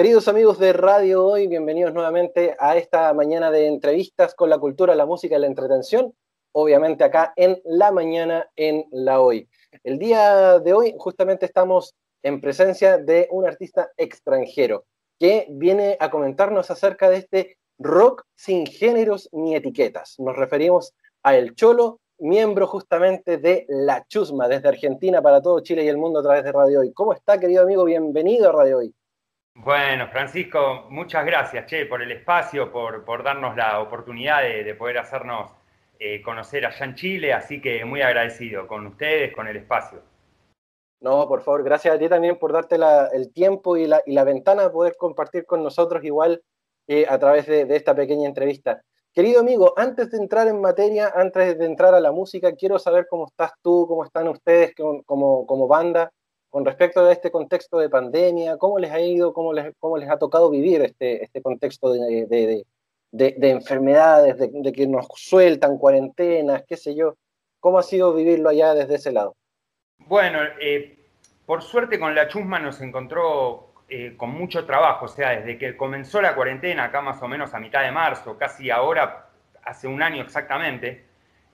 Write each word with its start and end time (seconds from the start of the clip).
Queridos 0.00 0.28
amigos 0.28 0.58
de 0.58 0.72
Radio 0.72 1.26
Hoy, 1.26 1.46
bienvenidos 1.46 1.92
nuevamente 1.92 2.56
a 2.58 2.74
esta 2.78 3.12
mañana 3.12 3.50
de 3.50 3.66
entrevistas 3.66 4.34
con 4.34 4.48
la 4.48 4.56
cultura, 4.56 4.94
la 4.94 5.04
música 5.04 5.36
y 5.36 5.38
la 5.38 5.46
entretención, 5.46 6.14
obviamente 6.52 7.04
acá 7.04 7.34
en 7.36 7.60
la 7.66 7.92
mañana 7.92 8.48
en 8.56 8.86
la 8.92 9.20
Hoy. 9.20 9.46
El 9.84 9.98
día 9.98 10.58
de 10.58 10.72
hoy 10.72 10.94
justamente 10.96 11.44
estamos 11.44 11.94
en 12.22 12.40
presencia 12.40 12.96
de 12.96 13.28
un 13.30 13.46
artista 13.46 13.90
extranjero 13.98 14.86
que 15.18 15.46
viene 15.50 15.98
a 16.00 16.10
comentarnos 16.10 16.70
acerca 16.70 17.10
de 17.10 17.18
este 17.18 17.58
rock 17.78 18.24
sin 18.34 18.64
géneros 18.64 19.28
ni 19.32 19.54
etiquetas. 19.54 20.14
Nos 20.18 20.34
referimos 20.34 20.94
a 21.22 21.36
El 21.36 21.54
Cholo, 21.54 22.00
miembro 22.16 22.66
justamente 22.66 23.36
de 23.36 23.66
La 23.68 24.06
Chusma, 24.08 24.48
desde 24.48 24.70
Argentina 24.70 25.20
para 25.20 25.42
todo 25.42 25.60
Chile 25.60 25.84
y 25.84 25.88
el 25.88 25.98
mundo 25.98 26.20
a 26.20 26.22
través 26.22 26.42
de 26.42 26.52
Radio 26.52 26.80
Hoy. 26.80 26.90
¿Cómo 26.94 27.12
está, 27.12 27.38
querido 27.38 27.64
amigo? 27.64 27.84
Bienvenido 27.84 28.48
a 28.48 28.52
Radio 28.52 28.78
Hoy. 28.78 28.94
Bueno, 29.54 30.08
Francisco, 30.08 30.86
muchas 30.90 31.26
gracias, 31.26 31.66
Che, 31.66 31.86
por 31.86 32.00
el 32.02 32.12
espacio, 32.12 32.70
por, 32.72 33.22
darnos 33.22 33.56
la 33.56 33.80
oportunidad 33.80 34.42
de, 34.42 34.74
poder 34.74 34.98
hacernos 34.98 35.50
eh, 35.98 36.22
conocer 36.22 36.64
allá 36.64 36.86
en 36.86 36.94
Chile, 36.94 37.32
así 37.32 37.60
que 37.60 37.84
muy 37.84 38.00
agradecido 38.00 38.66
con 38.66 38.86
ustedes, 38.86 39.34
con 39.34 39.48
el 39.48 39.56
espacio. 39.56 40.02
No, 41.00 41.26
por 41.26 41.42
favor, 41.42 41.64
gracias 41.64 41.94
a 41.94 41.98
ti 41.98 42.08
también 42.08 42.38
por 42.38 42.52
darte 42.52 42.76
el 43.12 43.32
tiempo 43.32 43.76
y 43.76 43.86
la, 43.86 44.24
ventana 44.24 44.64
de 44.64 44.70
poder 44.70 44.96
compartir 44.96 45.46
con 45.46 45.62
nosotros 45.62 46.04
igual 46.04 46.42
eh, 46.86 47.06
a 47.08 47.18
través 47.18 47.46
de, 47.46 47.66
esta 47.74 47.94
pequeña 47.94 48.28
entrevista. 48.28 48.82
Querido 49.12 49.40
amigo, 49.40 49.74
antes 49.76 50.10
de 50.10 50.18
entrar 50.18 50.46
en 50.46 50.60
materia, 50.60 51.12
antes 51.14 51.58
de 51.58 51.66
entrar 51.66 51.94
a 51.94 52.00
la 52.00 52.12
música, 52.12 52.54
quiero 52.54 52.78
saber 52.78 53.08
cómo 53.10 53.26
estás 53.26 53.52
tú, 53.60 53.86
cómo 53.88 54.04
están 54.04 54.28
ustedes 54.28 54.72
como 54.74 55.66
banda, 55.66 56.12
con 56.50 56.64
respecto 56.64 57.00
a 57.00 57.12
este 57.12 57.30
contexto 57.30 57.78
de 57.78 57.88
pandemia, 57.88 58.58
cómo 58.58 58.78
les 58.78 58.90
ha 58.90 59.00
ido, 59.00 59.32
cómo 59.32 59.52
les, 59.52 59.72
ha 60.10 60.18
tocado 60.18 60.50
vivir 60.50 60.82
este, 60.82 61.22
este 61.22 61.40
contexto 61.40 61.92
de, 61.92 62.66
enfermedades, 63.12 64.36
de, 64.36 64.72
que 64.72 64.86
nos 64.86 65.06
sueltan 65.14 65.78
cuarentenas, 65.78 66.64
qué 66.68 66.76
sé 66.76 66.94
yo. 66.96 67.14
¿Cómo 67.60 67.78
ha 67.78 67.82
sido 67.82 68.12
vivirlo 68.14 68.48
allá 68.48 68.74
desde 68.74 68.96
ese 68.96 69.12
lado? 69.12 69.36
Bueno, 69.98 70.40
eh, 70.60 70.98
por 71.46 71.62
suerte 71.62 72.00
con 72.00 72.14
la 72.14 72.26
chusma 72.26 72.58
nos 72.58 72.80
encontró 72.80 73.72
eh, 73.88 74.14
con 74.16 74.30
mucho 74.30 74.64
trabajo, 74.64 75.04
o 75.04 75.08
sea, 75.08 75.30
desde 75.30 75.58
que 75.58 75.76
comenzó 75.76 76.20
la 76.20 76.34
cuarentena, 76.34 76.84
acá 76.84 77.00
más 77.00 77.22
o 77.22 77.28
menos 77.28 77.54
a 77.54 77.60
mitad 77.60 77.82
de 77.82 77.92
marzo, 77.92 78.38
casi 78.38 78.70
ahora, 78.70 79.28
hace 79.62 79.86
un 79.86 80.02
año 80.02 80.22
exactamente, 80.22 81.04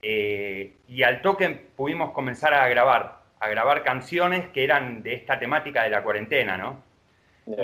eh, 0.00 0.76
y 0.86 1.02
al 1.02 1.20
toque 1.20 1.50
pudimos 1.50 2.12
comenzar 2.12 2.54
a 2.54 2.68
grabar 2.68 3.25
a 3.46 3.48
grabar 3.48 3.82
canciones 3.82 4.48
que 4.48 4.64
eran 4.64 5.02
de 5.02 5.14
esta 5.14 5.38
temática 5.38 5.82
de 5.82 5.90
la 5.90 6.02
cuarentena, 6.02 6.56
¿no? 6.56 6.84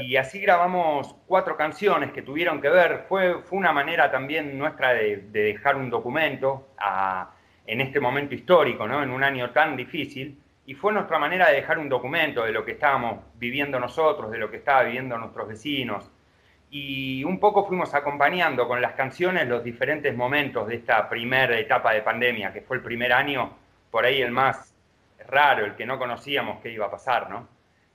Y 0.00 0.16
así 0.16 0.40
grabamos 0.40 1.16
cuatro 1.26 1.56
canciones 1.56 2.12
que 2.12 2.22
tuvieron 2.22 2.60
que 2.60 2.68
ver. 2.68 3.04
Fue, 3.08 3.42
fue 3.42 3.58
una 3.58 3.72
manera 3.72 4.12
también 4.12 4.56
nuestra 4.56 4.94
de, 4.94 5.16
dejar 5.32 5.76
un 5.76 5.90
documento 5.90 6.68
en 7.66 7.80
este 7.80 7.98
momento 7.98 8.34
histórico, 8.34 8.86
¿no? 8.86 9.02
En 9.02 9.10
un 9.10 9.24
año 9.24 9.50
tan 9.50 9.76
difícil. 9.76 10.38
Y 10.66 10.74
fue 10.74 10.92
nuestra 10.92 11.18
manera 11.18 11.48
de 11.48 11.56
dejar 11.56 11.80
un 11.80 11.88
documento 11.88 12.44
de 12.44 12.52
lo 12.52 12.64
que 12.64 12.72
estábamos 12.72 13.24
viviendo 13.34 13.80
nosotros, 13.80 14.30
de 14.30 14.38
lo 14.38 14.48
que 14.48 14.58
estaban 14.58 14.86
viviendo 14.86 15.18
nuestros 15.18 15.48
vecinos. 15.48 16.08
Y 16.70 17.24
un 17.24 17.40
poco 17.40 17.66
fuimos 17.66 17.92
acompañando 17.92 18.68
con 18.68 18.80
las 18.80 18.92
canciones 18.92 19.48
los 19.48 19.64
diferentes 19.64 20.16
momentos 20.16 20.68
de 20.68 20.76
esta 20.76 21.08
primera 21.08 21.58
etapa 21.58 21.92
de 21.92 22.02
pandemia, 22.02 22.52
que 22.52 22.62
fue 22.62 22.76
el 22.76 22.82
primer 22.84 23.12
año, 23.12 23.52
por 23.90 24.06
ahí 24.06 24.22
el 24.22 24.30
más 24.30 24.71
raro, 25.26 25.64
el 25.64 25.74
que 25.76 25.86
no 25.86 25.98
conocíamos 25.98 26.60
qué 26.60 26.70
iba 26.70 26.86
a 26.86 26.90
pasar, 26.90 27.30
¿no? 27.30 27.48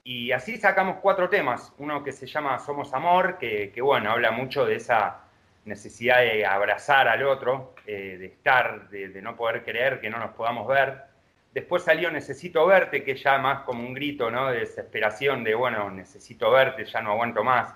Y 0.04 0.32
así 0.32 0.56
sacamos 0.56 1.00
cuatro 1.02 1.28
temas, 1.28 1.74
uno 1.80 2.02
que 2.02 2.14
se 2.14 2.28
llama 2.28 2.58
Somos 2.60 2.94
Amor, 2.94 3.38
que, 3.38 3.74
bueno, 3.82 4.12
habla 4.12 4.32
mucho 4.32 4.66
de 4.66 4.76
esa 4.76 5.20
necesidad 5.66 6.20
de 6.20 6.46
abrazar 6.46 7.10
al 7.10 7.24
otro, 7.24 7.76
eh, 7.86 8.16
de 8.18 8.28
estar, 8.28 8.88
de, 8.88 9.22
no 9.22 9.36
poder 9.36 9.66
creer 9.66 10.00
que 10.00 10.10
no 10.10 10.18
nos 10.18 10.32
podamos 10.32 10.66
ver. 10.66 11.04
Después 11.54 11.84
salió 11.84 12.10
Necesito 12.10 12.66
verte, 12.66 13.04
que 13.04 13.16
ya 13.16 13.38
más 13.38 13.64
como 13.64 13.86
un 13.86 13.94
grito 13.94 14.32
¿no? 14.32 14.50
de 14.50 14.60
desesperación, 14.60 15.44
de 15.44 15.56
bueno, 15.56 15.92
necesito 15.92 16.52
verte, 16.52 16.86
ya 16.86 17.02
no 17.02 17.12
aguanto 17.12 17.44
más. 17.44 17.76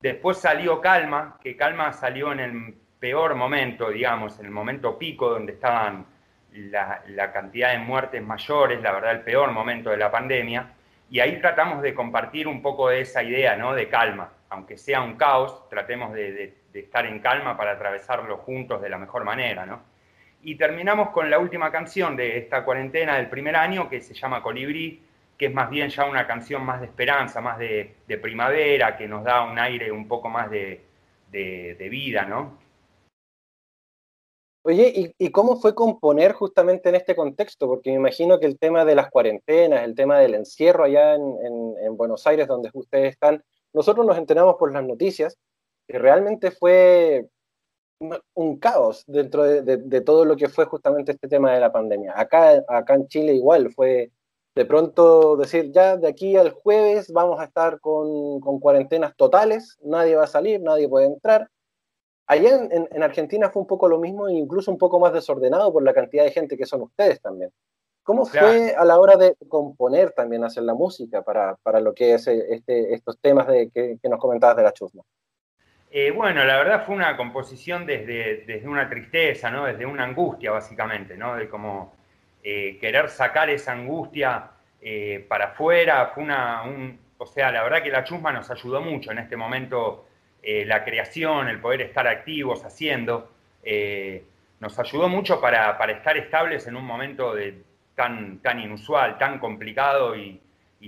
Después 0.00 0.38
salió 0.38 0.80
Calma, 0.80 1.38
que 1.40 1.56
Calma 1.56 1.92
salió 1.92 2.32
en 2.32 2.40
el 2.40 2.74
peor 2.98 3.36
momento, 3.36 3.88
digamos, 3.90 4.36
en 4.40 4.46
el 4.46 4.50
momento 4.50 4.98
pico 4.98 5.30
donde 5.30 5.52
estaban 5.52 6.06
la, 6.52 7.32
cantidad 7.32 7.72
de 7.72 7.78
muertes 7.78 8.22
mayores, 8.22 8.80
la 8.80 8.92
verdad, 8.92 9.12
el 9.12 9.20
peor 9.20 9.50
momento 9.52 9.90
de 9.90 9.96
la 9.96 10.10
pandemia. 10.10 10.72
Y 11.10 11.20
ahí 11.20 11.40
tratamos 11.40 11.82
de 11.82 11.94
compartir 11.94 12.48
un 12.48 12.62
poco 12.62 12.88
de 12.88 13.00
esa 13.00 13.22
idea, 13.22 13.56
¿no? 13.56 13.74
De 13.74 13.88
calma. 13.88 14.32
Aunque 14.50 14.76
sea 14.76 15.02
un 15.02 15.16
caos, 15.16 15.68
tratemos 15.68 16.12
de, 16.12 16.54
estar 16.72 17.06
en 17.06 17.20
calma 17.20 17.56
para 17.56 17.72
atravesarlo 17.72 18.38
juntos 18.38 18.80
de 18.80 18.88
la 18.88 18.98
mejor 18.98 19.24
manera, 19.24 19.66
¿no? 19.66 19.82
Y 20.42 20.56
terminamos 20.56 21.10
con 21.10 21.30
la 21.30 21.38
última 21.38 21.70
canción 21.70 22.16
de 22.16 22.38
esta 22.38 22.64
cuarentena 22.64 23.16
del 23.16 23.28
primer 23.28 23.56
año, 23.56 23.88
que 23.88 24.00
se 24.00 24.14
llama 24.14 24.42
Colibrí, 24.42 25.02
que 25.38 25.46
es 25.46 25.54
más 25.54 25.70
bien 25.70 25.88
ya 25.88 26.04
una 26.04 26.26
canción 26.26 26.64
más 26.64 26.80
de 26.80 26.86
esperanza, 26.86 27.40
más 27.40 27.58
de, 27.58 27.94
primavera, 28.20 28.96
que 28.96 29.06
nos 29.06 29.24
da 29.24 29.42
un 29.42 29.58
aire 29.58 29.92
un 29.92 30.08
poco 30.08 30.28
más 30.28 30.50
de, 30.50 30.84
de 31.30 31.88
vida, 31.88 32.24
¿no? 32.24 32.61
Oye, 34.64 35.14
¿y, 35.18 35.30
cómo 35.32 35.56
fue 35.56 35.74
componer 35.74 36.32
justamente 36.34 36.88
en 36.88 36.94
este 36.94 37.16
contexto? 37.16 37.66
Porque 37.66 37.90
me 37.90 37.96
imagino 37.96 38.38
que 38.38 38.46
el 38.46 38.58
tema 38.60 38.84
de 38.84 38.94
las 38.94 39.10
cuarentenas, 39.10 39.82
el 39.82 39.96
tema 39.96 40.20
del 40.20 40.34
encierro 40.34 40.84
allá 40.84 41.14
en, 41.16 41.96
Buenos 41.96 42.26
Aires, 42.28 42.46
donde 42.46 42.70
ustedes 42.72 43.12
están, 43.12 43.42
nosotros 43.72 44.06
nos 44.06 44.16
enteramos 44.16 44.54
por 44.56 44.72
las 44.72 44.84
noticias 44.84 45.36
que 45.88 45.98
realmente 45.98 46.52
fue 46.52 47.26
un 48.34 48.58
caos 48.58 49.04
dentro 49.06 49.42
de, 49.44 50.00
todo 50.02 50.24
lo 50.24 50.36
que 50.36 50.48
fue 50.48 50.64
justamente 50.66 51.12
este 51.12 51.28
tema 51.28 51.52
de 51.52 51.60
la 51.60 51.72
pandemia. 51.72 52.12
Acá, 52.16 52.62
acá 52.68 52.94
en 52.94 53.08
Chile 53.08 53.34
igual 53.34 53.72
fue 53.72 54.12
de 54.54 54.64
pronto 54.64 55.36
decir, 55.36 55.72
ya 55.72 55.96
de 55.96 56.08
aquí 56.08 56.36
al 56.36 56.50
jueves 56.50 57.12
vamos 57.12 57.40
a 57.40 57.44
estar 57.44 57.80
con, 57.80 58.40
con 58.40 58.60
cuarentenas 58.60 59.16
totales, 59.16 59.78
nadie 59.82 60.14
va 60.14 60.24
a 60.24 60.28
salir, 60.28 60.60
nadie 60.60 60.88
puede 60.88 61.06
entrar 61.06 61.48
Allá 62.32 62.66
en, 62.70 63.02
Argentina 63.02 63.50
fue 63.50 63.60
un 63.60 63.68
poco 63.68 63.86
lo 63.88 63.98
mismo 63.98 64.26
incluso 64.30 64.70
un 64.70 64.78
poco 64.78 64.98
más 64.98 65.12
desordenado 65.12 65.70
por 65.70 65.82
la 65.82 65.92
cantidad 65.92 66.24
de 66.24 66.30
gente 66.30 66.56
que 66.56 66.64
son 66.64 66.80
ustedes 66.80 67.20
también. 67.20 67.50
¿Cómo 68.02 68.24
fue 68.24 68.74
a 68.74 68.86
la 68.86 68.98
hora 68.98 69.16
de 69.16 69.36
componer 69.48 70.12
también, 70.12 70.42
hacer 70.42 70.62
la 70.62 70.72
música 70.72 71.20
para, 71.20 71.56
para 71.62 71.78
lo 71.78 71.92
que 71.92 72.14
es 72.14 72.26
eh, 72.26 72.42
este, 72.48 72.94
estos 72.94 73.20
temas 73.20 73.46
de, 73.48 73.70
que, 73.70 74.08
nos 74.08 74.18
comentabas 74.18 74.56
de 74.56 74.62
la 74.62 74.72
chusma? 74.72 75.02
Eh, 75.90 76.10
bueno, 76.10 76.42
la 76.44 76.56
verdad 76.56 76.86
fue 76.86 76.94
una 76.94 77.18
composición 77.18 77.84
desde, 77.84 78.44
desde 78.46 78.66
una 78.66 78.88
tristeza, 78.88 79.50
¿no? 79.50 79.66
desde 79.66 79.84
una 79.84 80.04
angustia 80.04 80.52
básicamente, 80.52 81.18
¿no? 81.18 81.36
de 81.36 81.50
como 81.50 81.92
eh, 82.42 82.78
querer 82.80 83.10
sacar 83.10 83.50
esa 83.50 83.72
angustia 83.72 84.52
para 85.28 85.48
afuera. 85.48 86.12
Fue 86.14 86.24
una, 86.24 86.62
un, 86.62 86.98
o 87.18 87.26
sea, 87.26 87.52
la 87.52 87.62
verdad 87.62 87.82
que 87.82 87.90
la 87.90 88.04
chusma 88.04 88.32
nos 88.32 88.50
ayudó 88.50 88.80
mucho 88.80 89.12
en 89.12 89.18
este 89.18 89.36
momento 89.36 90.06
eh, 90.42 90.64
la 90.64 90.84
creación, 90.84 91.48
el 91.48 91.60
poder 91.60 91.82
estar 91.82 92.08
activos 92.08 92.64
haciendo, 92.64 93.30
eh, 93.62 94.24
nos 94.58 94.76
ayudó 94.76 95.08
mucho 95.08 95.40
para, 95.40 95.78
estar 95.92 96.16
estables 96.16 96.66
en 96.66 96.74
un 96.74 96.84
momento 96.84 97.32
de, 97.32 97.62
tan, 97.94 98.38
tan 98.40 98.58
inusual, 98.58 99.18
tan 99.18 99.38
complicado 99.38 100.16
y, 100.16 100.40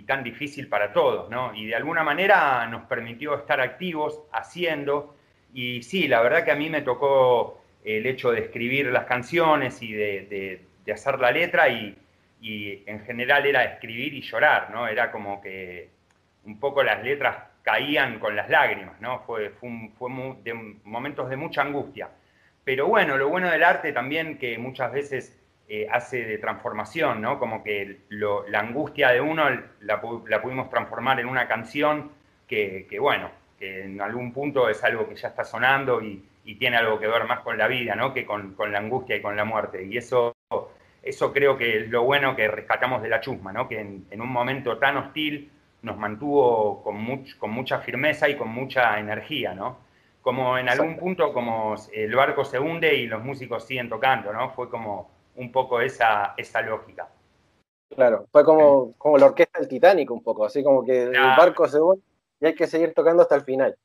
tan 0.09 0.25
difícil 0.25 0.66
para 0.66 0.92
todos, 0.92 1.31
¿no? 1.31 1.54
Y 1.54 1.66
de 1.66 1.76
alguna 1.76 2.03
manera 2.03 2.66
nos 2.66 2.82
permitió 2.87 3.37
estar 3.37 3.60
activos, 3.60 4.22
haciendo, 4.32 5.15
y 5.53 5.84
sí, 5.84 6.09
la 6.09 6.21
verdad 6.21 6.44
que 6.44 6.50
a 6.50 6.56
mí 6.56 6.69
me 6.69 6.82
tocó 6.82 7.62
el 7.84 8.04
hecho 8.06 8.32
de 8.32 8.41
escribir 8.41 8.86
las 8.86 9.04
canciones 9.04 9.81
y 9.82 9.92
de, 9.92 10.62
hacer 10.92 11.21
la 11.21 11.31
letra 11.31 11.69
y, 11.69 11.97
y, 12.41 12.82
en 12.86 13.04
general 13.04 13.47
era 13.47 13.62
escribir 13.62 14.15
y 14.15 14.22
llorar, 14.22 14.71
¿no? 14.72 14.88
Era 14.88 15.12
como 15.12 15.41
que 15.41 15.91
un 16.44 16.59
poco 16.59 16.82
las 16.82 17.00
letras 17.04 17.53
caían 17.65 18.19
con 18.19 18.37
las 18.37 18.51
lágrimas, 18.51 19.01
¿no? 19.01 19.21
Fue, 19.21 19.51
fue, 19.51 20.11
de 20.45 20.55
momentos 20.84 21.31
de 21.31 21.37
mucha 21.37 21.63
angustia. 21.63 22.11
Pero 22.63 22.87
bueno, 22.87 23.16
lo 23.16 23.28
bueno 23.28 23.51
del 23.51 23.65
arte 23.65 23.93
también 23.93 24.39
que 24.39 24.59
muchas 24.59 24.93
veces 24.93 25.41
eh, 25.66 25.89
hace 25.91 26.25
de 26.25 26.39
transformación, 26.39 27.22
¿no? 27.22 27.39
Como 27.39 27.65
que 27.65 28.03
la 28.11 28.61
angustia 28.61 29.11
de 29.11 29.21
uno 29.22 29.45
la, 29.81 30.01
pudimos 30.01 30.69
transformar 30.69 31.19
en 31.21 31.27
una 31.27 31.49
canción 31.49 32.13
que, 32.47 32.87
bueno, 33.01 33.31
que 33.59 33.84
en 33.84 34.01
algún 34.01 34.33
punto 34.33 34.69
es 34.69 34.84
algo 34.84 35.09
que 35.09 35.17
ya 35.17 35.28
está 35.28 35.45
sonando 35.45 36.01
y, 36.03 36.22
tiene 36.59 36.77
algo 36.77 37.01
que 37.01 37.07
ver 37.07 37.25
más 37.25 37.41
con 37.41 37.57
la 37.57 37.67
vida, 37.67 37.95
¿no? 37.97 38.13
Que 38.13 38.27
con, 38.27 38.55
la 38.71 38.78
angustia 38.78 39.17
y 39.17 39.22
con 39.22 39.34
la 39.34 39.47
muerte. 39.47 39.83
Y 39.83 39.97
eso, 39.97 40.34
eso 41.03 41.33
creo 41.33 41.57
que 41.57 41.78
es 41.78 41.89
lo 41.89 42.03
bueno 42.03 42.37
que 42.37 42.47
rescatamos 42.47 43.01
de 43.03 43.09
la 43.09 43.21
chusma, 43.21 43.51
¿no? 43.51 43.67
Que 43.67 43.81
en 43.81 44.21
un 44.21 44.28
momento 44.28 44.77
tan 44.77 44.99
hostil 44.99 45.51
nos 45.84 45.98
mantuvo 45.98 46.83
con, 46.83 47.25
con 47.39 47.51
mucha 47.51 47.78
firmeza 47.78 48.28
y 48.28 48.36
con 48.36 48.48
mucha 48.48 48.98
energía, 48.98 49.54
¿no? 49.54 49.78
Como 50.22 50.57
en 50.57 50.71
algún 50.71 50.97
punto 50.97 51.33
como 51.34 51.75
el 51.92 52.15
barco 52.15 52.45
se 52.45 52.59
hunde 52.59 52.95
y 52.95 53.07
los 53.07 53.22
músicos 53.22 53.66
siguen 53.66 53.91
tocando, 53.91 54.33
¿no? 54.33 54.51
Fue 54.51 54.71
como 54.71 55.10
un 55.36 55.53
poco 55.53 55.81
esa, 55.81 56.34
esa 56.39 56.63
lógica. 56.63 57.09
Claro, 57.95 58.27
fue 58.33 58.45
como, 58.45 58.95
como 58.97 59.19
la 59.19 59.27
orquesta 59.27 59.59
del 59.59 59.69
Titanic 59.69 60.10
un 60.10 60.22
poco, 60.22 60.47
así 60.47 60.65
como 60.65 60.83
que 60.84 61.03
el 61.03 61.13
barco 61.13 61.69
se 61.69 61.78
hunde 61.78 62.03
y 62.41 62.47
hay 62.47 62.54
que 62.54 62.66
seguir 62.66 62.95
tocando 62.95 63.22
hasta 63.22 63.36
el 63.36 63.42
final. 63.42 63.77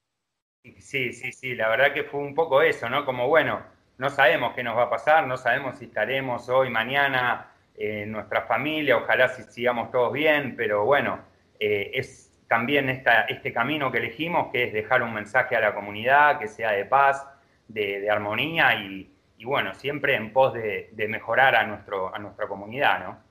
Sí, 0.63 1.11
sí, 1.11 1.31
sí, 1.33 1.55
la 1.55 1.67
verdad 1.67 1.93
que 1.93 2.05
fue 2.05 2.21
un 2.21 2.33
poco 2.33 2.61
eso, 2.61 2.89
¿no? 2.89 3.05
Como 3.05 3.27
bueno, 3.27 3.61
no 3.97 4.09
sabemos 4.09 4.53
qué 4.55 4.63
nos 4.63 4.77
va 4.77 4.83
a 4.83 4.89
pasar, 4.89 5.27
no 5.27 5.35
sabemos 5.35 5.77
si 5.77 5.85
estaremos 5.85 6.47
hoy, 6.47 6.69
mañana, 6.69 7.51
en 7.75 8.11
nuestra 8.11 8.43
familia, 8.43 8.97
ojalá 8.97 9.29
si 9.29 9.43
sigamos 9.43 9.91
todos 9.91 10.13
bien, 10.13 10.55
pero 10.55 10.85
bueno, 10.85 11.19
eh, 11.59 11.91
es 11.93 12.31
también 12.47 12.89
esta, 12.89 13.21
este 13.23 13.53
camino 13.53 13.91
que 13.91 13.99
elegimos, 13.99 14.51
que 14.51 14.63
es 14.63 14.73
dejar 14.73 15.03
un 15.03 15.13
mensaje 15.13 15.55
a 15.55 15.59
la 15.59 15.75
comunidad, 15.75 16.39
que 16.39 16.47
sea 16.47 16.71
de 16.71 16.85
paz, 16.85 17.27
de, 17.67 18.09
armonía 18.09 18.73
y, 18.75 19.13
bueno, 19.43 19.75
siempre 19.75 20.15
en 20.15 20.33
pos 20.33 20.53
de, 20.53 21.07
mejorar 21.07 21.55
a, 21.55 21.65
nuestro, 21.67 22.13
a 22.13 22.17
nuestra 22.17 22.47
comunidad, 22.47 22.99
¿no? 22.99 23.23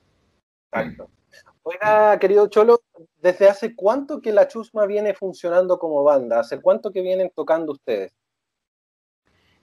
Exacto. 0.71 1.09
Oiga, 1.63 2.17
querido 2.17 2.47
Cholo, 2.47 2.81
¿desde 3.17 3.49
hace 3.49 3.75
cuánto 3.75 4.21
que 4.21 4.31
la 4.31 4.47
Chusma 4.47 4.85
viene 4.85 5.13
funcionando 5.13 5.77
como 5.77 6.03
banda? 6.03 6.39
¿Hace 6.39 6.61
cuánto 6.61 6.91
que 6.91 7.01
vienen 7.01 7.31
tocando 7.35 7.73
ustedes? 7.73 8.13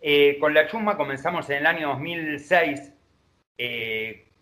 Eh, 0.00 0.36
con 0.38 0.52
la 0.54 0.68
Chusma 0.68 0.96
comenzamos 0.96 1.48
en 1.50 1.56
el 1.56 1.66
año 1.66 1.88
2006. 1.88 2.92
Eh, 3.58 4.32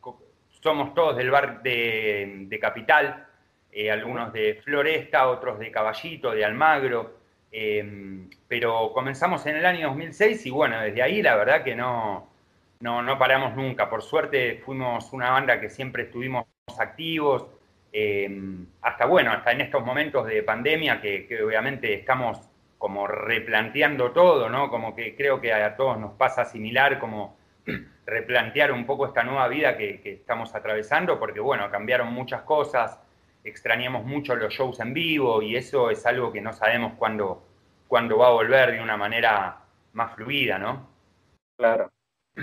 somos 0.65 0.95
todos 0.95 1.17
del 1.17 1.31
bar 1.31 1.63
de, 1.63 2.59
Capital, 2.61 3.24
eh, 3.75 3.91
algunos 3.91 4.33
de 4.33 4.61
Floresta, 4.65 5.29
otros 5.29 5.59
de 5.59 5.71
Caballito, 5.71 6.31
de 6.31 6.45
Almagro. 6.45 7.19
pero 8.49 8.93
comenzamos 8.93 9.45
en 9.47 9.57
el 9.57 9.67
año 9.67 9.89
2006 9.89 10.47
y 10.47 10.51
bueno, 10.51 10.81
desde 10.81 11.03
ahí 11.03 11.23
la 11.23 11.37
verdad 11.37 11.63
que 11.63 11.75
no, 11.75 12.29
no, 12.81 13.03
no 13.03 13.19
paramos 13.19 13.55
nunca. 13.57 13.91
Por 13.91 14.03
suerte 14.03 14.63
fuimos 14.65 15.13
una 15.13 15.31
banda 15.31 15.61
que 15.61 15.71
siempre 15.71 16.05
estuvimos 16.05 16.47
activos, 16.79 17.47
eh, 17.97 18.29
hasta 18.83 19.07
bueno, 19.07 19.31
hasta 19.31 19.53
en 19.53 19.61
estos 19.61 19.85
momentos 19.85 20.27
de 20.27 20.43
pandemia 20.43 21.01
que, 21.01 21.29
obviamente 21.45 21.95
estamos 21.95 22.41
como 22.77 23.07
replanteando 23.07 24.11
todo, 24.11 24.49
¿no? 24.49 24.69
Como 24.69 24.97
que 24.97 25.15
creo 25.15 25.41
que 25.41 25.53
a 25.53 25.77
todos 25.77 25.99
nos 25.99 26.15
pasa 26.15 26.45
similar, 26.45 26.99
como 26.99 27.37
replantear 28.07 28.73
un 28.73 28.85
poco 28.85 29.07
esta 29.07 29.23
nueva 29.23 29.47
vida 29.47 29.77
que, 29.77 30.01
estamos 30.05 30.55
atravesando, 30.57 31.21
porque 31.21 31.39
bueno, 31.39 31.71
cambiaron 31.71 32.13
muchas 32.13 32.43
cosas, 32.43 33.01
extrañamos 33.45 34.05
mucho 34.05 34.35
los 34.35 34.53
shows 34.53 34.81
en 34.81 34.95
vivo 34.95 35.43
y 35.43 35.57
eso 35.57 35.91
es 35.91 36.05
algo 36.07 36.33
que 36.33 36.41
no 36.41 36.53
sabemos 36.53 36.95
cuándo, 36.99 37.43
va 37.91 38.27
a 38.27 38.33
volver 38.33 38.73
de 38.73 38.83
una 38.83 38.97
manera 38.97 39.61
más 39.93 40.15
fluida, 40.15 40.59
¿no? 40.59 40.89
Claro. 41.57 41.91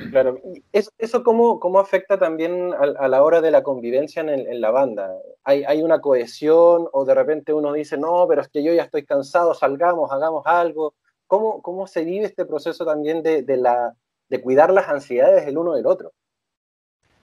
Claro, 0.10 0.40
¿eso 0.72 1.22
cómo, 1.22 1.60
cómo 1.60 1.78
afecta 1.78 2.18
también 2.18 2.74
a, 2.74 3.10
la 3.10 3.24
hora 3.24 3.42
de 3.42 3.52
la 3.52 3.62
convivencia 3.62 4.22
en, 4.22 4.62
la 4.62 4.72
banda? 4.72 5.12
¿Hay, 5.44 5.66
¿Hay, 5.66 5.82
una 5.82 6.00
cohesión 6.00 6.88
o 6.94 7.04
de 7.04 7.14
repente 7.14 7.52
uno 7.52 7.74
dice, 7.74 7.98
no, 7.98 8.26
pero 8.26 8.42
es 8.42 8.48
que 8.48 8.64
yo 8.64 8.72
ya 8.72 8.84
estoy 8.84 9.04
cansado, 9.04 9.54
salgamos, 9.54 10.10
hagamos 10.14 10.44
algo? 10.46 10.94
¿Cómo, 11.28 11.62
cómo 11.62 11.88
se 11.88 12.06
vive 12.06 12.24
este 12.24 12.46
proceso 12.46 12.86
también 12.86 13.22
de, 13.22 13.42
de 13.42 13.58
la, 13.58 13.94
de 14.30 14.42
cuidar 14.42 14.72
las 14.72 14.88
ansiedades 14.88 15.46
del 15.46 15.58
uno 15.58 15.74
del 15.74 15.86
otro? 15.86 16.14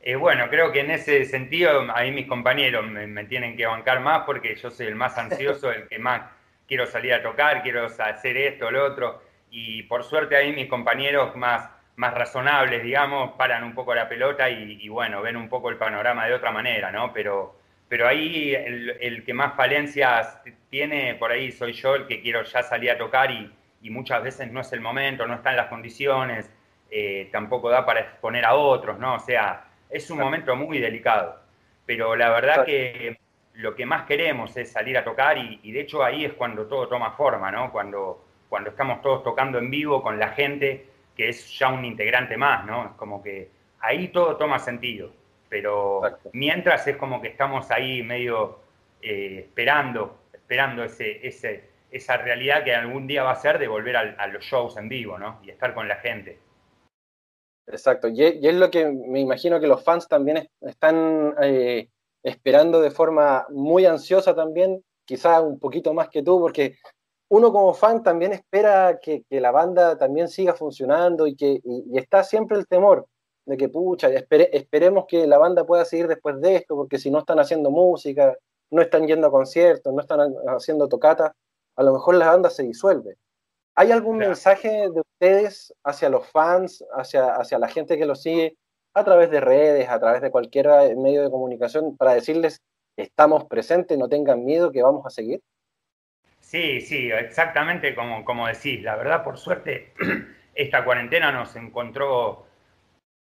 Eh, 0.01 0.17
bueno, 0.17 0.49
creo 0.49 0.73
que 0.73 0.81
en 0.81 0.91
ese 0.91 1.25
sentido 1.25 1.87
ahí 1.95 2.13
mis 2.13 2.27
compañeros 2.27 2.87
me, 2.87 3.25
tienen 3.25 3.57
que 3.57 3.67
bancar 3.67 4.01
más 4.01 4.23
porque 4.25 4.55
yo 4.57 4.71
soy 4.71 4.87
el 4.87 4.95
más 4.95 5.19
ansioso, 5.19 5.71
el 5.73 5.89
que 5.89 5.99
más 5.99 6.23
quiero 6.67 6.87
salir 6.87 7.15
a 7.15 7.23
tocar, 7.23 7.63
quiero 7.63 7.87
hacer 7.87 8.37
esto, 8.37 8.71
lo 8.71 8.85
otro, 8.85 9.23
y 9.51 9.83
por 9.85 10.05
suerte 10.05 10.37
ahí 10.37 10.53
mis 10.53 10.69
compañeros 10.69 11.35
más 11.37 11.71
más 11.99 12.15
razonables, 12.15 12.85
digamos, 12.85 13.33
paran 13.33 13.65
un 13.65 13.75
poco 13.75 13.93
la 13.93 14.09
pelota 14.09 14.49
y, 14.49 14.89
bueno, 14.89 15.21
ven 15.21 15.37
un 15.37 15.49
poco 15.49 15.69
el 15.69 15.77
panorama 15.77 16.27
de 16.27 16.35
otra 16.35 16.53
manera, 16.53 16.93
¿no? 16.93 17.13
Pero, 17.13 17.57
pero 17.89 18.07
ahí 18.07 18.55
el, 18.55 19.25
que 19.27 19.35
más 19.35 19.57
falencias 19.57 20.41
tiene, 20.71 21.17
por 21.17 21.33
ahí 21.33 21.51
soy 21.51 21.73
yo, 21.73 21.97
el 21.97 22.07
que 22.07 22.23
quiero 22.23 22.45
ya 22.45 22.63
salir 22.63 22.93
a 22.93 22.99
tocar 22.99 23.33
y, 23.33 23.53
muchas 23.91 24.23
veces 24.23 24.53
no 24.53 24.61
es 24.61 24.73
el 24.73 24.81
momento, 24.81 25.27
no 25.27 25.35
están 25.35 25.57
las 25.57 25.67
condiciones, 25.67 26.49
eh, 26.89 27.29
tampoco 27.33 27.69
da 27.69 27.85
para 27.85 28.01
exponer 28.01 28.45
a 28.45 28.55
otros, 28.55 28.99
¿no? 29.01 29.15
O 29.15 29.19
sea, 29.19 29.65
es 29.91 30.11
un 30.11 30.19
momento 30.19 30.55
muy 30.57 30.79
delicado. 30.79 31.41
Pero 31.87 32.15
la 32.17 32.31
verdad 32.31 32.65
que 32.65 33.19
lo 33.55 33.75
que 33.75 33.87
más 33.87 34.05
queremos 34.07 34.57
es 34.57 34.71
salir 34.71 34.97
a 34.99 35.05
tocar 35.05 35.39
y, 35.39 35.61
y, 35.63 35.73
de 35.73 35.81
hecho 35.81 36.05
ahí 36.05 36.25
es 36.25 36.35
cuando 36.35 36.67
todo 36.67 36.89
toma 36.89 37.13
forma, 37.13 37.51
¿no? 37.51 37.73
Cuando, 37.73 38.25
cuando 38.49 38.71
estamos 38.71 39.03
todos 39.03 39.25
tocando 39.25 39.59
en 39.59 39.71
vivo 39.71 40.03
con 40.03 40.19
la 40.19 40.29
gente 40.29 40.87
que 41.17 41.29
es 41.31 41.59
ya 41.59 41.69
un 41.69 41.85
integrante 41.85 42.37
más, 42.37 42.65
¿no? 42.65 42.87
Es 42.87 42.93
como 42.93 43.23
que 43.23 43.51
ahí 43.81 44.09
todo 44.09 44.37
toma 44.37 44.59
sentido, 44.59 45.11
pero 45.49 46.03
mientras 46.33 46.87
es 46.87 46.97
como 46.97 47.21
que 47.21 47.29
estamos 47.29 47.71
ahí 47.71 48.03
medio 48.03 48.61
eh, 49.03 49.41
esperando, 49.47 50.21
esperando 50.33 50.85
ese, 50.85 51.27
ese, 51.27 51.65
esa 51.91 52.17
realidad 52.19 52.65
que 52.65 52.75
algún 52.75 53.07
día 53.07 53.23
va 53.23 53.33
a 53.33 53.37
ser 53.37 53.59
de 53.59 53.69
volver 53.69 53.97
a, 53.97 54.27
los 54.29 54.45
shows 54.45 54.77
en 54.77 54.89
vivo, 54.89 55.19
¿no? 55.19 55.41
Y 55.43 55.51
estar 55.51 55.75
con 55.75 55.89
la 55.89 55.97
gente. 55.97 56.39
Exacto, 57.71 58.09
y, 58.09 58.23
es 58.23 58.55
lo 58.55 58.71
que 58.71 58.87
me 58.87 59.21
imagino 59.21 59.61
que 59.61 59.67
los 59.67 59.83
fans 59.85 60.09
también 60.09 60.49
están 60.63 61.35
eh, 61.43 61.91
esperando 62.23 62.81
de 62.81 62.91
forma 62.91 63.47
muy 63.51 63.85
ansiosa 63.85 64.35
también, 64.35 64.83
quizá 65.05 65.41
un 65.43 65.59
poquito 65.59 65.93
más 65.93 66.09
que 66.09 66.23
tú, 66.23 66.41
porque 66.41 66.77
uno 67.29 67.53
como 67.53 67.75
fan 67.75 68.03
también 68.03 68.33
espera 68.33 68.99
que, 69.03 69.25
la 69.31 69.51
banda 69.51 69.99
también 69.99 70.29
siga 70.29 70.55
funcionando 70.55 71.27
y 71.27 71.37
que 71.37 71.61
está 71.93 72.25
siempre 72.25 72.57
el 72.57 72.67
temor 72.67 73.07
de 73.45 73.57
que, 73.59 73.69
pucha, 73.69 74.09
esperemos 74.09 75.05
que 75.07 75.27
la 75.27 75.39
banda 75.39 75.65
pueda 75.65 75.85
seguir 75.85 76.09
después 76.09 76.41
de 76.41 76.57
esto, 76.57 76.75
porque 76.75 76.99
si 76.99 77.11
no 77.11 77.19
están 77.19 77.39
haciendo 77.39 77.71
música, 77.71 78.35
no 78.71 78.81
están 78.83 79.07
yendo 79.07 79.27
a 79.27 79.31
conciertos, 79.31 79.93
no 79.93 80.01
están 80.01 80.35
haciendo 80.49 80.89
tocatas, 80.89 81.33
a 81.77 81.83
lo 81.83 81.93
mejor 81.93 82.15
la 82.15 82.31
banda 82.31 82.51
se 82.51 82.63
disuelve. 82.63 83.17
¿Hay 83.81 83.93
algún 83.93 84.19
mensaje 84.19 84.69
de 84.69 85.01
ustedes 85.01 85.73
hacia 85.85 86.09
los 86.09 86.29
fans, 86.33 86.85
hacia, 86.97 87.37
hacia 87.37 87.61
la 87.61 87.69
gente 87.69 87.97
que 87.97 88.07
los 88.07 88.21
sigue, 88.21 88.57
a 88.93 89.05
través 89.05 89.31
de 89.31 89.41
redes, 89.41 89.89
a 89.89 90.01
través 90.01 90.21
de 90.21 90.33
cualquier 90.33 90.67
medio 90.97 91.23
de 91.23 91.31
comunicación, 91.31 91.97
para 91.97 92.15
decirles, 92.15 92.61
estamos 92.97 93.45
presentes, 93.45 93.97
no 93.97 94.09
tengan 94.09 94.45
miedo, 94.45 94.73
que 94.73 94.83
vamos 94.83 95.07
a 95.07 95.11
seguir? 95.11 95.41
Sí, 96.41 96.81
sí, 96.81 97.13
exactamente 97.13 97.95
como, 97.95 98.25
como 98.25 98.49
decís. 98.49 98.83
La 98.83 98.97
verdad, 98.97 99.23
por 99.23 99.39
suerte, 99.39 99.93
esta 100.57 100.85
cuarentena 100.85 101.31
nos 101.31 101.55
encontró 101.55 102.47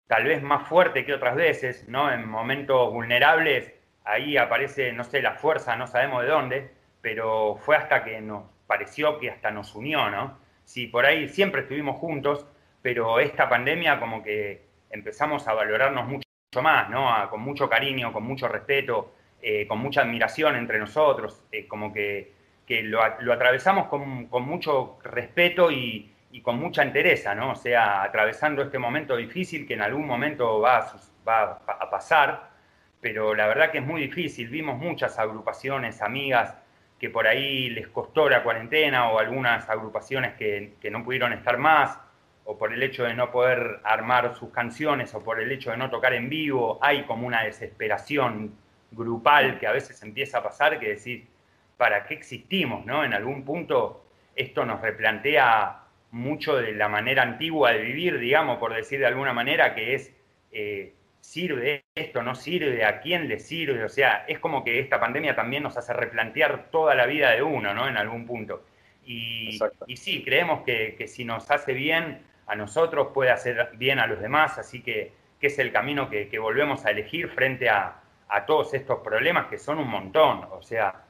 tal 0.07 0.25
vez 0.25 0.43
más 0.43 0.67
fuerte 0.67 1.05
que 1.05 1.13
otras 1.13 1.37
veces, 1.37 1.87
¿no? 1.87 2.11
En 2.11 2.27
momentos 2.27 2.95
vulnerables, 2.95 3.75
ahí 4.05 4.39
aparece, 4.39 4.95
no 4.95 5.05
sé, 5.05 5.21
la 5.21 5.35
fuerza, 5.35 5.77
no 5.77 5.87
sabemos 5.87 6.23
de 6.23 6.29
dónde, 6.31 6.71
pero 7.03 7.57
fue 7.57 7.77
hasta 7.77 8.03
que 8.05 8.23
nos 8.23 8.45
pareció 8.67 9.19
que 9.19 9.31
hasta 9.31 9.51
nos 9.51 9.75
unió, 9.75 10.09
¿no? 10.09 10.46
Sí, 10.67 10.87
por 10.87 11.07
ahí 11.07 11.31
siempre 11.31 11.63
estuvimos 11.63 11.97
juntos, 11.97 12.47
pero 12.83 13.19
esta 13.21 13.49
pandemia 13.49 13.99
como 13.99 14.23
que 14.23 14.67
empezamos 14.91 15.49
a 15.49 15.55
valorarnos 15.55 16.07
mucho 16.07 16.27
más, 16.63 16.91
¿no? 16.91 17.09
con 17.31 17.41
mucho 17.41 17.71
cariño, 17.71 18.13
con 18.13 18.25
mucho 18.25 18.49
respeto, 18.49 19.15
eh, 19.41 19.67
con 19.67 19.79
mucha 19.79 20.03
admiración 20.03 20.57
entre 20.57 20.79
nosotros, 20.79 21.43
eh, 21.51 21.67
como 21.67 21.93
que 21.93 22.37
que 22.67 22.83
lo, 22.83 23.01
atravesamos 23.03 23.87
con, 23.87 24.29
mucho 24.45 24.99
respeto 25.05 25.71
y, 25.71 26.13
con 26.43 26.59
mucha 26.59 26.83
entereza, 26.83 27.35
¿no? 27.35 27.53
O 27.53 27.55
sea, 27.55 28.03
atravesando 28.03 28.61
este 28.61 28.79
momento 28.79 29.17
difícil 29.17 29.67
que 29.67 29.73
en 29.75 29.81
algún 29.81 30.07
momento 30.07 30.61
va 30.61 30.87
va 31.27 31.59
a 31.67 31.91
pasar, 31.91 32.51
pero 33.01 33.35
la 33.35 33.47
verdad 33.47 33.71
que 33.71 33.79
es 33.79 33.87
muy 33.87 34.03
difícil. 34.03 34.49
Vimos 34.49 34.79
muchas 34.79 35.19
agrupaciones, 35.19 36.03
amigas, 36.03 36.55
que 36.99 37.11
por 37.11 37.27
ahí 37.27 37.71
les 37.71 37.89
costó 37.89 38.29
la 38.29 38.43
cuarentena 38.43 39.11
o 39.11 39.19
algunas 39.19 39.69
agrupaciones 39.69 40.35
que, 40.35 40.75
que, 40.81 40.91
no 40.91 41.05
pudieron 41.05 41.33
estar 41.33 41.59
más 41.59 41.99
o 42.45 42.57
por 42.57 42.73
el 42.73 42.83
hecho 42.83 43.05
de 43.05 43.15
no 43.15 43.31
poder 43.31 43.81
armar 43.85 44.35
sus 44.37 44.51
canciones 44.51 45.15
o 45.15 45.23
por 45.23 45.41
el 45.41 45.51
hecho 45.53 45.71
de 45.73 45.77
no 45.77 45.91
tocar 45.91 46.15
en 46.15 46.29
vivo, 46.29 46.79
hay 46.81 47.03
como 47.05 47.27
una 47.27 47.43
desesperación 47.43 48.55
grupal 48.93 49.59
que 49.59 49.67
a 49.67 49.73
veces 49.73 50.03
empieza 50.03 50.39
a 50.39 50.43
pasar 50.43 50.79
que 50.79 50.89
decir, 50.89 51.27
para 51.77 52.05
qué 52.05 52.15
existimos, 52.15 52.87
¿no? 52.87 53.05
En 53.05 53.13
algún 53.13 53.45
punto 53.45 54.05
esto 54.35 54.65
nos 54.65 54.81
replantea 54.81 55.83
mucho 56.11 56.57
de 56.57 56.73
la 56.73 56.89
manera 56.89 57.23
antigua 57.23 57.73
de 57.73 57.83
vivir, 57.83 58.19
digamos, 58.19 58.59
por 58.59 58.75
decir 58.75 59.01
de 59.01 59.07
alguna 59.07 59.33
manera, 59.33 59.75
que 59.75 59.95
es, 59.95 60.15
eh, 60.53 60.95
¿sirve 61.27 61.85
esto? 61.95 62.23
¿No 62.23 62.35
sirve? 62.35 62.85
¿A 62.85 63.01
quién 63.01 63.29
le 63.29 63.41
sirve? 63.41 63.85
O 63.85 63.89
sea, 63.89 64.25
es 64.29 64.39
como 64.39 64.63
que 64.63 64.79
esta 64.79 65.01
pandemia 65.01 65.35
también 65.35 65.65
nos 65.65 65.77
hace 65.77 65.93
replantear 65.93 66.71
toda 66.71 66.95
la 66.95 67.05
vida 67.07 67.33
de 67.33 67.43
uno, 67.43 67.75
¿no? 67.75 67.89
En 67.89 67.97
algún 67.97 68.27
punto. 68.27 68.65
Y, 69.05 69.59
y 69.87 69.97
sí, 69.97 70.23
creemos 70.25 70.63
que, 70.63 71.05
si 71.09 71.25
nos 71.25 71.51
hace 71.51 71.73
bien 71.73 72.23
a 72.47 72.55
nosotros, 72.55 73.09
puede 73.13 73.31
hacer 73.31 73.71
bien 73.75 73.99
a 73.99 74.07
los 74.07 74.21
demás, 74.21 74.59
así 74.59 74.83
que, 74.83 75.13
que 75.41 75.49
es 75.49 75.59
el 75.59 75.73
camino 75.73 76.09
que, 76.09 76.29
que 76.29 76.39
volvemos 76.39 76.87
a 76.87 76.93
elegir 76.93 77.29
frente 77.29 77.69
a, 77.69 78.01
a 78.29 78.47
todos 78.47 78.73
estos 78.75 79.01
problemas 79.01 79.47
que 79.47 79.59
son 79.59 79.79
un 79.79 79.89
montón. 79.89 80.47
O 80.53 80.63
sea, 80.63 81.05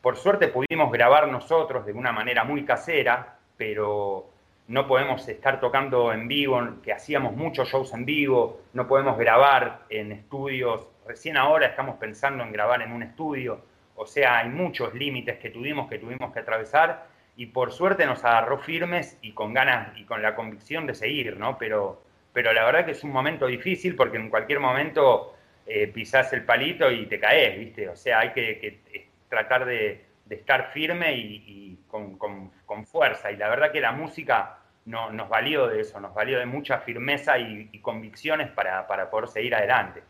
por 0.00 0.16
suerte 0.16 0.48
pudimos 0.48 0.92
grabar 0.92 1.26
nosotros 1.28 1.84
de 1.84 1.92
una 1.92 2.12
manera 2.12 2.44
muy 2.44 2.64
casera, 2.64 3.38
pero 3.56 4.30
no 4.68 4.86
podemos 4.88 5.26
estar 5.28 5.60
tocando 5.60 6.12
en 6.12 6.26
vivo, 6.26 6.60
que 6.82 6.92
hacíamos 6.92 7.34
muchos 7.34 7.68
shows 7.68 7.92
en 7.94 8.04
vivo, 8.04 8.62
no 8.72 8.88
podemos 8.88 9.16
grabar 9.16 9.84
en 9.88 10.12
estudios. 10.12 10.86
Recién 11.06 11.36
ahora 11.36 11.66
estamos 11.66 11.96
pensando 11.96 12.42
en 12.42 12.52
grabar 12.52 12.82
en 12.82 12.92
un 12.92 13.02
estudio. 13.02 13.60
O 13.94 14.06
sea, 14.06 14.38
hay 14.38 14.48
muchos 14.48 14.92
límites 14.94 15.38
que 15.38 15.50
tuvimos, 15.50 15.88
que 15.88 15.98
tuvimos 15.98 16.32
que 16.32 16.40
atravesar 16.40 17.06
y 17.36 17.46
por 17.46 17.72
suerte 17.72 18.06
nos 18.06 18.24
agarró 18.24 18.58
firmes 18.58 19.18
y 19.22 19.32
con 19.32 19.54
ganas 19.54 19.96
y 19.96 20.04
con 20.04 20.22
la 20.22 20.34
convicción 20.34 20.86
de 20.86 20.94
seguir, 20.94 21.36
¿no? 21.38 21.58
Pero, 21.58 22.02
pero 22.32 22.52
la 22.52 22.64
verdad 22.64 22.84
que 22.84 22.92
es 22.92 23.04
un 23.04 23.12
momento 23.12 23.46
difícil 23.46 23.94
porque 23.94 24.16
en 24.16 24.30
cualquier 24.30 24.58
momento 24.58 25.34
eh, 25.66 25.86
pisás 25.88 26.32
el 26.32 26.44
palito 26.44 26.90
y 26.90 27.06
te 27.06 27.20
caes, 27.20 27.58
¿viste? 27.58 27.88
O 27.88 27.96
sea, 27.96 28.20
hay 28.20 28.32
que, 28.32 28.80
tratar 29.28 29.66
de, 29.66 30.05
estar 30.30 30.72
firme 30.72 31.16
y, 31.16 31.84
con, 31.86 32.86
fuerza. 32.86 33.30
Y 33.30 33.36
la 33.36 33.48
verdad 33.48 33.72
que 33.72 33.80
la 33.80 33.92
música 33.92 34.58
no, 34.84 35.10
nos 35.10 35.28
valió 35.28 35.68
de 35.68 35.80
eso, 35.80 36.00
nos 36.00 36.14
valió 36.14 36.38
de 36.38 36.46
mucha 36.46 36.80
firmeza 36.80 37.38
y, 37.38 37.78
convicciones 37.80 38.50
para, 38.50 38.86
para 38.86 39.10
poder 39.10 39.28
seguir 39.28 39.54
adelante. 39.54 40.02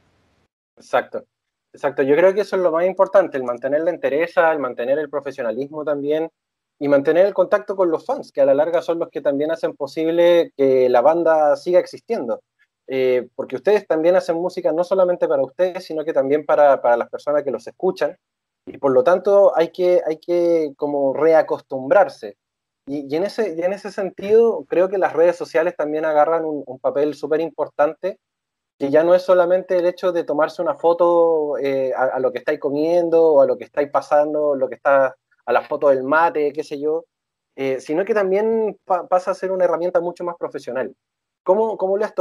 Exacto. 0.76 1.24
Exacto, 1.72 2.02
yo 2.02 2.16
creo 2.16 2.32
que 2.32 2.40
eso 2.40 2.56
es 2.56 2.62
lo 2.62 2.72
más 2.72 2.86
importante, 2.86 3.36
el 3.36 3.44
mantener 3.44 3.82
la 3.82 3.90
entereza, 3.90 4.50
el 4.50 4.58
mantener 4.58 4.98
el 4.98 5.10
profesionalismo 5.10 5.84
también, 5.84 6.30
y 6.78 6.88
mantener 6.88 7.26
el 7.26 7.34
contacto 7.34 7.76
con 7.76 7.90
los 7.90 8.04
fans, 8.04 8.32
que 8.32 8.40
a 8.40 8.44
la 8.44 8.54
larga 8.54 8.82
son 8.82 8.98
los 8.98 9.08
que 9.08 9.20
también 9.20 9.50
hacen 9.50 9.74
posible 9.74 10.52
que 10.56 10.88
la 10.88 11.00
banda 11.00 11.56
siga 11.56 11.78
existiendo. 11.78 12.42
Eh, 12.88 13.28
porque 13.34 13.56
ustedes 13.56 13.86
también 13.86 14.14
hacen 14.14 14.36
música 14.36 14.70
no 14.72 14.84
solamente 14.84 15.26
para 15.26 15.42
ustedes, 15.42 15.84
sino 15.84 16.04
que 16.04 16.12
también 16.12 16.44
para, 16.46 16.80
para, 16.80 16.96
las 16.96 17.08
personas 17.08 17.42
que 17.42 17.50
los 17.50 17.66
escuchan. 17.66 18.16
Y 18.66 18.78
por 18.78 18.92
lo 18.92 19.04
tanto 19.04 19.56
hay 19.56 19.70
que, 19.70 20.02
hay 20.04 20.18
que 20.18 20.72
como 20.76 21.14
reacostumbrarse. 21.14 22.36
Y, 22.86 23.12
y 23.12 23.16
en, 23.16 23.24
ese, 23.24 23.54
y 23.56 23.62
en 23.62 23.72
ese 23.72 23.90
sentido 23.90 24.64
creo 24.68 24.88
que 24.88 24.98
las 24.98 25.12
redes 25.12 25.36
sociales 25.36 25.74
también 25.76 26.04
agarran 26.04 26.44
un, 26.44 26.78
papel 26.80 27.14
súper 27.14 27.40
importante, 27.40 28.18
que 28.78 28.90
ya 28.90 29.02
no 29.02 29.14
es 29.14 29.22
solamente 29.22 29.78
el 29.78 29.86
hecho 29.86 30.12
de 30.12 30.24
tomarse 30.24 30.62
una 30.62 30.74
foto 30.74 31.58
eh, 31.58 31.92
a, 31.96 32.04
a, 32.04 32.20
lo 32.20 32.32
que 32.32 32.38
estáis 32.38 32.60
comiendo 32.60 33.34
o 33.34 33.42
a 33.42 33.46
lo 33.46 33.56
que 33.56 33.64
estáis 33.64 33.90
pasando, 33.90 34.54
lo 34.54 34.68
que 34.68 34.74
está 34.76 35.16
a 35.46 35.52
la 35.52 35.62
foto 35.62 35.88
del 35.88 36.02
mate, 36.02 36.52
qué 36.52 36.62
sé 36.62 36.78
yo, 36.78 37.06
eh, 37.56 37.80
sino 37.80 38.04
que 38.04 38.12
también 38.12 38.78
pasa 38.84 39.30
a 39.30 39.34
ser 39.34 39.50
una 39.50 39.64
herramienta 39.64 40.00
mucho 40.00 40.24
más 40.24 40.36
profesional. 40.36 40.94
¿Cómo, 41.42 41.78
cómo 41.78 41.96
les, 41.96 42.12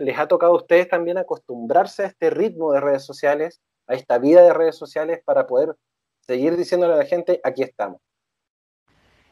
les, 0.00 0.18
ha 0.18 0.26
tocado 0.26 0.54
a 0.54 0.56
ustedes 0.56 0.88
también 0.88 1.18
acostumbrarse 1.18 2.02
a 2.02 2.06
este 2.06 2.30
ritmo 2.30 2.72
de 2.72 2.80
redes 2.80 3.04
sociales, 3.04 3.60
a 3.92 3.96
esta 3.96 4.18
vida 4.18 4.42
de 4.42 4.54
redes 4.54 4.76
sociales 4.76 5.20
para 5.24 5.46
poder 5.46 5.74
seguir 6.20 6.56
diciéndole 6.56 6.94
a 6.94 6.98
la 6.98 7.04
gente, 7.04 7.40
aquí 7.44 7.62
estamos? 7.62 8.00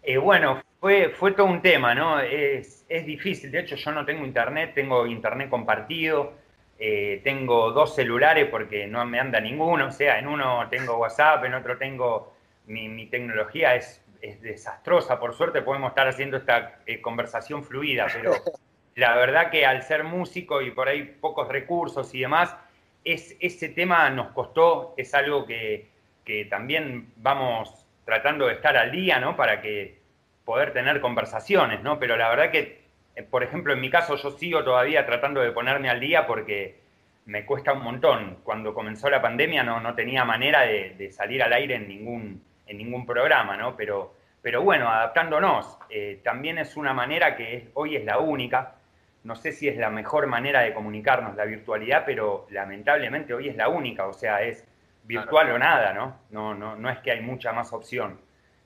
Eh, 0.02 0.18
bueno, 0.18 0.62
fue, 0.78 1.10
fue 1.10 1.32
todo 1.32 1.46
un 1.46 1.62
tema, 1.62 1.94
¿no? 1.94 2.20
Es, 2.20 2.84
es, 2.88 3.06
difícil, 3.06 3.50
de 3.50 3.60
hecho 3.60 3.76
yo 3.76 3.92
no 3.92 4.04
tengo 4.04 4.24
internet, 4.24 4.72
tengo 4.74 5.06
internet 5.06 5.50
compartido, 5.50 6.32
eh, 6.78 7.20
tengo 7.22 7.72
dos 7.72 7.94
celulares 7.94 8.48
porque 8.50 8.86
no 8.86 9.04
me 9.04 9.20
anda 9.20 9.40
ninguno, 9.40 9.88
o 9.88 9.92
sea, 9.92 10.18
en 10.18 10.26
uno 10.26 10.66
tengo 10.70 10.96
WhatsApp, 10.96 11.44
en 11.44 11.54
otro 11.54 11.76
tengo 11.76 12.32
mi, 12.66 13.06
tecnología 13.06 13.74
es, 13.74 14.02
desastrosa. 14.42 15.18
Por 15.18 15.34
suerte 15.34 15.62
podemos 15.62 15.90
estar 15.90 16.06
haciendo 16.06 16.36
esta 16.36 16.80
eh, 16.86 17.00
conversación 17.00 17.64
fluida, 17.64 18.06
pero 18.12 18.32
la 18.96 19.16
verdad 19.16 19.50
que 19.50 19.64
al 19.64 19.82
ser 19.82 20.04
músico 20.04 20.60
y 20.60 20.70
por 20.70 20.88
ahí 20.88 21.04
pocos 21.04 21.48
recursos 21.48 22.14
y 22.14 22.20
demás, 22.20 22.54
es, 23.04 23.36
ese 23.40 23.68
tema 23.68 24.08
nos 24.10 24.28
costó, 24.28 24.94
es 24.96 25.14
algo 25.14 25.46
que, 25.46 25.88
que 26.24 26.44
también 26.44 27.12
vamos 27.16 27.86
tratando 28.04 28.46
de 28.46 28.54
estar 28.54 28.76
al 28.76 28.90
día, 28.90 29.18
¿no? 29.18 29.36
Para 29.36 29.60
que 29.60 30.00
poder 30.44 30.72
tener 30.72 31.00
conversaciones, 31.00 31.82
¿no? 31.82 31.98
Pero 31.98 32.16
la 32.16 32.28
verdad 32.28 32.50
que, 32.50 32.82
eh, 33.14 33.22
por 33.22 33.42
ejemplo, 33.42 33.72
en 33.72 33.80
mi 33.80 33.90
caso 33.90 34.16
yo 34.16 34.32
sigo 34.32 34.64
todavía 34.64 35.06
tratando 35.06 35.40
de 35.40 35.52
ponerme 35.52 35.88
al 35.90 36.00
día 36.00 36.26
porque 36.26 36.80
me 37.26 37.46
cuesta 37.46 37.72
un 37.72 37.82
montón. 37.82 38.38
Cuando 38.42 38.74
comenzó 38.74 39.08
la 39.08 39.22
pandemia 39.22 39.62
no, 39.62 39.80
no 39.80 39.94
tenía 39.94 40.24
manera 40.24 40.62
de, 40.62 41.12
salir 41.12 41.42
al 41.42 41.52
aire 41.52 41.76
en 41.76 41.88
ningún, 41.88 42.42
en 42.66 42.78
ningún 42.78 43.06
programa, 43.06 43.56
¿no? 43.56 43.76
Pero, 43.76 44.14
pero 44.42 44.62
bueno, 44.62 44.88
adaptándonos. 44.88 45.78
Eh, 45.88 46.20
también 46.24 46.58
es 46.58 46.76
una 46.76 46.92
manera 46.92 47.36
que 47.36 47.68
hoy 47.74 47.96
es 47.96 48.04
la 48.04 48.18
única. 48.18 48.74
No 49.22 49.36
sé 49.36 49.52
si 49.52 49.68
es 49.68 49.76
la 49.76 49.90
mejor 49.90 50.26
manera 50.26 50.60
de 50.60 50.72
comunicarnos 50.72 51.36
la 51.36 51.44
virtualidad, 51.44 52.04
pero 52.06 52.46
lamentablemente 52.50 53.34
hoy 53.34 53.48
es 53.48 53.56
la 53.56 53.68
única. 53.68 54.06
O 54.06 54.12
sea, 54.12 54.42
es 54.42 54.64
virtual 55.04 55.50
o 55.52 55.58
nada, 55.58 55.92
¿no? 55.92 56.20
No, 56.30 56.54
no, 56.54 56.76
no 56.76 56.90
es 56.90 56.98
que 57.00 57.10
hay 57.10 57.20
mucha 57.20 57.52
más 57.52 57.72
opción. 57.72 58.18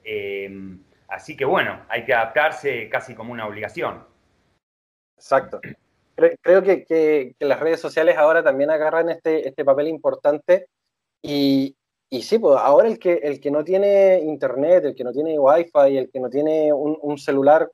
Eh, 0.04 0.50
así 1.08 1.36
que 1.36 1.44
bueno, 1.44 1.80
hay 1.88 2.04
que 2.04 2.14
adaptarse 2.14 2.88
casi 2.88 3.14
como 3.14 3.32
una 3.32 3.46
obligación. 3.46 4.04
Exacto. 5.16 5.60
Creo 6.16 6.62
que, 6.62 6.84
que, 6.84 7.34
que 7.36 7.44
las 7.44 7.58
redes 7.58 7.80
sociales 7.80 8.16
ahora 8.16 8.44
también 8.44 8.70
agarran 8.70 9.10
este, 9.10 9.48
este 9.48 9.64
papel 9.64 9.88
importante 9.88 10.68
y, 11.20 11.76
y 12.08 12.22
sí, 12.22 12.38
pues 12.38 12.56
ahora 12.60 12.86
el 12.86 13.00
que, 13.00 13.14
el 13.14 13.40
que 13.40 13.50
no 13.50 13.64
tiene 13.64 14.20
internet, 14.20 14.84
el 14.84 14.94
que 14.94 15.02
no 15.02 15.12
tiene 15.12 15.36
wifi, 15.38 15.96
el 15.98 16.10
que 16.12 16.20
no 16.20 16.30
tiene 16.30 16.72
un, 16.72 16.96
un 17.00 17.18
celular 17.18 17.68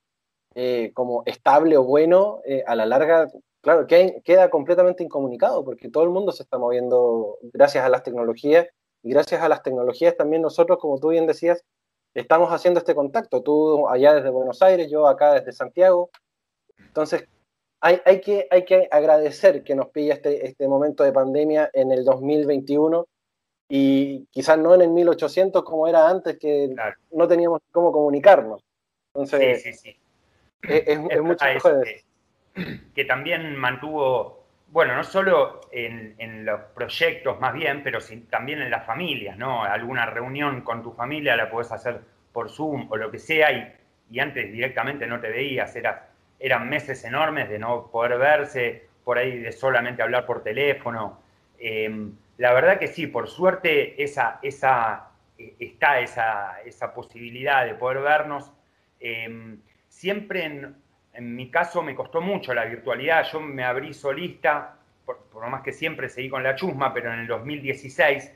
eh, 0.54 0.90
como 0.94 1.22
estable 1.26 1.76
o 1.76 1.84
bueno, 1.84 2.40
eh, 2.44 2.64
a 2.66 2.74
la 2.74 2.86
larga, 2.86 3.28
claro, 3.60 3.86
que 3.86 4.20
queda 4.24 4.50
completamente 4.50 5.04
incomunicado 5.04 5.64
porque 5.64 5.88
todo 5.88 6.04
el 6.04 6.10
mundo 6.10 6.32
se 6.32 6.42
está 6.42 6.58
moviendo 6.58 7.38
gracias 7.52 7.84
a 7.84 7.88
las 7.88 8.02
tecnologías 8.02 8.66
y 9.02 9.10
gracias 9.10 9.42
a 9.42 9.48
las 9.48 9.62
tecnologías 9.62 10.16
también 10.16 10.42
nosotros, 10.42 10.78
como 10.78 10.98
tú 10.98 11.08
bien 11.08 11.26
decías, 11.26 11.64
estamos 12.14 12.50
haciendo 12.50 12.80
este 12.80 12.94
contacto, 12.94 13.42
tú 13.42 13.88
allá 13.88 14.14
desde 14.14 14.30
Buenos 14.30 14.60
Aires, 14.62 14.90
yo 14.90 15.06
acá 15.06 15.34
desde 15.34 15.52
Santiago. 15.52 16.10
Entonces, 16.78 17.28
hay, 17.80 18.00
hay, 18.04 18.20
que, 18.20 18.46
hay 18.50 18.64
que 18.64 18.88
agradecer 18.90 19.62
que 19.62 19.74
nos 19.74 19.88
pilla 19.88 20.14
este, 20.14 20.46
este 20.46 20.68
momento 20.68 21.04
de 21.04 21.12
pandemia 21.12 21.70
en 21.72 21.92
el 21.92 22.04
2021 22.04 23.06
y 23.68 24.26
quizás 24.26 24.58
no 24.58 24.74
en 24.74 24.82
el 24.82 24.90
1800 24.90 25.62
como 25.62 25.86
era 25.86 26.08
antes, 26.08 26.38
que 26.38 26.70
claro. 26.74 26.96
no 27.12 27.28
teníamos 27.28 27.62
cómo 27.70 27.92
comunicarnos. 27.92 28.64
Entonces, 29.14 29.62
sí, 29.62 29.72
sí, 29.72 29.78
sí. 29.92 30.00
Es, 30.62 30.82
es, 30.86 30.98
es 31.10 31.22
mucho 31.22 31.44
mejor. 31.44 31.84
Que, 31.84 32.80
que, 32.94 33.04
también 33.04 33.56
mantuvo, 33.56 34.46
bueno, 34.68 34.94
no 34.96 35.04
solo 35.04 35.60
en, 35.72 36.14
en, 36.18 36.44
los 36.44 36.60
proyectos 36.74 37.40
más 37.40 37.54
bien, 37.54 37.82
pero 37.82 37.98
también 38.28 38.60
en 38.60 38.70
las 38.70 38.84
familias, 38.84 39.36
¿no? 39.38 39.64
Alguna 39.64 40.06
reunión 40.06 40.62
con 40.62 40.82
tu 40.82 40.92
familia 40.92 41.36
la 41.36 41.50
puedes 41.50 41.72
hacer 41.72 42.00
por 42.32 42.50
Zoom 42.50 42.86
o 42.90 42.96
lo 42.96 43.10
que 43.10 43.18
sea, 43.18 43.52
y, 43.52 43.72
y 44.10 44.20
antes 44.20 44.52
directamente 44.52 45.06
no 45.06 45.20
te 45.20 45.30
veías, 45.30 45.74
era, 45.76 46.08
eran 46.38 46.68
meses 46.68 47.04
enormes 47.04 47.48
de 47.48 47.58
no 47.58 47.90
poder 47.90 48.18
verse, 48.18 48.88
por 49.04 49.18
ahí 49.18 49.38
de 49.38 49.52
solamente 49.52 50.02
hablar 50.02 50.26
por 50.26 50.42
teléfono. 50.42 51.20
Eh, 51.58 52.10
la 52.38 52.52
verdad 52.52 52.78
que 52.78 52.88
sí, 52.88 53.06
por 53.06 53.28
suerte 53.28 54.02
esa, 54.02 54.38
esa, 54.42 55.10
eh, 55.38 55.54
está 55.58 56.00
esa, 56.00 56.60
esa, 56.64 56.94
posibilidad 56.94 57.66
de 57.66 57.74
poder 57.74 58.02
vernos. 58.02 58.52
Eh, 58.98 59.56
siempre 60.00 60.44
en, 61.12 61.36
mi 61.36 61.50
caso 61.50 61.82
me 61.82 61.94
costó 61.94 62.22
mucho 62.22 62.54
la 62.54 62.64
virtualidad, 62.64 63.26
yo 63.30 63.38
me 63.38 63.64
abrí 63.64 63.92
solista, 63.92 64.76
por, 65.04 65.18
por 65.24 65.46
más 65.48 65.60
que 65.60 65.72
siempre 65.72 66.08
seguí 66.08 66.30
con 66.30 66.42
la 66.42 66.54
chusma, 66.54 66.94
pero 66.94 67.12
en 67.12 67.20
el 67.20 67.26
2016 67.26 68.32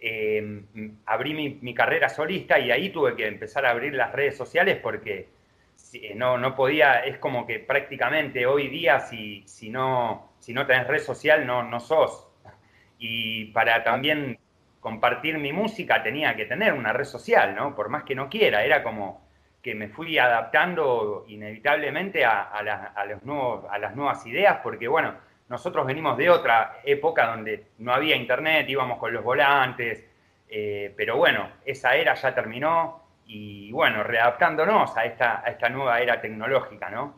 eh, 0.00 0.62
abrí 1.04 1.60
mi, 1.60 1.74
carrera 1.74 2.08
solista 2.08 2.58
y 2.58 2.70
ahí 2.70 2.88
tuve 2.88 3.14
que 3.14 3.26
empezar 3.26 3.66
a 3.66 3.70
abrir 3.70 3.92
las 3.92 4.10
redes 4.12 4.38
sociales 4.38 4.78
porque 4.82 5.28
no, 6.14 6.38
no 6.38 6.56
podía, 6.56 7.00
es 7.04 7.18
como 7.18 7.46
que 7.46 7.58
prácticamente 7.58 8.46
hoy 8.46 8.68
día 8.68 9.00
si, 9.00 9.42
si, 9.46 9.68
no, 9.68 10.32
si 10.38 10.54
no 10.54 10.66
tenés 10.66 10.86
red 10.86 11.00
social 11.00 11.46
no, 11.46 11.62
no 11.62 11.78
sos 11.78 12.26
y 12.98 13.46
para 13.46 13.84
también 13.84 14.38
compartir 14.80 15.36
mi 15.36 15.52
música 15.52 16.02
tenía 16.02 16.34
que 16.36 16.46
tener 16.46 16.72
una 16.72 16.94
red 16.94 17.04
social, 17.04 17.54
¿no? 17.54 17.74
Por 17.74 17.90
más 17.90 18.04
que 18.04 18.14
no 18.14 18.30
quiera, 18.30 18.64
era 18.64 18.82
como 18.82 19.21
que 19.62 19.74
me 19.76 19.88
fui 19.88 20.18
adaptando 20.18 21.24
inevitablemente 21.28 22.24
a, 22.24 23.04
los 23.08 23.22
nuevos, 23.22 23.64
a 23.70 23.78
las 23.78 23.94
nuevas 23.94 24.26
ideas, 24.26 24.58
porque 24.60 24.88
bueno, 24.88 25.14
nosotros 25.48 25.86
venimos 25.86 26.18
de 26.18 26.30
otra 26.30 26.80
época 26.84 27.28
donde 27.28 27.68
no 27.78 27.94
había 27.94 28.16
internet, 28.16 28.68
íbamos 28.68 28.98
con 28.98 29.12
los 29.12 29.22
volantes, 29.22 30.04
eh, 30.48 30.92
pero 30.96 31.16
bueno, 31.16 31.48
esa 31.64 31.94
era 31.94 32.14
ya 32.14 32.34
terminó 32.34 33.02
y 33.24 33.70
bueno, 33.70 34.02
readaptándonos 34.02 34.96
a 34.96 35.04
esta, 35.04 35.46
a 35.46 35.50
esta 35.50 35.68
nueva 35.68 36.00
era 36.00 36.20
tecnológica, 36.20 36.90
¿no? 36.90 37.14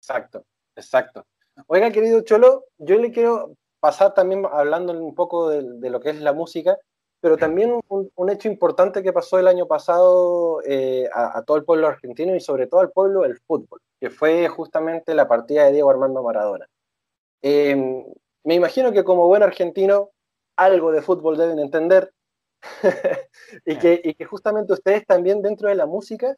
Exacto, 0.00 0.44
exacto. 0.74 1.24
Oiga, 1.68 1.92
querido 1.92 2.22
Cholo, 2.22 2.64
yo 2.78 2.96
le 2.96 3.12
quiero 3.12 3.54
pasar 3.78 4.14
también 4.14 4.44
hablando 4.50 4.92
un 4.92 5.14
poco 5.14 5.48
de 5.48 5.90
lo 5.90 6.00
que 6.00 6.10
es 6.10 6.20
la 6.20 6.32
música, 6.32 6.76
pero 7.22 7.38
también 7.38 7.80
un, 7.88 8.10
un, 8.14 8.30
hecho 8.30 8.48
importante 8.48 9.02
que 9.02 9.12
pasó 9.12 9.38
el 9.38 9.46
año 9.46 9.66
pasado 9.66 10.60
eh, 10.66 11.08
a, 11.14 11.38
a, 11.38 11.44
todo 11.44 11.56
el 11.56 11.64
pueblo 11.64 11.86
argentino 11.86 12.34
y 12.34 12.40
sobre 12.40 12.66
todo 12.66 12.80
al 12.80 12.90
pueblo 12.90 13.22
del 13.22 13.38
fútbol, 13.38 13.80
que 14.00 14.10
fue 14.10 14.48
justamente 14.48 15.14
la 15.14 15.28
partida 15.28 15.64
de 15.64 15.72
Diego 15.72 15.88
Armando 15.88 16.22
Maradona. 16.22 16.66
Eh, 17.40 18.04
me 18.44 18.54
imagino 18.54 18.92
que 18.92 19.04
como 19.04 19.28
buen 19.28 19.44
argentino 19.44 20.10
algo 20.56 20.90
de 20.90 21.00
fútbol 21.00 21.38
deben 21.38 21.60
entender 21.60 22.12
y, 23.64 23.76
que, 23.78 24.00
y, 24.02 24.14
que, 24.14 24.24
justamente 24.24 24.72
ustedes 24.72 25.06
también 25.06 25.42
dentro 25.42 25.68
de 25.68 25.76
la 25.76 25.86
música 25.86 26.36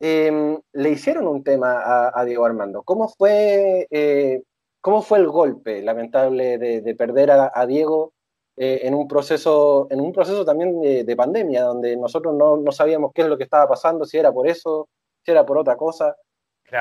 eh, 0.00 0.58
le 0.72 0.90
hicieron 0.90 1.26
un 1.26 1.44
tema 1.44 1.78
a, 1.78 2.18
a 2.18 2.24
Diego 2.24 2.46
Armando. 2.46 2.82
¿Cómo 2.82 3.08
fue 3.08 3.86
eh, 3.90 4.42
¿Cómo 4.82 5.02
fue 5.02 5.18
el 5.18 5.28
golpe 5.28 5.80
lamentable 5.80 6.58
de, 6.58 6.80
de 6.80 6.94
perder 6.96 7.30
a, 7.30 7.52
a, 7.54 7.66
Diego 7.66 8.12
eh, 8.56 8.80
en, 8.82 8.94
un 8.94 9.08
proceso, 9.08 9.86
en 9.90 10.00
un 10.00 10.12
proceso 10.12 10.44
también 10.44 10.80
de, 10.80 11.16
pandemia, 11.16 11.62
donde 11.62 11.96
nosotros 11.96 12.34
no, 12.34 12.56
no, 12.56 12.72
sabíamos 12.72 13.12
qué 13.14 13.22
es 13.22 13.28
lo 13.28 13.38
que 13.38 13.44
estaba 13.44 13.68
pasando, 13.68 14.04
si 14.04 14.18
era 14.18 14.32
por 14.32 14.46
eso, 14.46 14.88
si 15.22 15.30
era 15.30 15.44
por 15.46 15.58
otra 15.58 15.76
cosa. 15.76 16.16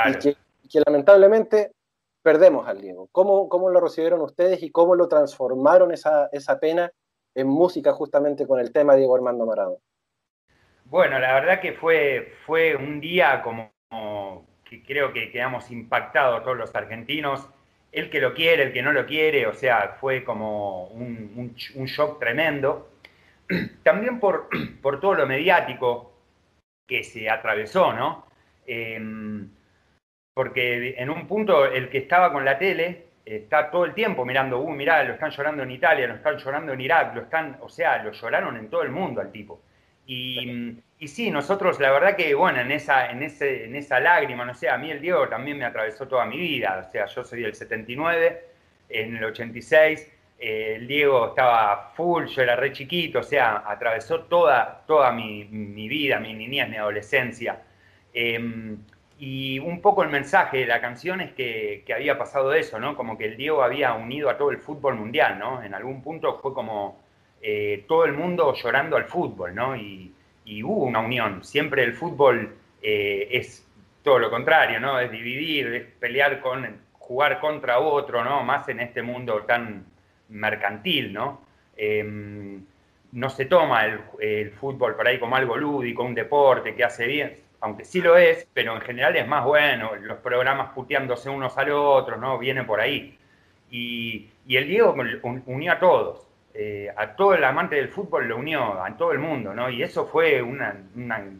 Y 0.07 0.13
que, 0.19 0.35
que, 0.69 0.81
lamentablemente 0.85 1.71
perdemos 2.21 2.67
al 2.67 2.81
Diego. 2.81 3.09
¿Cómo, 3.11 3.49
¿Cómo 3.49 3.69
lo 3.69 3.79
recibieron 3.79 4.21
ustedes 4.21 4.61
y 4.63 4.71
cómo 4.71 4.95
lo 4.95 5.07
transformaron 5.07 5.91
esa, 5.91 6.29
esa 6.31 6.59
pena 6.59 6.91
en 7.35 7.47
música 7.47 7.93
justamente 7.93 8.45
con 8.45 8.59
el 8.59 8.71
tema 8.71 8.95
Diego 8.95 9.15
Armando 9.15 9.45
Maradona? 9.45 9.79
Bueno, 10.85 11.19
la 11.19 11.33
verdad 11.33 11.61
que 11.61 11.73
fue, 11.73 12.33
fue 12.45 12.75
un 12.75 12.99
día 12.99 13.41
como, 13.41 13.71
que 14.69 14.83
creo 14.83 15.13
que 15.13 15.31
quedamos 15.31 15.71
impactados 15.71 16.43
todos 16.43 16.57
los 16.57 16.75
argentinos, 16.75 17.47
el 17.91 18.09
que 18.09 18.21
lo 18.21 18.33
quiere, 18.33 18.63
el 18.63 18.73
que 18.73 18.81
no 18.81 18.93
lo 18.93 19.05
quiere, 19.05 19.47
o 19.47 19.53
sea, 19.53 19.97
fue 19.99 20.23
como 20.23 20.85
un, 20.87 21.53
shock 21.55 22.19
tremendo. 22.19 22.91
También 23.83 24.19
por, 24.19 24.49
todo 24.99 25.13
lo 25.13 25.27
mediático 25.27 26.13
que 26.87 27.03
se 27.03 27.29
atravesó, 27.29 27.93
¿no? 27.93 28.25
Em, 28.65 29.49
porque 30.33 30.95
en 30.97 31.09
un 31.09 31.27
punto 31.27 31.65
el 31.65 31.89
que 31.89 31.99
estaba 31.99 32.31
con 32.31 32.45
la 32.45 32.57
tele 32.57 33.07
está 33.25 33.69
todo 33.69 33.85
el 33.85 33.93
tiempo 33.93 34.25
mirando, 34.25 34.59
uh, 34.59 34.71
mirá, 34.71 35.03
lo 35.03 35.13
están 35.13 35.31
llorando 35.31 35.63
en 35.63 35.71
Italia, 35.71 36.07
lo 36.07 36.15
están 36.15 36.37
llorando 36.37 36.73
en 36.73 36.81
Irak, 36.81 37.15
lo 37.15 37.21
están, 37.21 37.57
o 37.61 37.69
sea, 37.69 38.01
lo 38.03 38.11
lloraron 38.11 38.57
en 38.57 38.69
todo 38.69 38.83
el 38.83 38.91
mundo 38.91 39.21
al 39.21 39.31
tipo. 39.31 39.61
Y, 40.05 41.07
sí, 41.07 41.31
nosotros, 41.31 41.79
la 41.79 41.91
verdad 41.91 42.15
que, 42.15 42.33
bueno, 42.35 42.59
en 42.59 42.71
esa, 42.71 43.11
en, 43.11 43.23
ese, 43.23 43.65
en 43.65 43.75
esa 43.75 43.99
lágrima, 43.99 44.45
no 44.45 44.53
sé, 44.53 44.69
a 44.69 44.77
mí 44.77 44.91
el 44.91 45.01
Diego 45.01 45.27
también 45.29 45.57
me 45.57 45.65
atravesó 45.65 46.07
toda 46.07 46.25
mi 46.25 46.37
vida. 46.37 46.85
O 46.87 46.91
sea, 46.91 47.05
yo 47.05 47.23
soy 47.23 47.41
del 47.41 47.55
79, 47.55 48.45
en 48.89 49.15
el 49.17 49.23
86, 49.23 50.11
eh, 50.39 50.75
el 50.75 50.87
Diego 50.87 51.29
estaba 51.29 51.91
full, 51.95 52.25
yo 52.25 52.41
era 52.41 52.55
re 52.55 52.71
chiquito, 52.71 53.19
o 53.19 53.23
sea, 53.23 53.63
atravesó 53.65 54.21
toda, 54.21 54.83
toda 54.87 55.11
mi, 55.11 55.45
mi 55.45 55.87
vida, 55.87 56.19
mi 56.19 56.33
niñez, 56.33 56.69
mi 56.69 56.77
adolescencia. 56.77 57.61
Em, 58.13 58.79
y 59.19 59.59
un 59.59 59.81
poco 59.81 60.03
el 60.03 60.09
mensaje 60.09 60.57
de 60.59 60.65
la 60.65 60.81
canción 60.81 61.21
es 61.21 61.31
que, 61.33 61.83
que, 61.85 61.93
había 61.93 62.17
pasado 62.17 62.53
eso, 62.53 62.79
¿no? 62.79 62.95
Como 62.95 63.17
que 63.17 63.25
el 63.25 63.37
Diego 63.37 63.63
había 63.63 63.93
unido 63.93 64.29
a 64.29 64.37
todo 64.37 64.51
el 64.51 64.57
fútbol 64.57 64.95
mundial, 64.95 65.37
¿no? 65.39 65.61
En 65.63 65.73
algún 65.75 66.01
punto 66.01 66.39
fue 66.39 66.53
como 66.53 66.99
eh, 67.41 67.85
todo 67.87 68.05
el 68.05 68.13
mundo 68.13 68.53
llorando 68.53 68.97
al 68.97 69.05
fútbol, 69.05 69.55
¿no? 69.55 69.75
Y, 69.75 70.13
hubo 70.63 70.83
una 70.83 70.99
unión. 70.99 71.45
Siempre 71.45 71.81
el 71.81 71.93
fútbol 71.93 72.57
eh, 72.81 73.29
es 73.31 73.65
todo 74.03 74.19
lo 74.19 74.29
contrario, 74.29 74.81
¿no? 74.81 74.99
Es 74.99 75.09
dividir, 75.09 75.67
es 75.73 75.83
pelear 75.97 76.41
con, 76.41 76.77
jugar 76.99 77.39
contra 77.39 77.79
otro, 77.79 78.23
¿no? 78.23 78.43
Más 78.43 78.67
en 78.67 78.81
este 78.81 79.01
mundo 79.01 79.43
tan 79.43 79.85
mercantil, 80.27 81.13
¿no? 81.13 81.41
Em, 81.77 82.65
no 83.13 83.29
se 83.29 83.45
toma 83.45 83.85
el, 84.19 84.51
fútbol 84.51 84.95
por 84.95 85.07
ahí 85.07 85.19
como 85.19 85.37
algo 85.37 85.55
lúdico, 85.55 86.03
un 86.03 86.15
deporte 86.15 86.75
que 86.75 86.83
hace 86.83 87.05
bien, 87.07 87.37
aunque 87.61 87.85
sí 87.85 88.01
lo 88.01 88.17
es, 88.17 88.47
pero 88.53 88.75
en 88.75 88.81
general 88.81 89.15
es 89.15 89.27
más 89.27 89.45
bueno, 89.45 89.95
los 89.95 90.17
programas 90.19 90.71
puteándose 90.73 91.29
unos 91.29 91.57
a 91.57 91.63
los 91.63 91.79
otros, 91.79 92.19
¿no? 92.19 92.37
Viene 92.37 92.63
por 92.65 92.81
ahí. 92.81 93.17
Y 93.69 94.29
el 94.49 94.67
Diego 94.67 94.95
unió 95.45 95.71
a 95.71 95.79
todos. 95.79 96.27
Eh, 96.53 96.91
a 96.95 97.15
todo 97.15 97.33
el 97.33 97.43
amante 97.43 97.75
del 97.75 97.87
fútbol 97.87 98.27
lo 98.27 98.37
unió, 98.37 98.83
a 98.83 98.97
todo 98.97 99.13
el 99.13 99.19
mundo, 99.19 99.53
¿no? 99.53 99.69
Y 99.69 99.83
eso 99.83 100.05
fue 100.05 100.41
un 100.41 100.59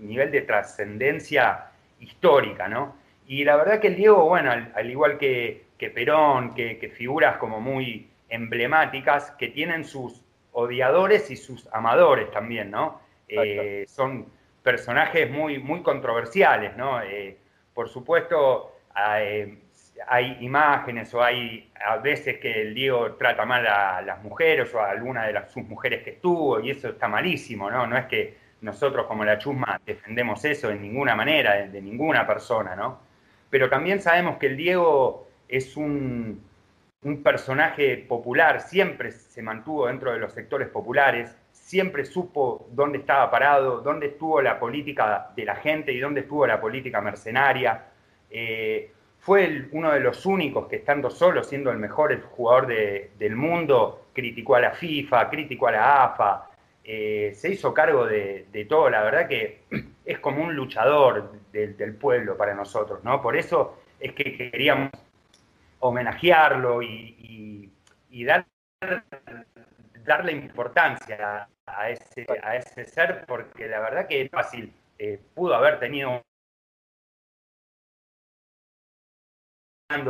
nivel 0.01 0.31
de 0.31 0.41
trascendencia 0.41 1.65
histórica, 1.99 2.67
¿no? 2.67 2.95
Y 3.27 3.43
la 3.43 3.57
verdad 3.57 3.79
que 3.79 3.87
el 3.87 3.95
Diego, 3.95 4.27
bueno, 4.27 4.51
al, 4.51 4.89
igual 4.89 5.17
que, 5.17 5.65
Perón, 5.93 6.53
que, 6.53 6.91
figuras 6.95 7.37
como 7.37 7.59
muy 7.59 8.09
emblemáticas, 8.29 9.31
que 9.31 9.49
tienen 9.49 9.83
sus 9.83 10.23
odiadores 10.53 11.29
y 11.31 11.35
sus 11.35 11.67
amadores 11.73 12.31
también, 12.31 12.71
¿no? 12.71 13.01
Eh, 13.27 13.85
son 13.87 14.27
personajes 14.63 15.29
muy, 15.29 15.59
muy 15.59 15.81
controversiales, 15.81 16.75
¿no? 16.77 17.01
Eh, 17.01 17.37
por 17.73 17.89
supuesto, 17.89 18.73
hay 20.07 20.37
imágenes 20.41 21.13
o 21.13 21.23
hay 21.23 21.71
a 21.85 21.97
veces 21.97 22.37
que 22.39 22.61
el 22.61 22.73
Diego 22.73 23.13
trata 23.13 23.45
mal 23.45 23.65
a 23.67 24.01
las 24.01 24.21
mujeres 24.23 24.73
o 24.73 24.79
a 24.79 24.89
alguna 24.89 25.25
de 25.25 25.33
las, 25.33 25.51
sus 25.51 25.63
mujeres 25.63 26.03
que 26.03 26.11
estuvo 26.11 26.59
y 26.59 26.71
eso 26.71 26.89
está 26.89 27.07
malísimo, 27.07 27.69
¿no? 27.69 27.87
No 27.87 27.97
es 27.97 28.05
que 28.05 28.37
nosotros 28.61 29.07
como 29.07 29.25
la 29.25 29.37
chusma 29.37 29.79
defendemos 29.85 30.43
eso 30.45 30.69
de 30.69 30.75
ninguna 30.75 31.15
manera, 31.15 31.67
de, 31.67 31.81
ninguna 31.81 32.25
persona, 32.27 32.75
¿no? 32.75 32.99
Pero 33.49 33.69
también 33.69 34.01
sabemos 34.01 34.37
que 34.37 34.47
el 34.47 34.57
Diego 34.57 35.27
es 35.47 35.75
un, 35.75 36.43
un 37.03 37.23
personaje 37.23 37.97
popular, 37.97 38.61
siempre 38.61 39.11
se 39.11 39.41
mantuvo 39.41 39.87
dentro 39.87 40.13
de 40.13 40.19
los 40.19 40.31
sectores 40.33 40.69
populares, 40.69 41.35
siempre 41.51 42.05
supo 42.05 42.67
dónde 42.71 42.99
estaba 42.99 43.29
parado, 43.31 43.81
dónde 43.81 44.07
estuvo 44.07 44.41
la 44.41 44.59
política 44.59 45.31
de 45.35 45.45
la 45.45 45.55
gente 45.55 45.91
y 45.91 45.99
dónde 45.99 46.21
estuvo 46.21 46.45
la 46.45 46.61
política 46.61 47.01
mercenaria. 47.01 47.85
Eh, 48.29 48.91
fue 49.21 49.67
uno 49.71 49.91
de 49.91 49.99
los 49.99 50.25
únicos 50.25 50.67
que 50.67 50.77
estando 50.77 51.11
solo, 51.11 51.43
siendo 51.43 51.69
el 51.71 51.77
mejor 51.77 52.19
jugador 52.23 52.67
del 52.67 53.35
mundo, 53.35 54.07
criticó 54.13 54.55
a 54.55 54.61
la 54.61 54.71
FIFA, 54.71 55.29
criticó 55.29 55.67
a 55.67 55.71
la 55.71 56.03
AFA, 56.05 56.49
eh, 56.83 57.31
se 57.35 57.49
hizo 57.51 57.71
cargo 57.71 58.07
de, 58.07 58.65
todo, 58.67 58.89
la 58.89 59.03
verdad 59.03 59.27
que 59.27 59.61
es 60.05 60.17
como 60.19 60.43
un 60.43 60.55
luchador 60.55 61.33
del 61.51 61.95
pueblo 61.95 62.35
para 62.35 62.55
nosotros, 62.55 63.03
¿no? 63.03 63.21
Por 63.21 63.37
eso 63.37 63.77
es 63.99 64.13
que 64.13 64.35
queríamos 64.35 64.89
homenajearlo 65.79 66.81
y, 66.81 67.69
darle 70.03 70.31
importancia 70.31 71.47
a 71.67 71.89
ese, 71.91 72.25
a 72.41 72.55
ese 72.55 72.85
ser, 72.85 73.23
porque 73.27 73.67
la 73.67 73.79
verdad 73.81 74.07
que 74.07 74.23
es 74.23 74.31
fácil, 74.31 74.73
eh, 74.97 75.19
pudo 75.35 75.53
haber 75.53 75.79
tenido 75.79 76.23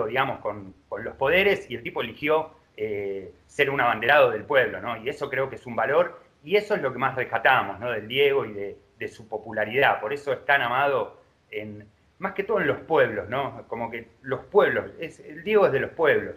digamos, 0.08 0.40
con, 0.40 0.74
los 1.04 1.16
poderes 1.16 1.70
y 1.70 1.76
el 1.76 1.84
tipo 1.84 2.02
eligió 2.02 2.52
eh, 2.76 3.34
ser 3.48 3.70
un 3.70 3.82
abanderado 3.82 4.32
del 4.32 4.44
pueblo, 4.44 4.82
¿no? 4.82 4.98
Y 4.98 5.10
eso 5.10 5.30
creo 5.30 5.50
que 5.50 5.56
es 5.56 5.66
un 5.66 5.76
valor 5.76 6.20
y 6.44 6.56
eso 6.56 6.76
es 6.76 6.82
lo 6.82 6.92
que 6.92 7.00
más 7.00 7.16
rescatamos, 7.16 7.80
¿no? 7.80 7.92
Del 7.92 8.08
Diego 8.08 8.46
y 8.46 8.54
de, 8.54 8.78
su 9.08 9.28
popularidad. 9.28 10.00
Por 10.00 10.14
eso 10.14 10.32
es 10.32 10.46
tan 10.46 10.62
amado 10.62 11.18
en, 11.50 11.90
más 12.20 12.34
que 12.34 12.44
todo 12.44 12.62
en 12.62 12.68
los 12.68 12.82
pueblos, 12.82 13.28
¿no? 13.30 13.68
Como 13.68 13.90
que 13.90 14.10
los 14.22 14.46
pueblos, 14.46 14.92
es, 15.00 15.20
el 15.22 15.44
Diego 15.44 15.66
es 15.66 15.72
de 15.72 15.80
los 15.80 15.92
pueblos. 15.92 16.36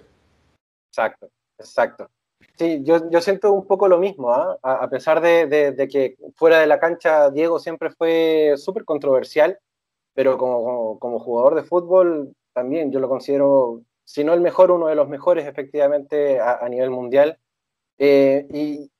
Exacto, 0.91 1.29
exacto. 1.59 2.09
Sí, 2.57 2.83
yo, 2.85 3.11
yo 3.11 3.21
siento 3.21 3.53
un 3.53 3.67
poco 3.67 3.89
lo 3.89 3.99
mismo, 3.99 4.33
¿ah? 4.33 4.59
a, 4.63 4.89
pesar 4.89 5.21
de, 5.21 5.47
de, 5.47 5.89
que 5.89 6.17
fuera 6.37 6.61
de 6.61 6.67
la 6.67 6.79
cancha 6.79 7.31
Diego 7.31 7.59
siempre 7.59 7.91
fue 7.91 8.55
súper 8.57 8.85
controversial, 8.85 9.59
pero 10.15 10.39
como, 10.39 10.99
como, 10.99 11.19
jugador 11.19 11.57
de 11.57 11.65
fútbol 11.65 12.35
también 12.55 12.91
yo 12.91 13.01
lo 13.01 13.09
considero, 13.09 13.83
si 14.05 14.25
no 14.25 14.33
el 14.33 14.41
mejor, 14.41 14.71
uno 14.71 14.87
de 14.87 14.95
los 14.95 15.09
mejores 15.09 15.47
efectivamente 15.47 16.41
a, 16.41 16.67
nivel 16.69 16.91
mundial. 16.91 17.39
Eh, 17.99 18.47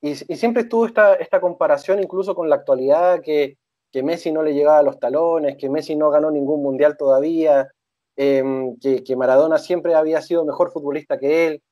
y, 0.01 0.15
siempre 0.35 0.63
estuvo 0.63 0.85
esta, 0.85 1.15
esta 1.15 1.41
comparación 1.41 1.99
incluso 1.99 2.35
con 2.35 2.49
la 2.49 2.55
actualidad, 2.57 3.21
que, 3.21 3.57
que, 3.91 4.03
Messi 4.03 4.31
no 4.31 4.43
le 4.43 4.53
llegaba 4.53 4.79
a 4.79 4.83
los 4.83 4.99
talones, 4.99 5.57
que 5.57 5.69
Messi 5.69 5.95
no 5.95 6.09
ganó 6.11 6.31
ningún 6.31 6.61
mundial 6.61 6.97
todavía, 6.97 7.69
em, 8.15 8.77
que, 8.79 9.03
que, 9.03 9.15
Maradona 9.15 9.57
siempre 9.57 9.95
había 9.95 10.21
sido 10.21 10.45
mejor 10.45 10.71
futbolista 10.71 11.17
que 11.17 11.47
él, 11.47 11.63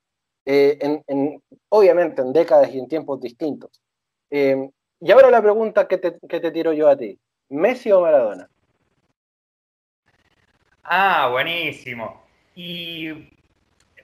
eh, 0.46 0.78
en, 1.08 1.42
obviamente 1.70 2.22
en 2.22 2.34
décadas 2.34 2.74
y 2.74 2.80
en 2.80 2.88
tiempos 2.88 3.20
distintos. 3.22 3.82
Em, 4.30 4.70
y 5.00 5.12
ahora 5.12 5.32
la 5.32 5.42
pregunta 5.42 5.88
que 5.88 5.98
te, 5.98 6.18
que 6.28 6.40
te 6.40 6.52
tiro 6.52 6.74
yo 6.74 6.90
a 6.90 6.98
ti, 6.98 7.20
¿Messi 7.50 7.92
o 7.92 8.02
Maradona? 8.02 8.50
Ah, 10.84 11.30
buenísimo. 11.32 12.24
Y 12.56 13.30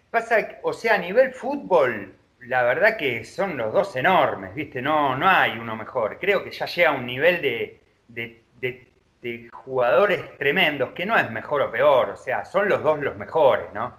pasa, 0.10 0.60
o 0.64 0.74
sea, 0.74 0.96
a 0.96 0.98
nivel 0.98 1.34
fútbol, 1.34 2.16
la 2.42 2.64
verdad 2.64 2.98
que 2.98 3.24
son 3.26 3.58
los 3.58 3.74
dos 3.74 3.96
enormes, 3.96 4.56
¿viste? 4.56 4.82
No, 4.82 5.16
no 5.16 5.28
hay 5.28 5.58
uno 5.58 5.76
mejor. 5.76 6.18
Creo 6.20 6.44
que 6.44 6.52
ya 6.52 6.66
llega 6.66 6.90
a 6.90 6.94
un 6.94 7.06
nivel 7.06 7.42
de, 7.42 7.80
jugadores 9.52 10.38
tremendos, 10.38 10.92
que 10.94 11.06
no 11.06 11.18
es 11.18 11.30
mejor 11.32 11.62
o 11.62 11.72
peor, 11.72 12.12
o 12.12 12.18
sea, 12.18 12.46
son 12.46 12.70
los 12.70 12.82
dos 12.82 13.00
los 13.00 13.18
mejores, 13.18 13.68
¿no? 13.74 13.98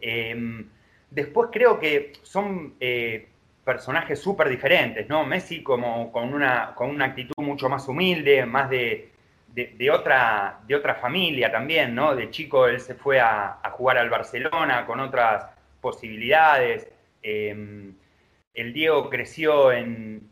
Em, 0.00 0.68
después 1.10 1.50
creo 1.52 1.78
que 1.78 2.12
son 2.22 2.74
eh, 2.80 3.28
personajes 3.64 4.20
súper 4.20 4.48
diferentes, 4.48 5.08
¿no? 5.08 5.24
Messi 5.24 5.62
como 5.62 6.10
con 6.12 6.34
una, 6.34 6.74
con 6.74 6.90
una 6.90 7.06
actitud 7.06 7.44
mucho 7.44 7.68
más 7.68 7.88
humilde, 7.88 8.44
más 8.46 8.70
de, 8.70 9.12
de, 9.66 9.90
otra, 9.90 10.60
de 10.66 10.74
otra 10.76 10.94
familia 10.94 11.50
también, 11.50 11.94
¿no? 11.94 12.14
De 12.14 12.30
chico 12.30 12.66
él 12.66 12.80
se 12.80 12.94
fue 12.94 13.20
a, 13.20 13.58
jugar 13.72 13.98
al 13.98 14.10
Barcelona 14.10 14.86
con 14.86 15.00
otras 15.00 15.46
posibilidades. 15.80 16.88
Em, 17.22 17.94
el 18.54 18.72
Diego 18.72 19.08
creció 19.08 19.72
en, 19.72 20.30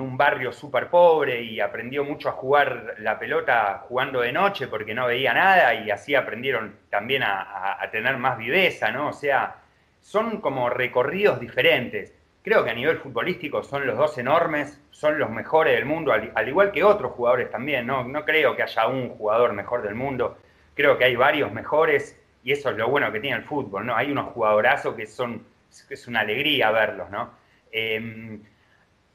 un 0.00 0.16
barrio 0.16 0.52
súper 0.52 0.88
pobre 0.88 1.42
y 1.42 1.60
aprendió 1.60 2.04
mucho 2.04 2.28
a 2.28 2.32
jugar 2.32 2.96
la 2.98 3.18
pelota 3.18 3.84
jugando 3.86 4.20
de 4.20 4.32
noche 4.32 4.66
porque 4.66 4.94
no 4.94 5.06
veía 5.06 5.34
nada 5.34 5.74
y 5.74 5.90
así 5.90 6.14
aprendieron 6.14 6.76
también 6.88 7.22
a, 7.22 7.82
a 7.82 7.90
tener 7.90 8.16
más 8.16 8.38
viveza, 8.38 8.90
¿no? 8.90 9.08
O 9.08 9.12
sea, 9.12 9.56
son 10.00 10.40
como 10.40 10.70
recorridos 10.70 11.40
diferentes. 11.40 12.14
Creo 12.42 12.64
que 12.64 12.70
a 12.70 12.74
nivel 12.74 12.98
futbolístico 12.98 13.62
son 13.62 13.86
los 13.86 13.96
dos 13.96 14.16
enormes, 14.18 14.80
son 14.90 15.18
los 15.18 15.30
mejores 15.30 15.74
del 15.74 15.84
mundo, 15.84 16.12
al, 16.12 16.48
igual 16.48 16.72
que 16.72 16.82
otros 16.84 17.12
jugadores 17.12 17.50
también, 17.50 17.86
¿no? 17.86 18.04
No 18.04 18.24
creo 18.24 18.56
que 18.56 18.62
haya 18.62 18.86
un 18.86 19.10
jugador 19.10 19.52
mejor 19.52 19.82
del 19.82 19.94
mundo, 19.94 20.38
creo 20.74 20.96
que 20.98 21.04
hay 21.04 21.16
varios 21.16 21.52
mejores 21.52 22.18
y 22.42 22.52
eso 22.52 22.70
es 22.70 22.76
lo 22.76 22.88
bueno 22.88 23.12
que 23.12 23.20
tiene 23.20 23.36
el 23.36 23.44
fútbol, 23.44 23.86
¿no? 23.86 23.96
Hay 23.96 24.10
unos 24.10 24.32
jugadorazos 24.32 24.94
que 24.94 25.06
son, 25.06 25.44
es 25.88 26.08
una 26.08 26.20
alegría 26.20 26.70
verlos, 26.70 27.10
¿no? 27.10 27.30
Em, 27.70 28.42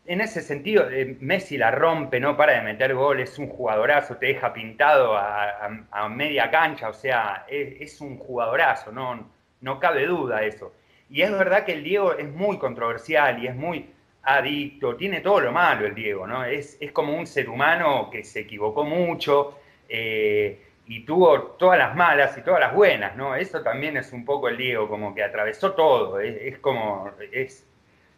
en 0.07 0.21
ese 0.21 0.41
sentido, 0.41 0.89
eh, 0.89 1.17
Messi 1.19 1.57
la 1.57 1.71
rompe, 1.71 2.19
no 2.19 2.37
para 2.37 2.53
de 2.53 2.61
meter 2.61 2.93
goles, 2.93 3.31
es 3.31 3.39
un 3.39 3.49
jugadorazo, 3.49 4.17
te 4.17 4.27
deja 4.27 4.53
pintado 4.53 5.17
a, 5.17 6.09
media 6.09 6.51
cancha, 6.51 6.89
o 6.89 6.93
sea, 6.93 7.45
es, 7.49 7.99
un 8.01 8.17
jugadorazo, 8.17 8.91
no, 8.91 9.27
no 9.61 9.79
cabe 9.79 10.05
duda 10.05 10.43
eso. 10.43 10.73
Y 11.09 11.21
es 11.21 11.31
verdad 11.31 11.65
que 11.65 11.73
el 11.73 11.83
Diego 11.83 12.13
es 12.13 12.27
muy 12.31 12.57
controversial 12.57 13.41
y 13.43 13.47
es 13.47 13.55
muy 13.55 13.89
adicto, 14.23 14.95
tiene 14.95 15.21
todo 15.21 15.39
lo 15.39 15.51
malo 15.51 15.85
el 15.85 15.93
Diego, 15.93 16.25
¿no? 16.25 16.43
Es, 16.43 16.77
es 16.79 16.91
como 16.91 17.15
un 17.15 17.27
ser 17.27 17.47
humano 17.49 18.09
que 18.11 18.23
se 18.23 18.41
equivocó 18.41 18.83
mucho 18.83 19.59
eh, 19.87 20.59
y 20.87 21.05
tuvo 21.05 21.41
todas 21.41 21.77
las 21.77 21.95
malas 21.95 22.37
y 22.37 22.41
todas 22.41 22.59
las 22.59 22.73
buenas, 22.73 23.15
¿no? 23.15 23.35
Eso 23.35 23.61
también 23.61 23.97
es 23.97 24.11
un 24.13 24.25
poco 24.25 24.49
el 24.49 24.57
Diego, 24.57 24.89
como 24.89 25.13
que 25.13 25.23
atravesó 25.23 25.73
todo, 25.73 26.19
es 26.19 26.57
como, 26.59 27.11
es, 27.31 27.67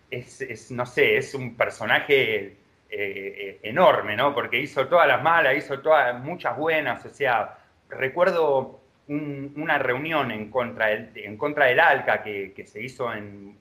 es, 0.10 0.71
no 0.71 0.86
sé, 0.86 1.17
es 1.17 1.34
un 1.34 1.56
personaje 1.56 2.56
eh, 2.89 3.60
enorme, 3.63 4.15
¿no? 4.15 4.34
Porque 4.34 4.60
hizo 4.60 4.88
todas 4.88 5.08
las 5.08 5.21
malas, 5.21 5.58
hizo 5.58 5.80
todas, 5.82 6.17
muchas 6.23 6.58
buenas, 6.58 7.06
o 7.06 7.10
sea, 7.10 7.58
recuerdo 7.89 8.80
una 9.07 9.77
reunión 9.77 10.31
en 10.31 10.49
contra 10.49 10.87
del, 10.87 11.11
en 11.15 11.37
contra 11.37 11.65
ALCA 11.65 12.23
que, 12.23 12.63
se 12.65 12.81
hizo 12.83 13.13
en, 13.13 13.57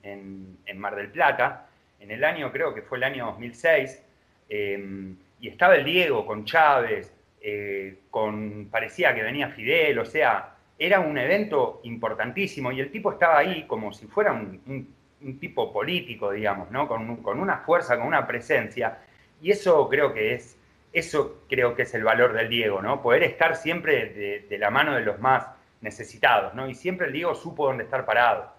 Mar 0.75 0.95
del 0.95 1.09
Plata, 1.09 1.69
en 1.99 2.11
el 2.11 2.23
año, 2.23 2.51
creo 2.51 2.73
que 2.73 2.81
fue 2.81 2.97
el 2.97 3.05
año 3.05 3.25
2006, 3.27 4.03
em, 4.49 5.15
y 5.39 5.47
estaba 5.47 5.75
el 5.75 5.85
Diego 5.85 6.25
con 6.25 6.45
Chávez, 6.45 7.13
eh, 7.41 7.99
con, 8.09 8.67
parecía 8.69 9.15
que 9.15 9.23
venía 9.23 9.49
Fidel, 9.49 9.99
o 9.99 10.05
sea, 10.05 10.55
era 10.77 10.99
un 10.99 11.17
evento 11.17 11.81
importantísimo 11.83 12.71
y 12.71 12.79
el 12.79 12.91
tipo 12.91 13.11
estaba 13.11 13.39
ahí 13.39 13.63
como 13.67 13.91
si 13.93 14.05
fuera 14.05 14.33
un 14.33 14.87
un 15.21 15.39
tipo 15.39 15.71
político, 15.73 16.31
digamos, 16.31 16.71
¿no? 16.71 16.87
Con, 16.87 17.17
con, 17.17 17.39
una 17.39 17.57
fuerza, 17.59 17.97
con 17.97 18.07
una 18.07 18.27
presencia. 18.27 18.99
Y 19.41 19.51
eso 19.51 19.87
creo 19.89 20.13
que 20.13 20.33
es, 20.33 20.56
eso 20.99 21.43
creo 21.49 21.75
que 21.75 21.83
es 21.83 21.93
el 21.93 22.03
valor 22.03 22.33
del 22.33 22.49
Diego, 22.49 22.81
¿no? 22.81 23.01
Poder 23.01 23.23
estar 23.23 23.55
siempre 23.55 24.45
de, 24.49 24.57
la 24.57 24.69
mano 24.69 24.95
de 24.95 25.01
los 25.01 25.19
más 25.19 25.47
necesitados, 25.81 26.53
¿no? 26.53 26.67
Y 26.67 26.75
siempre 26.75 27.07
el 27.07 27.13
Diego 27.13 27.35
supo 27.35 27.67
dónde 27.67 27.83
estar 27.83 28.05
parado. 28.05 28.51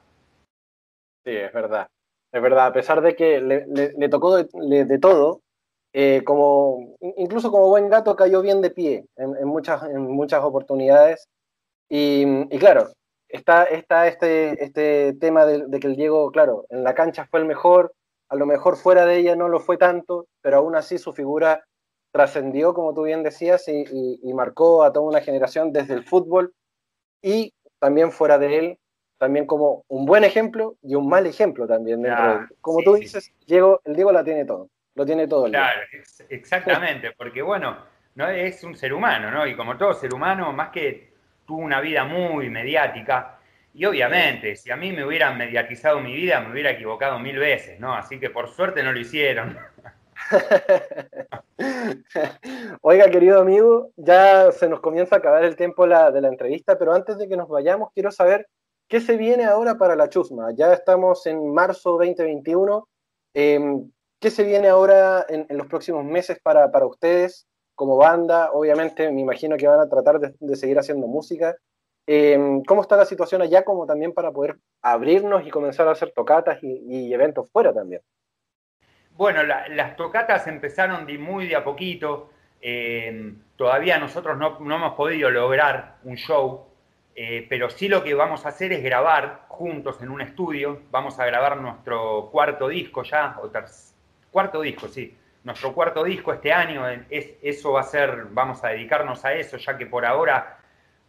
Sí, 1.24 1.36
es 1.36 1.52
verdad. 1.52 1.88
Es 2.32 2.42
verdad, 2.42 2.66
a 2.66 2.72
pesar 2.72 3.00
de 3.00 3.16
que 3.16 3.40
le, 3.40 4.08
tocó 4.08 4.36
de, 4.36 4.98
todo, 4.98 5.40
eh, 5.94 6.22
como, 6.24 6.94
incluso 7.16 7.50
como 7.50 7.68
buen 7.68 7.88
gato 7.88 8.14
cayó 8.16 8.42
bien 8.42 8.60
de 8.60 8.70
pie 8.70 9.06
en, 9.16 9.48
muchas, 9.48 9.82
muchas 9.94 10.42
oportunidades. 10.44 11.26
Y, 11.88 12.24
y, 12.54 12.58
claro, 12.58 12.92
está, 13.28 13.64
está 13.64 14.06
este, 14.06 14.62
este 14.62 15.14
tema 15.14 15.46
de, 15.46 15.80
que 15.80 15.86
el 15.86 15.96
Diego, 15.96 16.30
claro, 16.30 16.66
en 16.70 16.84
la 16.84 16.94
cancha 16.94 17.26
fue 17.26 17.40
el 17.40 17.46
mejor, 17.46 17.92
a 18.28 18.36
lo 18.36 18.46
mejor 18.46 18.76
fuera 18.76 19.06
de 19.06 19.16
ella 19.16 19.36
no 19.36 19.48
lo 19.48 19.60
fue 19.60 19.76
tanto, 19.76 20.26
pero 20.42 20.58
aún 20.58 20.76
así 20.76 20.98
su 20.98 21.12
figura 21.12 21.64
trascendió, 22.10 22.74
como 22.74 22.94
tú 22.94 23.04
bien 23.04 23.22
decías, 23.22 23.68
y, 23.68 24.32
marcó 24.32 24.84
a 24.84 24.92
toda 24.92 25.06
una 25.06 25.20
generación 25.20 25.72
desde 25.72 25.94
el 25.94 26.04
fútbol 26.04 26.54
y 27.22 27.52
también 27.78 28.12
fuera 28.12 28.38
de 28.38 28.58
él, 28.58 28.78
también 29.18 29.46
como 29.46 29.84
un 29.88 30.06
buen 30.06 30.24
ejemplo 30.24 30.76
y 30.82 30.94
un 30.94 31.08
mal 31.08 31.26
ejemplo 31.26 31.66
también. 31.66 32.02
como 32.60 32.82
tú 32.82 32.94
dices, 32.94 33.32
Diego, 33.46 33.80
el 33.84 33.94
Diego 33.94 34.12
la 34.12 34.24
tiene 34.24 34.44
todo, 34.44 34.68
lo 34.94 35.04
tiene 35.04 35.26
todo. 35.26 35.46
claro, 35.46 35.80
exactamente, 36.28 37.12
porque 37.16 37.42
bueno, 37.42 37.78
no 38.14 38.28
es 38.28 38.64
un 38.64 38.76
ser 38.76 38.92
humano, 38.92 39.30
¿no? 39.30 39.46
Y 39.46 39.56
como 39.56 39.76
todo 39.76 39.94
ser 39.94 40.12
humano, 40.12 40.52
más 40.52 40.70
que 40.70 41.12
tuvo 41.46 41.58
una 41.58 41.80
vida 41.80 42.04
muy 42.04 42.50
mediática. 42.50 43.38
Y 43.72 43.84
obviamente, 43.84 44.56
si 44.56 44.72
a 44.72 44.76
mí 44.76 44.92
me 44.92 45.04
hubieran 45.04 45.38
mediatizado 45.38 46.00
mi 46.00 46.14
vida, 46.14 46.40
me 46.40 46.50
hubiera 46.50 46.70
equivocado 46.70 47.18
mil 47.20 47.38
veces, 47.38 47.78
¿no? 47.78 47.94
Así 47.94 48.18
que 48.18 48.28
por 48.30 48.48
suerte 48.48 48.82
no 48.82 48.92
lo 48.92 48.98
hicieron. 48.98 49.56
Oiga, 52.82 53.10
querido 53.10 53.40
amigo, 53.40 53.90
ya 53.96 54.52
se 54.52 54.68
nos 54.68 54.80
comienza 54.80 55.16
a 55.16 55.18
acabar 55.18 55.44
el 55.44 55.56
tiempo 55.56 55.86
de 55.86 56.20
la 56.20 56.28
entrevista, 56.28 56.78
pero 56.78 56.94
antes 56.94 57.18
de 57.18 57.28
que 57.28 57.36
nos 57.36 57.48
vayamos, 57.48 57.90
quiero 57.94 58.10
saber 58.10 58.48
qué 58.88 59.00
se 59.00 59.16
viene 59.16 59.44
ahora 59.44 59.76
para 59.76 59.96
la 59.96 60.08
Chusma. 60.08 60.52
Ya 60.54 60.72
estamos 60.72 61.26
en 61.26 61.52
marzo 61.52 61.92
2021. 61.92 62.88
Em, 63.34 63.90
¿Qué 64.20 64.30
se 64.30 64.42
viene 64.42 64.68
ahora 64.68 65.24
en, 65.28 65.46
los 65.56 65.68
próximos 65.68 66.04
meses 66.04 66.38
para, 66.42 66.68
ustedes? 66.86 67.46
como 67.76 67.96
banda, 67.96 68.50
obviamente 68.52 69.08
me 69.12 69.20
imagino 69.20 69.56
que 69.56 69.68
van 69.68 69.78
a 69.78 69.88
tratar 69.88 70.18
de, 70.18 70.56
seguir 70.56 70.80
haciendo 70.80 71.06
música. 71.06 71.56
Em, 72.08 72.64
¿Cómo 72.64 72.82
está 72.82 72.96
la 72.96 73.04
situación 73.04 73.40
allá 73.40 73.64
como 73.64 73.86
también 73.86 74.12
para 74.12 74.32
poder 74.32 74.58
abrirnos 74.82 75.46
y 75.46 75.50
comenzar 75.50 75.86
a 75.86 75.92
hacer 75.92 76.12
tocatas 76.12 76.58
y, 76.60 77.14
eventos 77.14 77.48
fuera 77.52 77.72
también? 77.72 78.02
Bueno, 79.18 79.42
las 79.42 79.96
tocatas 79.96 80.46
empezaron 80.46 81.04
de 81.04 81.18
muy 81.18 81.48
de 81.48 81.56
a 81.56 81.64
poquito. 81.64 82.30
Em, 82.60 83.42
todavía 83.56 83.98
nosotros 83.98 84.38
no, 84.38 84.58
hemos 84.60 84.94
podido 84.94 85.28
lograr 85.28 85.96
un 86.04 86.14
show, 86.14 86.68
eh, 87.16 87.44
pero 87.48 87.68
sí 87.68 87.88
lo 87.88 88.04
que 88.04 88.14
vamos 88.14 88.46
a 88.46 88.50
hacer 88.50 88.72
es 88.72 88.80
grabar 88.80 89.40
juntos 89.48 90.00
en 90.02 90.10
un 90.10 90.20
estudio. 90.20 90.82
Vamos 90.92 91.18
a 91.18 91.26
grabar 91.26 91.56
nuestro 91.56 92.28
cuarto 92.30 92.68
disco 92.68 93.02
ya, 93.02 93.36
o 93.42 93.50
cuarto 94.30 94.60
disco, 94.60 94.86
sí 94.86 95.16
nuestro 95.42 95.72
cuarto 95.72 96.04
disco 96.04 96.32
este 96.32 96.52
año, 96.52 96.86
es, 97.10 97.30
eso 97.42 97.72
va 97.72 97.80
a 97.80 97.84
ser, 97.84 98.26
vamos 98.30 98.62
a 98.62 98.68
dedicarnos 98.68 99.24
a 99.24 99.32
eso, 99.32 99.56
ya 99.56 99.78
que 99.78 99.86
por 99.86 100.04
ahora 100.04 100.58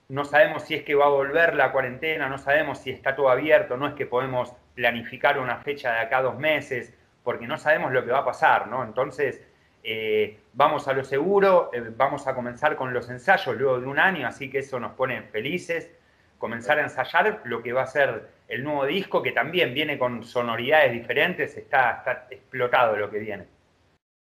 no 0.08 0.24
sabemos 0.24 0.64
si 0.64 0.76
es 0.76 0.84
que 0.84 0.96
va 0.96 1.06
a 1.06 1.10
volver 1.10 1.56
la 1.56 1.72
cuarentena, 1.72 2.30
no 2.30 2.38
sabemos 2.38 2.80
si 2.80 2.90
está 2.90 3.16
todo 3.16 3.30
abierto, 3.30 3.76
no 3.76 3.88
es 3.88 3.94
que 3.96 4.06
podemos 4.06 4.54
planificar 4.76 5.40
una 5.40 5.58
fecha 5.58 5.92
de 5.92 6.00
acá 6.00 6.22
dos 6.22 6.38
meses, 6.40 6.94
porque 7.30 7.46
no 7.46 7.60
sabemos 7.60 7.92
lo 7.92 8.04
que 8.04 8.10
va 8.10 8.22
a 8.22 8.26
pasar, 8.26 8.68
¿no? 8.70 8.84
Entonces, 8.84 9.40
eh, 9.84 10.40
vamos 10.54 10.88
a 10.88 10.94
lo 10.94 11.04
seguro, 11.04 11.70
eh, 11.72 11.94
vamos 11.96 12.26
a 12.26 12.34
comenzar 12.34 12.76
con 12.76 12.92
los 12.92 13.08
ensayos 13.08 13.56
luego 13.56 13.80
de 13.80 13.86
un 13.86 14.00
año, 14.00 14.28
así 14.28 14.50
que 14.50 14.58
eso 14.58 14.80
nos 14.80 14.94
pone 14.94 15.22
felices, 15.22 15.92
comenzar 16.40 16.80
a 16.80 16.82
ensayar 16.86 17.42
lo 17.44 17.62
que 17.62 17.72
va 17.72 17.84
a 17.84 17.86
ser 17.86 18.30
el 18.48 18.64
nuevo 18.64 18.84
disco, 18.88 19.22
que 19.22 19.32
también 19.32 19.76
viene 19.76 20.00
con 20.00 20.24
sonoridades 20.24 20.92
diferentes, 20.92 21.56
está, 21.56 21.98
está 22.00 22.26
explotado 22.32 22.96
lo 22.96 23.12
que 23.12 23.20
viene. 23.20 23.46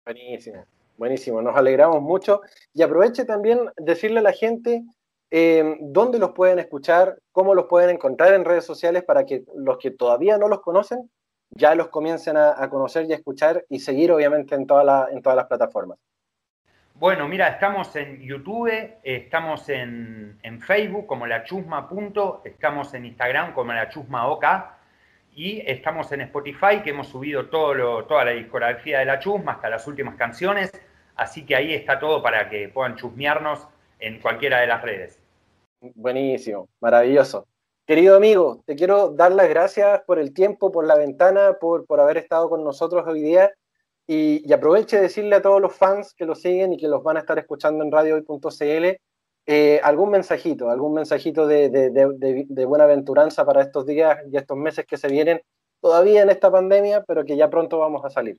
Buenísimo, 0.06 0.64
buenísimo, 0.96 1.42
nos 1.42 1.54
alegramos 1.54 2.00
mucho. 2.00 2.40
Y 2.72 2.80
aproveche 2.80 3.26
también 3.26 3.60
decirle 3.76 4.20
a 4.20 4.22
la 4.22 4.32
gente 4.32 4.84
eh, 5.30 5.76
dónde 5.80 6.18
los 6.18 6.30
pueden 6.30 6.60
escuchar, 6.60 7.18
cómo 7.30 7.54
los 7.54 7.66
pueden 7.66 7.90
encontrar 7.90 8.32
en 8.32 8.46
redes 8.46 8.64
sociales 8.64 9.04
para 9.04 9.26
que 9.26 9.44
los 9.54 9.76
que 9.76 9.90
todavía 9.90 10.38
no 10.38 10.48
los 10.48 10.62
conocen 10.62 11.10
ya 11.50 11.74
los 11.74 11.88
comiencen 11.88 12.36
a, 12.36 12.68
conocer 12.68 13.06
y 13.06 13.12
a 13.12 13.16
escuchar 13.16 13.64
y 13.68 13.78
seguir 13.78 14.12
obviamente 14.12 14.54
en, 14.54 14.66
toda 14.66 15.08
en 15.10 15.22
todas 15.22 15.36
las 15.36 15.46
plataformas. 15.46 15.98
Bueno, 16.98 17.28
mira, 17.28 17.48
estamos 17.48 17.94
en 17.96 18.22
YouTube, 18.22 18.72
estamos 19.02 19.68
en, 19.68 20.38
Facebook 20.66 21.06
como 21.06 21.26
la 21.26 21.44
chusma 21.44 21.86
punto, 21.86 22.40
estamos 22.42 22.94
en 22.94 23.04
Instagram 23.04 23.52
como 23.52 23.74
la 23.74 23.90
chusma 23.90 24.28
OK 24.28 24.44
y 25.34 25.62
estamos 25.66 26.10
en 26.12 26.22
Spotify, 26.22 26.80
que 26.82 26.90
hemos 26.90 27.08
subido 27.08 27.50
todo 27.50 28.04
toda 28.06 28.24
la 28.24 28.30
discografía 28.30 29.00
de 29.00 29.04
la 29.04 29.18
chusma, 29.18 29.52
hasta 29.52 29.68
las 29.68 29.86
últimas 29.86 30.14
canciones. 30.16 30.72
Así 31.16 31.44
que 31.44 31.54
ahí 31.54 31.74
está 31.74 31.98
todo 31.98 32.22
para 32.22 32.48
que 32.48 32.70
puedan 32.70 32.96
chusmearnos 32.96 33.68
en 33.98 34.18
cualquiera 34.20 34.60
de 34.60 34.66
las 34.66 34.80
redes. 34.80 35.20
Buenísimo, 35.94 36.68
maravilloso. 36.80 37.46
Querido 37.86 38.16
amigo, 38.16 38.62
te 38.66 38.74
quiero 38.74 39.10
dar 39.10 39.32
las 39.32 39.48
gracias 39.48 40.02
por 40.06 40.18
el 40.18 40.34
tiempo, 40.34 40.72
por 40.72 40.86
la 40.86 40.96
ventana, 40.96 41.56
por, 41.60 41.86
por 41.86 42.00
haber 42.00 42.18
estado 42.18 42.50
con 42.50 42.64
nosotros 42.64 43.06
hoy 43.06 43.22
día. 43.22 43.52
Y, 44.08 44.42
y 44.48 44.52
aproveche 44.52 44.96
de 44.96 45.02
decirle 45.02 45.36
a 45.36 45.42
todos 45.42 45.60
los 45.60 45.74
fans 45.74 46.14
que 46.14 46.26
lo 46.26 46.34
siguen 46.34 46.72
y 46.72 46.76
que 46.76 46.88
los 46.88 47.02
van 47.02 47.16
a 47.16 47.20
estar 47.20 47.38
escuchando 47.38 47.82
en 47.82 47.90
radiohoy.cl 47.90 48.96
eh, 49.48 49.80
algún 49.84 50.10
mensajito, 50.10 50.70
algún 50.70 50.94
mensajito 50.94 51.46
de, 51.46 51.70
de, 51.70 52.64
buena 52.64 52.82
aventuranza 52.82 53.46
para 53.46 53.62
estos 53.62 53.86
días 53.86 54.18
y 54.28 54.36
estos 54.36 54.56
meses 54.56 54.84
que 54.86 54.96
se 54.96 55.06
vienen 55.06 55.40
todavía 55.80 56.22
en 56.22 56.30
esta 56.30 56.50
pandemia, 56.50 57.04
pero 57.06 57.24
que 57.24 57.36
ya 57.36 57.48
pronto 57.48 57.78
vamos 57.78 58.04
a 58.04 58.10
salir. 58.10 58.38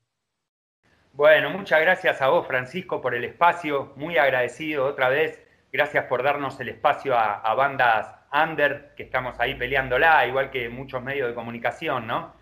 Bueno, 1.14 1.50
muchas 1.50 1.80
gracias 1.80 2.22
a 2.22 2.28
vos, 2.28 2.46
Francisco, 2.46 3.00
por 3.00 3.16
el 3.16 3.24
espacio. 3.24 3.94
Muy 3.96 4.18
agradecido 4.18 4.86
otra 4.86 5.08
vez. 5.08 5.42
Gracias 5.72 6.04
por 6.06 6.24
darnos 6.24 6.60
el 6.60 6.70
espacio 6.70 7.18
a, 7.18 7.54
bandas 7.56 8.17
under, 8.32 8.94
que 8.96 9.04
estamos 9.04 9.40
ahí 9.40 9.56
peleándola, 9.56 10.26
igual 10.28 10.50
que 10.50 10.70
muchos 10.70 11.02
medios 11.02 11.28
de 11.30 11.36
comunicación, 11.36 12.08
¿no? 12.08 12.34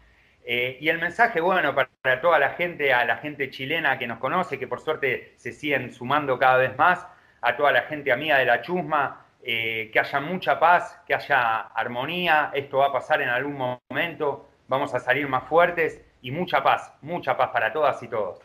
Eh, 0.44 0.78
y 0.80 0.90
el 0.90 1.00
mensaje, 1.00 1.42
bueno, 1.42 1.74
para, 1.74 2.22
toda 2.22 2.38
la 2.38 2.52
gente, 2.52 2.94
a 2.94 3.04
la 3.04 3.18
gente 3.18 3.50
chilena 3.50 3.98
que 3.98 4.06
nos 4.06 4.20
conoce, 4.20 4.60
que 4.60 4.68
por 4.68 4.80
suerte 4.80 5.34
se 5.38 5.52
siguen 5.52 5.92
sumando 5.92 6.38
cada 6.38 6.58
vez 6.58 6.78
más, 6.78 7.06
a 7.42 7.56
toda 7.58 7.72
la 7.72 7.82
gente 7.84 8.12
amiga 8.12 8.38
de 8.38 8.46
la 8.46 8.62
chusma, 8.62 9.26
eh, 9.42 9.90
que 9.92 10.00
haya 10.00 10.20
mucha 10.20 10.60
paz, 10.60 11.02
que 11.08 11.16
haya 11.16 11.62
armonía, 11.62 12.52
esto 12.54 12.78
va 12.78 12.88
a 12.88 12.92
pasar 12.94 13.22
en 13.22 13.30
algún 13.30 13.80
momento, 13.90 14.48
vamos 14.68 14.94
a 14.94 15.00
salir 15.00 15.28
más 15.28 15.44
fuertes 15.46 16.02
y 16.22 16.32
mucha 16.32 16.64
paz, 16.64 16.94
mucha 17.02 17.36
paz 17.36 17.50
para 17.52 17.74
todas 17.74 18.02
y 18.04 18.08
todos. 18.08 18.40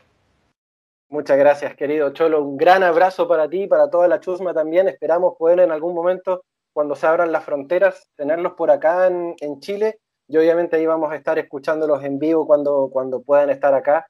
Muchas 1.11 1.39
gracias, 1.39 1.75
querido 1.75 2.13
Cholo. 2.13 2.41
Un 2.41 2.57
gran 2.57 2.85
abrazo 2.85 3.27
para 3.27 3.49
ti, 3.49 3.67
para 3.67 3.91
toda 3.91 4.07
la 4.07 4.21
chusma 4.21 4.55
también. 4.55 4.87
Esperamos 4.87 5.35
poder 5.37 5.59
en 5.59 5.73
algún 5.73 5.93
momento, 5.93 6.45
cuando 6.73 6.95
se 6.95 7.07
abran 7.07 7.33
las 7.33 7.45
fronteras, 7.45 8.09
tenerlos 8.17 8.55
por 8.55 8.71
acá 8.71 9.07
en, 9.07 9.61
Chile. 9.61 9.99
Y 10.29 10.37
obviamente 10.37 10.77
ahí 10.77 10.87
vamos 10.87 11.11
a 11.13 11.17
estar 11.17 11.39
escuchándolos 11.39 12.05
en 12.05 12.19
vivo 12.19 12.47
cuando, 12.47 12.89
cuando 12.93 13.23
puedan 13.23 13.51
estar 13.51 13.75
acá. 13.75 14.07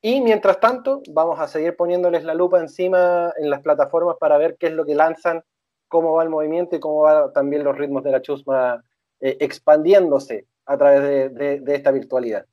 Y 0.00 0.20
mientras 0.20 0.60
tanto, 0.60 1.02
vamos 1.10 1.38
a 1.40 1.48
seguir 1.48 1.76
poniéndoles 1.76 2.24
la 2.24 2.34
lupa 2.34 2.58
encima 2.58 3.32
en 3.38 3.48
las 3.48 3.60
plataformas 3.60 4.16
para 4.18 4.36
ver 4.36 4.56
qué 4.58 4.66
es 4.66 4.72
lo 4.72 4.84
que 4.84 4.94
lanzan, 4.94 5.42
cómo 5.88 6.12
va 6.14 6.24
el 6.24 6.28
movimiento 6.28 6.76
y 6.76 6.80
cómo 6.80 7.02
van 7.02 7.32
también 7.32 7.64
los 7.64 7.76
ritmos 7.78 8.02
de 8.02 8.10
la 8.10 8.20
chusma 8.20 8.82
eh, 9.20 9.36
expandiéndose 9.40 10.46
a 10.66 10.76
través 10.76 11.34
de 11.34 11.74
esta 11.74 11.90
virtualidad. 11.90 12.46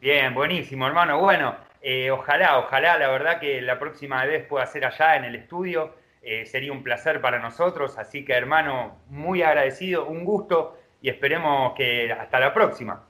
Bien, 0.00 0.34
buenísimo, 0.34 0.86
hermano. 0.86 1.18
Bueno, 1.18 1.56
eh, 1.80 2.10
ojalá, 2.10 2.58
ojalá, 2.58 2.98
la 2.98 3.08
verdad 3.08 3.38
que 3.38 3.60
la 3.60 3.78
próxima 3.78 4.24
vez 4.24 4.46
pueda 4.46 4.66
ser 4.66 4.86
allá 4.86 5.16
en 5.16 5.24
el 5.24 5.34
estudio. 5.34 5.94
Eh, 6.24 6.46
sería 6.46 6.72
un 6.72 6.82
placer 6.82 7.20
para 7.20 7.38
nosotros. 7.38 7.98
Así 7.98 8.24
que, 8.24 8.32
hermano, 8.32 8.98
muy 9.08 9.42
agradecido, 9.42 10.06
un 10.06 10.24
gusto 10.24 10.76
y 11.02 11.10
esperemos 11.10 11.74
que 11.74 12.10
hasta 12.10 12.40
la 12.40 12.54
próxima. 12.54 13.06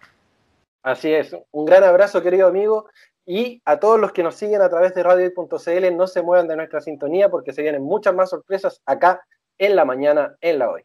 Así 0.83 1.14
es. 1.14 1.37
Un 1.53 1.64
gran 1.64 1.85
abrazo, 1.85 2.22
querido 2.22 2.48
amigo. 2.48 2.88
Y 3.24 3.62
a 3.64 3.79
todos 3.79 4.00
los 4.00 4.12
que 4.12 4.22
nos 4.22 4.35
siguen 4.35 4.61
a 4.61 4.68
través 4.68 4.94
de 4.94 5.03
radio.cl, 5.03 5.96
no 5.96 6.07
se 6.07 6.22
muevan 6.22 6.48
de 6.48 6.57
nuestra 6.57 6.81
sintonía 6.81 7.31
porque 7.31 7.53
se 7.53 7.62
vienen 7.62 7.83
muchas 7.83 8.14
más 8.14 8.31
sorpresas 8.31 8.83
acá 8.85 9.24
en 9.59 9.77
la 9.77 9.85
mañana, 9.85 10.37
en 10.40 10.59
la 10.59 10.70
hoy. 10.70 10.85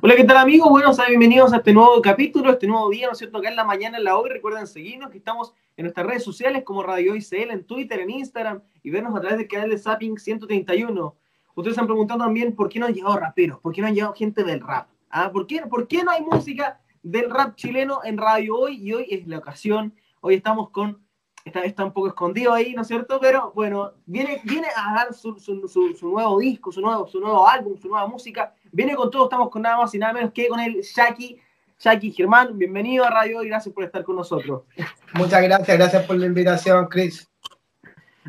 Hola, 0.00 0.16
¿qué 0.16 0.24
tal 0.24 0.36
amigos? 0.36 0.70
Bueno, 0.70 0.90
bienvenidos 1.08 1.52
a 1.52 1.56
este 1.56 1.72
nuevo 1.72 2.00
capítulo, 2.00 2.50
este 2.50 2.66
nuevo 2.66 2.88
día, 2.90 3.06
¿no 3.06 3.12
es 3.12 3.18
cierto? 3.18 3.38
Acá 3.38 3.48
en 3.48 3.56
la 3.56 3.64
mañana 3.64 3.98
en 3.98 4.04
la 4.04 4.16
hoy. 4.16 4.30
Recuerden 4.30 4.66
seguirnos, 4.66 5.10
que 5.10 5.18
estamos 5.18 5.52
en 5.76 5.84
nuestras 5.84 6.06
redes 6.06 6.22
sociales 6.22 6.62
como 6.64 6.82
Radio 6.82 7.14
ICL, 7.14 7.50
en 7.50 7.64
Twitter, 7.64 8.00
en 8.00 8.10
Instagram 8.10 8.62
y 8.82 8.90
vernos 8.90 9.14
a 9.16 9.20
través 9.20 9.38
del 9.38 9.48
canal 9.48 9.70
de 9.70 9.78
Zapping 9.78 10.18
131. 10.18 11.16
Ustedes 11.54 11.78
han 11.78 11.86
preguntado 11.86 12.20
también 12.20 12.54
por 12.54 12.68
qué 12.68 12.78
no 12.78 12.86
han 12.86 12.94
llegado 12.94 13.16
raperos, 13.16 13.60
por 13.60 13.72
qué 13.72 13.80
no 13.80 13.88
han 13.88 13.94
llegado 13.94 14.14
gente 14.14 14.44
del 14.44 14.60
rap. 14.60 14.88
¿Ah? 15.10 15.30
¿Por, 15.32 15.46
qué, 15.46 15.60
¿Por 15.68 15.86
qué 15.88 16.02
no 16.04 16.10
hay 16.10 16.22
música 16.22 16.80
del 17.02 17.28
rap 17.30 17.56
chileno 17.56 18.00
en 18.04 18.18
Radio 18.18 18.56
Hoy? 18.56 18.76
Y 18.76 18.92
hoy 18.94 19.06
es 19.10 19.26
la 19.26 19.38
ocasión. 19.38 19.94
Hoy 20.20 20.34
estamos 20.34 20.70
con 20.70 21.02
está, 21.44 21.84
un 21.84 21.92
poco 21.92 22.08
escondido 22.08 22.52
ahí, 22.52 22.74
¿no 22.74 22.82
es 22.82 22.88
cierto? 22.88 23.18
Pero 23.20 23.52
bueno, 23.54 23.92
viene, 24.06 24.40
viene 24.44 24.68
a 24.76 24.94
dar 24.94 25.14
su, 25.14 25.36
nuevo 26.02 26.38
disco, 26.38 26.72
su 26.72 26.80
nuevo, 26.80 27.06
su 27.06 27.20
nuevo 27.20 27.46
álbum, 27.48 27.76
su 27.76 27.88
nueva 27.88 28.06
música. 28.06 28.54
Viene 28.72 28.96
con 28.96 29.10
todo, 29.10 29.24
estamos 29.24 29.50
con 29.50 29.60
nada 29.60 29.76
más 29.76 29.94
y 29.94 29.98
nada 29.98 30.14
menos 30.14 30.32
que 30.32 30.48
con 30.48 30.58
el 30.58 30.82
Jackie. 30.82 31.38
Jackie 31.78 32.10
Germán, 32.10 32.56
bienvenido 32.56 33.04
a 33.04 33.10
Radio 33.10 33.42
y 33.42 33.48
gracias 33.48 33.74
por 33.74 33.84
estar 33.84 34.02
con 34.02 34.16
nosotros. 34.16 34.62
Muchas 35.14 35.42
gracias, 35.42 35.76
gracias 35.76 36.06
por 36.06 36.16
la 36.16 36.24
invitación, 36.24 36.86
Chris. 36.88 37.28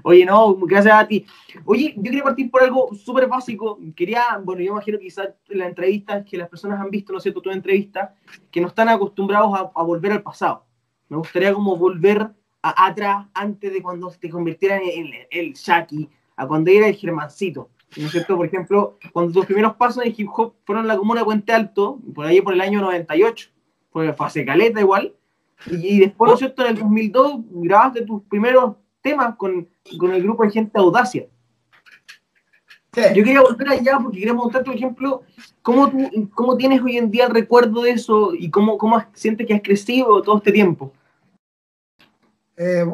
Oye, 0.03 0.25
no, 0.25 0.55
gracias 0.55 0.93
a 0.93 1.07
ti. 1.07 1.25
Oye, 1.63 1.93
yo 1.95 2.03
quería 2.03 2.23
partir 2.23 2.51
por 2.51 2.61
algo 2.61 2.93
súper 2.93 3.27
básico. 3.27 3.79
Quería, 3.95 4.23
bueno, 4.43 4.61
yo 4.61 4.73
imagino 4.73 4.99
quizás 4.99 5.29
en 5.47 5.59
la 5.59 5.67
entrevista 5.67 6.25
que 6.25 6.35
las 6.35 6.49
personas 6.49 6.81
han 6.81 6.89
visto, 6.89 7.13
¿no 7.13 7.19
es 7.19 7.23
cierto?, 7.23 7.41
tu 7.41 7.49
entrevista, 7.49 8.13
que 8.51 8.59
no 8.59 8.67
están 8.67 8.89
acostumbrados 8.89 9.57
a, 9.57 9.71
a 9.73 9.83
volver 9.83 10.11
al 10.11 10.23
pasado. 10.23 10.65
Me 11.07 11.15
gustaría 11.15 11.53
como 11.53 11.77
volver 11.77 12.31
atrás, 12.61 13.27
antes 13.33 13.71
de 13.71 13.81
cuando 13.81 14.09
te 14.11 14.29
convirtieran 14.29 14.81
en 14.83 15.11
el, 15.29 15.53
Shaki, 15.53 16.09
a 16.35 16.47
cuando 16.47 16.71
era 16.71 16.87
el 16.87 16.95
Germancito. 16.95 17.69
¿No 17.97 18.05
es 18.07 18.11
cierto? 18.11 18.35
Por 18.35 18.47
ejemplo, 18.47 18.97
cuando 19.11 19.31
tus 19.31 19.45
primeros 19.45 19.75
pasos 19.75 20.03
en 20.03 20.13
hip 20.15 20.29
hop 20.35 20.53
fueron 20.65 20.85
en 20.85 20.87
la 20.87 20.97
comuna 20.97 21.21
de 21.21 21.25
Puente 21.25 21.53
Alto, 21.53 21.99
por 22.13 22.25
ahí 22.25 22.41
por 22.41 22.53
el 22.53 22.61
año 22.61 22.81
98, 22.81 23.49
fue 23.91 24.13
fase 24.13 24.45
caleta 24.45 24.79
igual, 24.79 25.13
y, 25.67 25.99
después, 25.99 26.27
¿no 26.27 26.33
es 26.33 26.39
cierto? 26.39 26.63
En 26.63 26.69
el 26.69 26.79
2002 26.79 27.35
grabaste 27.51 28.01
tus 28.05 28.21
primeros 28.23 28.75
temas 29.01 29.35
con, 29.35 29.67
con 29.97 30.11
el 30.11 30.21
grupo 30.21 30.43
de 30.43 30.51
gente 30.51 30.77
Audacia. 30.77 31.27
Yo 32.95 33.23
quería 33.23 33.41
volver 33.41 33.69
allá 33.69 33.97
porque 34.01 34.19
quería 34.19 34.33
preguntarte, 34.33 34.65
por 34.65 34.75
ejemplo, 34.75 35.23
¿cómo, 35.63 35.89
tú, 35.89 36.29
¿cómo 36.35 36.55
tienes 36.55 36.81
hoy 36.81 36.97
en 36.97 37.09
día 37.09 37.25
el 37.25 37.33
recuerdo 37.33 37.83
de 37.83 37.91
eso 37.91 38.35
y 38.35 38.51
cómo, 38.51 38.77
cómo 38.77 39.03
sientes 39.13 39.47
que 39.47 39.55
has 39.55 39.61
crecido 39.63 40.21
todo 40.21 40.37
este 40.37 40.51
tiempo? 40.51 40.93
Eh, 42.55 42.85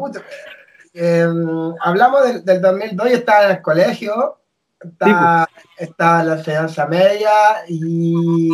em, 0.94 1.74
hablamos 1.82 2.24
del, 2.24 2.46
del, 2.46 2.62
2002, 2.62 3.10
yo 3.10 3.18
estaba 3.18 3.46
en 3.46 3.52
el 3.58 3.62
colegio, 3.62 4.39
estaba, 4.80 5.48
pues. 5.78 5.90
en 5.90 6.28
la 6.28 6.34
enseñanza 6.34 6.86
media 6.86 7.32
y 7.68 8.50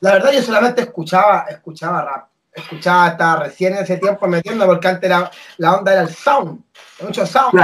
la 0.00 0.12
verdad 0.14 0.32
yo 0.32 0.42
solamente 0.42 0.82
escuchaba, 0.82 1.46
escuchaba 1.48 2.02
rap. 2.02 2.28
Escuchaba, 2.52 3.08
estaba 3.08 3.44
recién 3.44 3.74
en 3.74 3.84
ese 3.84 3.98
tiempo 3.98 4.26
metiendo 4.26 4.66
porque 4.66 4.88
antes 4.88 5.10
la 5.58 5.76
onda 5.76 5.92
era 5.92 6.02
el 6.02 6.08
sound, 6.08 6.60
mucho 7.00 7.24
sound, 7.24 7.54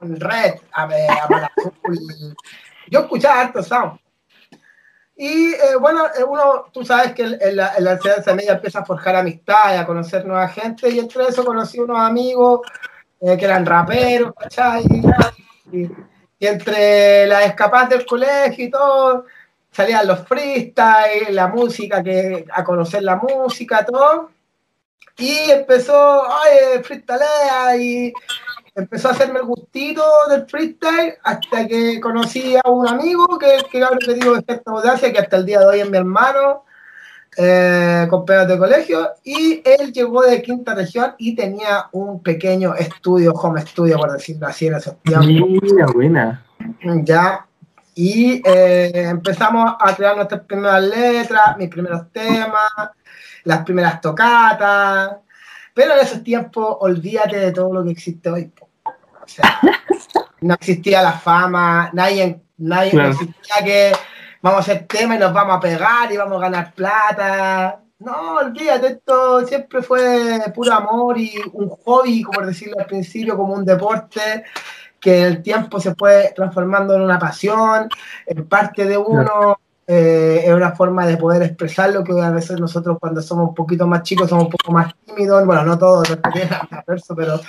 red, 0.00 0.54
a, 0.72 0.88
Yo 2.88 3.00
escuchaba 3.00 3.40
harto 3.40 3.62
sound. 3.62 4.00
Y 5.14 5.52
eh, 5.52 5.76
bueno, 5.80 6.06
eh, 6.06 6.24
uno, 6.24 6.66
tú 6.72 6.84
sabes 6.84 7.12
que 7.12 7.22
en 7.22 7.56
la, 7.56 7.74
enseñanza 7.76 8.34
media 8.34 8.54
empieza 8.54 8.80
a 8.80 8.84
forjar 8.84 9.14
amistad 9.14 9.74
y 9.74 9.76
a 9.76 9.86
conocer 9.86 10.26
nueva 10.26 10.48
gente, 10.48 10.90
y 10.90 10.98
entre 10.98 11.24
eso 11.28 11.44
conocí 11.44 11.78
unos 11.78 12.00
amigos 12.00 12.62
eh, 13.20 13.36
que 13.36 13.44
eran 13.44 13.64
raperos, 13.64 14.32
¿cachai? 14.34 14.82
Y, 15.70 15.88
entre 16.46 17.26
las 17.26 17.46
escapadas 17.46 17.90
del 17.90 18.06
colegio 18.06 18.64
y 18.64 18.70
todo, 18.70 19.26
salían 19.70 20.06
los 20.06 20.26
freestyles, 20.26 21.30
la 21.30 21.48
música, 21.48 22.02
que, 22.02 22.44
a 22.52 22.64
conocer 22.64 23.02
la 23.02 23.16
música, 23.16 23.84
todo. 23.84 24.30
Y 25.18 25.50
empezó, 25.50 26.22
oye, 26.22 26.82
freestylea, 26.82 27.76
y 27.76 28.12
empezó 28.74 29.08
a 29.08 29.12
hacerme 29.12 29.40
el 29.40 29.46
gustito 29.46 30.04
del 30.28 30.46
freestyle 30.46 31.14
hasta 31.22 31.66
que 31.66 32.00
conocí 32.00 32.56
a 32.56 32.68
un 32.70 32.88
amigo 32.88 33.38
que, 33.38 33.58
que 33.70 33.78
digo 34.14 34.34
de 34.34 34.42
cierta 34.42 34.70
audacia, 34.70 35.12
que 35.12 35.18
hasta 35.18 35.36
el 35.36 35.46
día 35.46 35.60
de 35.60 35.66
hoy 35.66 35.80
es 35.80 35.90
mi 35.90 35.98
hermano, 35.98 36.64
eh, 37.36 38.06
compañero 38.10 38.46
de 38.46 38.58
colegio, 38.58 39.10
y 39.24 39.62
él 39.64 39.92
llegó 39.92 40.22
de 40.22 40.42
quinta 40.42 40.74
región 40.74 41.14
y 41.18 41.34
tenía 41.34 41.88
un 41.92 42.22
pequeño 42.22 42.74
estudio, 42.74 43.32
home 43.32 43.62
studio, 43.62 43.96
por 43.98 44.12
decirlo 44.12 44.46
así, 44.46 44.66
en 44.66 44.74
esos 44.74 44.96
tiempos. 45.02 45.26
Mira, 45.26 45.86
buena. 45.86 46.44
Ya, 47.04 47.46
y 47.94 48.42
eh, 48.44 48.90
empezamos 48.94 49.74
a 49.78 49.94
crear 49.94 50.16
nuestras 50.16 50.42
primeras 50.42 50.82
letras, 50.82 51.56
mis 51.58 51.68
primeros 51.68 52.10
temas, 52.12 52.70
las 53.44 53.64
primeras 53.64 54.00
tocatas, 54.00 55.16
pero 55.74 55.94
en 55.94 56.00
esos 56.00 56.22
tiempos, 56.22 56.76
olvídate 56.80 57.38
de 57.38 57.52
todo 57.52 57.72
lo 57.72 57.84
que 57.84 57.90
existe 57.90 58.30
hoy. 58.30 58.52
O 58.84 59.26
sea, 59.26 59.58
no 60.40 60.54
existía 60.54 61.02
la 61.02 61.12
fama, 61.12 61.90
nadie, 61.92 62.40
nadie 62.58 63.08
existía 63.08 63.64
que 63.64 63.92
vamos 64.42 64.58
a 64.58 64.72
hacer 64.72 64.86
tema 64.86 65.14
y 65.14 65.18
nos 65.18 65.32
vamos 65.32 65.56
a 65.56 65.60
pegar 65.60 66.12
y 66.12 66.16
vamos 66.16 66.38
a 66.38 66.42
ganar 66.42 66.74
plata. 66.74 67.80
No, 68.00 68.34
olvídate, 68.34 68.88
esto 68.88 69.46
siempre 69.46 69.80
fue 69.80 70.40
puro 70.54 70.72
amor 70.72 71.16
y 71.18 71.34
un 71.52 71.68
hobby, 71.68 72.22
como 72.22 72.44
decirlo 72.44 72.80
al 72.80 72.86
principio, 72.86 73.36
como 73.36 73.54
un 73.54 73.64
deporte 73.64 74.44
que 75.00 75.22
el 75.22 75.42
tiempo 75.42 75.80
se 75.80 75.94
fue 75.94 76.32
transformando 76.34 76.94
en 76.94 77.02
una 77.02 77.18
pasión, 77.18 77.88
en 78.26 78.48
parte 78.48 78.84
de 78.84 78.96
uno, 78.96 79.58
eh, 79.86 80.42
es 80.46 80.52
una 80.52 80.72
forma 80.72 81.06
de 81.06 81.16
poder 81.16 81.42
expresar 81.42 81.92
lo 81.92 82.04
que 82.04 82.12
a 82.20 82.30
veces 82.30 82.58
nosotros 82.60 82.98
cuando 83.00 83.20
somos 83.20 83.48
un 83.48 83.54
poquito 83.54 83.86
más 83.86 84.02
chicos 84.02 84.28
somos 84.28 84.44
un 84.44 84.50
poco 84.50 84.72
más 84.72 84.94
tímidos, 85.04 85.44
bueno, 85.44 85.64
no 85.64 85.76
todos, 85.76 86.08
pero 87.16 87.40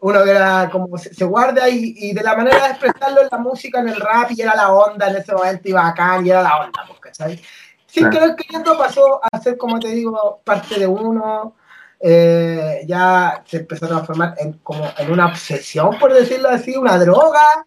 uno 0.00 0.22
era 0.22 0.68
como 0.70 0.96
se, 0.96 1.24
guarda 1.24 1.68
y, 1.68 1.94
y, 1.96 2.12
de 2.12 2.22
la 2.22 2.36
manera 2.36 2.62
de 2.62 2.70
expresarlo 2.70 3.22
en 3.22 3.28
la 3.30 3.38
música, 3.38 3.80
en 3.80 3.88
el 3.88 4.00
rap, 4.00 4.30
y 4.30 4.42
era 4.42 4.54
la 4.54 4.72
onda 4.72 5.08
en 5.08 5.16
ese 5.16 5.32
momento, 5.32 5.68
y 5.68 5.72
bacán, 5.72 6.24
y 6.24 6.30
era 6.30 6.42
la 6.42 6.60
onda, 6.60 6.84
pues, 6.86 7.16
¿sabes? 7.16 7.40
Sin 7.86 8.08
querer 8.10 8.36
queriendo 8.36 8.76
pasó 8.76 9.20
a 9.24 9.40
ser, 9.40 9.56
como 9.56 9.80
te 9.80 9.88
digo, 9.88 10.40
parte 10.44 10.78
de 10.78 10.86
uno, 10.86 11.56
eh, 12.00 12.84
ya 12.86 13.42
se 13.44 13.58
empezó 13.58 13.86
a 13.86 13.88
transformar 13.88 14.34
en, 14.38 14.52
como 14.58 14.88
en 14.96 15.10
una 15.10 15.26
obsesión, 15.26 15.98
por 15.98 16.12
decirlo 16.12 16.48
así, 16.48 16.76
una 16.76 16.98
droga, 16.98 17.66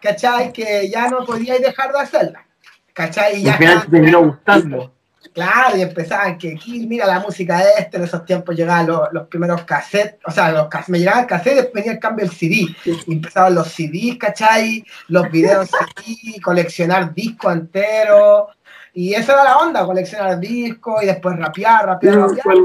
¿cachai? 0.00 0.52
Que 0.52 0.88
ya 0.88 1.08
no 1.08 1.24
podíais 1.24 1.62
dejar 1.62 1.92
de 1.92 2.00
hacerla. 2.00 2.46
¿Cachai? 2.92 3.40
Y 3.40 3.44
ya 3.44 3.58
te 3.58 3.90
terminó 3.90 4.24
gustando. 4.24 4.92
Claro, 5.32 5.76
y 5.76 5.82
empezaban 5.82 6.36
que 6.36 6.54
aquí, 6.54 6.86
mira 6.86 7.06
la 7.06 7.20
música 7.20 7.58
de 7.58 7.70
este, 7.78 7.96
en 7.96 8.04
esos 8.04 8.24
tiempos 8.24 8.54
llegaban 8.54 8.86
los, 8.86 9.26
primeros 9.28 9.62
cassettes, 9.62 10.18
o 10.26 10.30
sea, 10.30 10.52
los, 10.52 10.68
me 10.88 10.98
llegaban 10.98 11.26
cassettes, 11.26 11.72
venía 11.72 11.92
el 11.92 11.98
cambio 11.98 12.26
del 12.26 12.34
CD, 12.34 12.66
y 12.84 13.12
empezaban 13.12 13.54
los 13.54 13.68
CDs, 13.68 14.18
¿cachai? 14.18 14.84
Los 15.08 15.30
videos 15.30 15.70
CD, 15.70 16.40
coleccionar 16.42 17.14
discos 17.14 17.52
enteros, 17.52 18.48
y 18.92 19.14
esa 19.14 19.32
era 19.32 19.44
la 19.44 19.58
onda, 19.58 19.86
coleccionar 19.86 20.38
discos 20.38 21.02
y 21.02 21.06
después 21.06 21.38
rapear, 21.38 21.86
rapear, 21.86 22.18
rapear. 22.18 22.56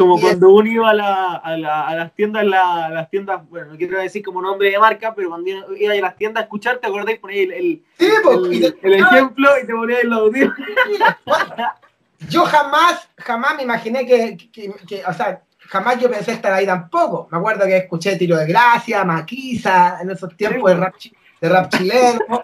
Como 0.00 0.20
cuando 0.20 0.48
uno 0.50 0.70
iba 0.70 0.90
a, 0.90 0.94
la, 0.94 1.34
a, 1.36 1.56
la, 1.56 1.86
a 1.86 1.94
las 1.94 2.14
tiendas, 2.14 2.44
la, 2.46 2.88
las 2.88 3.10
tiendas, 3.10 3.46
bueno, 3.48 3.72
no 3.72 3.76
quiero 3.76 3.98
decir 3.98 4.22
como 4.24 4.40
nombre 4.40 4.70
de 4.70 4.78
marca, 4.78 5.14
pero 5.14 5.28
cuando 5.28 5.50
iba 5.76 5.92
a 5.92 5.96
las 5.96 6.16
tiendas 6.16 6.40
a 6.40 6.44
escuchar, 6.44 6.78
te 6.78 6.86
acordáis, 6.86 7.18
ponías 7.18 7.44
el, 7.44 7.52
el, 7.52 7.82
Sí, 7.98 8.06
el, 8.06 8.54
y 8.54 8.60
te- 8.60 8.78
el 8.86 8.94
ejemplo 8.94 9.50
y 9.62 9.66
te 9.66 9.72
ponías 9.74 10.00
el 10.02 10.12
audio. 10.12 10.54
Yo 12.28 12.44
jamás, 12.44 13.08
jamás 13.16 13.56
me 13.56 13.62
imaginé 13.62 14.06
que, 14.06 14.36
que- 14.52 14.72
que- 14.86 15.02
o 15.06 15.12
sea, 15.12 15.42
jamás 15.60 15.98
yo 16.00 16.10
pensé 16.10 16.32
estar 16.32 16.52
ahí 16.52 16.66
tampoco. 16.66 17.28
Me 17.30 17.38
acuerdo 17.38 17.64
que 17.64 17.76
escuché 17.78 18.16
Tiro 18.16 18.36
de 18.36 18.46
Gracia, 18.46 19.04
Maquisa, 19.04 19.98
en 20.02 20.10
esos 20.10 20.36
tiempos 20.36 20.70
de 20.70 20.76
rap, 20.76 20.94
de 21.40 21.48
rap 21.48 21.70
chileno. 21.74 22.18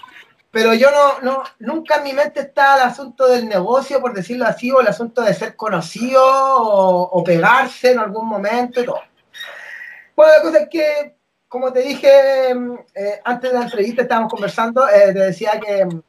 Pero 0.56 0.72
yo 0.72 0.90
no, 0.90 1.20
no, 1.20 1.42
nunca 1.58 1.96
en 1.96 2.04
mi 2.04 2.14
mente 2.14 2.40
estaba 2.40 2.76
el 2.76 2.88
asunto 2.88 3.28
del 3.28 3.46
negocio, 3.46 4.00
por 4.00 4.14
decirlo 4.14 4.46
así, 4.46 4.70
o 4.72 4.80
el 4.80 4.86
asunto 4.86 5.20
de 5.20 5.34
ser 5.34 5.54
conocido 5.54 6.22
o, 6.24 7.02
o 7.02 7.22
pegarse 7.22 7.92
en 7.92 7.98
algún 7.98 8.26
momento 8.26 8.80
y 8.80 8.86
todo. 8.86 9.02
Bueno, 10.16 10.32
la 10.32 10.40
cosa 10.40 10.58
es 10.60 10.68
que, 10.70 11.16
como 11.46 11.70
te 11.74 11.80
dije 11.80 12.54
mm, 12.54 12.74
eh, 12.94 13.20
antes 13.22 13.52
de 13.52 13.58
la 13.58 13.64
entrevista, 13.64 14.00
estábamos 14.00 14.32
conversando, 14.32 14.88
eh, 14.88 15.12
te 15.12 15.18
decía 15.18 15.60
que 15.60 15.84
mm, 15.84 16.02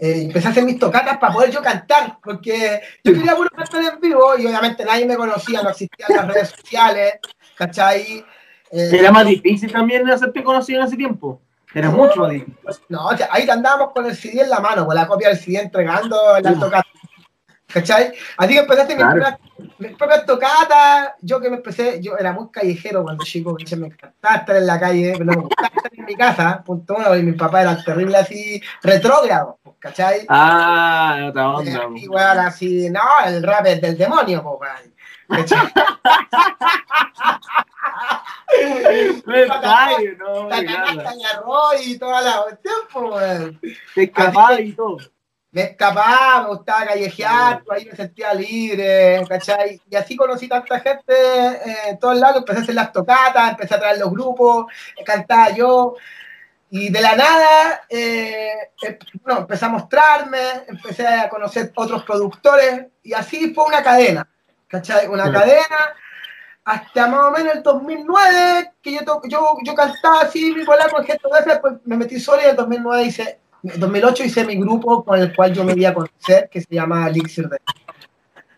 eh, 0.00 0.22
empecé 0.24 0.48
a 0.48 0.50
hacer 0.50 0.64
mis 0.66 0.78
tocatas 0.78 1.16
para 1.16 1.32
poder 1.32 1.50
yo 1.50 1.62
cantar, 1.62 2.18
porque 2.22 2.82
yo 3.02 3.14
quería 3.14 3.34
puro 3.34 3.48
cantar 3.48 3.84
en 3.84 4.00
vivo 4.02 4.36
y 4.36 4.44
obviamente 4.44 4.84
nadie 4.84 5.06
me 5.06 5.16
conocía, 5.16 5.62
no 5.62 5.70
existían 5.70 6.14
las 6.14 6.28
redes 6.28 6.50
sociales, 6.50 7.14
¿cachai? 7.56 8.22
Era 8.70 9.10
más 9.10 9.24
difícil 9.24 9.72
también 9.72 10.10
hacerte 10.10 10.44
conocido 10.44 10.82
en 10.82 10.88
ese 10.88 10.96
tiempo. 10.98 11.40
Era 11.74 11.90
mucho 11.90 12.20
más 12.20 12.30
difícil. 12.30 12.56
No, 12.88 13.06
o 13.06 13.16
sea, 13.16 13.28
ahí 13.30 13.48
andábamos 13.48 13.92
con 13.92 14.06
el 14.06 14.14
CD 14.16 14.42
en 14.42 14.50
la 14.50 14.60
mano, 14.60 14.86
con 14.86 14.94
la 14.94 15.06
copia 15.06 15.28
del 15.28 15.38
CD 15.38 15.58
entregando 15.60 16.38
las 16.40 16.54
Sí. 16.54 16.60
tocatas. 16.60 16.90
¿Cachai? 17.66 18.12
Así 18.36 18.52
que 18.52 18.60
empezaste 18.60 18.94
mis, 18.94 19.02
Claro. 19.04 19.20
propias, 19.20 19.78
mis 19.78 19.96
propias 19.96 20.26
tocatas. 20.26 21.12
Yo 21.22 21.40
que 21.40 21.50
me 21.50 21.56
empecé, 21.56 22.00
yo 22.00 22.16
era 22.16 22.32
muy 22.32 22.48
callejero 22.52 23.02
cuando 23.02 23.24
chico, 23.24 23.56
que 23.56 23.74
me 23.74 23.88
encantaba 23.88 24.36
estar 24.36 24.54
en 24.56 24.66
la 24.66 24.78
calle, 24.78 25.14
pero 25.18 25.24
me 25.32 25.36
gustaba 25.36 25.68
estar 25.74 25.90
en 25.92 26.04
mi 26.04 26.14
casa, 26.14 26.62
punto 26.64 26.94
uno, 26.94 27.06
porque 27.06 27.22
mi 27.24 27.32
papá 27.32 27.62
era 27.62 27.82
terrible 27.82 28.16
así, 28.18 28.62
retrógrado, 28.80 29.58
pues, 29.64 29.74
¿cachai? 29.80 30.24
Ah, 30.28 31.26
otra 31.28 31.48
onda. 31.50 31.88
Y 31.96 32.06
weón, 32.06 32.38
así, 32.38 32.88
no, 32.90 33.00
el 33.26 33.42
rap 33.42 33.66
es 33.66 33.80
del 33.80 33.98
demonio, 33.98 34.40
po, 34.40 34.58
weón. 34.60 34.94
¿Cachai? 35.28 35.72
Me 39.26 39.46
callo, 39.46 40.16
no, 40.18 40.48
La 40.48 40.64
canasta 40.64 41.14
y 41.16 41.24
arroz 41.24 41.86
y 41.86 41.98
toda 41.98 42.20
la 42.20 42.42
cuestión. 42.42 43.60
Te 43.94 44.02
escapaba 44.04 44.60
y 44.60 44.72
todo. 44.72 44.98
me 45.50 45.62
escapaba, 45.62 46.42
me 46.42 46.48
gustaba 46.48 46.86
callejear, 46.86 47.62
ahí 47.70 47.84
me 47.86 47.96
sentía 47.96 48.34
libre, 48.34 49.24
¿cachai? 49.28 49.80
Y 49.88 49.94
así 49.94 50.16
conocí 50.16 50.48
tanta 50.48 50.80
gente 50.80 51.14
eh, 51.14 51.76
en 51.90 51.98
todos 51.98 52.18
lados, 52.18 52.38
empecé 52.38 52.58
a 52.58 52.62
hacer 52.62 52.74
las 52.74 52.92
tocatas, 52.92 53.50
empecé 53.50 53.74
a 53.74 53.78
traer 53.78 53.98
los 53.98 54.10
grupos, 54.10 54.66
cantaba 55.04 55.50
yo, 55.50 55.94
y 56.70 56.90
de 56.90 57.00
la 57.00 57.14
nada, 57.14 57.82
eh, 57.88 58.72
eh, 58.82 58.98
bueno, 59.22 59.42
empecé 59.42 59.64
a 59.64 59.68
mostrarme, 59.68 60.40
empecé 60.66 61.06
a 61.06 61.28
conocer 61.28 61.70
otros 61.76 62.02
productores, 62.02 62.86
y 63.04 63.12
así 63.12 63.54
fue 63.54 63.66
una 63.66 63.80
cadena, 63.80 64.28
¿cachai? 64.66 65.06
Una 65.06 65.30
cadena 65.30 65.94
hasta 66.64 67.06
más 67.08 67.20
o 67.24 67.30
menos 67.30 67.54
el 67.56 67.62
2009, 67.62 68.72
que 68.80 68.92
yo, 68.94 69.00
yo, 69.28 69.56
yo 69.64 69.74
cantaba 69.74 70.22
así, 70.22 70.54
bipolar 70.54 70.90
con 70.90 71.04
gente 71.04 71.22
de 71.28 71.50
después 71.52 71.74
me 71.84 71.96
metí 71.96 72.18
solo 72.18 72.40
y 72.40 72.44
en 72.44 72.50
el 72.50 72.56
2009 72.56 73.04
hice, 73.04 73.38
en 73.62 73.80
2008 73.80 74.24
hice 74.24 74.44
mi 74.44 74.56
grupo 74.56 75.04
con 75.04 75.18
el 75.18 75.34
cual 75.34 75.52
yo 75.52 75.62
me 75.64 75.74
di 75.74 75.84
a 75.84 75.92
conocer, 75.94 76.48
que 76.50 76.60
se 76.60 76.74
llama 76.74 77.06
Elixir 77.08 77.48
de 77.48 77.58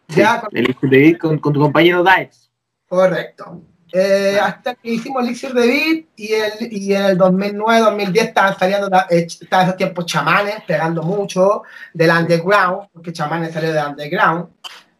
Ya, 0.08 0.40
con- 0.40 0.56
El 0.56 0.70
ICTV 0.70 1.18
con, 1.18 1.38
con 1.38 1.52
tu 1.52 1.60
compañero 1.60 2.02
Daex. 2.02 2.50
correcto. 2.88 3.62
Eh, 3.92 4.38
hasta 4.42 4.74
que 4.74 4.90
hicimos 4.90 5.22
Elixir 5.24 5.54
de 5.54 5.66
Beat 5.66 6.04
y, 6.16 6.32
el, 6.34 6.72
y 6.72 6.92
en 6.94 7.02
el 7.04 7.18
2009-2010 7.18 8.16
estaban 8.20 8.58
saliendo, 8.58 8.88
eh, 9.10 9.26
estaban 9.28 9.66
esos 9.66 9.76
tiempos 9.76 10.04
chamanes, 10.06 10.56
pegando 10.66 11.02
mucho 11.02 11.62
del 11.94 12.10
underground, 12.10 12.88
porque 12.92 13.12
chamanes 13.12 13.52
salió 13.54 13.72
del 13.72 13.86
underground. 13.86 14.48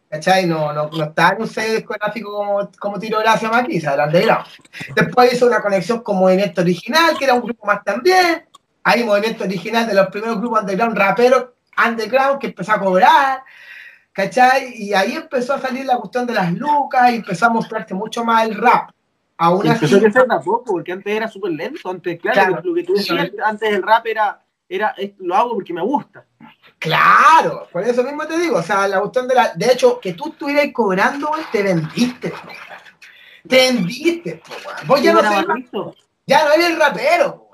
¿Cachai? 0.09 0.45
No, 0.45 0.71
no, 0.71 0.89
no 0.89 1.03
estaba 1.03 1.35
en 1.35 1.41
un 1.41 1.47
sello 1.47 1.75
discográfico 1.75 2.31
como, 2.33 2.71
como 2.79 2.97
Tiro 2.99 3.19
Gracia 3.19 3.49
Maquisa, 3.49 3.91
del 3.91 4.05
underground. 4.05 4.45
Después 4.95 5.33
hizo 5.33 5.47
una 5.47 5.61
conexión 5.61 6.01
con 6.01 6.17
Movimiento 6.17 6.61
Original, 6.61 7.17
que 7.17 7.25
era 7.25 7.33
un 7.33 7.41
grupo 7.41 7.65
más 7.65 7.83
también. 7.83 8.45
Ahí 8.83 9.03
Movimiento 9.03 9.43
Original 9.43 9.85
de 9.85 9.93
los 9.93 10.07
primeros 10.07 10.39
grupos 10.39 10.61
underground, 10.61 10.97
raperos 10.97 11.47
underground, 11.85 12.39
que 12.39 12.47
empezó 12.47 12.71
a 12.73 12.79
cobrar. 12.79 13.43
¿Cachai? 14.13 14.73
Y 14.75 14.93
ahí 14.93 15.13
empezó 15.13 15.55
a 15.55 15.59
salir 15.61 15.85
la 15.85 15.97
cuestión 15.97 16.25
de 16.25 16.33
las 16.33 16.51
lucas 16.53 17.11
y 17.11 17.15
empezó 17.17 17.47
a 17.47 17.49
mostrarse 17.49 17.93
mucho 17.93 18.23
más 18.23 18.47
el 18.47 18.55
rap. 18.55 18.89
Aún 19.37 19.67
así, 19.67 19.85
Empezó 19.85 19.97
a 19.97 19.99
crecer 19.99 20.25
tampoco, 20.25 20.63
porque 20.71 20.93
antes 20.93 21.13
era 21.15 21.27
súper 21.27 21.51
lento. 21.51 21.89
Antes, 21.89 22.19
claro, 22.19 22.47
Claro. 22.47 22.61
lo 22.63 22.73
que 22.73 22.83
tú 22.83 22.93
decías, 22.93 23.29
antes 23.45 23.71
el 23.71 23.83
rap 23.83 24.07
era, 24.07 24.41
era 24.67 24.95
lo 25.19 25.35
hago 25.35 25.53
porque 25.53 25.73
me 25.73 25.81
gusta. 25.81 26.25
Claro, 26.79 27.67
por 27.71 27.83
eso 27.83 28.03
mismo 28.03 28.25
te 28.27 28.37
digo, 28.37 28.57
o 28.57 28.63
sea, 28.63 28.87
la 28.87 28.99
cuestión 28.99 29.27
de 29.27 29.35
la, 29.35 29.53
de 29.55 29.71
hecho, 29.71 29.99
que 29.99 30.13
tú 30.13 30.29
estuvieras 30.29 30.67
cobrando, 30.73 31.31
te 31.51 31.63
vendiste, 31.63 32.29
po, 32.29 32.37
te 33.47 33.55
vendiste, 33.71 34.41
po, 34.45 34.53
vos 34.85 35.01
ya 35.01 35.13
no, 35.13 35.19
era 35.19 35.29
sois- 35.31 35.47
mal 35.47 35.57
visto. 35.57 35.95
ya 36.25 36.43
no 36.45 36.51
eres 36.53 36.65
el 36.67 36.79
rapero, 36.79 37.35
po. 37.37 37.51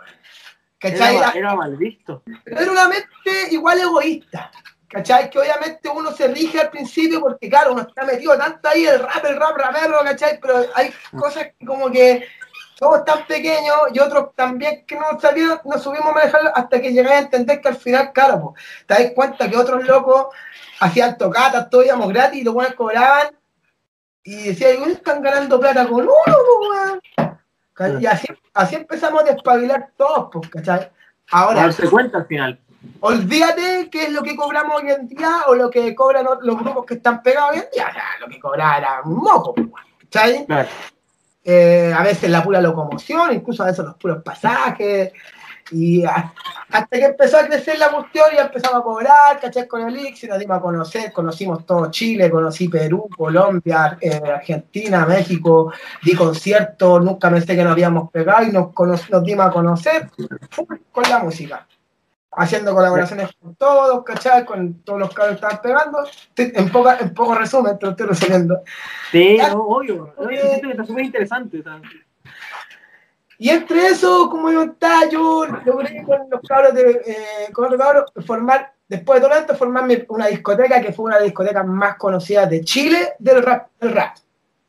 ¿cachai? 0.80 1.18
Era 1.36 1.56
mal 1.56 1.78
visto. 1.78 2.24
pero 2.44 2.62
era 2.62 2.72
una 2.72 2.88
mente 2.88 3.48
igual 3.52 3.80
egoísta. 3.80 4.52
¿Cachai? 4.90 5.28
Que 5.32 5.40
obviamente 5.40 5.90
uno 5.90 6.12
se 6.12 6.28
rige 6.28 6.62
al 6.62 6.70
principio 6.70 7.20
porque, 7.20 7.50
claro, 7.50 7.74
uno 7.74 7.82
está 7.82 8.06
metido 8.06 8.38
tanto 8.38 8.70
ahí, 8.70 8.86
el 8.86 9.00
rap, 9.00 9.26
el 9.26 9.38
rap, 9.38 9.58
rapero, 9.58 9.98
¿cachai? 10.04 10.40
Pero 10.40 10.66
hay 10.76 10.94
cosas 11.18 11.48
que 11.58 11.66
como 11.66 11.90
que 11.90 12.28
somos 12.76 13.06
tan 13.06 13.26
pequeños 13.26 13.76
y 13.94 14.00
otros 14.00 14.36
también 14.36 14.86
que 14.86 14.96
no 14.96 15.20
sabían, 15.20 15.60
no 15.64 15.78
subimos 15.78 16.14
manejarlo 16.14 16.52
hasta 16.56 16.82
que 16.82 16.92
llegáis 16.92 17.16
a 17.16 17.24
entender 17.26 17.62
que 17.62 17.68
al 17.70 17.76
final, 17.76 18.12
claro, 18.14 18.42
pues, 18.42 18.64
te 18.88 18.94
das 19.04 19.12
cuenta 19.14 19.50
que 19.50 19.58
otros 19.58 19.84
locos 19.86 20.28
hacían 20.80 21.18
tocatas, 21.18 21.70
todos 21.70 21.86
íbamos 21.86 22.10
gratis 22.10 22.42
y 22.42 22.44
los 22.44 22.54
buenos 22.54 22.74
cobraban 22.76 23.28
y 24.24 24.50
decían, 24.50 24.82
"Uy, 24.84 24.94
están 24.94 25.22
ganando 25.22 25.60
plata 25.60 25.88
con 25.88 26.02
uno, 26.04 26.12
pues, 26.26 27.00
weón". 27.78 28.02
Y 28.02 28.06
así, 28.06 28.28
así 28.54 28.76
empezamos 28.76 29.22
a 29.24 29.26
despabilar 29.26 29.90
todos, 29.98 30.30
pues, 30.32 30.50
¿cachai? 30.50 30.92
A 31.32 31.42
Ahora, 31.42 31.62
darse 31.62 31.90
cuenta 31.90 32.18
al 32.20 32.26
final. 32.28 32.60
olvídate 33.00 33.90
qué 33.90 34.04
es 34.04 34.12
lo 34.12 34.22
que 34.24 34.36
cobramos 34.36 34.82
hoy 34.82 34.92
en 34.92 35.08
día 35.08 35.44
o 35.48 35.56
lo 35.56 35.70
que 35.70 35.96
cobran 35.96 36.26
los 36.42 36.60
grupos 36.60 36.86
que 36.86 36.96
están 36.96 37.24
pegados 37.24 37.52
hoy 37.52 37.58
en 37.60 37.70
día. 37.74 37.88
O 37.90 37.94
sea, 37.94 38.04
lo 38.20 38.28
que 38.28 38.40
cobraba 38.40 38.78
era 38.78 39.02
un 39.06 39.16
moco, 39.16 39.54
pues, 39.54 39.68
¿cachai? 40.12 40.46
Claro. 40.46 40.70
Eh, 41.44 41.94
a 41.96 42.04
veces 42.04 42.30
la 42.30 42.44
pura 42.44 42.62
locomoción, 42.62 43.34
incluso 43.34 43.64
a 43.64 43.68
veces 43.68 43.86
los 43.86 43.96
puros 43.96 44.24
pasajes. 44.24 45.12
Y 45.72 46.04
hasta 46.06 46.98
que 46.98 47.06
empezó 47.06 47.38
a 47.38 47.46
crecer 47.48 47.80
la 47.80 47.90
cuestión 47.90 48.26
y 48.34 48.38
empezamos 48.38 48.82
a 48.82 48.84
cobrar, 48.84 49.40
¿cachai? 49.40 49.68
Con 49.68 49.88
el 49.88 49.98
Elixir, 49.98 50.30
nos 50.30 50.38
dimos 50.38 50.58
a 50.58 50.62
conocer, 50.62 51.12
conocimos 51.12 51.66
todo 51.66 51.90
Chile, 51.90 52.30
conocí 52.30 52.68
Perú, 52.68 53.10
Colombia, 53.16 53.98
eh, 54.00 54.22
Argentina, 54.24 55.06
México, 55.06 55.72
di 56.04 56.14
conciertos, 56.16 57.04
nunca 57.04 57.30
pensé 57.30 57.56
que 57.56 57.64
nos 57.64 57.72
habíamos 57.72 58.12
pegado 58.12 58.44
y 58.44 58.52
nos, 58.52 58.70
nos 59.10 59.24
dimos 59.24 59.46
a 59.46 59.52
conocer 59.52 60.10
con 60.92 61.04
la 61.10 61.20
música. 61.20 61.66
Haciendo 62.36 62.74
colaboraciones 62.74 63.30
con 63.40 63.56
todos, 63.56 64.04
¿cachai? 64.04 64.46
Con 64.46 64.82
todos 64.84 65.00
los 65.00 65.14
cabros 65.14 65.40
que 65.40 65.46
estaban 65.46 65.62
pegando. 65.62 66.04
En, 66.36 66.72
poca, 66.72 66.98
en 67.00 67.14
poco 67.14 67.36
resumen, 67.36 67.78
te 67.78 67.86
lo 67.86 67.92
estoy 67.92 68.08
resumiendo. 68.08 68.62
Sí, 69.12 69.38
no, 69.38 69.60
obvio. 69.60 70.14
No, 70.18 70.32
yo 70.32 70.42
siento 70.42 70.68
que 70.68 70.72
está 70.72 70.86
súper 70.86 71.06
interesante. 71.06 71.60
o 71.60 71.64
sea, 71.64 71.82
Y 73.38 73.50
entre 73.50 73.88
eso, 73.88 74.30
como 74.30 74.52
yo 74.52 74.64
estaba, 74.64 75.08
yo 75.10 75.46
logré 75.66 76.04
con 76.04 76.30
los 76.30 76.42
cabros 76.42 76.74
de, 76.74 77.02
eh, 77.06 77.52
con 77.52 77.66
otros 77.66 77.80
cabros 77.80 78.12
formar, 78.26 78.74
después 78.88 79.22
de 79.22 79.28
todo 79.28 79.38
esto, 79.38 79.56
formarme 79.56 80.06
una 80.10 80.28
discoteca 80.28 80.82
que 80.82 80.94
fue 80.94 81.06
una 81.06 81.16
de 81.16 81.22
las 81.22 81.28
discotecas 81.28 81.68
más 81.68 81.98
conocidas 81.98 82.50
de 82.50 82.62
Chile 82.62 83.14
del 83.20 83.44
rap. 83.44 83.68
Del 83.80 83.92
rap. 83.92 84.16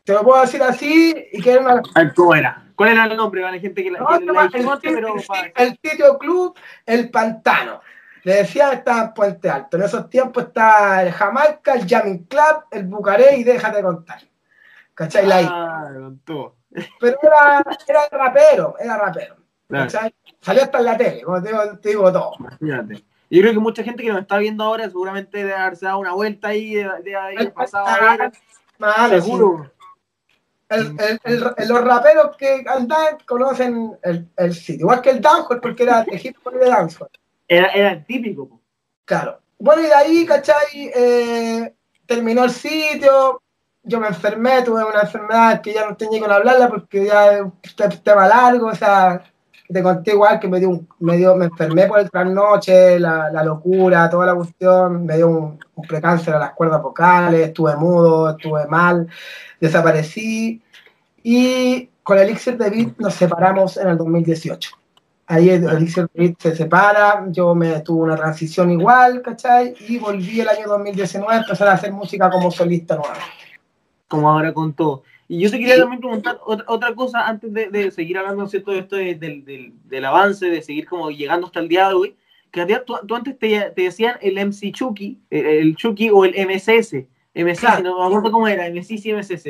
Te 0.04 0.12
lo 0.12 0.22
puedo 0.22 0.40
decir 0.42 0.62
así, 0.62 1.14
y 1.32 1.40
que 1.40 1.52
era 1.52 1.62
una... 1.62 1.82
¿Cómo 2.14 2.34
era? 2.34 2.63
¿Cuál 2.76 2.90
era 2.90 3.04
el 3.04 3.16
nombre? 3.16 3.60
Gente 3.60 3.82
que 3.82 3.90
la, 3.90 3.98
No, 4.00 4.06
que 4.18 4.24
la 4.26 4.42
el, 4.44 4.50
pero 4.82 5.14
el- 5.16 5.24
para- 5.26 5.52
el 5.56 5.78
sitio 5.82 6.18
club 6.18 6.58
El 6.86 7.10
Pantano. 7.10 7.80
Le 8.24 8.36
decía 8.36 8.72
estaba 8.72 9.02
en 9.02 9.14
Puente 9.14 9.50
Alto. 9.50 9.76
En 9.76 9.82
esos 9.82 10.08
tiempos 10.08 10.44
estaba 10.44 11.02
el 11.02 11.12
Jamaica, 11.12 11.74
el 11.74 11.86
Jamming 11.86 12.24
Club, 12.24 12.64
el 12.70 12.84
Bucaré 12.86 13.36
y 13.36 13.44
déjate 13.44 13.82
contar. 13.82 14.20
¿Cachai? 14.94 15.26
La 15.26 15.38
Ah. 15.40 16.10
Pero 17.00 17.18
era, 17.22 17.62
era 17.86 18.00
rapero, 18.10 18.74
era 18.80 18.96
rapero. 18.96 19.36
¿cachai? 19.68 20.14
Salió 20.40 20.62
hasta 20.62 20.78
en 20.78 20.84
la 20.84 20.96
tele, 20.96 21.22
como 21.22 21.42
te 21.42 21.48
digo, 21.50 21.78
te 21.78 21.88
digo 21.90 22.12
todo. 22.12 22.32
Imagínate. 22.38 23.04
Yo 23.30 23.40
creo 23.40 23.52
que 23.52 23.58
mucha 23.58 23.82
gente 23.82 24.02
que 24.02 24.10
nos 24.10 24.20
está 24.22 24.38
viendo 24.38 24.62
ahora 24.64 24.84
seguramente 24.84 25.38
debe 25.38 25.54
haberse 25.54 25.86
dado 25.86 25.98
una 25.98 26.12
vuelta 26.12 26.48
ahí, 26.48 26.74
de, 26.74 26.88
de 27.02 27.16
haber 27.16 27.52
pasado 27.52 27.86
a 27.86 28.16
ver. 28.16 28.32
Seguro. 29.22 29.70
El- 30.68 30.96
el- 30.98 31.20
el- 31.24 31.54
el- 31.56 31.68
los 31.68 31.84
raperos 31.84 32.36
que 32.36 32.64
andan 32.66 33.18
conocen 33.26 33.96
el, 34.02 34.28
el 34.36 34.54
sitio, 34.54 34.84
igual 34.84 35.02
que 35.02 35.10
el 35.10 35.20
dancehall, 35.20 35.60
porque 35.60 35.82
era 35.82 36.00
hop 36.00 36.54
y 36.54 36.58
de 36.58 36.68
dancehall. 36.68 37.10
Era, 37.46 37.68
era 37.68 37.92
el 37.92 38.04
típico. 38.06 38.60
Claro. 39.04 39.40
Bueno, 39.58 39.82
y 39.82 39.86
de 39.86 39.94
ahí, 39.94 40.26
¿cachai? 40.26 40.90
Eh, 40.94 41.74
terminó 42.06 42.44
el 42.44 42.50
sitio, 42.50 43.42
yo 43.82 44.00
me 44.00 44.08
enfermé, 44.08 44.62
tuve 44.62 44.82
una 44.84 45.02
enfermedad 45.02 45.60
que 45.60 45.74
ya 45.74 45.86
no 45.86 45.96
tenía 45.96 46.20
con 46.20 46.32
hablarla 46.32 46.68
porque 46.68 47.04
ya 47.04 47.34
es 47.34 47.40
un 47.42 48.02
tema 48.02 48.26
largo, 48.26 48.68
o 48.68 48.74
sea, 48.74 49.22
te 49.68 49.82
conté 49.82 50.12
igual 50.12 50.38
que 50.38 50.48
me 50.48 50.60
dio, 50.60 50.70
un, 50.70 50.88
me, 51.00 51.16
dio 51.16 51.34
me 51.36 51.46
enfermé 51.46 51.86
por 51.86 52.00
el 52.00 52.10
trasnoche, 52.10 52.98
la, 52.98 53.30
la 53.30 53.42
locura, 53.42 54.08
toda 54.10 54.26
la 54.26 54.34
cuestión, 54.34 55.06
me 55.06 55.16
dio 55.16 55.28
un, 55.28 55.58
un 55.74 55.86
precáncer 55.86 56.34
a 56.34 56.38
las 56.38 56.52
cuerdas 56.52 56.82
vocales, 56.82 57.48
estuve 57.48 57.74
mudo, 57.76 58.30
estuve 58.30 58.66
mal, 58.66 59.08
desaparecí 59.60 60.62
y 61.22 61.88
con 62.02 62.18
Elixir 62.18 62.58
de 62.58 62.70
Beat 62.70 62.98
nos 62.98 63.14
separamos 63.14 63.78
en 63.78 63.88
el 63.88 63.96
2018. 63.96 64.70
Ahí 65.26 65.48
Elixir 65.48 66.06
de 66.12 66.20
Beat 66.20 66.34
se 66.38 66.54
separa, 66.54 67.24
yo 67.28 67.54
me 67.54 67.80
tuve 67.80 68.04
una 68.04 68.16
transición 68.16 68.70
igual, 68.70 69.22
¿cachai? 69.22 69.74
Y 69.88 69.98
volví 69.98 70.40
el 70.42 70.48
año 70.48 70.68
2019 70.68 71.32
a 71.32 71.38
empezar 71.38 71.68
a 71.68 71.72
hacer 71.72 71.90
música 71.92 72.28
como 72.28 72.50
solista 72.50 72.96
nuevamente. 72.96 73.24
Como 74.06 74.30
ahora 74.30 74.52
con 74.52 74.74
todo. 74.74 75.02
Y 75.26 75.40
yo 75.40 75.50
te 75.50 75.58
quería 75.58 75.78
también 75.78 76.00
preguntar 76.00 76.38
otra, 76.44 76.64
otra 76.68 76.94
cosa 76.94 77.26
antes 77.26 77.52
de, 77.52 77.68
de, 77.68 77.90
seguir 77.90 78.18
hablando 78.18 78.46
¿cierto? 78.46 78.72
de 78.72 78.80
esto 78.80 78.96
de, 78.96 79.14
del, 79.14 79.44
del, 79.44 79.72
del, 79.84 80.04
avance, 80.04 80.46
de 80.46 80.60
seguir 80.60 80.86
como 80.86 81.10
llegando 81.10 81.46
hasta 81.46 81.60
el 81.60 81.68
día 81.68 81.88
de 81.88 81.94
hoy. 81.94 82.16
Que 82.50 82.64
tú, 82.86 82.94
tú 83.06 83.16
antes 83.16 83.38
te, 83.38 83.70
te, 83.70 83.82
decían 83.82 84.16
el 84.20 84.38
MC 84.38 84.70
Chucky, 84.72 85.18
el, 85.30 85.46
el, 85.46 85.76
Chucky 85.76 86.10
o 86.10 86.24
el 86.24 86.34
MSS. 86.46 87.06
MSS, 87.34 87.60
claro. 87.60 87.82
no 87.82 87.98
me 87.98 88.06
acuerdo 88.06 88.30
cómo 88.30 88.46
era, 88.46 88.70
MSS 88.70 89.06
y 89.06 89.12
MSS. 89.12 89.46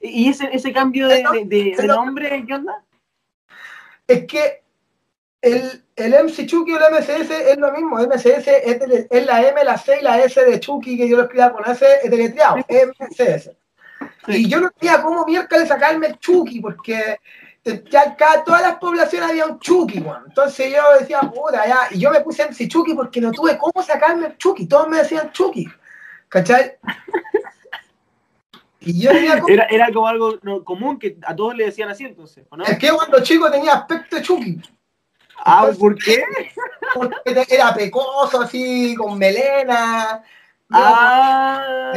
¿Y 0.00 0.28
ese, 0.30 0.48
ese 0.52 0.72
cambio 0.72 1.06
de, 1.06 1.22
de, 1.44 1.86
nombre, 1.86 2.44
qué 2.46 2.54
onda? 2.54 2.82
Es 4.08 4.24
que 4.24 4.62
el, 5.42 5.84
el 5.96 6.12
MC 6.24 6.46
Chucky 6.46 6.72
o 6.72 6.78
el 6.78 6.94
MSS 6.94 7.30
es 7.30 7.58
lo 7.58 7.70
mismo. 7.72 7.98
MSS 7.98 8.48
es, 8.48 9.26
la 9.26 9.46
M, 9.46 9.62
la 9.62 9.76
C 9.76 9.98
y 10.00 10.02
la 10.02 10.18
S 10.24 10.42
de 10.42 10.58
Chucky, 10.58 10.96
que 10.96 11.08
yo 11.08 11.18
lo 11.18 11.24
escribía 11.24 11.52
con 11.52 11.70
S, 11.70 11.86
es 12.02 12.10
deletreado, 12.10 12.56
MSS. 12.56 13.50
Y 14.28 14.48
yo 14.48 14.60
no 14.60 14.70
sabía 14.74 15.02
cómo 15.02 15.24
miércoles 15.24 15.68
sacarme 15.68 16.08
el 16.08 16.18
Chucky, 16.18 16.60
porque 16.60 17.18
ya 17.90 18.02
acá 18.02 18.42
todas 18.44 18.62
las 18.62 18.76
poblaciones 18.76 19.30
había 19.30 19.46
un 19.46 19.58
Chucky, 19.58 20.00
bueno. 20.00 20.24
Entonces 20.26 20.72
yo 20.72 20.82
decía, 20.98 21.20
puta, 21.20 21.66
ya. 21.66 21.88
Y 21.90 21.98
yo 21.98 22.10
me 22.10 22.20
puse 22.20 22.44
MC 22.44 22.68
Chucky 22.68 22.94
porque 22.94 23.20
no 23.20 23.32
tuve 23.32 23.58
cómo 23.58 23.82
sacarme 23.84 24.28
el 24.28 24.36
Chucky. 24.36 24.66
Todos 24.66 24.88
me 24.88 24.98
decían 24.98 25.30
Chucky. 25.32 25.68
¿Cachai? 26.28 26.76
Y 28.82 28.98
yo 28.98 29.10
como... 29.10 29.48
era, 29.48 29.64
era 29.66 29.92
como 29.92 30.08
algo 30.08 30.38
no, 30.42 30.64
común 30.64 30.98
que 30.98 31.18
a 31.26 31.36
todos 31.36 31.54
le 31.54 31.66
decían 31.66 31.90
así 31.90 32.04
entonces, 32.04 32.46
¿o 32.48 32.56
no? 32.56 32.64
Es 32.64 32.78
que 32.78 32.90
cuando 32.90 33.22
chico 33.22 33.50
tenía 33.50 33.74
aspecto 33.74 34.16
de 34.16 34.22
Chucky. 34.22 34.58
Ah, 35.36 35.66
Entonces, 35.68 35.78
¿por 35.78 35.96
qué? 35.96 36.24
Porque 36.94 37.46
era 37.48 37.74
pecoso, 37.74 38.40
así, 38.40 38.94
con 38.94 39.18
melena. 39.18 40.22
Ah, 40.70 41.92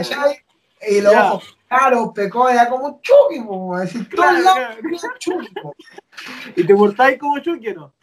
y 0.85 1.01
los 1.01 1.15
ojos 1.15 1.57
claros, 1.77 2.11
pecó, 2.13 2.49
era 2.49 2.69
como 2.69 2.99
Chucky, 3.01 3.45
como 3.45 3.79
decir, 3.79 4.07
claro, 4.09 4.41
claro. 4.41 4.75
Chucky. 5.19 5.53
¿Y 6.55 6.65
te 6.65 6.75
portáis 6.75 7.17
como 7.19 7.39
Chucky 7.39 7.69
o 7.69 7.73
no? 7.73 7.93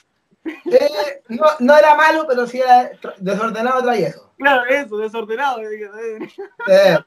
Eh, 0.45 1.23
no? 1.29 1.45
No 1.59 1.77
era 1.77 1.95
malo, 1.95 2.25
pero 2.27 2.47
sí 2.47 2.61
era 2.61 2.91
desordenado 3.19 3.83
travieso. 3.83 4.33
Claro, 4.39 4.65
eso, 4.67 4.97
desordenado. 4.97 5.61
Eh, 5.61 6.99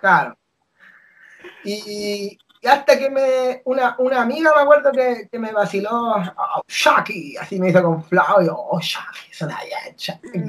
claro. 0.00 0.36
Y, 1.62 2.38
y, 2.64 2.68
hasta 2.68 2.98
que 2.98 3.10
me, 3.10 3.60
una, 3.64 3.94
una 3.98 4.22
amiga 4.22 4.52
me 4.54 4.62
acuerdo 4.62 4.90
que, 4.92 5.28
que 5.30 5.38
me 5.38 5.52
vaciló, 5.52 5.90
oh, 5.92 6.62
así 7.40 7.58
me 7.58 7.68
hizo 7.68 7.82
con 7.82 8.02
Flavio, 8.04 8.56
oh, 8.56 8.80
Chucky, 8.80 9.32
suena 9.32 9.58
bien, 9.64 9.96
Chucky. 9.96 10.44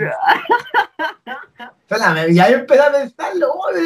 y 2.34 2.40
ahí 2.40 2.54
empecé 2.54 2.82
a 2.82 2.92
pensarlo, 2.92 3.54
oh, 3.54 3.72
de, 3.72 3.84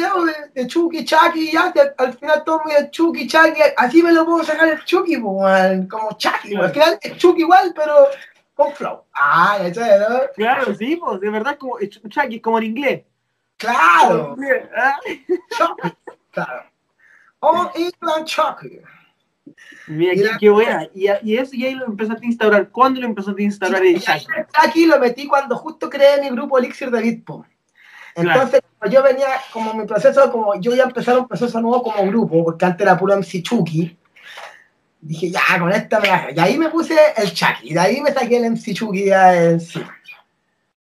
de 0.54 0.66
Chucky, 0.66 1.04
Chucky, 1.04 1.52
ya, 1.52 1.72
al 1.98 2.14
final 2.14 2.44
todo 2.44 2.62
me 2.64 2.74
dice 2.74 2.90
Chucky, 2.90 3.26
Chucky, 3.26 3.62
así 3.76 4.02
me 4.02 4.12
lo 4.12 4.24
puedo 4.24 4.44
sacar 4.44 4.68
el 4.68 4.84
Chucky, 4.84 5.20
como 5.20 6.12
Chucky, 6.16 6.54
al 6.54 6.70
final 6.70 6.98
es 7.02 7.16
Chucky 7.16 7.42
igual, 7.42 7.72
pero 7.74 8.06
con 8.54 8.72
flow. 8.74 9.04
Ah, 9.12 9.58
ya 9.62 9.74
sabes, 9.74 10.08
¿no? 10.08 10.20
Claro, 10.36 10.74
sí, 10.74 10.96
pues, 10.96 11.20
de 11.20 11.30
verdad, 11.30 11.56
como, 11.58 11.78
Chucky 11.80 12.36
es 12.36 12.42
como 12.42 12.58
en 12.58 12.64
inglés. 12.64 13.02
Claro. 13.56 14.36
Chucky, 15.56 15.96
claro. 16.30 16.69
All 17.40 17.70
England 17.74 18.26
Chucky. 18.26 18.80
Mira, 19.88 20.14
qué, 20.14 20.38
qué 20.38 20.50
buena. 20.50 20.88
Y, 20.94 21.06
y, 21.22 21.36
eso, 21.36 21.54
y 21.54 21.64
ahí 21.64 21.74
lo 21.74 21.86
empezaste 21.86 22.24
a 22.24 22.28
instaurar. 22.28 22.68
¿Cuándo 22.70 23.00
lo 23.00 23.06
empezaste 23.06 23.42
a 23.42 23.44
instaurar 23.44 23.84
el 23.84 24.00
Chucky? 24.00 24.26
Chucky 24.52 24.86
lo 24.86 24.98
metí 24.98 25.26
cuando 25.26 25.56
justo 25.56 25.90
creé 25.90 26.20
mi 26.20 26.30
grupo 26.30 26.58
Elixir 26.58 26.90
de 26.90 27.02
Bitpo. 27.02 27.44
Entonces, 28.14 28.60
claro. 28.78 28.92
yo 28.92 29.02
venía 29.02 29.28
como 29.52 29.74
mi 29.74 29.86
proceso, 29.86 30.30
como 30.30 30.60
yo 30.60 30.74
ya 30.74 30.84
empezar 30.84 31.18
un 31.18 31.28
proceso 31.28 31.60
nuevo 31.60 31.82
como 31.82 32.06
grupo, 32.06 32.44
porque 32.44 32.64
antes 32.64 32.82
era 32.82 32.98
puro 32.98 33.16
MC 33.16 33.42
Chucky. 33.42 33.96
Dije, 35.00 35.30
ya, 35.30 35.58
con 35.58 35.72
esta 35.72 35.98
me. 35.98 36.08
Y 36.36 36.38
ahí 36.38 36.58
me 36.58 36.68
puse 36.68 36.94
el 37.16 37.32
Chucky. 37.32 37.70
Y 37.70 37.74
de 37.74 37.80
ahí 37.80 38.00
me 38.00 38.12
saqué 38.12 38.36
el 38.36 38.50
MC 38.50 38.74
Chucky 38.74 39.06
ya 39.06 39.44
encima. 39.44 39.96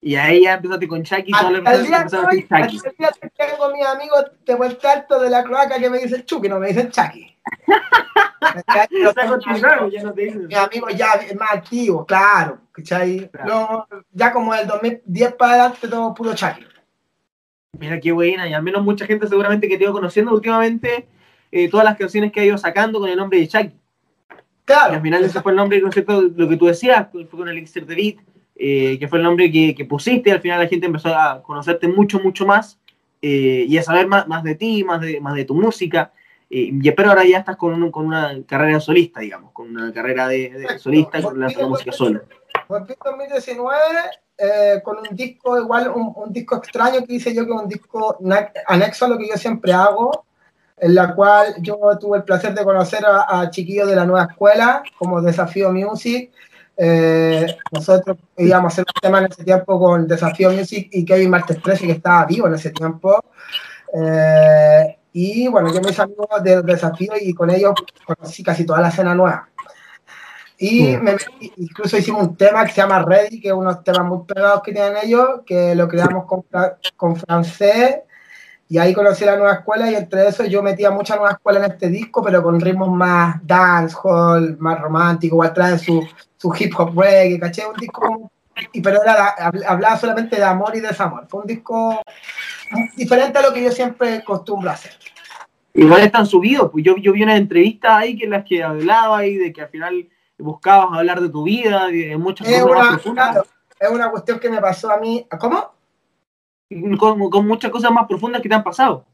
Y 0.01 0.15
ahí 0.15 0.43
ya 0.43 0.53
empezaste 0.53 0.87
con 0.87 1.03
Chucky. 1.03 1.31
Al, 1.33 1.67
al 1.67 1.85
día 1.85 2.03
de 2.05 2.17
hoy, 2.17 2.47
tengo 2.47 3.73
mis 3.73 3.85
amigos 3.85 4.31
de 4.45 4.55
vuelta 4.55 4.93
alto 4.93 5.19
de 5.19 5.29
la 5.29 5.43
cloaca 5.43 5.77
que 5.77 5.89
me 5.89 5.99
dicen 5.99 6.23
Chucky, 6.23 6.47
no 6.47 6.59
me 6.59 6.69
dicen 6.69 6.89
Chucky. 6.89 7.35
mis 10.47 10.55
amigos 10.55 10.95
ya 10.95 11.19
más 11.37 11.51
activos, 11.51 12.05
claro. 12.05 12.59
¿cachai? 12.71 13.29
No, 13.45 13.87
ya 14.11 14.31
como 14.31 14.55
el 14.55 14.67
2010 14.67 15.33
para 15.33 15.53
adelante 15.53 15.87
todo 15.87 16.13
puro 16.13 16.33
Chucky. 16.33 16.65
Mira 17.77 17.99
qué 17.99 18.11
buena, 18.11 18.47
y 18.47 18.53
al 18.53 18.63
menos 18.63 18.83
mucha 18.83 19.05
gente 19.05 19.27
seguramente 19.27 19.67
que 19.67 19.77
te 19.77 19.83
iba 19.83 19.93
conociendo 19.93 20.31
últimamente 20.33 21.07
eh, 21.51 21.69
todas 21.69 21.83
las 21.83 21.97
canciones 21.97 22.31
que 22.31 22.39
ha 22.39 22.45
ido 22.45 22.57
sacando 22.57 22.99
con 22.99 23.09
el 23.09 23.17
nombre 23.17 23.39
de 23.39 23.47
Chucky. 23.47 23.75
Claro. 24.65 24.93
Y 24.93 24.95
al 24.97 25.01
final 25.01 25.23
ese 25.23 25.41
fue 25.41 25.51
el 25.51 25.57
nombre, 25.57 25.81
¿no 25.81 25.89
es 25.89 25.93
cierto? 25.93 26.21
Lo 26.21 26.47
que 26.47 26.55
tú 26.55 26.67
decías, 26.67 27.07
fue 27.11 27.27
con 27.27 27.49
el 27.49 27.57
Elixir 27.57 27.85
de 27.85 27.95
Beat, 27.95 28.17
eh, 28.61 28.99
que 28.99 29.07
fue 29.07 29.19
el 29.19 29.23
nombre 29.23 29.49
que, 29.49 29.73
que, 29.73 29.85
pusiste, 29.85 30.33
al 30.33 30.41
final 30.41 30.59
la 30.59 30.67
gente 30.67 30.85
empezó 30.85 31.15
a 31.15 31.41
conocerte 31.41 31.87
mucho, 31.87 32.19
mucho 32.19 32.45
más 32.45 32.77
eh, 33.21 33.65
y 33.65 33.77
a 33.77 33.83
saber 33.83 34.05
más, 34.05 34.27
más, 34.27 34.43
de 34.43 34.55
ti, 34.55 34.83
más 34.83 34.99
de, 34.99 35.21
más 35.21 35.33
de 35.35 35.45
tu 35.45 35.55
música. 35.55 36.11
Eh, 36.49 36.71
y 36.73 36.89
espero 36.89 37.09
ahora 37.09 37.23
ya 37.23 37.39
estás 37.39 37.55
con, 37.55 37.81
un, 37.81 37.89
con, 37.89 38.05
una 38.05 38.35
carrera 38.45 38.81
solista, 38.81 39.21
digamos, 39.21 39.53
con 39.53 39.69
una 39.69 39.93
carrera 39.93 40.27
de, 40.27 40.49
de 40.49 40.77
solista 40.77 41.21
con 41.21 41.39
la 41.39 41.47
música 41.67 41.93
solo. 41.93 42.21
Volví 42.67 42.91
en 42.93 42.97
2019 43.05 43.75
eh, 44.37 44.81
con 44.83 44.97
un 44.97 45.15
disco, 45.15 45.57
igual 45.57 45.89
un, 45.95 46.11
un, 46.13 46.33
disco 46.33 46.57
extraño 46.57 47.05
que 47.05 47.13
hice 47.13 47.33
yo, 47.33 47.45
que 47.45 47.53
es 47.53 47.61
un 47.61 47.69
disco 47.69 48.17
anexo 48.67 49.05
a 49.05 49.07
lo 49.07 49.17
que 49.17 49.29
yo 49.29 49.37
siempre 49.37 49.71
hago, 49.71 50.25
en 50.77 50.95
la 50.95 51.15
cual 51.15 51.55
yo 51.59 51.77
tuve 51.97 52.17
el 52.17 52.23
placer 52.23 52.53
de 52.53 52.63
conocer 52.65 53.05
a, 53.05 53.41
a 53.41 53.49
chiquillos 53.49 53.87
de 53.87 53.95
la 53.95 54.05
nueva 54.05 54.27
escuela, 54.31 54.83
como 54.97 55.21
Desafío 55.21 55.71
Music, 55.71 56.31
eh, 56.81 57.57
nosotros 57.73 58.15
íbamos 58.37 58.71
a 58.71 58.73
hacer 58.73 58.85
un 58.87 59.01
tema 59.01 59.19
en 59.19 59.25
ese 59.25 59.43
tiempo 59.43 59.77
con 59.77 60.07
Desafío 60.07 60.49
Music 60.49 60.87
y 60.93 61.03
Kevin 61.03 61.29
Martes 61.29 61.61
13, 61.61 61.85
que 61.85 61.91
estaba 61.91 62.25
vivo 62.25 62.47
en 62.47 62.53
ese 62.53 62.71
tiempo. 62.71 63.21
Eh, 63.93 64.97
y 65.11 65.49
bueno, 65.49 65.73
yo 65.73 65.81
me 65.81 65.91
hice 65.91 66.03
amigo 66.03 66.25
del 66.41 66.63
desafío 66.65 67.13
y 67.19 67.33
con 67.33 67.49
ellos 67.49 67.73
conocí 68.05 68.43
casi 68.43 68.65
toda 68.65 68.79
la 68.79 68.87
escena 68.87 69.13
nueva. 69.13 69.49
Y 70.57 70.95
me, 70.95 71.17
incluso 71.57 71.97
hicimos 71.97 72.23
un 72.23 72.37
tema 72.37 72.63
que 72.63 72.71
se 72.71 72.77
llama 72.81 73.03
Ready, 73.03 73.41
que 73.41 73.49
es 73.49 73.53
unos 73.53 73.83
temas 73.83 74.05
muy 74.05 74.25
pegados 74.25 74.61
que 74.63 74.71
tienen 74.71 74.93
ellos, 75.03 75.41
que 75.45 75.75
lo 75.75 75.85
creamos 75.89 76.25
con, 76.25 76.45
con 76.95 77.17
francés. 77.17 77.97
Y 78.69 78.77
ahí 78.77 78.93
conocí 78.93 79.25
la 79.25 79.35
nueva 79.35 79.53
escuela 79.53 79.91
y 79.91 79.95
entre 79.95 80.27
eso 80.27 80.45
yo 80.45 80.63
metía 80.63 80.91
mucha 80.91 81.15
nueva 81.15 81.31
escuela 81.31 81.59
en 81.59 81.71
este 81.71 81.89
disco, 81.89 82.23
pero 82.23 82.41
con 82.41 82.61
ritmos 82.61 82.89
más 82.89 83.45
dancehall, 83.45 84.57
más 84.59 84.79
romántico, 84.79 85.35
igual 85.35 85.53
trae 85.53 85.79
su, 85.79 86.07
su 86.39 86.53
hip 86.57 86.73
hop 86.77 86.97
reggae, 86.97 87.39
caché, 87.39 87.67
un 87.67 87.75
disco, 87.75 88.31
y, 88.71 88.81
pero 88.81 89.01
era, 89.03 89.35
hablaba 89.67 89.97
solamente 89.97 90.37
de 90.37 90.43
amor 90.43 90.75
y 90.75 90.79
desamor. 90.79 91.27
Fue 91.27 91.41
un 91.41 91.47
disco 91.47 92.01
diferente 92.95 93.37
a 93.37 93.41
lo 93.41 93.53
que 93.53 93.63
yo 93.63 93.71
siempre 93.71 94.15
acostumbro 94.15 94.69
a 94.69 94.73
hacer. 94.73 94.93
Igual 95.73 96.01
están 96.01 96.25
subidos, 96.25 96.71
pues 96.71 96.83
yo, 96.83 96.95
yo 96.97 97.13
vi 97.13 97.23
una 97.23 97.35
entrevista 97.35 97.97
ahí 97.97 98.17
que 98.17 98.25
en 98.25 98.31
las 98.31 98.45
que 98.45 98.63
hablaba 98.63 99.25
y 99.25 99.35
de 99.35 99.53
que 99.53 99.61
al 99.61 99.69
final 99.69 100.09
buscabas 100.37 100.97
hablar 100.97 101.21
de 101.21 101.29
tu 101.29 101.43
vida, 101.43 101.87
de 101.87 102.17
muchas 102.17 102.47
es 102.47 102.63
cosas 102.63 103.05
una, 103.05 103.23
más. 103.23 103.33
Claro, 103.33 103.45
es 103.79 103.89
una 103.89 104.09
cuestión 104.09 104.39
que 104.39 104.49
me 104.49 104.61
pasó 104.61 104.89
a 104.91 104.97
mí. 104.97 105.27
¿Cómo? 105.39 105.73
Con, 106.97 107.29
con, 107.29 107.47
muchas 107.47 107.71
cosas 107.71 107.91
más 107.91 108.07
profundas 108.07 108.41
que 108.41 108.49
te 108.49 108.55
han 108.55 108.63
pasado. 108.63 109.05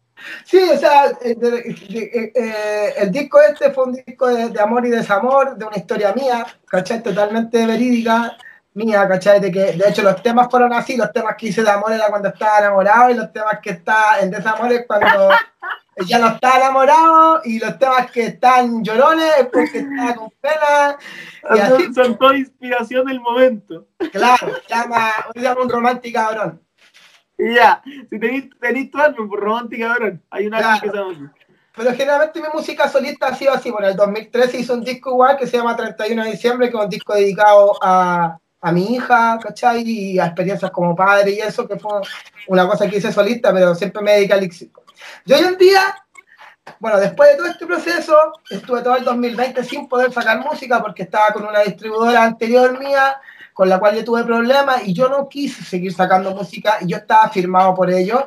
Sí, 0.45 0.57
o 0.57 0.78
sea, 0.78 1.11
de, 1.11 2.32
eh, 2.34 2.93
el 2.97 3.11
disco 3.11 3.39
este 3.41 3.72
fue 3.72 3.86
un 3.86 3.93
disco 3.93 4.28
de, 4.28 4.59
amor 4.59 4.86
y 4.86 4.89
desamor, 4.89 5.57
de 5.57 5.66
una 5.66 5.78
historia 5.78 6.13
mía, 6.13 6.45
¿cachai? 6.68 7.03
Totalmente 7.03 7.66
verídica, 7.66 8.38
mía, 8.74 9.07
¿cachai? 9.07 9.39
De 9.39 9.51
que, 9.51 9.74
de 9.74 9.89
hecho, 9.89 10.03
los 10.03 10.22
temas 10.24 10.47
fueron 10.49 10.74
así, 10.74 10.95
los 10.95 11.11
temas 11.11 11.36
que 11.36 11.47
hice 11.47 11.63
de 11.63 11.70
amor 11.70 11.91
era 11.91 12.07
cuando 12.07 12.30
estaba 12.30 12.59
enamorado, 12.59 13.09
y 13.09 13.16
los 13.16 13.32
temas 13.32 13.59
que 13.61 13.72
está 13.72 14.20
en 14.22 14.32
desamor 14.32 14.72
es 14.72 14.86
cuando 14.88 15.30
ya 16.07 16.20
no 16.20 16.28
está 16.28 16.57
enamorado, 16.57 17.41
y 17.43 17.59
los 17.59 17.78
temas 17.78 18.09
que 18.09 18.28
están 18.28 18.84
llorones 18.84 19.32
es 19.39 19.47
porque 19.47 19.80
está 19.80 20.16
con 20.16 20.32
pena. 20.39 20.97
Y 21.55 21.59
así, 21.59 21.93
son 21.93 22.18
toda 22.18 22.38
inspiración 22.38 23.05
del 23.05 23.20
momento. 23.20 23.88
Claro, 24.11 24.47
llama, 24.68 25.11
llama 25.36 25.61
un 25.61 25.70
romántico 25.70 26.20
cabrón. 26.20 26.64
Ya, 27.55 27.81
si 28.09 28.19
tenéis, 28.19 28.49
tenéis 28.61 28.91
tu 28.91 28.97
álbum 28.97 29.27
por 29.27 29.39
romántica, 29.39 29.89
cabrón. 29.89 30.21
Hay 30.29 30.47
una 30.47 30.57
claro. 30.59 30.81
que 30.81 30.89
se 30.89 31.29
pero 31.75 31.91
generalmente 31.91 32.41
mi 32.41 32.47
música 32.53 32.88
solista 32.88 33.27
ha 33.27 33.36
sido 33.36 33.53
así. 33.53 33.69
Bueno, 33.69 33.88
en 33.88 33.91
el 33.91 33.97
2013 33.97 34.59
hice 34.59 34.73
un 34.73 34.83
disco 34.83 35.11
igual 35.11 35.38
que 35.38 35.45
se 35.45 35.57
llama 35.57 35.75
31 35.75 36.23
de 36.23 36.31
diciembre, 36.31 36.69
que 36.69 36.77
es 36.77 36.83
un 36.83 36.89
disco 36.89 37.13
dedicado 37.13 37.77
a, 37.81 38.38
a 38.61 38.71
mi 38.71 38.95
hija, 38.95 39.38
¿cachai? 39.41 39.81
Y 39.86 40.19
a 40.19 40.27
experiencias 40.27 40.71
como 40.71 40.95
padre 40.95 41.31
y 41.31 41.39
eso, 41.39 41.67
que 41.67 41.77
fue 41.77 41.91
una 42.47 42.65
cosa 42.67 42.89
que 42.89 42.97
hice 42.97 43.11
solista, 43.11 43.53
pero 43.53 43.75
siempre 43.75 44.01
me 44.01 44.13
dediqué 44.13 44.33
al 44.33 44.43
éxito. 44.43 44.83
Yo 45.25 45.36
hoy 45.36 45.43
en 45.43 45.57
día, 45.57 45.95
bueno, 46.79 46.97
después 46.97 47.31
de 47.31 47.38
todo 47.38 47.47
este 47.47 47.65
proceso, 47.65 48.15
estuve 48.49 48.81
todo 48.81 48.95
el 48.95 49.03
2020 49.03 49.61
sin 49.65 49.89
poder 49.89 50.13
sacar 50.13 50.39
música 50.39 50.81
porque 50.81 51.03
estaba 51.03 51.33
con 51.33 51.45
una 51.45 51.59
distribuidora 51.59 52.23
anterior 52.23 52.79
mía 52.79 53.19
con 53.56 53.70
la 53.70 53.80
cual 53.80 53.95
yo 53.95 54.03
tuve 54.03 54.26
problemas 54.26 54.86
y 54.86 54.93
yo 54.93 55.08
no 55.08 55.30
quise 55.30 55.64
seguir 55.64 55.93
sacando 55.93 56.36
música 56.36 56.78
y 56.82 56.88
yo 56.88 56.97
estaba 56.97 57.30
firmado 57.30 57.74
por 57.74 57.89
ellos. 57.89 58.22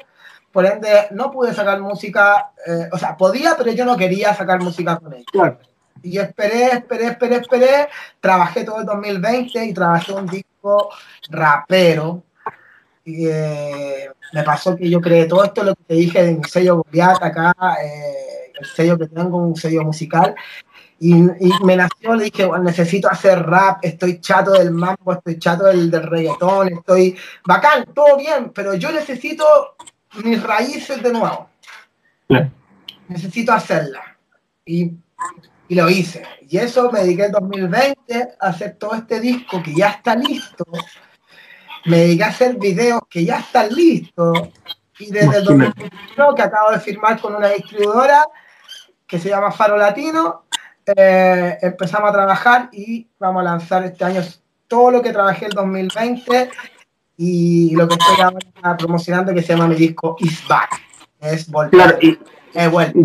Por 0.51 0.65
ende, 0.65 1.09
no 1.11 1.31
pude 1.31 1.53
sacar 1.53 1.83
música, 1.83 2.53
eh, 2.67 2.89
o 2.91 2.97
sea, 2.97 3.15
podía, 3.15 3.55
pero 3.55 3.71
yo 3.73 3.85
no 3.85 3.95
quería 3.95 4.33
sacar 4.35 4.59
música 4.63 4.97
con 4.97 5.13
ellos. 5.13 5.27
Claro. 5.31 5.59
Y 6.03 6.13
yo 6.13 6.23
esperé, 6.23 6.69
esperé, 6.69 7.09
esperé, 7.09 7.37
esperé, 7.37 7.89
trabajé 8.21 8.65
todo 8.65 8.81
el 8.81 8.87
2020 8.87 9.67
y 9.67 9.75
trabajé 9.75 10.15
un 10.15 10.27
disco 10.27 10.89
rapero. 11.29 12.23
Y 13.05 13.27
eh, 13.29 14.11
me 14.33 14.43
pasó 14.45 14.77
que 14.77 14.89
yo 14.89 14.99
creé 14.99 15.27
todo 15.27 15.45
esto, 15.45 15.63
lo 15.63 15.75
que 15.75 15.85
te 15.89 15.95
dije 15.95 16.23
de 16.23 16.37
mi 16.37 16.45
sello 16.45 16.83
Goliath 16.85 17.23
acá, 17.23 17.55
eh, 17.85 18.53
el 18.59 18.67
sello 18.67 18.97
que 18.97 19.09
tengo, 19.09 19.37
un 19.37 19.57
sello 19.57 19.83
musical. 19.83 20.35
Y, 21.01 21.15
y 21.15 21.53
me 21.65 21.77
nació, 21.77 22.15
le 22.15 22.25
dije, 22.25 22.45
bueno, 22.45 22.65
necesito 22.65 23.09
hacer 23.09 23.41
rap, 23.45 23.79
estoy 23.83 24.21
chato 24.21 24.53
del 24.53 24.73
mambo, 24.73 25.13
estoy 25.13 25.39
chato 25.39 25.65
del, 25.65 25.91
del 25.91 26.03
reggaetón, 26.03 26.69
estoy 26.73 27.17
bacán, 27.45 27.85
todo 27.95 28.17
bien, 28.17 28.51
pero 28.53 28.75
yo 28.75 28.91
necesito 28.91 29.77
mis 30.25 30.43
raíces 30.43 31.03
de 31.03 31.13
nuevo. 31.13 31.49
Necesito 33.09 33.53
hacerlas. 33.53 34.05
Y, 34.65 34.93
y 35.69 35.75
lo 35.75 35.89
hice. 35.89 36.25
Y 36.49 36.59
eso 36.59 36.91
me 36.91 37.01
dediqué 37.01 37.27
en 37.27 37.33
2020 37.33 38.29
a 38.41 38.47
hacer 38.49 38.77
todo 38.77 38.95
este 38.95 39.21
disco 39.21 39.63
que 39.63 39.75
ya 39.75 39.91
está 39.91 40.17
listo. 40.17 40.65
Me 41.85 41.99
dediqué 41.99 42.25
a 42.25 42.29
hacer 42.29 42.57
videos 42.57 43.03
que 43.09 43.25
ya 43.25 43.39
están 43.39 43.73
listos. 43.73 44.49
Y 44.99 45.11
desde 45.11 45.39
el 45.39 45.45
2021, 45.45 46.35
que 46.35 46.43
acabo 46.43 46.73
de 46.73 46.81
firmar 46.81 47.21
con 47.21 47.35
una 47.35 47.49
distribuidora 47.49 48.27
que 49.07 49.19
se 49.19 49.29
llama 49.29 49.53
Faro 49.53 49.77
Latino, 49.77 50.45
eh, 50.97 51.59
empezamos 51.63 52.11
a 52.11 52.13
trabajar 52.13 52.69
y 52.73 53.07
vamos 53.19 53.41
a 53.41 53.45
lanzar 53.45 53.85
este 53.85 54.05
año 54.05 54.23
todo 54.67 54.91
lo 54.91 55.03
que 55.03 55.13
trabajé 55.13 55.47
el 55.47 55.53
2020 55.53 56.51
y 57.17 57.75
lo 57.75 57.89
que 57.89 57.95
estoy 57.95 58.17
ahora 58.23 58.77
promocionando 58.77 59.35
que 59.35 59.43
se 59.43 59.53
llama 59.55 59.69
mi 59.69 59.75
disco 59.75 60.17
Is 60.21 60.47
Back. 60.49 60.81
Es 61.21 61.51
volver. 61.51 61.71
Claro, 61.71 61.99
y 62.01 62.19
He 62.55 62.69
vuelto. 62.69 62.99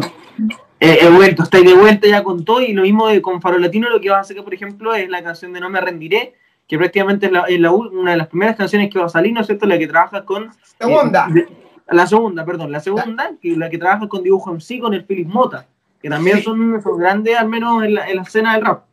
eh, 0.80 0.98
he 1.02 1.10
vuelto, 1.10 1.44
estáis 1.44 1.66
de 1.66 1.74
vuelta 1.74 2.08
ya 2.08 2.24
con 2.24 2.44
todo 2.46 2.62
y 2.62 2.74
lo 2.74 2.84
mismo 2.84 3.08
de 3.08 3.22
con 3.22 3.42
Faro 3.42 3.58
Latino, 3.58 3.90
lo 3.90 4.00
que 4.00 4.10
vas 4.10 4.18
a 4.20 4.22
hacer, 4.22 4.44
por 4.44 4.54
ejemplo, 4.54 4.94
es 4.94 5.10
la 5.10 5.24
canción 5.24 5.52
de 5.54 5.60
No 5.60 5.70
me 5.70 5.82
rendiré, 5.82 6.36
que 6.68 6.78
prácticamente 6.78 7.26
es, 7.28 7.32
la, 7.32 7.42
es 7.42 7.60
la 7.60 7.72
una 7.72 8.12
de 8.12 8.18
las 8.18 8.28
primeras 8.28 8.56
canciones 8.56 8.90
que 8.92 9.00
va 9.00 9.06
a 9.06 9.10
salir, 9.10 9.34
¿no 9.34 9.42
es 9.42 9.48
cierto? 9.48 9.66
La 9.66 9.78
que 9.78 9.88
trabajas 9.88 10.24
con... 10.24 10.50
Segunda. 10.80 11.28
eh, 11.36 11.48
la 11.90 12.08
segunda, 12.08 12.46
perdón, 12.46 12.72
la 12.72 12.80
segunda, 12.80 13.32
que 13.42 13.56
la 13.58 13.70
que 13.70 13.78
trabajas 13.78 14.08
con 14.08 14.24
Dibujo 14.24 14.52
MC, 14.54 14.80
con 14.80 14.94
el 14.94 15.04
Philip 15.06 15.28
Mota, 15.28 15.68
que 16.04 16.10
también 16.10 16.38
Sí. 16.38 16.43
son, 16.43 16.80
grandes, 16.99 17.36
al 17.38 17.47
menos 17.49 17.84
en 17.84 17.95
la, 17.95 18.08
en 18.10 18.18
la 18.18 18.22
escena 18.24 18.54
del 18.54 18.66
rap. 18.66 18.84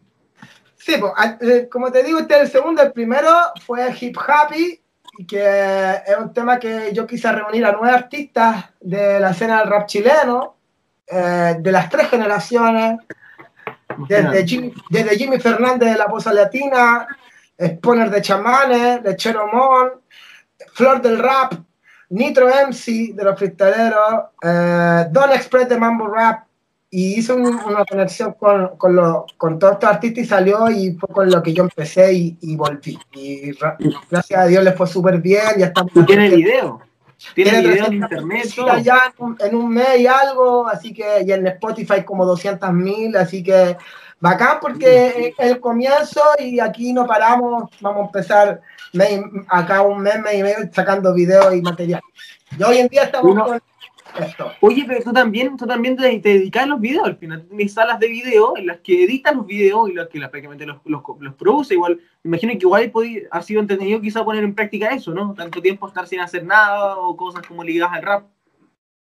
Sí, 0.76 0.94
pues, 0.98 1.12
a- 1.16 1.36
eh, 1.42 1.68
como 1.70 1.90
te 1.92 2.02
digo, 2.02 2.20
este 2.20 2.36
es 2.36 2.40
el 2.42 2.48
segundo. 2.48 2.80
El 2.82 2.92
primero 2.92 3.28
fue 3.66 3.92
Hip 4.00 4.16
Happy, 4.26 4.80
y 5.18 5.26
que 5.26 5.90
es 6.06 6.16
un 6.18 6.32
tema 6.32 6.58
que 6.58 6.90
yo 6.94 7.06
quise 7.06 7.30
reunir 7.30 7.66
a 7.66 7.72
nueve 7.72 7.94
artistas 7.94 8.66
de 8.80 9.20
la 9.20 9.32
escena 9.32 9.58
del 9.58 9.68
rap 9.68 9.86
chileno, 9.86 10.56
eh, 11.06 11.56
de 11.58 11.72
las 11.72 11.90
tres 11.90 12.08
generaciones, 12.08 12.98
desde 14.08 14.46
Jimmy, 14.46 14.72
desde 14.88 15.16
Jimmy 15.18 15.38
Fernández 15.40 15.90
de 15.92 15.98
la 15.98 16.06
Poza 16.06 16.32
Latina, 16.32 17.06
Spawner 17.60 18.08
de 18.08 18.22
Chamanes, 18.22 19.02
Lechero 19.02 19.48
Mon, 19.48 19.90
Flor 20.72 21.02
del 21.02 21.18
Rap, 21.18 21.54
Nitro 22.10 22.48
MC 22.48 23.12
de 23.14 23.24
los 23.24 23.36
freestaleros, 23.38 24.24
eh, 24.42 25.06
Don 25.10 25.30
Express 25.32 25.68
de 25.68 25.76
Mambo 25.76 26.06
Rap, 26.06 26.44
y 26.90 27.18
hice 27.18 27.32
un- 27.32 27.46
una 27.66 27.84
conexión 27.84 28.32
con, 28.34 28.76
con, 28.76 28.96
lo- 28.96 29.26
con 29.36 29.58
todos 29.58 29.74
estos 29.74 29.90
artistas 29.90 30.24
y 30.24 30.26
salió 30.26 30.68
y 30.70 30.92
fue 30.94 31.08
con 31.10 31.30
lo 31.30 31.42
que 31.42 31.52
yo 31.54 31.62
empecé 31.62 32.12
y, 32.12 32.36
y 32.40 32.56
volví. 32.56 32.98
Y 33.12 33.52
ra- 33.52 33.76
gracias 34.10 34.40
a 34.40 34.46
Dios 34.46 34.64
les 34.64 34.74
fue 34.74 34.86
súper 34.86 35.18
bien, 35.18 35.42
ya 35.58 35.66
estamos... 35.66 35.92
¿Y 35.94 36.04
tiene 36.04 36.28
video? 36.30 36.80
Tiene 37.34 37.50
Tiene 37.50 37.68
video 37.68 37.84
en 37.86 38.00
300 38.00 38.52
internet, 38.56 38.82
ya 38.82 38.98
en 39.16 39.24
un, 39.24 39.36
en 39.40 39.54
un 39.54 39.68
mes 39.68 39.98
y 40.00 40.06
algo, 40.06 40.66
así 40.66 40.92
que, 40.92 41.22
y 41.24 41.30
en 41.32 41.46
Spotify 41.46 42.02
como 42.02 42.24
200 42.24 42.72
mil, 42.72 43.14
así 43.16 43.42
que 43.42 43.76
bacán 44.18 44.58
porque 44.60 45.34
es 45.38 45.46
el 45.50 45.60
comienzo 45.60 46.20
y 46.38 46.60
aquí 46.60 46.92
no 46.94 47.06
paramos, 47.06 47.64
vamos 47.80 48.02
a 48.02 48.06
empezar 48.06 48.60
mes 48.94 49.20
acá 49.48 49.82
un 49.82 50.00
mes, 50.02 50.18
mes 50.20 50.34
y 50.34 50.42
medio 50.42 50.56
sacando 50.72 51.12
videos 51.14 51.54
y 51.54 51.60
material. 51.62 52.00
Y 52.58 52.62
hoy 52.62 52.78
en 52.78 52.88
día 52.88 53.04
estamos 53.04 53.30
Uno- 53.32 53.44
con 53.44 53.60
esto. 54.18 54.52
Oye, 54.60 54.84
pero 54.86 55.02
tú 55.02 55.12
también, 55.12 55.56
tú 55.56 55.66
también 55.66 55.96
te, 55.96 56.18
te 56.18 56.28
dedicas 56.30 56.64
a 56.64 56.66
los 56.66 56.80
videos, 56.80 57.06
al 57.06 57.16
final 57.16 57.46
tienes 57.46 57.72
salas 57.72 57.98
de 58.00 58.08
video 58.08 58.56
en 58.56 58.66
las 58.66 58.78
que 58.78 59.04
editas 59.04 59.34
los 59.34 59.46
videos 59.46 59.88
y 59.88 59.94
las 59.94 60.08
que 60.08 60.18
las, 60.18 60.30
prácticamente 60.30 60.66
los, 60.66 60.78
los, 60.84 61.02
los 61.20 61.34
produce. 61.34 61.74
Igual, 61.74 62.00
imagino 62.24 62.52
que 62.52 62.58
igual 62.58 62.92
podí- 62.92 63.26
ha 63.30 63.42
sido 63.42 63.60
entretenido 63.60 64.00
quizá 64.00 64.24
poner 64.24 64.44
en 64.44 64.54
práctica 64.54 64.88
eso, 64.88 65.12
¿no? 65.12 65.34
Tanto 65.34 65.60
tiempo 65.60 65.86
estar 65.88 66.06
sin 66.06 66.20
hacer 66.20 66.44
nada 66.44 66.96
o 66.96 67.16
cosas 67.16 67.46
como 67.46 67.62
ligadas 67.62 67.96
al 67.96 68.02
rap. 68.02 68.24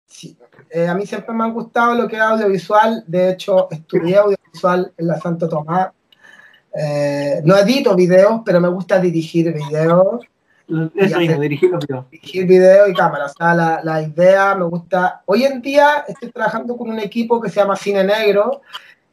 Sí. 0.05 0.37
Eh, 0.71 0.87
a 0.87 0.95
mí 0.95 1.05
siempre 1.05 1.33
me 1.35 1.43
ha 1.43 1.47
gustado 1.47 1.93
lo 1.95 2.07
que 2.07 2.15
es 2.15 2.21
audiovisual, 2.21 3.03
de 3.05 3.31
hecho 3.31 3.69
estudié 3.69 4.17
audiovisual 4.17 4.91
en 4.97 5.07
la 5.07 5.19
Santo 5.19 5.47
Tomás. 5.47 5.89
Eh, 6.73 7.41
no 7.45 7.57
edito 7.57 7.95
videos, 7.95 8.41
pero 8.45 8.59
me 8.59 8.69
gusta 8.69 8.99
dirigir 8.99 9.53
videos. 9.53 10.25
Eso 10.95 11.19
mismo, 11.19 11.41
dirigir 11.41 11.71
los 11.71 11.85
videos. 11.85 12.09
dirigir 12.11 12.45
video 12.45 12.87
y 12.87 12.93
cámara. 12.93 13.25
O 13.25 13.29
sea, 13.29 13.53
la, 13.53 13.81
la 13.83 14.01
idea 14.01 14.55
me 14.55 14.65
gusta. 14.65 15.21
Hoy 15.25 15.43
en 15.43 15.61
día 15.61 16.05
estoy 16.07 16.31
trabajando 16.31 16.77
con 16.77 16.89
un 16.89 16.99
equipo 16.99 17.41
que 17.41 17.49
se 17.49 17.59
llama 17.59 17.75
Cine 17.75 18.03
Negro, 18.03 18.61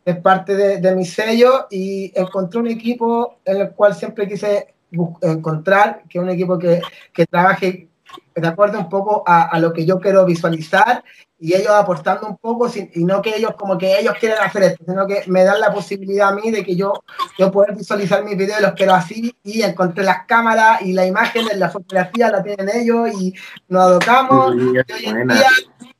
es 0.04 0.16
parte 0.18 0.54
de, 0.54 0.80
de 0.80 0.94
mi 0.94 1.04
sello 1.04 1.66
y 1.70 2.12
encontré 2.14 2.61
un 2.61 2.68
equipo 2.68 3.38
en 3.44 3.62
el 3.62 3.70
cual 3.70 3.94
siempre 3.94 4.28
quise 4.28 4.74
encontrar, 5.22 6.02
que 6.09 6.18
es 6.18 6.22
un 6.22 6.30
equipo 6.30 6.59
que, 6.59 6.80
que 7.12 7.26
trabaje 7.26 7.88
de 8.35 8.47
acuerdo 8.49 8.79
un 8.79 8.89
poco 8.89 9.23
a, 9.27 9.43
a 9.45 9.59
lo 9.59 9.73
que 9.73 9.85
yo 9.87 9.99
quiero 10.01 10.25
visualizar 10.25 11.03
y 11.39 11.55
ellos 11.55 11.71
aportando 11.73 12.27
un 12.27 12.39
poco 12.39 12.69
sin- 12.69 12.91
y 12.95 13.05
no 13.05 13.21
que 13.21 13.37
ellos 13.37 13.53
como 13.59 13.77
que 13.77 13.99
ellos 13.99 14.14
quieren 14.19 14.39
hacer 14.41 14.62
esto, 14.62 14.85
sino 14.87 15.07
que 15.07 15.23
me 15.27 15.45
dan 15.45 15.61
la 15.61 15.73
posibilidad 15.73 16.29
a 16.29 16.33
mí 16.35 16.51
de 16.51 16.64
que 16.64 16.75
yo, 16.77 17.03
yo 17.39 17.51
poder 17.53 17.75
visualizar 17.77 18.25
mis 18.25 18.37
videos, 18.39 18.61
los 18.62 18.73
quiero 18.73 18.95
así 18.95 19.35
y 19.43 19.62
encontré 19.62 20.03
las 20.05 20.25
cámaras 20.27 20.81
y 20.83 20.93
la 20.93 21.05
imagen, 21.07 21.47
la 21.57 21.69
fotografía 21.71 22.31
la 22.31 22.43
tienen 22.43 22.69
ellos 22.75 23.11
y 23.21 23.35
nos 23.69 23.83
adoptamos. 23.83 24.55
Y 24.55 24.93
hoy 24.93 25.05
en 25.07 25.14
día 25.35 25.49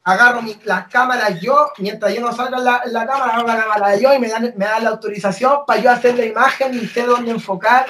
agarro 0.05 0.41
mi- 0.41 0.57
las 0.65 0.89
cámaras 0.89 1.41
yo, 1.41 1.69
mientras 1.79 2.15
yo 2.15 2.21
no 2.23 2.33
salga 2.33 2.57
en 2.59 2.65
la, 2.65 2.83
la 2.87 3.07
cámara, 3.07 3.35
hago 3.37 3.47
la 3.47 3.57
cámara 3.61 3.89
de 3.91 4.01
yo 4.03 4.15
y 4.15 4.19
me 4.19 4.29
dan, 4.29 4.55
me 4.57 4.65
dan 4.65 4.85
la 4.85 4.91
autorización 4.91 5.61
para 5.67 5.81
yo 5.81 5.91
hacer 5.91 6.17
la 6.17 6.25
imagen 6.25 6.73
y 6.75 6.87
sé 6.87 7.03
dónde 7.03 7.33
enfocar 7.33 7.87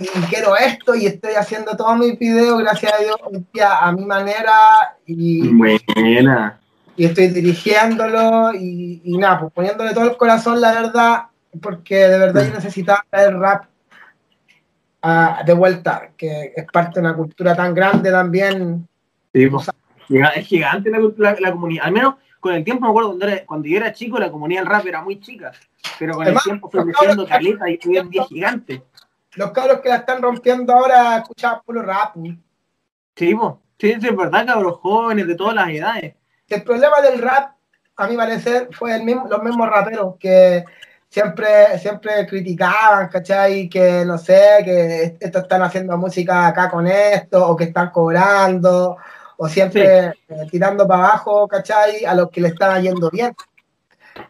y 0.00 0.06
quiero 0.28 0.56
esto 0.56 0.94
y 0.94 1.06
estoy 1.06 1.34
haciendo 1.34 1.76
todos 1.76 1.96
mis 1.98 2.18
videos, 2.18 2.58
gracias 2.60 2.92
a 2.92 2.98
Dios, 3.02 3.16
a 3.70 3.92
mi 3.92 4.04
manera 4.04 4.96
y, 5.06 5.48
Buena. 5.48 6.58
y 6.96 7.04
estoy 7.04 7.28
dirigiéndolo 7.28 8.52
y, 8.54 9.00
y 9.04 9.16
nada, 9.18 9.40
pues 9.40 9.52
poniéndole 9.52 9.94
todo 9.94 10.10
el 10.10 10.16
corazón, 10.16 10.60
la 10.60 10.72
verdad, 10.72 11.22
porque 11.62 11.94
de 12.08 12.18
verdad 12.18 12.46
yo 12.48 12.54
necesitaba 12.54 13.04
traer 13.08 13.36
rap 13.36 13.64
ah, 15.02 15.42
de 15.46 15.52
vuelta, 15.52 16.10
que 16.16 16.52
es 16.56 16.64
parte 16.72 16.94
de 17.00 17.06
una 17.06 17.14
cultura 17.16 17.54
tan 17.54 17.74
grande 17.74 18.10
también. 18.10 18.86
Sí, 19.32 19.46
pues, 19.48 19.70
es 20.36 20.46
gigante 20.46 20.90
la, 20.90 20.98
la- 21.18 21.36
la 21.40 21.52
comunidad. 21.52 21.86
Al 21.86 21.92
menos 21.92 22.14
con 22.40 22.54
el 22.54 22.64
tiempo 22.64 22.82
me 22.84 22.88
acuerdo 22.90 23.10
cuando, 23.10 23.26
era- 23.26 23.44
cuando 23.46 23.68
yo 23.68 23.76
era 23.76 23.92
chico, 23.92 24.18
la 24.18 24.30
comunidad 24.30 24.62
del 24.62 24.70
rap 24.70 24.86
era 24.86 25.02
muy 25.02 25.20
chica. 25.20 25.52
Pero 25.98 26.14
con 26.14 26.26
el 26.26 26.36
tiempo 26.42 26.68
fue 26.70 26.84
creciendo 26.84 27.26
caleta 27.26 27.70
y 27.70 27.78
hoy 27.86 27.96
en 27.98 28.10
día 28.10 28.22
es 28.22 28.28
gigante. 28.28 28.82
Los 29.36 29.50
cabros 29.52 29.80
que 29.80 29.88
la 29.88 29.96
están 29.96 30.22
rompiendo 30.22 30.72
ahora 30.72 31.18
escuchan 31.18 31.60
puro 31.64 31.82
rap. 31.82 32.16
Sí, 33.16 33.34
pues. 33.34 33.54
Sí, 33.78 33.92
sí, 34.00 34.08
es 34.08 34.16
verdad, 34.16 34.46
cabros 34.46 34.78
jóvenes 34.78 35.26
de 35.26 35.34
todas 35.34 35.54
las 35.54 35.68
edades. 35.68 36.14
El 36.48 36.62
problema 36.62 37.00
del 37.00 37.20
rap, 37.20 37.54
a 37.96 38.06
mi 38.06 38.16
parecer, 38.16 38.68
fue 38.72 38.94
el 38.94 39.02
mismo, 39.02 39.26
los 39.28 39.42
mismos 39.42 39.68
raperos 39.68 40.16
que 40.18 40.64
siempre, 41.08 41.78
siempre 41.78 42.26
criticaban, 42.26 43.08
¿cachai? 43.08 43.68
Que 43.68 44.04
no 44.04 44.16
sé, 44.18 44.62
que 44.64 45.16
estos 45.20 45.42
están 45.42 45.62
haciendo 45.62 45.96
música 45.96 46.46
acá 46.46 46.70
con 46.70 46.86
esto, 46.86 47.48
o 47.48 47.56
que 47.56 47.64
están 47.64 47.90
cobrando, 47.90 48.96
o 49.36 49.48
siempre 49.48 50.06
eh, 50.06 50.12
tirando 50.50 50.86
para 50.86 51.06
abajo, 51.06 51.48
¿cachai? 51.48 52.04
A 52.04 52.14
los 52.14 52.30
que 52.30 52.40
le 52.40 52.48
están 52.48 52.82
yendo 52.82 53.10
bien. 53.10 53.34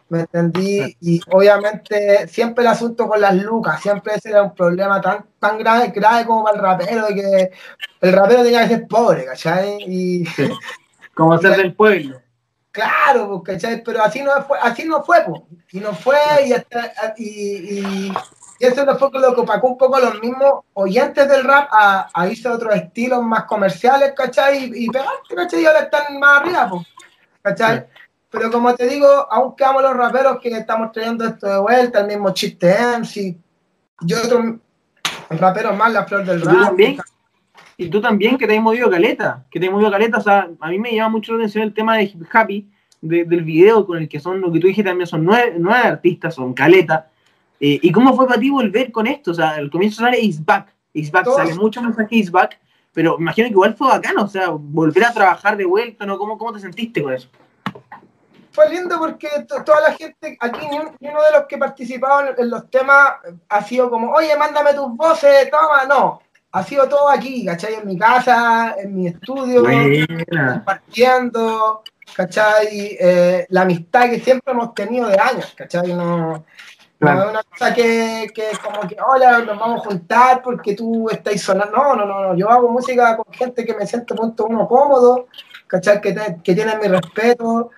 ¿Me 0.07 0.19
entendí? 0.21 0.95
Y 1.01 1.19
obviamente 1.31 2.27
siempre 2.27 2.63
el 2.63 2.69
asunto 2.69 3.07
con 3.07 3.19
las 3.19 3.35
lucas, 3.35 3.81
siempre 3.81 4.13
ese 4.15 4.29
era 4.29 4.43
un 4.43 4.53
problema 4.53 5.01
tan, 5.01 5.25
tan 5.39 5.57
grave, 5.57 5.87
grave 5.87 6.25
como 6.25 6.43
para 6.43 6.57
el 6.57 6.61
rapero, 6.61 7.07
de 7.07 7.15
que 7.15 7.51
el 8.01 8.13
rapero 8.13 8.43
tenía 8.43 8.61
que 8.61 8.75
ser 8.75 8.87
pobre, 8.87 9.25
¿cachai? 9.25 9.77
Y, 9.79 10.25
Como 11.15 11.37
ser 11.39 11.57
del 11.57 11.73
pueblo. 11.73 12.21
Claro, 12.71 13.41
pues, 13.41 13.55
¿cachai? 13.55 13.81
Pero 13.83 14.03
así 14.03 14.21
no 14.21 14.31
fue, 14.43 14.59
así 14.61 14.83
no 14.83 15.01
fue, 15.01 15.23
pues. 15.25 15.41
Y 15.71 15.79
no 15.79 15.93
fue, 15.93 16.17
y, 17.17 17.23
y, 17.23 18.13
eso 18.59 18.85
no 18.85 18.97
fue 18.97 19.09
lo 19.13 19.33
que 19.33 19.41
opacó 19.41 19.67
un 19.67 19.77
poco 19.77 19.99
los 19.99 20.21
mismos 20.21 20.65
oyentes 20.73 21.27
del 21.27 21.43
rap 21.45 21.69
a, 21.71 22.09
a 22.13 22.27
irse 22.27 22.47
a 22.47 22.53
otros 22.53 22.75
estilos 22.75 23.23
más 23.23 23.45
comerciales, 23.45 24.13
¿cachai? 24.15 24.65
Y, 24.65 24.85
y 24.85 24.87
¿cachai? 25.35 25.61
Y 25.61 25.65
ahora 25.65 25.79
están 25.79 26.19
más 26.19 26.41
arriba, 26.41 26.69
pues, 26.69 26.85
¿cachai? 27.41 27.85
Pero 28.29 28.51
como 28.51 28.75
te 28.75 28.87
digo, 28.87 29.07
aún 29.07 29.55
quedamos 29.55 29.81
los 29.81 29.95
raperos 29.95 30.39
que 30.39 30.49
estamos 30.49 30.91
trayendo 30.91 31.25
esto 31.25 31.47
de 31.47 31.59
vuelta, 31.59 32.01
el 32.01 32.07
mismo 32.07 32.33
chiste 32.33 32.75
MC, 32.99 33.37
yo 34.01 34.17
otros 34.23 34.55
raperos 35.29 35.77
más, 35.77 35.93
la 35.93 36.05
flor 36.05 36.25
del 36.25 36.41
rap. 36.41 36.77
Y 37.77 37.89
tú 37.89 37.99
también, 38.01 38.37
que 38.37 38.47
te 38.47 38.55
has 38.55 38.63
movido 38.63 38.89
caleta, 38.89 39.45
que 39.51 39.59
te 39.59 39.65
has 39.65 39.71
movido 39.71 39.91
caleta, 39.91 40.17
o 40.17 40.21
sea, 40.21 40.49
a 40.59 40.69
mí 40.69 40.79
me 40.79 40.95
llama 40.95 41.09
mucho 41.09 41.33
la 41.33 41.39
atención 41.39 41.63
el 41.63 41.73
tema 41.73 41.97
de 41.97 42.03
Hip 42.03 42.23
Happy, 42.31 42.69
del 43.01 43.43
video 43.43 43.85
con 43.85 43.97
el 43.97 44.09
que 44.09 44.19
son, 44.19 44.41
lo 44.41 44.51
que 44.51 44.59
tú 44.59 44.67
dijiste 44.67 44.89
también, 44.89 45.07
son 45.07 45.23
nueve, 45.23 45.55
nueve 45.59 45.87
artistas, 45.87 46.35
son 46.35 46.53
caleta. 46.53 47.09
Eh, 47.59 47.79
¿Y 47.81 47.91
cómo 47.91 48.15
fue 48.15 48.27
para 48.27 48.39
ti 48.39 48.49
volver 48.49 48.91
con 48.91 49.07
esto? 49.07 49.31
O 49.31 49.33
sea, 49.33 49.51
al 49.51 49.69
comienzo 49.69 50.01
sale 50.01 50.19
Is 50.19 50.43
Back, 50.43 50.73
Is 50.93 51.11
Back, 51.11 51.27
sale 51.27 51.53
mucho 51.55 51.81
mensaje 51.81 52.15
Is 52.15 52.31
Back, 52.31 52.59
pero 52.93 53.17
imagino 53.19 53.47
que 53.47 53.53
igual 53.53 53.75
fue 53.75 53.89
bacano, 53.89 54.23
o 54.23 54.27
sea, 54.27 54.49
volver 54.49 55.05
a 55.05 55.13
trabajar 55.13 55.57
de 55.57 55.65
vuelta, 55.65 56.05
¿no? 56.05 56.17
¿Cómo, 56.17 56.37
cómo 56.37 56.53
te 56.53 56.59
sentiste 56.59 57.03
con 57.03 57.13
eso? 57.13 57.29
Fue 58.55 58.69
lindo 58.69 58.97
porque 58.97 59.29
toda 59.47 59.81
la 59.81 59.91
gente, 59.93 60.37
aquí 60.39 60.67
ni, 60.67 60.77
uno 60.77 61.21
de 61.23 61.31
los 61.33 61.45
que 61.47 61.57
participaban 61.57 62.33
en 62.37 62.49
los 62.49 62.69
temas 62.71 63.15
ha 63.49 63.61
sido 63.61 63.89
como, 63.89 64.11
oye, 64.11 64.35
mándame 64.37 64.73
tus 64.73 64.95
voces, 64.95 65.51
toma, 65.51 65.85
no 65.85 66.21
ha 66.55 66.63
sido 66.63 66.87
todo 66.87 67.09
aquí, 67.09 67.43
¿cachai? 67.43 67.73
En 67.73 67.85
mi 67.85 67.97
casa, 67.97 68.75
en 68.77 68.95
mi 68.95 69.07
estudio, 69.07 69.61
compartiendo, 70.29 71.83
¿cachai? 72.15 72.95
Eh, 72.97 73.45
la 73.49 73.63
amistad 73.63 74.09
que 74.09 74.21
siempre 74.21 74.53
hemos 74.53 74.73
tenido 74.73 75.09
de 75.09 75.19
años, 75.19 75.53
¿cachai? 75.53 75.91
No, 75.93 76.45
no 76.97 77.23
es 77.23 77.29
una 77.29 77.43
cosa 77.43 77.73
que, 77.73 78.31
que 78.33 78.51
como 78.63 78.87
que, 78.87 78.95
hola, 79.05 79.39
nos 79.39 79.59
vamos 79.59 79.81
a 79.81 79.89
juntar 79.89 80.41
porque 80.41 80.75
tú 80.75 81.09
estás 81.09 81.41
sonando. 81.41 81.75
No, 81.75 81.93
no, 81.93 82.05
no, 82.05 82.35
yo 82.37 82.49
hago 82.49 82.69
música 82.69 83.17
con 83.17 83.33
gente 83.33 83.65
que 83.65 83.75
me 83.75 83.85
siento 83.85 84.15
punto 84.15 84.45
uno 84.45 84.65
cómodo, 84.65 85.27
¿cachai? 85.67 85.99
Que, 85.99 86.15
que 86.41 86.55
tienen 86.55 86.79
mi 86.79 86.87
respeto, 86.87 87.71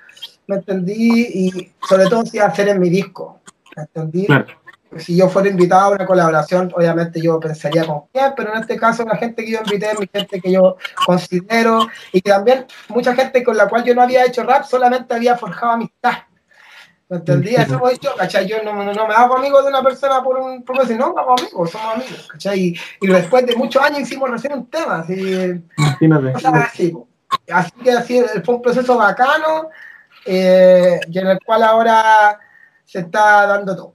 ¿me 0.47 0.55
entendí? 0.55 1.27
Y 1.33 1.71
sobre 1.87 2.07
todo 2.07 2.25
si 2.25 2.39
hacer 2.39 2.69
en 2.69 2.79
mi 2.79 2.89
disco, 2.89 3.39
¿me 3.75 3.83
entendí? 3.83 4.27
si 4.97 5.15
yo 5.15 5.29
fuera 5.29 5.49
invitado 5.49 5.91
a 5.91 5.95
una 5.95 6.05
colaboración, 6.05 6.71
obviamente 6.75 7.21
yo 7.21 7.39
pensaría 7.39 7.85
con 7.85 8.03
quién, 8.11 8.33
pero 8.35 8.53
en 8.53 8.61
este 8.61 8.77
caso 8.77 9.03
la 9.03 9.17
gente 9.17 9.43
que 9.43 9.51
yo 9.51 9.59
invité 9.59 9.91
es 9.91 9.99
mi 9.99 10.09
gente 10.11 10.41
que 10.41 10.51
yo 10.51 10.77
considero 11.05 11.87
y 12.13 12.21
que 12.21 12.31
también 12.31 12.65
mucha 12.87 13.13
gente 13.13 13.43
con 13.43 13.57
la 13.57 13.67
cual 13.67 13.83
yo 13.83 13.93
no 13.93 14.01
había 14.01 14.25
hecho 14.25 14.43
rap, 14.43 14.63
solamente 14.63 15.13
había 15.13 15.37
forjado 15.37 15.73
amistad. 15.73 16.13
¿Me 17.09 17.17
entendí? 17.17 17.55
Eso 17.55 17.75
hemos 17.75 17.91
dicho, 17.91 18.11
¿cachai? 18.17 18.47
Yo 18.47 18.61
no, 18.63 18.73
no, 18.73 19.07
me 19.07 19.13
hago 19.13 19.37
amigo 19.37 19.61
de 19.61 19.69
una 19.69 19.81
persona 19.81 20.21
por 20.21 20.37
un 20.37 20.63
por 20.63 20.77
decir, 20.79 20.97
no, 20.97 21.13
vamos 21.13 21.41
amigos, 21.41 21.71
somos 21.71 21.95
amigos, 21.95 22.27
¿cachai? 22.31 22.59
Y, 22.59 22.79
y, 23.01 23.07
después 23.07 23.45
de 23.45 23.55
muchos 23.55 23.81
años 23.81 24.01
hicimos 24.01 24.29
recién 24.29 24.53
un 24.53 24.69
tema, 24.69 24.99
así, 24.99 25.61
así, 26.33 26.93
así 27.49 27.71
que 27.81 27.91
así 27.91 28.21
fue 28.43 28.55
un 28.55 28.61
proceso 28.61 28.97
bacano 28.97 29.69
eh, 30.27 30.99
y 31.09 31.19
en 31.19 31.27
el 31.27 31.39
cual 31.39 31.63
ahora 31.63 32.39
se 32.83 32.99
está 32.99 33.47
dando 33.47 33.75
todo. 33.75 33.93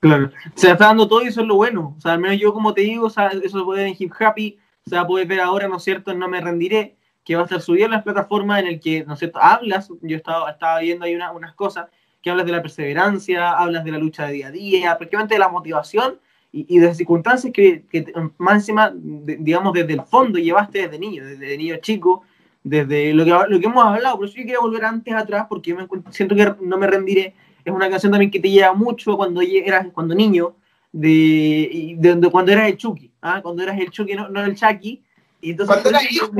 Claro. 0.00 0.30
Se 0.54 0.70
está 0.70 0.86
dando 0.86 1.08
todo 1.08 1.22
y 1.22 1.28
eso 1.28 1.40
es 1.40 1.46
lo 1.46 1.56
bueno. 1.56 1.94
O 1.96 2.00
sea, 2.00 2.12
al 2.12 2.20
menos 2.20 2.38
yo, 2.38 2.52
como 2.52 2.72
te 2.74 2.82
digo, 2.82 3.06
o 3.06 3.10
sea, 3.10 3.28
eso 3.28 3.58
se 3.58 3.64
puede 3.64 3.84
ver 3.84 3.88
en 3.88 3.96
Hip 3.98 4.12
Happy, 4.18 4.58
se 4.84 4.94
va 4.94 5.02
a 5.02 5.06
poder 5.06 5.26
ver 5.26 5.40
ahora, 5.40 5.68
¿no 5.68 5.76
es 5.76 5.82
cierto?, 5.82 6.14
No 6.14 6.28
Me 6.28 6.40
Rendiré, 6.40 6.96
que 7.24 7.34
va 7.34 7.42
a 7.42 7.44
estar 7.44 7.60
subido 7.60 7.86
en 7.86 7.92
las 7.92 8.02
plataformas 8.02 8.60
en 8.60 8.68
el 8.68 8.80
que, 8.80 9.04
¿no 9.04 9.14
es 9.14 9.18
cierto?, 9.18 9.38
hablas, 9.40 9.88
yo 10.00 10.16
estaba, 10.16 10.50
estaba 10.50 10.80
viendo 10.80 11.04
ahí 11.04 11.14
unas 11.14 11.54
cosas, 11.54 11.88
que 12.22 12.30
hablas 12.30 12.46
de 12.46 12.52
la 12.52 12.62
perseverancia, 12.62 13.52
hablas 13.52 13.84
de 13.84 13.92
la 13.92 13.98
lucha 13.98 14.26
de 14.26 14.32
día 14.32 14.46
a 14.48 14.50
día, 14.50 14.96
prácticamente 14.96 15.34
de 15.34 15.40
la 15.40 15.48
motivación 15.48 16.20
y, 16.52 16.78
de 16.78 16.94
circunstancias 16.94 17.52
que, 17.52 17.84
que 17.90 18.12
más 18.38 18.54
encima, 18.54 18.92
digamos, 18.94 19.72
desde 19.74 19.92
el 19.92 20.02
fondo 20.02 20.38
llevaste 20.38 20.82
desde 20.82 20.98
niño, 20.98 21.24
desde 21.24 21.58
niño 21.58 21.76
chico, 21.76 22.22
desde 22.68 23.14
lo 23.14 23.24
que, 23.24 23.30
lo 23.30 23.60
que 23.60 23.66
hemos 23.66 23.84
hablado. 23.84 24.16
Por 24.16 24.26
eso 24.26 24.36
yo 24.36 24.42
quería 24.42 24.58
volver 24.58 24.84
antes 24.84 25.14
atrás, 25.14 25.46
porque 25.48 25.70
yo 25.70 25.76
me 25.76 25.86
siento 26.10 26.34
que 26.34 26.52
no 26.60 26.76
me 26.76 26.88
rendiré 26.88 27.32
es 27.64 27.72
una 27.72 27.90
canción 27.90 28.12
también 28.12 28.30
que 28.30 28.38
te 28.38 28.48
lleva 28.48 28.72
mucho 28.74 29.16
cuando 29.16 29.40
eras 29.40 29.88
cuando 29.92 30.14
niño, 30.14 30.54
de, 30.92 31.96
de, 31.98 32.30
cuando 32.30 32.52
eras 32.52 32.68
el 32.68 32.76
Chucky, 32.76 33.12
¿ah? 33.20 33.40
cuando 33.42 33.62
eras 33.62 33.78
el 33.78 33.90
Chucky, 33.90 34.14
no, 34.14 34.28
no 34.28 34.44
el 34.44 34.54
Chucky. 34.54 35.02
Y 35.40 35.50
entonces, 35.50 35.74
cuando 35.74 35.90
era 35.90 36.10
hijo, 36.10 36.30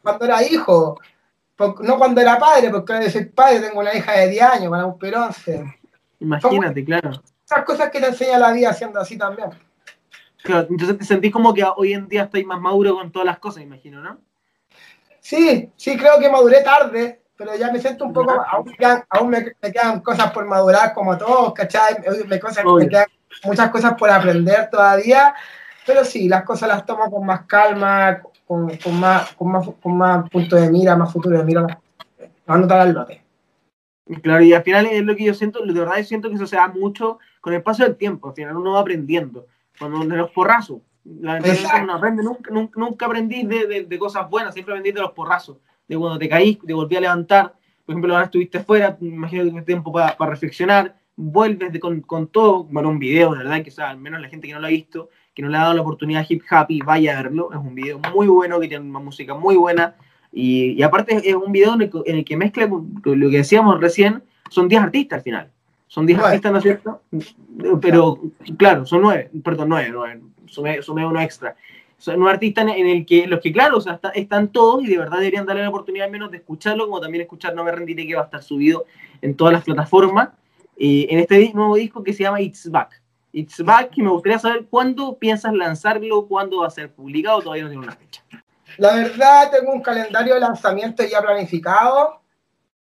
cuando 0.00 0.24
era 0.24 0.42
hijo, 0.44 1.00
no 1.58 1.98
cuando 1.98 2.20
era 2.20 2.38
padre, 2.38 2.70
porque 2.70 2.92
ahora 2.92 3.10
soy 3.10 3.24
padre, 3.26 3.60
tengo 3.60 3.80
una 3.80 3.94
hija 3.94 4.12
de 4.12 4.28
10 4.28 4.42
años, 4.42 4.70
para 4.70 4.86
un 4.86 4.96
peronce. 4.96 5.64
Imagínate, 6.20 6.84
claro. 6.84 7.10
Esas 7.44 7.64
cosas 7.64 7.90
que 7.90 8.00
te 8.00 8.06
enseña 8.06 8.38
la 8.38 8.52
vida 8.52 8.70
haciendo 8.70 9.00
así 9.00 9.18
también. 9.18 9.50
Claro, 10.42 10.68
entonces 10.70 10.98
te 10.98 11.04
sentís 11.04 11.32
como 11.32 11.52
que 11.52 11.64
hoy 11.64 11.94
en 11.94 12.08
día 12.08 12.24
estoy 12.24 12.44
más 12.44 12.60
maduro 12.60 12.94
con 12.94 13.10
todas 13.10 13.26
las 13.26 13.38
cosas, 13.38 13.64
imagino, 13.64 14.00
¿no? 14.00 14.18
Sí, 15.24 15.72
sí, 15.74 15.96
creo 15.96 16.20
que 16.20 16.28
maduré 16.28 16.60
tarde, 16.62 17.22
pero 17.34 17.56
ya 17.56 17.72
me 17.72 17.80
siento 17.80 18.04
un 18.04 18.12
poco, 18.12 18.44
aún, 19.08 19.30
me, 19.30 19.54
quedan 19.72 20.00
cosas 20.02 20.30
por 20.32 20.44
madurar 20.44 20.92
como 20.92 21.16
todos, 21.16 21.54
¿cachai? 21.54 21.96
Me, 22.28 22.38
cosas, 22.38 22.62
me 22.62 22.86
quedan 22.86 23.06
muchas 23.42 23.70
cosas 23.70 23.94
por 23.94 24.10
aprender 24.10 24.68
todavía, 24.68 25.34
pero 25.86 26.04
sí, 26.04 26.28
las 26.28 26.44
cosas 26.44 26.68
las 26.68 26.84
tomo 26.84 27.10
con 27.10 27.24
más 27.24 27.46
calma, 27.46 28.20
con, 28.46 28.76
con 28.76 29.00
más, 29.00 29.32
con, 29.32 29.50
más, 29.50 29.66
con 29.82 29.96
más 29.96 30.28
punto 30.28 30.56
de 30.56 30.68
mira, 30.68 30.94
más 30.94 31.10
futuro 31.10 31.38
de 31.38 31.44
mira, 31.44 31.80
a 32.46 32.58
notar 32.58 32.80
al 32.80 32.92
lote. 32.92 33.24
Claro, 34.22 34.44
y 34.44 34.52
al 34.52 34.62
final 34.62 34.84
es 34.84 35.04
lo 35.04 35.16
que 35.16 35.24
yo 35.24 35.32
siento, 35.32 35.64
de 35.64 35.72
verdad 35.72 36.02
siento 36.02 36.28
que 36.28 36.34
eso 36.34 36.46
se 36.46 36.56
da 36.56 36.68
mucho 36.68 37.18
con 37.40 37.54
el 37.54 37.62
paso 37.62 37.82
del 37.82 37.96
tiempo, 37.96 38.28
al 38.28 38.34
final 38.34 38.58
uno 38.58 38.72
va 38.72 38.80
aprendiendo, 38.80 39.46
cuando 39.78 40.00
de 40.00 40.16
los 40.18 40.30
porrazos, 40.32 40.82
la 41.04 41.34
verdad 41.34 41.82
uno 41.82 41.94
aprende, 41.94 42.22
nunca, 42.22 42.50
nunca, 42.50 42.80
nunca 42.80 43.06
aprendí 43.06 43.42
de, 43.44 43.66
de, 43.66 43.84
de, 43.84 43.98
cosas 43.98 44.28
buenas, 44.28 44.54
siempre 44.54 44.72
aprendí 44.72 44.92
de 44.92 45.00
los 45.00 45.12
porrazos 45.12 45.58
de 45.86 45.98
cuando 45.98 46.18
te 46.18 46.28
caís, 46.28 46.58
te 46.58 46.72
volví 46.72 46.96
a 46.96 47.00
levantar, 47.00 47.54
por 47.84 47.92
ejemplo, 47.92 48.14
ahora 48.14 48.26
estuviste 48.26 48.60
fuera, 48.60 48.96
imagino 49.00 49.42
que 49.44 49.50
tienes 49.50 49.66
tiempo 49.66 49.92
para, 49.92 50.16
reflexionar, 50.18 50.96
vuelves 51.16 51.72
de, 51.72 51.80
con, 51.80 52.00
con, 52.00 52.28
todo, 52.28 52.64
bueno, 52.64 52.88
un 52.88 52.98
video, 52.98 53.32
de 53.32 53.38
verdad, 53.38 53.62
que 53.62 53.70
sea, 53.70 53.90
al 53.90 53.98
menos 53.98 54.20
la 54.20 54.28
gente 54.28 54.46
que 54.46 54.54
no 54.54 54.60
lo 54.60 54.66
ha 54.66 54.70
visto, 54.70 55.10
que 55.34 55.42
no 55.42 55.48
le 55.48 55.58
ha 55.58 55.62
dado 55.62 55.74
la 55.74 55.82
oportunidad 55.82 56.22
a 56.22 56.26
Hip 56.26 56.42
Happy, 56.48 56.80
vaya 56.80 57.18
a 57.18 57.22
verlo, 57.22 57.50
es 57.52 57.58
un 57.58 57.74
video 57.74 58.00
muy 58.14 58.26
bueno, 58.26 58.58
que 58.58 58.68
tiene 58.68 58.88
una 58.88 59.00
música 59.00 59.34
muy 59.34 59.56
buena, 59.56 59.96
y, 60.32 60.72
y 60.72 60.82
aparte 60.82 61.20
es 61.28 61.34
un 61.34 61.52
video 61.52 61.74
en 61.74 62.16
el, 62.16 62.24
que 62.24 62.36
mezcla 62.36 62.66
lo 62.66 63.30
que 63.30 63.36
decíamos 63.36 63.78
recién, 63.80 64.22
son 64.48 64.68
10 64.68 64.82
artistas 64.82 65.18
al 65.18 65.22
final, 65.22 65.50
son 65.86 66.06
10 66.06 66.18
artistas, 66.18 66.52
¿no 66.52 66.58
es 66.58 66.64
cierto? 66.64 67.02
Pero, 67.80 68.18
claro, 68.56 68.86
son 68.86 69.02
9, 69.02 69.30
perdón, 69.44 69.68
9, 69.68 69.90
9 69.92 70.20
sumé 70.48 71.06
uno 71.06 71.20
extra 71.20 71.56
son 72.04 72.20
un 72.20 72.28
artista 72.28 72.60
en 72.60 72.86
el 72.86 73.06
que 73.06 73.26
los 73.26 73.40
que, 73.40 73.52
claro, 73.52 73.78
o 73.78 73.80
sea, 73.80 73.98
están 74.14 74.48
todos 74.48 74.84
y 74.84 74.88
de 74.88 74.98
verdad 74.98 75.18
deberían 75.18 75.46
darle 75.46 75.62
la 75.62 75.70
oportunidad 75.70 76.06
al 76.06 76.12
menos 76.12 76.30
de 76.30 76.38
escucharlo, 76.38 76.86
como 76.86 77.00
también 77.00 77.22
escuchar 77.22 77.54
No 77.54 77.64
Me 77.64 77.72
Rendiré, 77.72 78.06
que 78.06 78.14
va 78.14 78.22
a 78.22 78.24
estar 78.24 78.42
subido 78.42 78.84
en 79.22 79.34
todas 79.34 79.54
las 79.54 79.64
plataformas, 79.64 80.28
eh, 80.76 81.06
en 81.08 81.20
este 81.20 81.50
nuevo 81.54 81.76
disco 81.76 82.02
que 82.02 82.12
se 82.12 82.24
llama 82.24 82.40
It's 82.42 82.70
Back. 82.70 83.00
It's 83.32 83.64
Back, 83.64 83.96
y 83.96 84.02
me 84.02 84.10
gustaría 84.10 84.38
saber 84.38 84.66
cuándo 84.68 85.16
piensas 85.16 85.54
lanzarlo, 85.54 86.26
cuándo 86.26 86.60
va 86.60 86.66
a 86.66 86.70
ser 86.70 86.92
publicado, 86.92 87.40
todavía 87.40 87.64
no 87.64 87.70
tiene 87.70 87.84
una 87.84 87.96
fecha. 87.96 88.22
La 88.76 88.94
verdad, 88.94 89.50
tengo 89.50 89.72
un 89.72 89.80
calendario 89.80 90.34
de 90.34 90.40
lanzamiento 90.40 91.04
ya 91.04 91.22
planificado, 91.22 92.20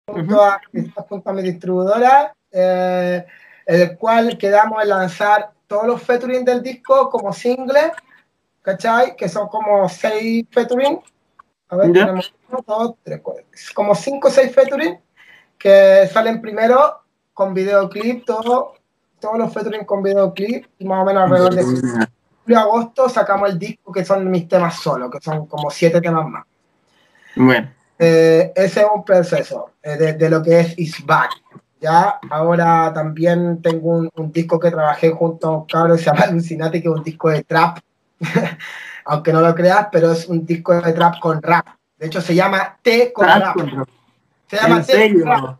junto, 0.06 0.42
a, 0.42 0.60
junto 1.08 1.30
a 1.30 1.32
mi 1.32 1.42
distribuidora, 1.42 2.34
eh, 2.52 3.26
el 3.66 3.96
cual 3.98 4.38
quedamos 4.38 4.82
en 4.82 4.88
lanzar 4.90 5.50
todos 5.68 5.86
los 5.86 6.02
featuring 6.02 6.44
del 6.44 6.62
disco 6.62 7.08
como 7.08 7.32
single 7.32 7.92
¿cachai? 8.68 9.16
Que 9.16 9.28
son 9.28 9.48
como 9.48 9.88
seis 9.88 10.46
featuring. 10.50 11.00
A 11.70 11.76
ver, 11.76 11.92
tenemos 11.92 12.34
uno, 12.48 12.64
dos, 12.66 12.94
tres, 13.02 13.20
cuatro, 13.22 13.44
como 13.74 13.94
cinco 13.94 14.28
o 14.28 14.30
seis 14.30 14.54
featuring 14.54 14.98
que 15.58 16.08
salen 16.12 16.40
primero 16.40 17.02
con 17.34 17.52
videoclip, 17.52 18.24
todo, 18.24 18.74
todos 19.20 19.38
los 19.38 19.52
featuring 19.52 19.84
con 19.84 20.02
videoclip, 20.02 20.66
y 20.78 20.84
más 20.84 21.02
o 21.02 21.04
menos 21.04 21.24
alrededor 21.24 21.54
de 21.54 21.62
julio 21.62 22.58
agosto 22.58 23.08
sacamos 23.08 23.50
el 23.50 23.58
disco 23.58 23.92
que 23.92 24.04
son 24.04 24.30
mis 24.30 24.48
temas 24.48 24.80
solo, 24.80 25.10
que 25.10 25.20
son 25.20 25.46
como 25.46 25.70
siete 25.70 26.00
temas 26.00 26.26
más. 26.28 26.44
Bueno. 27.36 27.70
Eh, 27.98 28.52
ese 28.54 28.80
es 28.80 28.86
un 28.94 29.04
proceso 29.04 29.72
eh, 29.82 29.96
de, 29.96 30.12
de, 30.12 30.30
lo 30.30 30.42
que 30.42 30.60
es 30.60 30.78
Is 30.78 31.04
Back. 31.04 31.30
Ya, 31.80 32.18
ahora 32.30 32.92
también 32.92 33.62
tengo 33.62 33.90
un, 33.90 34.10
un 34.16 34.32
disco 34.32 34.58
que 34.58 34.70
trabajé 34.70 35.10
junto 35.10 35.46
a 35.46 35.56
un 35.58 35.66
cabrón 35.66 35.96
que 35.96 36.02
se 36.02 36.10
llama 36.10 36.24
Alucinate, 36.28 36.82
que 36.82 36.88
es 36.88 36.94
un 36.94 37.04
disco 37.04 37.30
de 37.30 37.44
trap, 37.44 37.78
aunque 39.04 39.32
no 39.32 39.40
lo 39.40 39.54
creas, 39.54 39.88
pero 39.92 40.12
es 40.12 40.26
un 40.26 40.44
disco 40.44 40.80
de 40.80 40.92
trap 40.92 41.20
con 41.20 41.40
rap. 41.40 41.66
De 41.96 42.06
hecho, 42.06 42.20
se 42.20 42.34
llama 42.34 42.78
T 42.82 43.12
con 43.12 43.26
rap. 43.26 43.56
Se 44.46 44.56
llama 44.56 44.82
T 44.82 45.14
con 45.14 45.26
rap. 45.26 45.58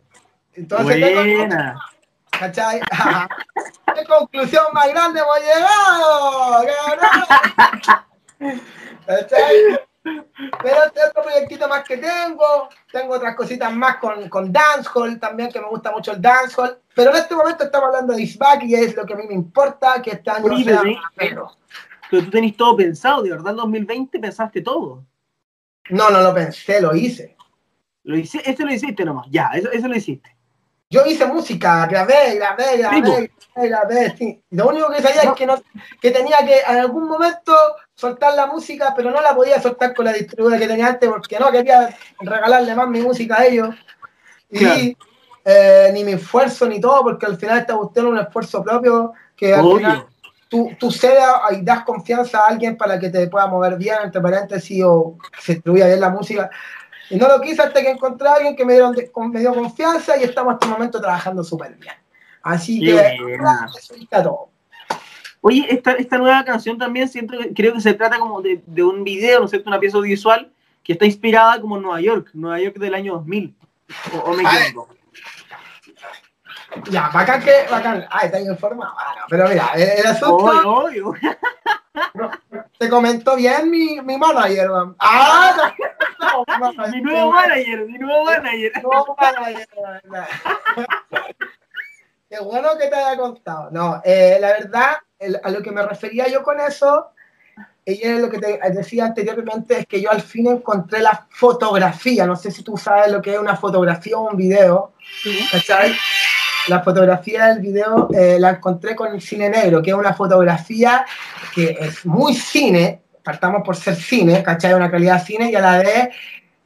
Entonces, 0.53 1.15
Buena. 1.15 1.79
¿Cachai? 2.31 2.79
¿Qué 3.95 4.05
conclusión 4.05 4.63
más 4.73 4.87
grande 4.89 5.19
hemos 5.19 5.39
llegado? 5.39 6.65
¿Cachai? 9.05 9.79
Pero 10.63 10.83
este 10.85 10.99
otro 11.03 11.23
proyectito 11.23 11.67
más 11.67 11.83
que 11.83 11.97
tengo, 11.97 12.69
tengo 12.91 13.13
otras 13.13 13.35
cositas 13.35 13.73
más 13.73 13.97
con, 13.97 14.27
con 14.29 14.51
dancehall 14.51 15.19
también, 15.19 15.51
que 15.51 15.59
me 15.59 15.67
gusta 15.67 15.91
mucho 15.91 16.11
el 16.13 16.21
dancehall. 16.21 16.77
Pero 16.95 17.11
en 17.11 17.17
este 17.17 17.35
momento 17.35 17.63
estamos 17.63 17.87
hablando 17.87 18.13
de 18.13 18.21
Isback 18.23 18.63
y 18.63 18.75
es 18.75 18.95
lo 18.95 19.05
que 19.05 19.13
a 19.13 19.17
mí 19.17 19.23
me 19.27 19.33
importa, 19.33 20.01
que 20.01 20.11
este 20.11 20.29
año 20.29 20.45
Oye, 20.45 20.63
sea 20.63 20.81
pero- 20.81 21.01
rapero. 21.01 21.51
Pero 22.11 22.23
tú 22.23 22.31
tenés 22.31 22.57
todo 22.57 22.75
pensado, 22.75 23.21
de 23.21 23.29
verdad, 23.29 23.51
en 23.51 23.57
2020 23.57 24.19
pensaste 24.19 24.61
todo. 24.61 25.03
No, 25.89 26.09
no 26.09 26.21
lo 26.21 26.33
pensé, 26.33 26.81
lo 26.81 26.95
hice. 26.95 27.35
Lo 28.03 28.17
hice, 28.17 28.41
eso 28.43 28.65
lo 28.65 28.73
hiciste 28.73 29.05
nomás, 29.05 29.27
ya, 29.29 29.51
eso, 29.53 29.69
eso 29.71 29.87
lo 29.87 29.95
hiciste. 29.95 30.35
Yo 30.89 31.05
hice 31.05 31.27
música, 31.27 31.85
grabé, 31.85 32.33
grabé, 32.35 32.77
grabé, 32.77 32.95
Sí, 32.95 33.01
grabé, 33.53 33.69
grabé, 33.69 34.17
sí. 34.17 34.43
Lo 34.49 34.69
único 34.69 34.89
que 34.89 35.03
sabía 35.03 35.21
es 35.21 35.31
que, 35.33 35.45
no, 35.45 35.61
que 36.01 36.09
tenía 36.09 36.37
que 36.39 36.61
en 36.67 36.77
algún 36.77 37.07
momento 37.07 37.53
soltar 37.99 38.33
la 38.33 38.47
música, 38.47 38.93
pero 38.95 39.11
no 39.11 39.19
la 39.19 39.35
podía 39.35 39.61
soltar 39.61 39.93
con 39.93 40.05
la 40.05 40.13
distribuidora 40.13 40.57
que 40.57 40.67
tenía 40.67 40.87
antes 40.87 41.09
porque 41.09 41.37
no 41.37 41.51
quería 41.51 41.97
regalarle 42.21 42.73
más 42.73 42.87
mi 42.87 43.01
música 43.01 43.39
a 43.39 43.45
ellos. 43.45 43.75
Y 44.49 44.59
Claro. 44.59 45.11
eh, 45.43 45.91
ni 45.93 46.05
mi 46.05 46.13
esfuerzo 46.13 46.65
ni 46.65 46.79
todo, 46.79 47.03
porque 47.03 47.25
al 47.25 47.37
final 47.37 47.57
esta 47.57 47.75
cuestión 47.75 48.05
es 48.05 48.11
un 48.13 48.19
esfuerzo 48.19 48.63
propio 48.63 49.11
que 49.35 49.53
al 49.53 49.77
final 49.77 50.05
tú, 50.47 50.71
tú 50.79 50.91
cedas 50.91 51.33
y 51.51 51.61
das 51.61 51.83
confianza 51.83 52.39
a 52.39 52.47
alguien 52.47 52.77
para 52.77 52.97
que 52.97 53.09
te 53.09 53.27
pueda 53.27 53.47
mover 53.47 53.75
bien, 53.75 53.97
entre 54.05 54.21
paréntesis, 54.21 54.81
o 54.85 55.17
que 55.17 55.41
se 55.41 55.53
distribuya 55.55 55.87
bien 55.87 55.99
la 55.99 56.09
música. 56.09 56.49
Y 57.09 57.17
no 57.17 57.27
lo 57.27 57.41
quise 57.41 57.61
hasta 57.63 57.81
que 57.81 57.89
encontré 57.89 58.29
a 58.29 58.35
alguien 58.35 58.55
que 58.55 58.63
me, 58.63 58.73
dieron 58.73 58.95
me 59.31 59.39
dio 59.41 59.53
confianza 59.53 60.15
y 60.15 60.23
estamos 60.23 60.51
en 60.53 60.55
este 60.55 60.67
momento 60.67 61.01
trabajando 61.01 61.43
súper 61.43 61.75
bien. 61.75 61.95
Así 62.43 62.79
que, 62.79 63.17
todo. 64.09 64.49
Oye, 65.41 65.65
esta, 65.69 65.91
esta 65.93 66.17
nueva 66.17 66.43
canción 66.43 66.77
también 66.77 67.07
siento 67.07 67.37
que- 67.37 67.53
creo 67.53 67.73
que 67.73 67.81
se 67.81 67.93
trata 67.93 68.19
como 68.19 68.41
de, 68.41 68.61
de 68.65 68.83
un 68.83 69.03
video, 69.03 69.39
¿no 69.39 69.45
es 69.45 69.51
cierto? 69.51 69.69
Una 69.69 69.79
pieza 69.79 69.97
audiovisual 69.97 70.51
que 70.83 70.93
está 70.93 71.05
inspirada 71.05 71.59
como 71.61 71.77
en 71.77 71.83
Nueva 71.83 72.01
York, 72.01 72.29
Nueva 72.33 72.59
York 72.59 72.77
del 72.77 72.93
año 72.93 73.13
2000. 73.13 73.55
¿O, 74.13 74.17
o 74.17 74.33
me 74.33 74.43
equivoco? 74.43 74.93
Ya, 76.91 77.09
bacán 77.13 77.41
que, 77.41 77.65
bacán. 77.71 78.05
Ah, 78.11 78.25
está 78.25 78.39
informado. 78.39 78.93
Ah, 78.97 79.25
pero 79.27 79.47
mira, 79.49 79.71
el, 79.75 79.81
el 79.81 80.05
asunto 80.05 80.85
te 82.77 82.89
comentó 82.89 83.35
bien 83.35 83.69
mi, 83.71 83.99
mi 84.01 84.17
manager. 84.17 84.69
man. 84.69 84.95
Ah, 84.99 85.73
no, 86.19 86.45
no, 86.59 86.87
Mi 86.91 87.01
nuevo 87.01 87.31
manager, 87.31 87.85
mi 87.85 87.97
nuevo 87.97 88.23
manager. 88.25 88.71
No, 88.83 89.15
manager. 89.19 89.67
Qué 92.29 92.39
bueno 92.39 92.69
que 92.79 92.87
te 92.87 92.95
haya 92.95 93.17
contado. 93.17 93.69
No, 93.71 94.01
eh, 94.05 94.37
la 94.39 94.49
verdad, 94.49 94.91
el- 95.17 95.39
a 95.43 95.49
lo 95.49 95.61
que 95.63 95.71
me 95.71 95.81
refería 95.81 96.27
yo 96.27 96.43
con 96.43 96.59
eso, 96.59 97.09
es 97.85 98.19
lo 98.19 98.29
que 98.29 98.37
te 98.37 98.59
decía 98.71 99.05
anteriormente, 99.05 99.79
es 99.79 99.87
que 99.87 99.99
yo 99.99 100.11
al 100.11 100.21
fin 100.21 100.45
encontré 100.45 100.99
la 101.01 101.25
fotografía. 101.31 102.27
No 102.27 102.35
sé 102.35 102.51
si 102.51 102.61
tú 102.61 102.77
sabes 102.77 103.11
lo 103.11 103.19
que 103.19 103.33
es 103.33 103.39
una 103.39 103.55
fotografía 103.55 104.15
o 104.15 104.29
un 104.29 104.37
video. 104.37 104.93
¿Cachai? 105.51 105.95
La 106.67 106.81
fotografía 106.83 107.47
del 107.47 107.61
video 107.61 108.09
eh, 108.13 108.37
la 108.39 108.51
encontré 108.51 108.95
con 108.95 109.11
el 109.11 109.21
cine 109.21 109.49
negro, 109.49 109.81
que 109.81 109.89
es 109.89 109.95
una 109.95 110.13
fotografía 110.13 111.03
que 111.55 111.75
es 111.79 112.05
muy 112.05 112.35
cine, 112.35 113.01
partamos 113.23 113.63
por 113.65 113.75
ser 113.75 113.95
cine, 113.95 114.43
¿cachai? 114.43 114.75
Una 114.75 114.91
calidad 114.91 115.23
cine 115.23 115.49
y 115.49 115.55
a 115.55 115.61
la 115.61 115.79
vez 115.79 116.09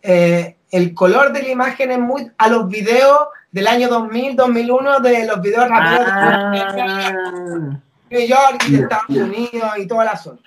eh, 0.01 0.57
el 0.71 0.93
color 0.93 1.31
de 1.31 1.43
la 1.43 1.49
imagen 1.49 1.91
es 1.91 1.99
muy 1.99 2.29
a 2.37 2.49
los 2.49 2.67
videos 2.67 3.29
del 3.53 3.67
año 3.67 3.87
2000, 3.87 4.35
2001, 4.35 4.99
de 4.99 5.25
los 5.27 5.41
videos 5.41 5.69
raperos 5.69 6.05
de 6.07 6.11
Ah, 6.11 7.79
New 8.09 8.27
York 8.27 8.63
y 8.67 8.71
de 8.73 8.81
Estados 8.81 9.09
Unidos 9.09 9.71
y 9.77 9.87
todo 9.87 10.01
el 10.01 10.07
asunto. 10.07 10.43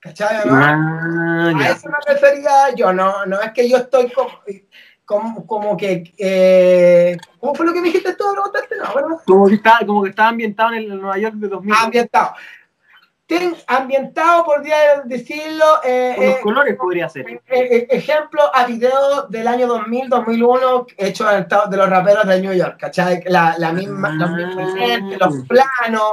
¿Cachai? 0.00 0.48
no? 0.48 0.54
ah, 0.56 1.52
A 1.54 1.68
eso 1.68 1.88
me 1.90 1.98
refería 2.12 2.74
yo, 2.74 2.92
no, 2.92 3.26
no 3.26 3.40
es 3.40 3.52
que 3.52 3.68
yo 3.68 3.76
estoy 3.76 4.10
como, 4.10 4.30
como, 5.04 5.46
como 5.46 5.76
que... 5.76 6.12
eh, 6.18 7.16
¿Cómo 7.38 7.54
fue 7.54 7.66
lo 7.66 7.72
que 7.74 7.80
me 7.82 7.88
dijiste 7.88 8.14
tú? 8.14 8.24
No, 8.34 8.50
¿verdad? 8.94 9.18
Como 9.26 9.46
que, 9.46 9.54
está, 9.56 9.80
como 9.86 10.02
que 10.02 10.10
estaba 10.10 10.30
ambientado 10.30 10.72
en 10.72 10.78
el 10.78 11.00
Nueva 11.00 11.18
York 11.18 11.34
de 11.34 11.48
2000. 11.48 11.74
Ambientado. 11.74 12.32
Ten- 13.30 13.54
ambientado, 13.68 14.44
por 14.44 14.60
decirlo, 15.04 15.64
eh, 15.84 16.14
Con 16.16 16.24
los 16.26 16.34
eh, 16.34 16.40
colores 16.42 16.76
podría 16.76 17.08
ser. 17.08 17.28
eh, 17.28 17.40
eh, 17.48 17.86
ejemplo 17.90 18.42
a 18.52 18.66
videos 18.66 19.30
del 19.30 19.46
año 19.46 19.68
2000, 19.68 20.08
2001, 20.08 20.86
hechos 20.96 21.32
en 21.32 21.38
Estados 21.38 21.70
de 21.70 21.76
los 21.76 21.88
raperos 21.88 22.26
de 22.26 22.40
New 22.42 22.52
York, 22.52 22.76
¿cachai? 22.80 23.22
La, 23.26 23.54
la 23.56 23.72
misma, 23.72 24.10
los 24.14 24.30
mismos 24.32 24.74
gente, 24.74 25.16
los 25.16 25.34
planos, 25.46 26.12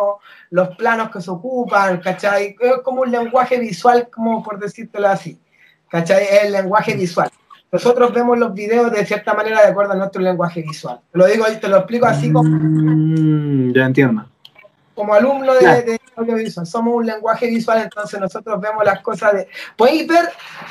los 0.51 0.78
planos 0.78 1.09
que 1.09 1.20
se 1.20 1.32
ocupan, 1.32 1.99
¿cachai? 2.01 2.55
Es 2.59 2.74
como 2.84 3.01
un 3.01 3.11
lenguaje 3.11 3.57
visual, 3.57 4.09
como 4.11 4.43
por 4.43 4.59
decírtelo 4.59 5.07
así, 5.07 5.41
¿cachai? 5.89 6.24
Es 6.24 6.43
el 6.43 6.51
lenguaje 6.51 6.93
visual. 6.93 7.30
Nosotros 7.72 8.13
vemos 8.13 8.38
los 8.38 8.53
videos 8.53 8.91
de 8.91 9.05
cierta 9.07 9.34
manera 9.34 9.61
de 9.63 9.70
acuerdo 9.72 9.93
a 9.93 9.95
nuestro 9.95 10.22
lenguaje 10.22 10.61
visual. 10.61 10.99
Te 11.11 11.18
lo 11.18 11.26
digo 11.26 11.45
y 11.51 11.57
te 11.57 11.68
lo 11.68 11.78
explico 11.78 12.05
así 12.05 12.32
como 12.32 12.47
Mm, 12.49 13.74
ya 13.74 13.86
entiendo. 13.86 14.26
como 14.95 15.13
alumno 15.15 15.53
de, 15.53 15.59
Claro. 15.59 15.82
de 15.82 15.99
audiovisual, 16.18 16.65
somos 16.65 16.95
un 16.95 17.05
lenguaje 17.05 17.47
visual, 17.47 17.84
entonces 17.84 18.20
nosotros 18.20 18.59
vemos 18.59 18.84
las 18.84 19.01
cosas 19.01 19.34
de... 19.34 19.47
Podéis 19.76 20.07
ver, 20.07 20.30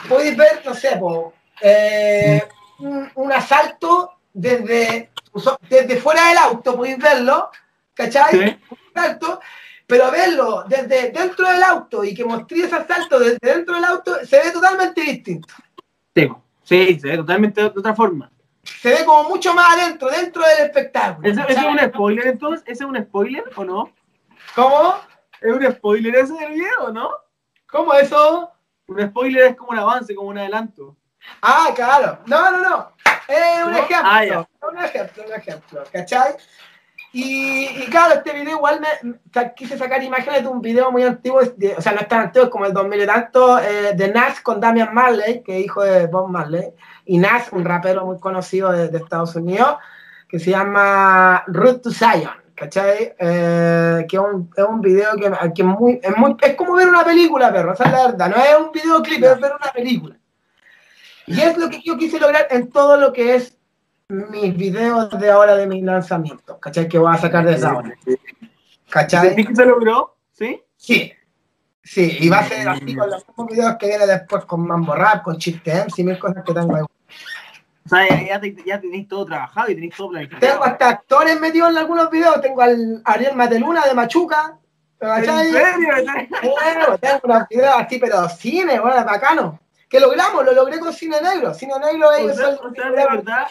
podéis 0.09 0.37
ver, 0.37 0.63
no 0.65 0.75
sé, 0.75 0.97
po, 0.97 1.33
eh, 1.61 2.43
un, 2.81 3.11
un 3.15 3.33
asalto 3.33 4.13
desde, 4.33 5.11
desde 5.69 5.97
fuera 5.97 6.29
del 6.29 6.39
auto, 6.39 6.77
podéis 6.77 6.99
verlo, 6.99 7.51
¿cachai? 7.95 8.31
Sí. 8.33 8.59
Un 8.71 8.79
asalto, 8.95 9.41
pero 9.87 10.11
verlo 10.11 10.65
desde 10.69 11.11
dentro 11.11 11.49
del 11.49 11.63
auto 11.63 12.05
y 12.05 12.15
que 12.15 12.25
mostré 12.25 12.65
ese 12.65 12.75
asalto 12.75 13.19
desde 13.19 13.39
dentro 13.41 13.75
del 13.77 13.85
auto, 13.85 14.17
se 14.25 14.39
ve 14.39 14.51
totalmente 14.51 15.01
distinto. 15.01 15.55
Sí, 16.15 16.29
sí, 16.65 17.01
se 17.01 17.09
ve 17.09 17.17
totalmente 17.17 17.61
de 17.61 17.67
otra 17.69 17.95
forma. 17.95 18.31
Se 18.63 18.91
ve 18.91 19.05
como 19.05 19.29
mucho 19.29 19.55
más 19.55 19.79
adentro, 19.79 20.09
dentro 20.11 20.43
del 20.43 20.67
espectáculo. 20.67 21.29
¿Ese, 21.29 21.41
es 21.49 21.59
un 21.59 21.79
spoiler 21.79 22.27
entonces? 22.27 22.63
¿Ese 22.67 22.85
es 22.85 22.89
un 22.89 22.97
spoiler 23.03 23.45
o 23.55 23.65
no? 23.65 23.93
¿Cómo? 24.55 24.97
¿Es 25.41 25.53
un 25.53 25.73
spoiler 25.73 26.15
ese 26.17 26.35
del 26.35 26.53
video 26.53 26.93
no? 26.93 27.11
¿Cómo 27.71 27.93
eso? 27.95 28.51
Un 28.89 29.07
spoiler 29.09 29.49
es 29.49 29.57
como 29.57 29.73
un 29.73 29.79
avance, 29.79 30.15
como 30.15 30.29
un 30.29 30.39
adelanto. 30.39 30.97
Ah, 31.43 31.71
claro. 31.75 32.21
No, 32.27 32.51
no, 32.53 32.59
no. 32.63 32.93
Es 33.29 33.65
un 33.65 33.73
¿No? 33.73 33.79
ejemplo. 33.79 34.09
Ah, 34.11 34.25
ya. 34.25 34.49
Un 34.71 34.79
ejemplo, 34.79 35.25
un 35.27 35.33
ejemplo. 35.33 35.83
¿Cachai? 35.93 36.35
Y, 37.13 37.67
y 37.83 37.87
claro, 37.87 38.15
este 38.15 38.33
video 38.33 38.57
igual 38.57 38.81
me, 38.81 39.55
quise 39.55 39.79
sacar 39.79 40.03
imágenes 40.03 40.43
de 40.43 40.49
un 40.49 40.61
video 40.61 40.91
muy 40.93 41.03
antiguo, 41.03 41.41
de- 41.57 41.75
o 41.77 41.81
sea, 41.81 41.93
no 41.93 42.01
es 42.01 42.09
tan 42.09 42.21
antiguo, 42.21 42.45
es 42.47 42.51
como 42.51 42.67
el 42.67 42.75
2000 42.75 43.03
y 43.03 43.07
tanto, 43.07 43.59
eh, 43.59 43.93
de 43.95 44.09
Nas 44.13 44.41
con 44.43 44.61
Damian 44.61 44.93
Marley, 44.93 45.43
que 45.43 45.59
es 45.59 45.65
hijo 45.65 45.83
de 45.83 46.07
Bob 46.09 46.29
Marley, 46.29 46.75
y 47.07 47.17
Nas, 47.19 47.51
un 47.53 47.65
rapero 47.65 48.05
muy 48.05 48.19
conocido 48.21 48.71
de, 48.71 48.89
de 48.89 48.99
Estados 48.99 49.35
Unidos, 49.35 49.79
que 50.29 50.39
se 50.39 50.51
llama 50.51 51.43
Root 51.47 51.83
to 51.85 51.91
Zion, 51.91 52.35
¿cachai? 52.57 53.15
Eh, 53.19 54.07
que 54.09 54.17
es 54.17 54.23
un, 54.23 54.51
es 54.57 54.65
un 54.65 54.81
video 54.81 55.13
que, 55.17 55.31
que 55.55 55.63
es, 55.63 55.69
muy, 55.69 56.01
es, 56.03 56.17
muy, 56.17 56.37
es 56.41 56.55
como 56.55 56.75
ver 56.75 56.89
una 56.89 57.05
película, 57.05 57.53
perro, 57.53 57.75
esa 57.75 57.85
es 57.85 57.93
la 57.93 58.07
verdad, 58.07 58.31
no 58.31 58.37
es 58.37 58.57
un 58.59 58.73
videoclip, 58.73 59.23
es 59.23 59.41
ver 59.41 59.53
una 59.61 59.73
película. 59.73 60.17
Y 61.27 61.41
es 61.41 61.57
lo 61.59 61.69
que 61.69 61.83
yo 61.85 61.97
quise 61.97 62.19
lograr 62.19 62.47
en 62.51 62.71
todo 62.71 62.97
lo 62.97 63.13
que 63.13 63.35
es 63.35 63.57
mis 64.09 64.57
videos 64.57 65.11
de 65.19 65.31
ahora 65.31 65.57
de 65.57 65.67
mis 65.67 65.83
lanzamientos, 65.83 66.59
¿cachai? 66.59 66.89
Que 66.89 66.99
voy 66.99 67.15
a 67.15 67.19
sacar 67.19 67.45
de 67.45 67.55
esa 67.55 67.77
hora, 67.77 67.95
¿cachai? 68.89 69.29
¿Sentís 69.29 69.49
que 69.49 69.57
se 69.57 69.67
logró? 69.67 70.17
¿Sí? 70.33 70.63
Sí, 70.77 71.13
sí, 71.83 72.17
y 72.21 72.29
va 72.29 72.39
a 72.39 72.49
ser 72.49 72.69
así 72.69 72.95
con 72.95 73.11
los 73.11 73.27
mismos 73.27 73.47
videos 73.49 73.77
que 73.79 73.89
viene 73.89 74.07
después 74.07 74.45
con 74.45 74.67
Mambo 74.67 74.95
Rap, 74.95 75.23
con 75.23 75.37
Chiste 75.37 75.73
Ems 75.73 75.99
y 75.99 76.05
mil 76.05 76.19
cosas 76.19 76.43
que 76.45 76.55
tengo 76.55 76.75
ahí. 76.75 76.85
O 77.87 77.89
sea, 77.89 78.09
ya, 78.09 78.27
ya, 78.27 78.41
te- 78.41 78.57
ya 78.67 78.81
tenéis 78.81 79.07
todo 79.09 79.25
trabajado 79.25 79.71
y 79.71 79.75
tenéis 79.75 79.95
todo 79.97 80.09
Tengo 80.11 80.29
planificado. 80.29 80.65
hasta 80.65 80.89
actores 80.89 81.41
metidos 81.41 81.71
en 81.71 81.79
algunos 81.79 82.11
videos, 82.11 82.41
tengo 82.43 82.61
al 82.61 83.01
Ariel 83.05 83.35
Mateluna 83.37 83.87
de 83.87 83.95
Machuca, 83.95 84.59
¿En 84.99 85.25
serio? 85.27 85.59
Bueno, 86.43 86.99
tengo 86.99 87.21
unos 87.25 87.49
videos 87.49 87.75
así, 87.77 87.99
pero 87.99 88.29
cine, 88.31 88.81
bueno, 88.81 89.05
bacano. 89.05 89.61
Que 89.89 90.01
logramos, 90.01 90.45
lo 90.45 90.53
logré 90.53 90.79
con 90.81 90.93
Cine 90.93 91.21
Negro. 91.21 91.53
Cine 91.55 91.75
Negro, 91.79 92.09
O 92.09 92.13
ellos 92.13 92.37
sea, 92.37 92.49
o 92.49 92.73
sea, 92.75 92.91
de 92.91 93.05
verdad, 93.05 93.47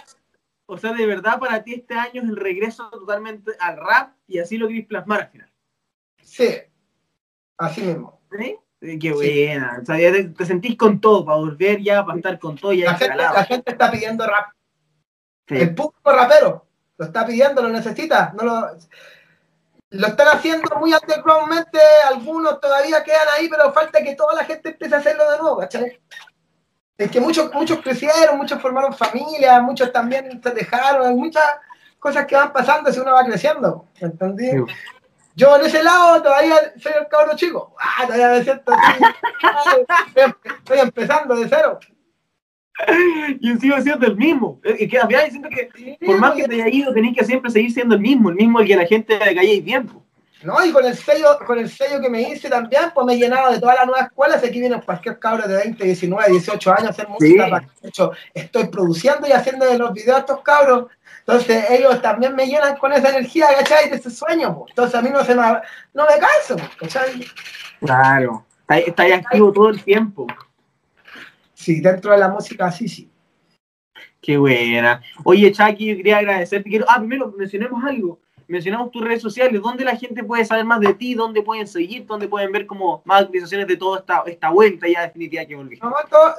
o 0.65 0.77
sea, 0.77 0.91
de 0.93 1.05
verdad 1.05 1.39
para 1.39 1.63
ti 1.63 1.75
este 1.75 1.93
año 1.93 2.23
es 2.23 2.29
el 2.29 2.35
regreso 2.35 2.89
totalmente 2.89 3.51
al 3.59 3.77
rap 3.77 4.13
y 4.27 4.39
así 4.39 4.57
lo 4.57 4.67
querés 4.67 4.87
plasmar 4.87 5.21
al 5.21 5.27
final. 5.29 5.51
Sí, 6.23 6.49
así 7.57 7.81
mismo. 7.83 8.19
¿Sí? 8.37 8.57
Sí, 8.81 8.99
Qué 8.99 9.13
buena. 9.13 9.79
O 9.81 9.85
sea, 9.85 9.99
ya 9.99 10.11
te, 10.11 10.25
te 10.25 10.45
sentís 10.45 10.77
con 10.77 10.99
todo 10.99 11.25
para 11.25 11.37
volver 11.37 11.81
ya, 11.81 12.05
para 12.05 12.17
estar 12.17 12.39
con 12.39 12.55
todo 12.55 12.73
ya 12.73 12.91
La 12.91 12.97
gente, 12.97 13.15
la 13.15 13.43
gente 13.45 13.71
está 13.71 13.91
pidiendo 13.91 14.25
rap. 14.27 14.51
Sí. 15.47 15.57
El 15.57 15.75
público 15.75 16.11
rapero 16.11 16.65
lo 16.97 17.05
está 17.05 17.25
pidiendo, 17.25 17.61
lo 17.61 17.69
necesita. 17.69 18.33
No 18.35 18.43
lo, 18.43 18.77
lo 19.91 20.07
están 20.07 20.27
haciendo 20.27 20.75
muy 20.77 20.93
undergroundmente, 20.93 21.79
algunos 22.07 22.59
todavía 22.59 23.03
quedan 23.03 23.27
ahí, 23.37 23.47
pero 23.49 23.71
falta 23.71 24.03
que 24.03 24.15
toda 24.15 24.35
la 24.35 24.43
gente 24.43 24.69
empiece 24.69 24.95
a 24.95 24.99
hacerlo 24.99 25.29
de 25.31 25.37
nuevo, 25.37 25.57
¿cachai? 25.57 25.99
Es 26.97 27.11
que 27.11 27.19
muchos, 27.19 27.53
muchos 27.53 27.79
crecieron, 27.79 28.37
muchos 28.37 28.61
formaron 28.61 28.93
familias, 28.93 29.61
muchos 29.61 29.91
también 29.91 30.41
se 30.41 30.51
dejaron, 30.51 31.07
hay 31.07 31.13
muchas 31.13 31.43
cosas 31.99 32.25
que 32.25 32.35
van 32.35 32.53
pasando 32.53 32.91
si 32.91 32.99
uno 32.99 33.13
va 33.13 33.25
creciendo, 33.25 33.87
¿entendí? 33.99 34.49
Sí. 34.49 34.57
Yo 35.35 35.55
en 35.57 35.65
ese 35.65 35.83
lado 35.83 36.21
todavía 36.21 36.55
soy 36.81 36.93
el 36.99 37.07
cabro 37.07 37.35
chico, 37.35 37.75
ah, 37.79 38.03
todavía 38.05 38.29
me 38.29 38.43
siento 38.43 38.71
así, 38.71 39.03
estoy, 40.45 40.79
empezando 40.79 41.35
de 41.35 41.49
cero. 41.49 41.79
y 43.41 43.55
sigo 43.57 43.81
siendo 43.81 44.07
el 44.07 44.15
mismo. 44.15 44.61
Es 44.63 44.89
que 44.89 44.97
al 44.97 45.07
final 45.07 45.29
siento 45.29 45.49
que 45.49 45.97
por 46.05 46.17
más 46.19 46.35
que 46.35 46.43
te 46.43 46.55
haya 46.55 46.69
ido, 46.69 46.93
tenés 46.93 47.17
que 47.17 47.25
siempre 47.25 47.51
seguir 47.51 47.71
siendo 47.71 47.95
el 47.95 48.01
mismo, 48.01 48.29
el 48.29 48.35
mismo 48.35 48.59
que 48.59 48.75
la 48.77 48.85
gente 48.85 49.19
le 49.19 49.35
calle 49.35 49.61
tiempo. 49.61 50.05
No, 50.45 50.63
y 50.63 50.71
con 50.71 50.85
el 50.85 50.95
sello, 50.95 51.39
con 51.45 51.57
el 51.57 51.69
sello 51.69 51.99
que 51.99 52.09
me 52.09 52.21
hice 52.21 52.49
también, 52.49 52.91
pues 52.93 53.05
me 53.07 53.13
he 53.15 53.17
llenado 53.17 53.51
de 53.51 53.59
todas 53.59 53.77
las 53.77 53.87
nuevas 53.87 54.07
escuelas. 54.07 54.43
Aquí 54.43 54.59
vienen 54.59 54.79
cualquier 54.81 55.17
cabro 55.17 55.47
de 55.47 55.55
20, 55.57 55.83
19, 55.83 56.31
18 56.31 56.71
años 56.71 56.85
a 56.85 56.89
hacer 56.89 57.07
música. 57.09 57.67
De 57.81 57.89
hecho, 57.89 58.11
estoy 58.31 58.67
produciendo 58.67 59.27
y 59.27 59.31
haciendo 59.31 59.65
de 59.65 59.77
los 59.79 59.91
videos 59.91 60.17
a 60.17 60.19
estos 60.19 60.41
cabros. 60.41 60.85
Entonces, 61.27 61.65
ellos 61.71 62.01
también 62.01 62.35
me 62.35 62.45
llenan 62.45 62.77
con 62.77 62.93
esa 62.93 63.09
energía, 63.09 63.47
¿cachai? 63.57 63.89
De 63.89 63.95
ese 63.95 64.11
sueño, 64.11 64.55
pues. 64.59 64.71
Entonces, 64.71 64.95
a 64.95 65.01
mí 65.01 65.09
no, 65.09 65.23
se 65.23 65.33
me, 65.33 65.41
no 65.93 66.05
me 66.05 66.19
canso, 66.19 66.55
¿cachai? 66.77 67.25
Claro, 67.79 68.45
está, 68.67 69.03
ahí 69.03 69.11
activo 69.11 69.51
todo 69.51 69.69
el 69.69 69.83
tiempo. 69.83 70.27
Sí, 71.53 71.81
dentro 71.81 72.11
de 72.11 72.19
la 72.19 72.29
música, 72.29 72.71
sí, 72.71 72.87
sí. 72.87 73.09
Qué 74.21 74.37
buena. 74.37 75.01
Oye, 75.23 75.51
Chucky, 75.51 75.87
yo 75.87 75.97
quería 75.97 76.17
agradecerte. 76.17 76.69
Quiero... 76.69 76.85
Ah, 76.87 76.99
primero 76.99 77.33
mencionemos 77.35 77.83
algo 77.83 78.19
mencionamos 78.47 78.91
tus 78.91 79.03
redes 79.03 79.21
sociales, 79.21 79.61
¿dónde 79.61 79.83
la 79.83 79.95
gente 79.95 80.23
puede 80.23 80.45
saber 80.45 80.65
más 80.65 80.79
de 80.79 80.93
ti? 80.93 81.13
¿Dónde 81.13 81.41
pueden 81.41 81.67
seguir? 81.67 82.05
¿Dónde 82.05 82.27
pueden 82.27 82.51
ver 82.51 82.65
como 82.65 83.01
más 83.05 83.21
actualizaciones 83.21 83.67
de 83.67 83.77
toda 83.77 83.99
esta, 83.99 84.23
esta 84.25 84.49
vuelta 84.49 84.87
ya 84.87 85.01
definitiva 85.01 85.45
que 85.45 85.55
volviste? 85.55 85.85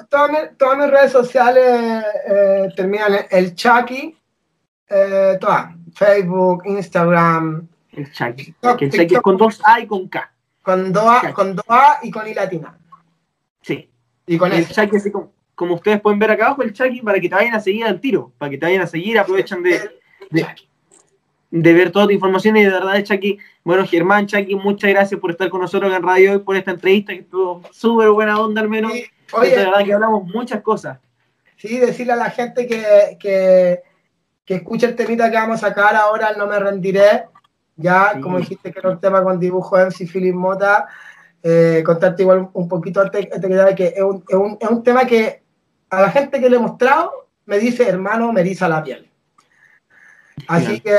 todas 0.09 0.79
mis 0.79 0.91
redes 0.91 1.13
sociales 1.13 2.05
eh, 2.29 2.69
terminan 2.77 3.13
el 3.31 3.55
Chucky, 3.55 4.17
eh, 4.89 5.39
todas, 5.41 5.75
Facebook, 5.95 6.63
Instagram. 6.67 7.69
El 7.93 8.13
Chucky, 8.13 8.55
el 8.81 8.91
Chucky 8.91 9.15
es 9.15 9.21
con 9.21 9.37
dos 9.37 9.61
A 9.65 9.81
y 9.81 9.87
con 9.87 10.09
K. 10.09 10.33
Con 10.63 10.93
dos 10.93 11.05
A, 11.05 11.33
con 11.33 11.57
A 11.69 11.99
y 12.03 12.11
con 12.11 12.27
I 12.27 12.35
latina. 12.35 12.79
Sí. 13.63 13.91
Y 14.27 14.37
con 14.37 14.53
el 14.53 14.69
Chucky, 14.69 14.97
así 14.97 15.11
como, 15.11 15.33
como, 15.55 15.75
ustedes 15.77 16.01
pueden 16.01 16.19
ver 16.19 16.31
acá 16.31 16.47
abajo, 16.47 16.63
el 16.63 16.73
Chucky, 16.73 17.01
para 17.01 17.21
que 17.21 17.29
te 17.29 17.35
vayan 17.35 17.55
a 17.55 17.61
seguir 17.61 17.85
al 17.85 18.01
tiro, 18.01 18.33
para 18.39 18.51
que 18.51 18.59
te 18.59 18.67
vayan 18.67 18.83
a 18.83 18.87
seguir, 18.87 19.19
aprovechan 19.19 19.63
de, 19.63 19.91
de 20.31 20.47
de 21.51 21.73
ver 21.73 21.91
toda 21.91 22.07
tu 22.07 22.13
información 22.13 22.57
y 22.57 22.65
de 22.65 22.71
verdad, 22.71 23.03
Chucky, 23.03 23.39
bueno, 23.65 23.87
Germán, 23.87 24.27
Chucky, 24.27 24.55
muchas 24.57 24.91
gracias 24.91 25.21
por 25.21 25.31
estar 25.31 25.49
con 25.49 25.61
nosotros 25.61 25.95
en 25.95 26.03
radio 26.03 26.33
hoy, 26.33 26.39
por 26.41 26.57
esta 26.57 26.73
entrevista 26.73 27.13
que 27.13 27.21
estuvo 27.21 27.63
súper 27.73 28.11
buena 28.11 28.39
onda 28.39 28.61
al 28.61 28.69
menos. 28.69 28.93
oye, 29.33 29.51
de 29.51 29.57
verdad 29.57 29.85
que 29.85 29.93
hablamos 29.93 30.25
muchas 30.25 30.61
cosas. 30.63 30.99
Sí, 31.57 31.79
decirle 31.79 32.13
a 32.13 32.17
la 32.17 32.31
gente 32.31 32.67
que, 32.67 33.17
que, 33.19 33.81
que 34.47 34.55
escuche 34.55 34.87
el 34.87 34.95
temita 34.95 35.31
que 35.31 35.37
vamos 35.37 35.63
a 35.63 35.69
sacar 35.69 35.97
ahora, 35.97 36.33
No 36.39 36.47
Me 36.47 36.59
Rendiré, 36.59 37.25
ya, 37.77 38.19
como 38.23 38.39
dijiste 38.39 38.73
que 38.73 38.79
era 38.79 38.91
un 38.91 39.01
tema 39.01 39.23
con 39.23 39.39
dibujo 39.39 39.77
de 39.77 39.87
MC 39.87 40.07
Philip 40.11 40.35
Mota, 40.35 40.87
eh, 41.43 41.83
contarte 41.85 42.23
igual 42.23 42.49
un, 42.53 42.69
poquito 42.69 43.01
antes, 43.01 43.29
de 43.29 43.75
que 43.75 43.93
es 43.95 44.03
un, 44.03 44.25
es, 44.27 44.35
un, 44.37 44.57
es 44.59 44.71
un 44.71 44.83
tema 44.83 45.05
que 45.05 45.43
a 45.91 46.01
la 46.01 46.11
gente 46.11 46.41
que 46.41 46.49
le 46.49 46.57
he 46.57 46.61
mostrado 46.61 47.29
me 47.45 47.59
dice, 47.59 47.89
hermano, 47.89 48.33
me 48.33 48.41
eriza 48.41 48.69
la 48.69 48.83
piel. 48.83 49.11
Así 50.49 50.81
que 50.81 50.95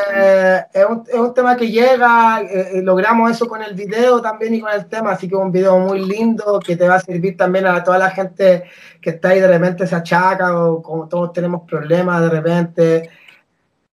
es 0.73 0.85
un, 0.85 1.03
es 1.07 1.13
un, 1.13 1.33
tema 1.33 1.55
que 1.55 1.69
llega, 1.69 2.41
eh, 2.41 2.71
eh, 2.73 2.81
logramos 2.81 3.31
eso 3.31 3.47
con 3.47 3.61
el 3.61 3.75
video 3.75 4.21
también 4.21 4.53
y 4.55 4.59
con 4.59 4.71
el 4.71 4.87
tema, 4.87 5.11
así 5.11 5.27
que 5.27 5.35
es 5.35 5.41
un 5.41 5.51
video 5.51 5.77
muy 5.79 6.05
lindo 6.05 6.59
que 6.59 6.75
te 6.75 6.87
va 6.87 6.95
a 6.95 6.99
servir 6.99 7.37
también 7.37 7.65
a 7.67 7.83
toda 7.83 7.97
la 7.97 8.09
gente 8.09 8.63
que 8.99 9.11
está 9.11 9.29
ahí 9.29 9.39
de 9.39 9.47
repente 9.47 9.87
se 9.87 9.95
achaca 9.95 10.65
o 10.65 10.81
como 10.81 11.07
todos 11.07 11.31
tenemos 11.33 11.61
problemas 11.67 12.21
de 12.21 12.29
repente. 12.29 13.09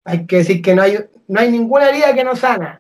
Hay 0.06 0.26
que 0.26 0.38
decir 0.38 0.62
que 0.62 0.76
no 0.76 0.82
hay, 0.82 1.00
no 1.28 1.40
hay 1.40 1.52
ninguna 1.52 1.90
herida 1.90 2.14
que 2.14 2.24
no 2.24 2.36
sana. 2.36 2.80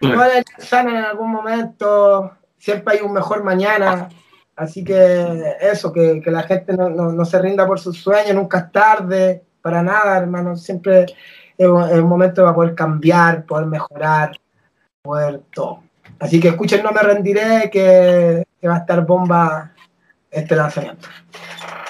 Todas 0.00 0.16
las 0.16 0.36
heridas 0.36 0.68
sanan 0.68 0.96
en 0.96 1.04
algún 1.04 1.30
momento, 1.30 2.32
siempre 2.58 2.94
hay 2.94 3.00
un 3.04 3.12
mejor 3.12 3.42
mañana. 3.42 4.08
Así 4.56 4.84
que 4.84 5.56
eso, 5.60 5.92
que, 5.92 6.20
que 6.22 6.30
la 6.30 6.42
gente 6.42 6.76
no, 6.76 6.88
no, 6.88 7.12
no 7.12 7.24
se 7.24 7.40
rinda 7.40 7.66
por 7.66 7.80
sus 7.80 7.98
sueños, 7.98 8.34
nunca 8.34 8.58
es 8.58 8.72
tarde, 8.72 9.42
para 9.64 9.82
nada, 9.82 10.18
hermano, 10.18 10.56
siempre 10.56 11.06
es 11.56 11.66
un 11.66 12.08
momento 12.08 12.42
para 12.42 12.54
poder 12.54 12.74
cambiar, 12.74 13.46
poder 13.46 13.66
mejorar, 13.66 14.36
poder 15.02 15.40
todo. 15.52 15.82
Así 16.18 16.40
que 16.40 16.48
escuchen, 16.48 16.82
no 16.82 16.92
me 16.92 17.00
rendiré, 17.00 17.70
que, 17.70 18.44
va 18.66 18.76
a 18.76 18.78
estar 18.78 19.04
bomba 19.06 19.72
este 20.30 20.56
lanzamiento. 20.56 21.08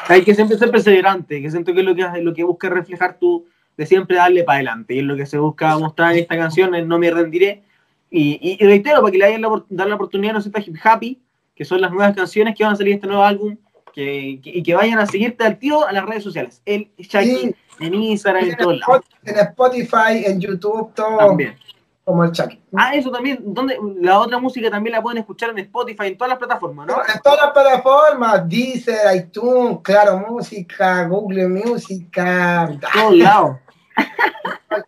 Hay 0.08 0.22
que 0.22 0.34
siempre 0.34 0.58
ser 0.58 0.70
perseverante, 0.70 1.40
que 1.40 1.50
siento 1.50 1.72
que 1.72 1.80
es 1.80 1.86
lo 1.86 1.94
que, 1.94 2.04
lo 2.20 2.34
que 2.34 2.44
busca 2.44 2.68
reflejar 2.68 3.16
tú, 3.18 3.46
de 3.76 3.86
siempre 3.86 4.16
darle 4.16 4.44
para 4.44 4.56
adelante. 4.56 4.94
Y 4.94 4.98
es 4.98 5.04
lo 5.04 5.16
que 5.16 5.26
se 5.26 5.38
busca 5.38 5.76
mostrar 5.78 6.12
en 6.12 6.20
esta 6.20 6.36
canción, 6.36 6.74
en 6.74 6.88
No 6.88 6.98
me 6.98 7.10
rendiré. 7.10 7.62
Y, 8.10 8.56
reitero, 8.64 9.00
para 9.00 9.10
que 9.10 9.18
le 9.18 9.24
hayan 9.24 9.42
la, 9.42 9.64
dar 9.68 9.88
la 9.88 9.96
oportunidad, 9.96 10.34
no 10.34 10.40
sé, 10.40 10.50
Hip 10.64 10.76
Happy, 10.84 11.20
que 11.56 11.64
son 11.64 11.80
las 11.80 11.90
nuevas 11.90 12.14
canciones 12.14 12.54
que 12.56 12.62
van 12.62 12.74
a 12.74 12.76
salir 12.76 12.92
en 12.92 12.98
este 12.98 13.08
nuevo 13.08 13.24
álbum, 13.24 13.56
que, 13.92 14.40
y 14.42 14.62
que 14.62 14.74
vayan 14.74 15.00
a 15.00 15.06
seguirte 15.06 15.44
al 15.44 15.58
tío 15.58 15.84
a 15.84 15.92
las 15.92 16.04
redes 16.06 16.22
sociales. 16.22 16.62
El 16.64 16.90
Shaki, 16.96 17.54
en 17.80 17.94
Instagram, 17.94 18.44
en 18.44 18.56
todos 18.56 18.78
lados. 18.78 19.04
En 19.24 19.36
Spotify, 19.36 20.24
en 20.26 20.40
YouTube, 20.40 20.92
todo. 20.94 21.16
También. 21.16 21.56
Como 22.04 22.22
el 22.22 22.32
Chucky. 22.32 22.60
Ah, 22.76 22.94
eso 22.94 23.10
también. 23.10 23.38
¿Dónde? 23.42 23.78
La 24.00 24.18
otra 24.18 24.38
música 24.38 24.70
también 24.70 24.92
la 24.92 25.02
pueden 25.02 25.18
escuchar 25.18 25.50
en 25.50 25.58
Spotify, 25.58 26.08
en 26.08 26.18
todas 26.18 26.28
las 26.28 26.38
plataformas, 26.38 26.86
¿no? 26.86 26.94
En 26.94 27.20
todas 27.22 27.40
las 27.40 27.50
plataformas. 27.52 28.46
Deezer, 28.46 29.16
iTunes, 29.16 29.78
Claro 29.82 30.18
Música, 30.28 31.06
Google 31.06 31.48
Música. 31.48 32.70
Todos 32.92 33.16
lados. 33.16 33.56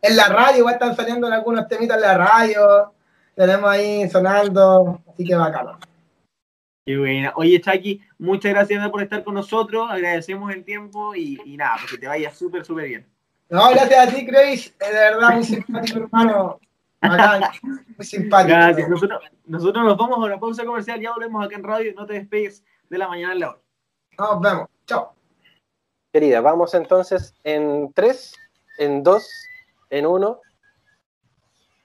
En 0.02 0.16
la 0.16 0.28
radio, 0.28 0.58
igual 0.58 0.74
están 0.74 0.96
saliendo 0.96 1.26
algunos 1.26 1.68
temitas 1.68 1.96
en 1.96 2.02
la 2.02 2.18
radio. 2.18 2.92
Tenemos 3.34 3.70
ahí 3.70 4.08
sonando. 4.08 5.00
Así 5.08 5.24
que 5.24 5.34
bacano. 5.34 5.78
Qué 6.84 6.96
buena. 6.96 7.32
Oye, 7.36 7.60
Chucky, 7.60 8.00
muchas 8.18 8.52
gracias 8.52 8.88
por 8.90 9.02
estar 9.02 9.24
con 9.24 9.34
nosotros. 9.34 9.88
Agradecemos 9.90 10.52
el 10.52 10.64
tiempo 10.64 11.14
y, 11.14 11.56
nada, 11.56 11.76
pues 11.80 11.92
que 11.92 11.98
te 11.98 12.06
vaya 12.06 12.30
súper, 12.30 12.64
súper 12.64 12.86
bien. 12.86 13.06
No, 13.48 13.68
gracias 13.70 14.08
a 14.08 14.14
ti, 14.14 14.26
Chris. 14.26 14.74
De 14.78 14.92
verdad, 14.92 15.34
muy 15.34 15.44
simpático, 15.44 15.98
hermano. 15.98 16.60
muy 17.02 18.06
simpático. 18.06 18.56
Gracias. 18.56 18.88
Nosotros, 18.88 19.22
nosotros 19.44 19.84
nos 19.84 19.96
vamos 19.96 20.18
a 20.18 20.20
una 20.20 20.38
pausa 20.38 20.64
comercial. 20.64 21.00
Ya 21.00 21.12
volvemos 21.12 21.44
acá 21.44 21.56
en 21.56 21.64
radio. 21.64 21.92
No 21.96 22.06
te 22.06 22.14
despegues 22.14 22.64
de 22.88 22.98
la 22.98 23.08
mañana 23.08 23.32
en 23.32 23.40
la 23.40 23.50
hora. 23.50 23.60
Nos 24.18 24.40
vemos. 24.40 24.68
Chao. 24.86 25.12
Querida, 26.12 26.40
vamos 26.40 26.72
entonces 26.72 27.34
en 27.44 27.92
tres, 27.92 28.34
en 28.78 29.02
dos, 29.02 29.28
en 29.90 30.06
uno. 30.06 30.40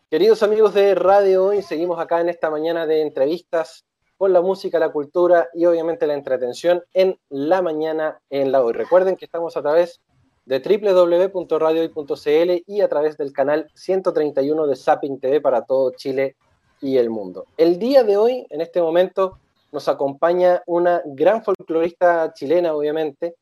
Queridos 0.10 0.44
amigos 0.44 0.74
de 0.74 0.96
Radio 0.96 1.46
Hoy, 1.46 1.62
seguimos 1.62 2.00
acá 2.00 2.22
en 2.22 2.30
esta 2.30 2.50
mañana 2.50 2.86
de 2.86 3.02
entrevistas 3.02 3.86
con 4.18 4.34
la 4.34 4.42
música, 4.42 4.78
la 4.78 4.92
cultura 4.92 5.48
y 5.54 5.66
obviamente 5.66 6.06
la 6.06 6.14
entretención 6.14 6.84
en 6.94 7.18
la 7.30 7.62
mañana 7.62 8.20
en 8.30 8.52
la 8.52 8.62
hoy. 8.62 8.74
Recuerden 8.74 9.16
que 9.16 9.26
estamos 9.26 9.56
a 9.58 9.62
través 9.62 10.02
de 10.46 10.60
www.radiohoy.cl 10.60 12.64
y 12.68 12.82
a 12.82 12.90
través 12.90 13.18
del 13.18 13.32
canal 13.32 13.72
131 13.74 14.68
de 14.68 14.76
Zapping 14.76 15.20
TV 15.20 15.40
para 15.40 15.66
todo 15.66 15.92
Chile 15.92 16.36
y 16.82 16.98
el 16.98 17.10
mundo. 17.10 17.46
El 17.58 17.80
día 17.80 18.04
de 18.04 18.18
hoy, 18.18 18.46
en 18.50 18.62
este 18.62 18.82
momento, 18.82 19.40
nos 19.72 19.88
acompaña 19.88 20.62
una 20.66 21.02
gran 21.06 21.44
folclorista 21.44 22.34
chilena, 22.34 22.74
obviamente, 22.74 23.36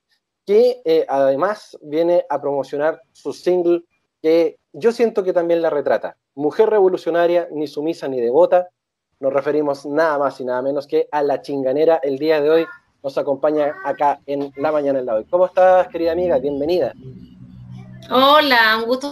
que 0.50 0.82
eh, 0.84 1.06
además 1.08 1.78
viene 1.80 2.26
a 2.28 2.42
promocionar 2.42 3.04
su 3.12 3.34
single 3.34 3.84
que 4.20 4.58
yo 4.74 4.92
siento 4.92 5.24
que 5.24 5.32
también 5.32 5.62
la 5.62 5.70
retrata. 5.70 6.18
Mujer 6.34 6.72
revolucionaria, 6.72 7.48
ni 7.52 7.68
sumisa 7.68 8.08
ni 8.08 8.20
devota, 8.20 8.68
nos 9.20 9.32
referimos 9.32 9.86
nada 9.86 10.18
más 10.18 10.42
y 10.42 10.46
nada 10.46 10.64
menos 10.64 10.88
que 10.88 11.08
a 11.12 11.22
la 11.22 11.44
chinganera. 11.44 11.98
El 12.02 12.18
día 12.18 12.42
de 12.42 12.50
hoy 12.50 12.66
nos 13.04 13.16
acompaña 13.20 13.76
acá 13.86 14.22
en 14.26 14.52
la 14.56 14.72
mañana 14.72 14.98
en 14.98 15.06
la 15.06 15.18
hoy. 15.18 15.26
¿Cómo 15.26 15.46
estás, 15.46 15.88
querida 15.90 16.14
amiga? 16.14 16.40
Bienvenida. 16.40 16.94
Hola, 18.10 18.80
un 18.80 18.86
gusto 18.86 19.12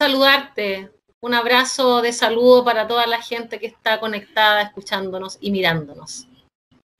saludarte. 0.00 0.92
Un 1.20 1.34
abrazo 1.34 2.02
de 2.02 2.12
saludo 2.12 2.64
para 2.64 2.86
toda 2.86 3.04
la 3.08 3.20
gente 3.20 3.58
que 3.58 3.66
está 3.66 3.98
conectada, 3.98 4.62
escuchándonos 4.62 5.38
y 5.40 5.50
mirándonos. 5.50 6.27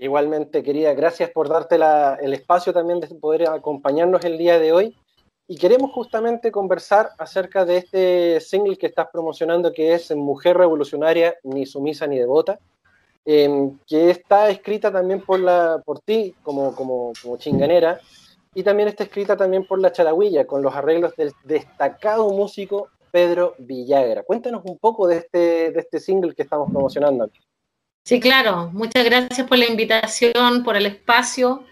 Igualmente, 0.01 0.63
querida, 0.63 0.95
gracias 0.95 1.31
por 1.31 1.49
darte 1.49 1.75
el 1.75 2.33
espacio 2.33 2.73
también 2.73 3.01
de 3.01 3.09
poder 3.17 3.49
acompañarnos 3.49 4.25
el 4.25 4.39
día 4.39 4.61
de 4.61 4.73
hoy. 4.73 4.97
Y 5.49 5.57
queremos 5.57 5.91
justamente 5.93 6.53
conversar 6.53 7.11
acerca 7.19 7.65
de 7.65 7.79
este 7.79 8.41
single 8.41 8.77
que 8.77 8.87
estás 8.87 9.09
promocionando, 9.13 9.73
que 9.73 9.95
es 9.95 10.15
Mujer 10.15 10.57
Revolucionaria, 10.57 11.35
ni 11.43 11.67
sumisa 11.67 12.07
ni 12.07 12.19
devota, 12.19 12.61
em, 13.25 13.77
que 13.89 14.11
está 14.11 14.51
escrita 14.51 14.93
también 14.93 15.21
por, 15.23 15.41
la, 15.41 15.83
por 15.85 16.01
ti 16.01 16.35
como, 16.43 16.77
como, 16.77 17.13
como, 17.21 17.37
chinganera, 17.39 17.99
y 18.55 18.63
también 18.63 18.89
está 18.89 19.05
escrita 19.05 19.37
también 19.37 19.67
por 19.67 19.81
la 19.81 19.91
Charagüilla, 19.91 20.47
con 20.47 20.63
los 20.63 20.75
arreglos 20.77 21.17
del 21.17 21.33
destacado 21.45 22.31
músico 22.31 22.89
Pedro 23.11 23.55
Villagra. 23.59 24.23
Cuéntanos 24.23 24.63
un 24.65 24.79
poco 24.79 25.09
de 25.09 25.17
este, 25.17 25.73
de 25.73 25.81
este 25.81 25.99
single 25.99 26.35
que 26.35 26.43
estamos 26.43 26.71
promocionando 26.71 27.25
aquí. 27.25 27.41
Sí, 28.05 28.21
claro. 28.21 28.71
Muchas 28.73 29.05
gracias 29.05 29.47
por 29.47 29.59
la 29.59 29.67
invitación, 29.67 30.65
por 30.65 30.77
el 30.77 30.87
espacio, 30.87 31.65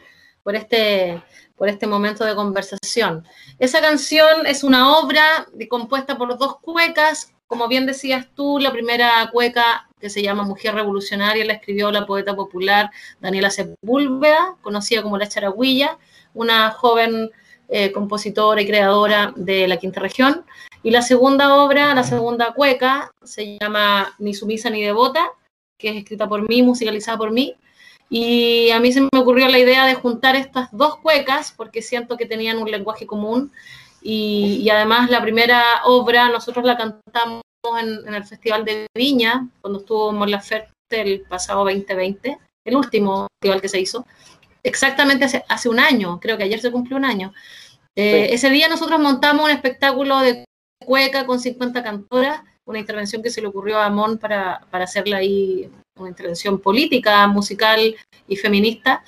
por 0.43 0.55
este 0.55 1.23
por 1.57 1.69
este 1.69 1.87
momento 1.87 2.25
de 2.25 2.35
conversación. 2.35 3.27
Esa 3.59 3.81
canción 3.81 4.47
es 4.47 4.63
una 4.63 4.99
obra 4.99 5.47
compuesta 5.69 6.17
por 6.17 6.39
dos 6.39 6.59
cuecas. 6.61 7.33
Como 7.47 7.69
bien 7.69 7.87
decías 7.87 8.27
tú, 8.35 8.59
la 8.59 8.73
primera 8.73 9.31
cueca 9.33 9.89
que 9.99 10.11
se 10.11 10.23
llama 10.23 10.43
Mujer 10.43 10.75
Revolucionaria 10.75 11.45
la 11.45 11.55
escribió 11.55 11.91
la 11.91 12.07
poeta 12.07 12.37
popular 12.37 12.91
Daniela 13.21 13.51
Sepúlveda, 13.51 14.57
conocida 14.61 15.03
como 15.03 15.17
la 15.17 15.29
Charagüilla, 15.29 15.97
una 16.35 16.71
joven 16.71 17.31
eh, 17.69 17.93
compositora 17.93 18.61
y 18.61 18.67
creadora 18.67 19.33
de 19.37 19.67
la 19.67 19.79
quinta 19.79 20.01
región. 20.01 20.45
Y 20.83 20.91
la 20.91 21.03
segunda 21.03 21.55
obra, 21.57 21.95
la 21.95 22.05
segunda 22.05 22.53
cueca, 22.53 23.13
se 23.25 23.59
llama 23.59 24.15
Ni 24.19 24.35
sumisa 24.35 24.69
ni 24.69 24.83
devota, 24.83 25.31
que 25.79 25.91
es 25.91 25.97
escrita 25.97 26.29
por 26.29 26.49
mí, 26.49 26.63
musicalizada 26.63 27.19
por 27.19 27.33
mí. 27.33 27.55
Y 28.09 28.71
a 28.71 28.81
mí 28.81 28.93
se 28.93 29.01
me 29.01 29.09
ocurrió 29.17 29.49
la 29.49 29.59
idea 29.59 29.85
de 29.85 29.95
juntar 29.95 30.37
estas 30.37 30.69
dos 30.71 30.99
cuecas 30.99 31.53
porque 31.57 31.83
siento 31.83 32.17
que 32.17 32.27
tenían 32.27 32.59
un 32.59 32.71
lenguaje 32.71 33.07
común. 33.07 33.53
Y, 34.03 34.69
además 34.71 35.11
la 35.11 35.21
primera 35.21 35.83
obra 35.85 36.29
nosotros 36.29 36.65
la 36.65 36.77
cantamos 36.77 37.43
en, 37.81 38.15
el 38.15 38.25
Festival 38.25 38.65
de 38.65 38.87
Viña, 38.95 39.49
cuando 39.61 39.81
estuvo 39.81 40.25
en 40.25 40.31
la 40.31 40.41
Ferte 40.41 40.71
el 40.91 41.23
pasado 41.23 41.65
2020, 41.65 42.39
el 42.65 42.77
último 42.77 43.27
festival 43.41 43.61
que 43.61 43.69
se 43.69 43.81
hizo 43.81 44.07
exactamente 44.67 45.25
hace, 45.49 45.69
un 45.69 45.79
año, 45.79 46.19
creo 46.21 46.37
que 46.37 46.45
ayer 46.45 46.61
se 46.61 46.73
cumplió 46.73 46.97
un 46.97 47.05
año. 47.05 47.33
Eh, 47.97 48.29
ese 48.33 48.51
día 48.51 48.69
nosotros 48.69 49.01
montamos 49.01 49.45
un 49.45 49.51
espectáculo 49.53 50.19
de 50.21 50.45
cueca 50.85 51.25
con 51.25 51.41
50 51.41 51.83
cantoras, 51.83 52.43
una 52.67 52.79
intervención 52.79 53.23
que 53.23 53.31
se 53.31 53.41
le 53.41 53.47
ocurrió 53.47 53.79
a 53.79 53.87
Amón 53.87 54.19
para, 54.19 54.61
para 54.71 54.85
hacerla 54.85 55.19
ahí, 55.19 55.71
una 55.97 56.11
intervención 56.11 56.59
política, 56.61 57.27
musical 57.27 57.97
y 58.29 58.37
feminista. 58.37 59.03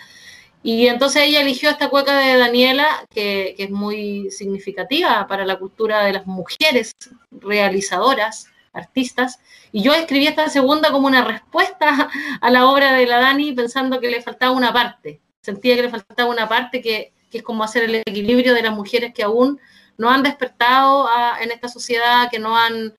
Y 0.63 0.87
entonces 0.87 1.23
ella 1.25 1.43
eligió 1.43 1.71
esta 1.71 1.91
cueca 1.91 2.19
de 2.19 2.39
Daniela, 2.39 3.07
que, 3.11 3.55
que, 3.57 3.65
es 3.65 3.71
muy 3.71 4.31
significativa 4.31 5.27
para 5.29 5.45
la 5.45 5.59
cultura 5.59 6.05
de 6.05 6.15
las 6.15 6.27
mujeres 6.27 6.93
realizadoras, 7.31 8.47
artistas. 8.73 9.39
Y 9.73 9.83
yo 9.83 9.93
escribí 9.93 10.27
esta 10.27 10.49
segunda 10.49 10.91
como 10.91 11.07
una 11.07 11.25
respuesta 11.25 12.09
a 12.41 12.51
la 12.51 12.67
obra 12.69 12.95
de 12.95 13.07
la 13.07 13.19
Dani, 13.21 13.53
pensando 13.53 14.01
que 14.01 14.11
le 14.11 14.23
faltaba 14.23 14.53
una 14.53 14.73
parte 14.73 15.21
sentía 15.49 15.77
que 15.77 15.83
le 15.83 15.89
faltaba 15.89 16.31
una 16.31 16.49
parte 16.49 16.81
que, 16.81 17.13
es 17.33 17.43
como 17.43 17.63
hacer 17.63 17.85
el 17.85 17.97
equilibrio 17.97 18.55
de 18.55 18.63
las 18.63 18.75
mujeres 18.75 19.13
que 19.15 19.23
aún 19.23 19.61
no 19.99 20.11
han 20.11 20.23
despertado 20.23 21.09
en 21.41 21.51
esta 21.51 21.69
sociedad, 21.69 22.31
que 22.31 22.39
no 22.39 22.57
han, 22.57 22.95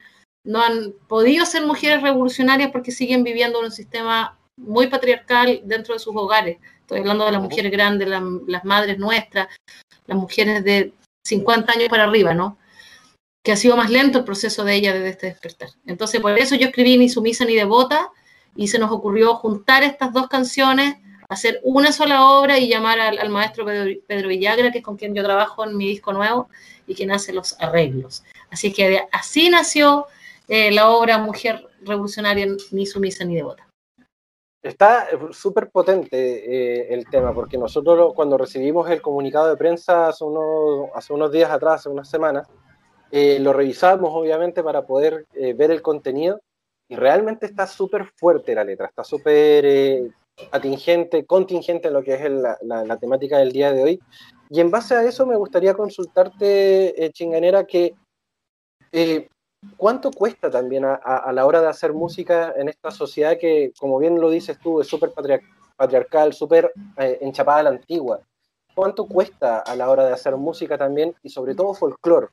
no 0.50 0.64
han 0.64 0.96
podido 1.08 1.46
ser 1.46 1.64
mujeres 1.64 2.02
revolucionarias 2.02 2.72
porque 2.72 2.92
siguen 2.92 3.24
viviendo 3.24 3.60
en 3.60 3.66
un 3.66 3.72
sistema 3.72 4.36
muy 4.58 4.88
patriarcal 4.88 5.62
dentro 5.64 5.94
de 5.94 6.00
sus 6.00 6.16
hogares. 6.16 6.58
Estoy 6.82 7.02
hablando 7.02 7.26
de 7.26 7.34
las 7.34 7.42
mujeres 7.42 7.72
grandes, 7.72 8.10
las 8.10 8.66
madres 8.66 8.98
nuestras, 8.98 9.48
las 10.08 10.18
mujeres 10.18 10.64
de 10.64 10.92
50 11.24 11.72
años 11.72 11.90
para 11.90 12.06
arriba, 12.06 12.34
¿no? 12.34 12.58
Que 13.44 13.52
ha 13.52 13.56
sido 13.56 13.78
más 13.78 13.92
lento 13.92 14.18
el 14.18 14.24
proceso 14.26 14.64
de 14.64 14.74
ellas 14.74 14.96
desde 14.96 15.10
este 15.10 15.28
despertar. 15.28 15.70
Entonces, 15.86 16.20
por 16.20 16.36
eso 16.36 16.56
yo 16.56 16.70
escribí 16.70 16.98
Ni 16.98 17.10
sumisa 17.10 17.46
ni 17.46 17.54
devota 17.56 18.10
y 18.56 18.70
se 18.70 18.80
nos 18.80 18.92
ocurrió 18.92 19.36
juntar 19.36 19.84
estas 19.84 20.12
dos 20.14 20.28
canciones 20.30 20.96
hacer 21.30 21.60
una 21.64 21.92
sola 21.92 22.26
obra 22.26 22.58
y 22.58 22.68
llamar 22.68 23.00
al, 23.00 23.30
maestro 23.30 23.64
Pedro, 23.64 24.28
Villagra, 24.28 24.72
que 24.72 24.80
es 24.80 24.84
con 24.84 24.98
quien 24.98 25.14
yo 25.14 25.24
trabajo 25.24 25.64
en 25.64 25.78
mi 25.78 25.88
disco 25.88 26.12
nuevo 26.12 26.50
y 26.88 26.96
quien 26.96 27.12
hace 27.12 27.34
los 27.34 27.56
arreglos. 27.60 28.24
Así 28.50 28.74
que 28.74 29.04
así 29.12 29.52
nació 29.52 30.08
eh, 30.50 30.72
la 30.72 30.90
obra 30.90 31.18
Mujer 31.18 31.66
Revolucionaria, 31.82 32.48
ni 32.72 32.86
sumisa 32.86 33.24
ni 33.24 33.36
devota. 33.36 33.68
Está 34.62 35.10
eh, 35.10 35.18
súper 35.32 35.70
potente 35.70 36.18
eh, 36.18 36.94
el 36.94 37.06
tema, 37.06 37.34
porque 37.34 37.58
nosotros 37.58 38.14
cuando 38.14 38.38
recibimos 38.38 38.90
el 38.90 39.02
comunicado 39.02 39.50
de 39.50 39.56
prensa 39.56 40.10
hace 40.10 40.26
unos, 40.26 40.90
hace 40.94 41.14
unos 41.14 41.32
días 41.32 41.50
atrás, 41.50 41.82
hace 41.82 41.90
unas 41.90 42.10
semanas, 42.10 42.48
lo 43.12 43.54
revisamos 43.54 44.12
obviamente 44.14 44.62
para 44.62 44.86
poder 44.86 45.26
ver 45.34 45.72
el 45.72 45.82
contenido 45.82 46.42
y 46.88 46.96
realmente 46.96 47.48
está 47.48 47.66
súper 47.66 48.06
fuerte 48.16 48.54
la 48.54 48.64
letra, 48.64 48.86
está 48.86 49.04
súper 49.04 50.14
atingente, 50.52 51.26
contingente 51.26 51.88
en 51.88 51.94
lo 51.94 52.04
que 52.04 52.14
es 52.14 52.32
la, 52.32 52.98
temática 52.98 53.38
del 53.38 53.52
día 53.52 53.74
de 53.74 53.84
hoy. 53.84 54.00
Y 54.50 54.62
en 54.62 54.72
base 54.72 54.96
a 54.96 55.04
eso 55.04 55.26
me 55.26 55.36
gustaría 55.36 55.74
consultarte, 55.74 57.06
eh, 57.06 57.12
Chinganera, 57.12 57.66
que 57.66 57.94
eh, 58.92 59.28
¿cuánto 59.78 60.12
cuesta 60.12 60.50
también 60.50 60.86
a, 60.86 61.32
la 61.32 61.46
hora 61.46 61.62
de 61.62 61.68
hacer 61.68 61.94
música 61.94 62.54
en 62.56 62.70
esta 62.70 62.92
sociedad 62.92 63.38
que, 63.40 63.72
como 63.80 64.00
bien 64.00 64.20
lo 64.20 64.30
dices 64.30 64.60
tú, 64.60 64.82
es 64.82 64.88
súper 64.88 65.12
patriarcal, 65.76 66.34
súper 66.34 66.72
eh, 66.98 67.18
enchapada 67.22 67.60
a 67.60 67.64
la 67.64 67.70
antigua? 67.70 68.22
¿Cuánto 68.76 69.08
cuesta 69.08 69.60
a 69.60 69.76
la 69.76 69.90
hora 69.90 70.06
de 70.06 70.14
hacer 70.14 70.38
música 70.38 70.78
también 70.78 71.14
y 71.22 71.30
sobre 71.30 71.56
todo 71.56 71.74
folclore, 71.74 72.28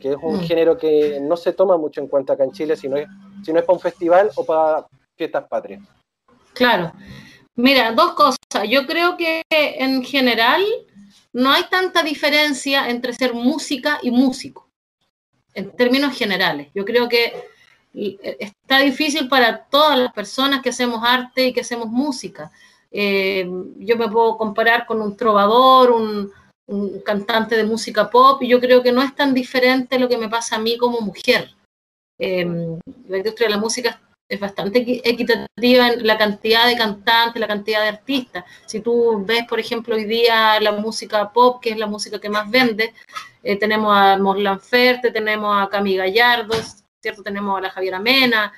que, 0.00 0.12
es 0.12 0.16
un 0.22 0.38
mm. 0.38 0.40
género 0.40 0.78
que 0.78 1.20
no 1.20 1.36
se 1.36 1.52
toma 1.52 1.76
mucho 1.76 2.00
en 2.00 2.08
cuenta 2.08 2.32
acá 2.32 2.44
en 2.44 2.52
Chile, 2.52 2.76
si 2.76 2.88
no 2.88 2.96
es, 2.96 3.06
si 3.44 3.52
no 3.52 3.58
es 3.58 3.64
para 3.64 3.74
un 3.74 3.80
festival 3.80 4.30
o 4.36 4.44
para 4.44 4.86
fiestas 5.16 5.46
patrias? 5.48 5.82
Claro. 6.54 6.92
Mira, 7.56 7.92
dos 7.92 8.14
cosas. 8.14 8.38
Yo 8.68 8.86
creo 8.86 9.16
que 9.18 9.42
en 9.50 10.02
general 10.02 10.62
no 11.32 11.50
hay 11.50 11.64
tanta 11.64 12.02
diferencia 12.02 12.88
entre 12.88 13.12
ser 13.12 13.34
música 13.34 13.98
y 14.02 14.10
músico, 14.10 14.69
en 15.54 15.70
términos 15.76 16.16
generales. 16.16 16.68
Yo 16.74 16.84
creo 16.84 17.08
que 17.08 17.32
está 17.92 18.78
difícil 18.80 19.28
para 19.28 19.64
todas 19.64 19.98
las 19.98 20.12
personas 20.12 20.62
que 20.62 20.70
hacemos 20.70 21.00
arte 21.02 21.46
y 21.46 21.52
que 21.52 21.60
hacemos 21.60 21.88
música. 21.88 22.50
Eh, 22.90 23.48
yo 23.78 23.96
me 23.96 24.08
puedo 24.08 24.36
comparar 24.36 24.86
con 24.86 25.00
un 25.00 25.16
trovador, 25.16 25.90
un, 25.90 26.32
cantante 27.04 27.56
de 27.56 27.64
música 27.64 28.08
pop, 28.08 28.40
y 28.42 28.48
yo 28.48 28.60
creo 28.60 28.80
que 28.80 28.92
no 28.92 29.02
es 29.02 29.12
tan 29.16 29.34
diferente 29.34 29.98
lo 29.98 30.08
que 30.08 30.16
me 30.16 30.28
pasa 30.28 30.54
a 30.54 30.60
mí 30.60 30.78
como 30.78 31.00
mujer. 31.00 31.52
Eh, 32.16 32.46
la 33.08 33.16
industria 33.16 33.48
de 33.48 33.54
la 33.54 33.60
música 33.60 34.00
es 34.28 34.38
bastante 34.38 34.78
equitativa 34.78 35.88
en 35.88 36.06
la 36.06 36.16
cantidad 36.16 36.68
de 36.68 36.76
cantantes, 36.76 37.40
la 37.40 37.48
cantidad 37.48 37.82
de 37.82 37.88
artistas. 37.88 38.44
Si 38.66 38.78
tú 38.78 39.24
ves, 39.26 39.44
por 39.48 39.58
ejemplo, 39.58 39.96
hoy 39.96 40.04
día 40.04 40.60
la 40.60 40.70
música 40.70 41.32
pop, 41.32 41.60
que 41.60 41.70
es 41.70 41.76
la 41.76 41.88
música 41.88 42.20
que 42.20 42.30
más 42.30 42.48
vende, 42.48 42.94
eh, 43.42 43.56
tenemos 43.56 43.96
a 43.96 44.18
Mos 44.18 44.38
Laferte, 44.38 45.10
tenemos 45.10 45.62
a 45.62 45.68
Cami 45.68 45.96
Gallardo, 45.96 46.54
¿cierto? 47.00 47.22
Tenemos 47.22 47.58
a 47.58 47.62
la 47.62 47.70
Javiera 47.70 47.98
Mena, 47.98 48.52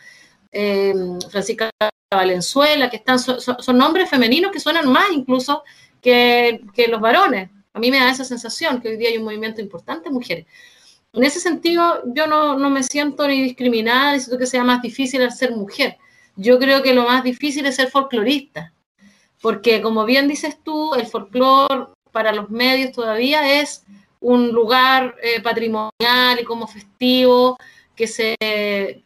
eh, 0.51 0.95
Francisca 1.30 1.70
Valenzuela, 2.11 2.91
que 2.91 2.97
están, 2.97 3.18
son, 3.18 3.78
nombres 3.78 4.11
femeninos 4.11 4.53
que 4.53 4.61
suenan 4.61 4.91
más 4.91 5.11
incluso 5.12 5.62
que, 6.01 6.61
que 6.74 6.89
los 6.89 7.01
varones. 7.01 7.51
A 7.72 7.78
mí 7.78 7.91
me 7.91 7.99
da 7.99 8.11
esa 8.11 8.24
sensación 8.24 8.80
que 8.80 8.89
hoy 8.89 8.97
día 8.97 9.09
hay 9.09 9.18
un 9.18 9.24
movimiento 9.24 9.61
importante 9.61 10.09
de 10.09 10.14
mujeres. 10.14 10.47
En 11.14 11.24
ese 11.24 11.41
sentido, 11.41 12.03
yo 12.07 12.26
no, 12.26 12.57
me 12.70 12.83
siento 12.83 13.28
ni 13.28 13.43
discriminada, 13.43 14.12
ni 14.12 14.20
siento 14.20 14.39
que 14.39 14.47
sea 14.47 14.64
más 14.64 14.80
difícil 14.80 15.30
ser 15.30 15.53
mujer. 15.55 15.99
Yo 16.37 16.59
creo 16.59 16.83
que 16.83 16.95
lo 16.95 17.05
más 17.05 17.22
difícil 17.22 17.66
es 17.66 17.76
ser 17.76 17.91
folclorista, 17.91 18.72
porque 19.43 19.83
como 19.83 20.07
bien 20.07 20.26
dices 20.26 20.59
tú, 20.62 20.95
el 20.95 21.07
folclore 21.07 21.89
para 22.12 22.33
los 22.33 22.49
medios 22.49 22.93
todavía 22.93 23.61
es 23.61 23.85
un 24.22 24.52
lugar 24.52 25.14
eh, 25.22 25.40
patrimonial 25.42 26.40
y 26.40 26.44
como 26.44 26.66
festivo 26.66 27.58
que 27.94 28.06
se 28.06 28.34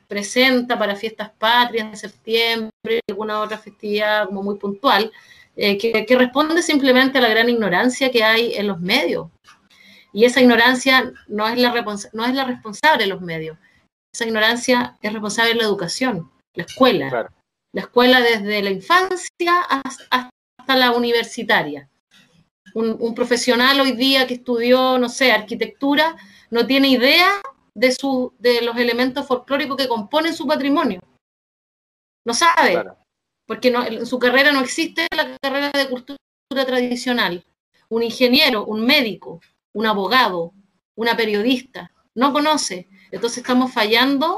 presenta 0.06 0.78
para 0.78 0.94
fiestas 0.94 1.30
patrias 1.30 1.90
de 1.90 1.96
septiembre, 1.96 3.00
alguna 3.08 3.40
otra 3.40 3.58
festividad 3.58 4.26
como 4.26 4.44
muy 4.44 4.56
puntual, 4.56 5.10
eh, 5.56 5.76
que 5.76 6.16
responde 6.16 6.62
simplemente 6.62 7.18
a 7.18 7.20
la 7.20 7.28
gran 7.28 7.48
ignorancia 7.48 8.10
que 8.10 8.22
hay 8.22 8.54
en 8.54 8.68
los 8.68 8.80
medios 8.80 9.28
y 10.16 10.24
esa 10.24 10.40
ignorancia 10.40 11.12
no 11.28 11.46
es 11.46 11.58
la, 11.58 11.74
no 12.14 12.24
es 12.24 12.34
la 12.34 12.44
responsable 12.44 13.04
de 13.04 13.10
los 13.10 13.20
medios. 13.20 13.58
Esa 14.14 14.24
ignorancia 14.24 14.96
es 15.02 15.12
responsable 15.12 15.52
de 15.52 15.58
la 15.58 15.64
educación, 15.64 16.32
la 16.54 16.64
escuela. 16.64 17.30
La 17.74 17.82
escuela 17.82 18.22
desde 18.22 18.62
la 18.62 18.70
infancia 18.70 19.60
hasta, 19.68 20.30
la 20.68 20.92
universitaria. 20.92 21.90
Un, 22.78 23.14
profesional 23.14 23.80
hoy 23.80 23.92
día 23.92 24.26
que 24.26 24.34
estudió, 24.34 24.98
no 24.98 25.08
sé, 25.08 25.32
arquitectura, 25.32 26.14
no 26.50 26.66
tiene 26.66 26.88
idea 26.88 27.40
de, 27.74 27.90
su, 27.90 28.34
de 28.38 28.60
los 28.60 28.76
elementos 28.76 29.26
folclóricos 29.26 29.78
que 29.78 29.88
componen 29.88 30.34
su 30.34 30.46
patrimonio. 30.46 31.00
No 32.26 32.34
sabe, 32.34 32.84
porque 33.46 33.68
en 33.68 34.04
su 34.04 34.18
carrera 34.18 34.52
no 34.52 34.60
existe 34.60 35.06
la 35.16 35.38
carrera 35.38 35.70
de 35.72 35.88
cultura 35.88 36.18
tradicional. 36.50 37.46
Un 37.88 38.02
ingeniero, 38.02 38.66
un 38.66 38.84
médico, 38.84 39.40
un 39.72 39.86
abogado, 39.86 40.52
una 40.96 41.16
periodista, 41.16 41.92
no 42.14 42.34
conoce. 42.34 42.88
Entonces 43.10 43.38
estamos 43.38 43.72
fallando 43.72 44.36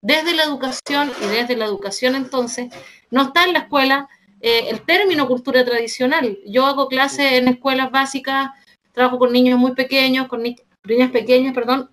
desde 0.00 0.36
la 0.36 0.44
educación 0.44 1.10
y 1.20 1.26
desde 1.26 1.56
la 1.56 1.64
educación 1.64 2.14
entonces 2.14 2.72
no 3.10 3.22
está 3.22 3.46
en 3.46 3.52
la 3.52 3.60
escuela 3.60 4.08
eh, 4.40 4.70
el 4.70 4.82
término 4.82 5.26
cultura 5.26 5.64
tradicional. 5.64 6.38
Yo 6.46 6.66
hago 6.66 6.88
clases 6.88 7.32
en 7.32 7.48
escuelas 7.48 7.90
básicas, 7.90 8.50
trabajo 8.92 9.18
con 9.18 9.32
niños 9.32 9.58
muy 9.58 9.72
pequeños, 9.72 10.28
con 10.28 10.42
niñas 10.42 11.10
pequeñas, 11.10 11.54
perdón. 11.54 11.90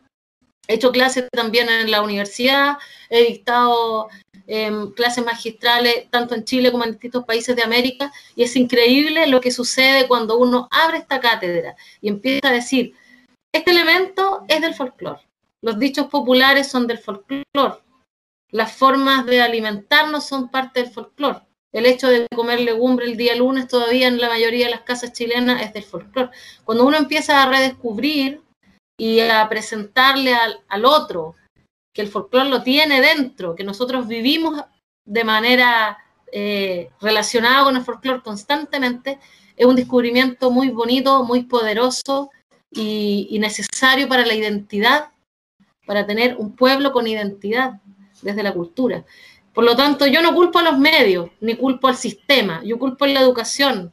He 0.68 0.76
hecho 0.76 0.92
clases 0.92 1.28
también 1.32 1.70
en 1.70 1.90
la 1.90 2.02
universidad, 2.02 2.78
he 3.10 3.24
dictado 3.24 4.10
em, 4.48 4.92
clases 4.94 5.24
magistrales 5.24 6.10
tanto 6.10 6.36
en 6.36 6.44
Chile 6.44 6.72
como 6.72 6.84
en 6.84 6.92
distintos 6.92 7.26
países 7.26 7.56
de 7.56 7.64
América 7.64 8.12
y 8.36 8.44
es 8.44 8.56
increíble 8.56 9.28
lo 9.28 9.40
que 9.40 9.52
sucede 9.52 10.08
cuando 10.08 10.38
uno 10.38 10.68
abre 10.72 10.98
esta 10.98 11.20
cátedra 11.22 11.76
y 12.02 12.10
empieza 12.10 12.50
a 12.50 12.52
decir, 12.52 12.94
este 13.54 13.72
elemento 13.72 14.44
es 14.50 14.62
del 14.62 14.74
folclore, 14.74 15.22
los 15.62 15.80
dichos 15.80 16.08
populares 16.08 16.68
son 16.68 16.86
del 16.86 17.00
folclore, 17.00 17.80
las 18.52 18.74
formas 18.74 19.26
de 19.26 19.42
alimentarnos 19.42 20.26
son 20.26 20.50
parte 20.50 20.82
del 20.82 20.92
folclore. 20.92 21.47
El 21.74 21.86
hecho 21.86 22.08
de 22.08 22.28
comer 22.34 22.62
legumbre 22.62 23.06
el 23.06 23.18
día 23.18 23.36
lunes 23.36 23.68
todavía 23.68 24.08
en 24.08 24.20
la 24.20 24.30
mayoría 24.30 24.66
de 24.66 24.72
las 24.72 24.82
casas 24.82 25.14
chilenas 25.14 25.62
es 25.62 25.74
del 25.74 25.84
folclore. 25.84 26.32
Cuando 26.64 26.86
uno 26.86 26.98
empieza 26.98 27.44
a 27.44 27.50
redescubrir 27.50 28.42
y 28.98 29.20
a 29.20 29.48
presentarle 29.50 30.34
al, 30.34 30.86
otro 30.86 31.36
que 31.94 32.02
el 32.02 32.08
folclore 32.08 32.50
lo 32.50 32.64
tiene 32.64 33.02
dentro, 33.02 33.56
que 33.56 33.64
nosotros 33.64 34.08
vivimos 34.08 34.64
de 35.06 35.24
manera 35.24 35.98
eh, 36.32 36.90
relacionada 37.02 37.64
con 37.64 37.76
el 37.76 37.84
folclore 37.84 38.22
constantemente, 38.22 39.20
es 39.56 39.66
un 39.66 39.76
descubrimiento 39.76 40.52
muy 40.52 40.70
bonito, 40.70 41.24
muy 41.24 41.44
poderoso 41.44 42.30
y, 42.72 43.28
y 43.30 43.40
necesario 43.40 44.08
para 44.08 44.26
la 44.26 44.36
identidad, 44.36 45.12
para 45.86 46.06
tener 46.06 46.36
un 46.38 46.56
pueblo 46.56 46.92
con 46.92 47.08
identidad 47.08 47.82
desde 48.22 48.44
la 48.44 48.54
cultura. 48.54 49.06
Por 49.58 49.66
lo 49.66 49.76
tanto, 49.76 50.06
yo 50.06 50.22
no 50.22 50.36
culpo 50.36 50.60
a 50.60 50.62
los 50.62 50.78
medios, 50.78 51.32
ni 51.40 51.56
culpo 51.56 51.88
al 51.88 51.98
sistema, 51.98 52.62
yo 52.64 52.78
culpo 52.78 53.06
a 53.06 53.08
la 53.08 53.22
educación. 53.22 53.92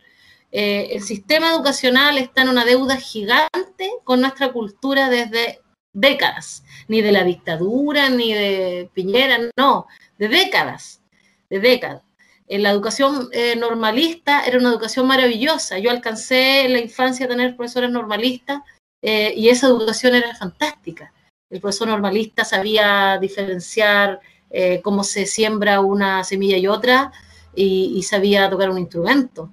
Eh, 0.52 0.88
el 0.90 1.02
sistema 1.02 1.48
educacional 1.48 2.18
está 2.18 2.42
en 2.42 2.50
una 2.50 2.66
deuda 2.66 2.98
gigante 2.98 3.90
con 4.04 4.20
nuestra 4.20 4.52
cultura 4.52 5.08
desde 5.08 5.62
décadas, 5.94 6.64
ni 6.86 7.00
de 7.00 7.12
la 7.12 7.24
dictadura, 7.24 8.10
ni 8.10 8.34
de 8.34 8.90
Piñera, 8.92 9.38
no, 9.56 9.86
de 10.18 10.28
décadas, 10.28 11.00
de 11.48 11.60
décadas. 11.60 12.02
En 12.46 12.62
la 12.62 12.68
educación 12.68 13.30
eh, 13.32 13.56
normalista 13.56 14.44
era 14.44 14.58
una 14.58 14.68
educación 14.68 15.06
maravillosa. 15.06 15.78
Yo 15.78 15.90
alcancé 15.90 16.66
en 16.66 16.74
la 16.74 16.80
infancia 16.80 17.24
a 17.24 17.30
tener 17.30 17.56
profesores 17.56 17.90
normalistas 17.90 18.60
eh, 19.00 19.32
y 19.34 19.48
esa 19.48 19.68
educación 19.68 20.14
era 20.14 20.34
fantástica. 20.34 21.14
El 21.48 21.62
profesor 21.62 21.88
normalista 21.88 22.44
sabía 22.44 23.16
diferenciar 23.18 24.20
eh, 24.56 24.80
cómo 24.82 25.02
se 25.02 25.26
siembra 25.26 25.80
una 25.80 26.22
semilla 26.22 26.56
y 26.56 26.68
otra, 26.68 27.10
y, 27.56 28.00
sabía 28.04 28.48
tocar 28.48 28.70
un 28.70 28.78
instrumento, 28.78 29.50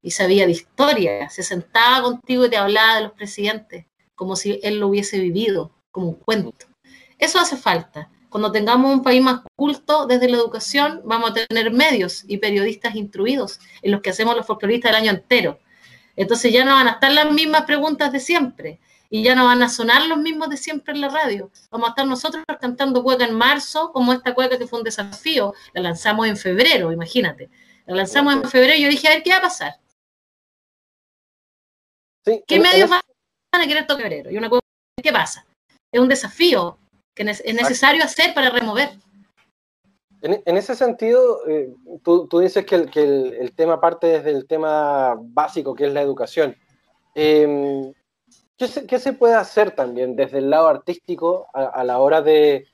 y 0.00 0.12
sabía 0.12 0.46
de 0.46 0.52
historia, 0.52 1.28
se 1.30 1.42
sentaba 1.42 2.00
contigo 2.02 2.46
y 2.46 2.50
te 2.50 2.56
hablaba 2.56 2.94
de 2.94 3.02
los 3.02 3.12
presidentes, 3.12 3.86
como 4.14 4.36
si 4.36 4.60
él 4.62 4.78
lo 4.78 4.86
hubiese 4.86 5.18
vivido, 5.18 5.72
como 5.90 6.10
un 6.10 6.14
cuento. 6.14 6.66
Eso 7.18 7.40
hace 7.40 7.56
falta. 7.56 8.08
Cuando 8.28 8.52
tengamos 8.52 8.92
un 8.92 9.02
país 9.02 9.20
más 9.20 9.40
culto 9.56 10.06
desde 10.06 10.28
la 10.28 10.36
educación, 10.36 11.02
vamos 11.04 11.32
a 11.32 11.34
tener 11.34 11.72
medios 11.72 12.22
y 12.28 12.36
periodistas 12.36 12.94
instruidos 12.94 13.58
en 13.82 13.90
los 13.90 14.00
que 14.00 14.10
hacemos 14.10 14.36
los 14.36 14.46
folcloristas 14.46 14.90
el 14.90 14.96
año 14.96 15.10
entero. 15.10 15.58
Entonces 16.14 16.52
ya 16.52 16.64
no 16.64 16.72
van 16.72 16.86
a 16.86 16.92
estar 16.92 17.10
las 17.10 17.32
mismas 17.32 17.62
preguntas 17.62 18.12
de 18.12 18.20
siempre 18.20 18.78
y 19.10 19.22
ya 19.22 19.34
no 19.34 19.44
van 19.44 19.62
a 19.62 19.68
sonar 19.68 20.06
los 20.06 20.18
mismos 20.18 20.48
de 20.48 20.56
siempre 20.56 20.94
en 20.94 21.00
la 21.00 21.08
radio. 21.08 21.50
Vamos 21.70 21.88
a 21.88 21.90
estar 21.90 22.06
nosotros 22.06 22.44
cantando 22.60 23.02
cueca 23.02 23.24
en 23.24 23.34
marzo, 23.34 23.92
como 23.92 24.12
esta 24.12 24.34
cueca 24.34 24.58
que 24.58 24.66
fue 24.66 24.78
un 24.78 24.84
desafío. 24.84 25.54
La 25.72 25.82
lanzamos 25.82 26.26
en 26.26 26.36
febrero, 26.36 26.92
imagínate. 26.92 27.50
La 27.86 27.96
lanzamos 27.96 28.34
en 28.34 28.44
febrero 28.48 28.74
y 28.74 28.82
yo 28.82 28.88
dije, 28.88 29.08
a 29.08 29.12
ver, 29.12 29.22
¿qué 29.22 29.30
va 29.30 29.36
a 29.36 29.42
pasar? 29.42 29.74
¿Qué 32.24 32.58
medios 32.58 32.90
van 32.90 33.00
a 33.52 33.66
querer 33.66 33.86
tocar 33.86 34.02
febrero? 34.02 34.30
Y 34.30 34.36
una 34.36 34.48
cueca, 34.48 34.66
¿qué 35.02 35.12
pasa? 35.12 35.46
Es 35.92 36.00
un 36.00 36.08
desafío 36.08 36.78
que 37.14 37.22
es 37.22 37.54
necesario 37.54 38.02
hacer 38.02 38.34
para 38.34 38.50
remover. 38.50 38.90
En, 40.22 40.56
ese 40.56 40.74
sentido, 40.74 41.46
eh, 41.46 41.72
tú, 42.02 42.28
dices 42.40 42.66
que, 42.66 42.74
el, 42.74 43.52
tema 43.54 43.80
parte 43.80 44.08
desde 44.08 44.30
el 44.30 44.46
tema 44.46 45.14
básico, 45.16 45.74
que 45.74 45.86
es 45.86 45.92
la 45.92 46.02
educación. 46.02 46.56
Eh, 47.14 47.92
¿Qué 48.58 48.98
se, 48.98 49.12
puede 49.12 49.34
hacer 49.34 49.72
también 49.72 50.16
desde 50.16 50.38
el 50.38 50.48
lado 50.48 50.68
artístico 50.68 51.46
a, 51.52 51.84
la 51.84 51.98
hora 51.98 52.22
de, 52.22 52.66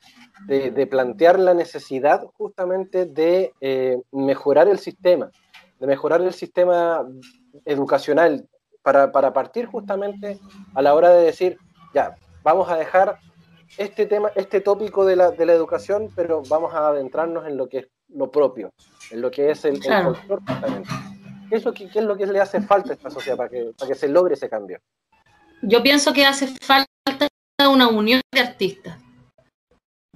plantear 0.89 1.41
la 1.41 1.55
necesidad 1.55 2.25
justamente 2.37 3.05
de 3.05 3.53
eh, 3.61 4.01
mejorar 4.13 4.69
el 4.69 4.79
sistema, 4.79 5.33
de 5.81 5.87
mejorar 5.89 6.21
el 6.21 6.33
sistema 6.33 7.05
educacional 7.65 8.49
para, 8.83 9.33
partir 9.33 9.67
justamente 9.67 10.39
a 10.75 10.83
la 10.83 10.95
hora 10.95 11.11
de 11.11 11.25
decir, 11.25 11.59
ya, 11.93 12.15
vamos 12.45 12.71
a 12.71 12.77
dejar 12.77 13.19
este 13.77 14.07
tema, 14.07 14.31
este 14.37 14.61
tópico 14.61 15.05
de 15.05 15.17
la, 15.17 15.31
educación, 15.31 16.11
pero 16.15 16.43
vamos 16.49 16.75
a 16.75 16.89
adentrarnos 16.89 17.45
en 17.49 17.57
lo 17.57 17.69
que 17.69 17.79
es 17.79 17.89
lo 18.09 18.31
propio, 18.31 18.73
en 19.11 19.21
lo 19.21 19.33
que 19.33 19.51
es 19.51 19.65
el, 19.65 19.81
claro. 19.81 20.15
justamente. 20.15 20.89
¿Qué 21.49 21.57
es, 21.57 21.65
lo 21.65 21.75
que, 21.75 21.85
es 21.85 21.97
lo 21.97 22.17
que 22.17 22.27
le 22.27 22.41
hace 22.41 22.61
falta 22.61 22.91
a 22.91 22.95
esta 22.95 23.11
sociedad 23.11 23.37
para 23.37 23.49
que, 23.49 23.73
para 23.77 23.89
que 23.89 23.99
se 23.99 24.09
logre 24.09 24.35
ese 24.35 24.49
cambio? 24.49 24.79
Yo 25.63 25.83
pienso 25.83 26.13
que 26.13 26.27
hace 26.27 26.49
falta 26.49 26.87
una 27.69 27.89
unión 27.89 28.21
de 28.33 28.41
artistas. 28.41 28.99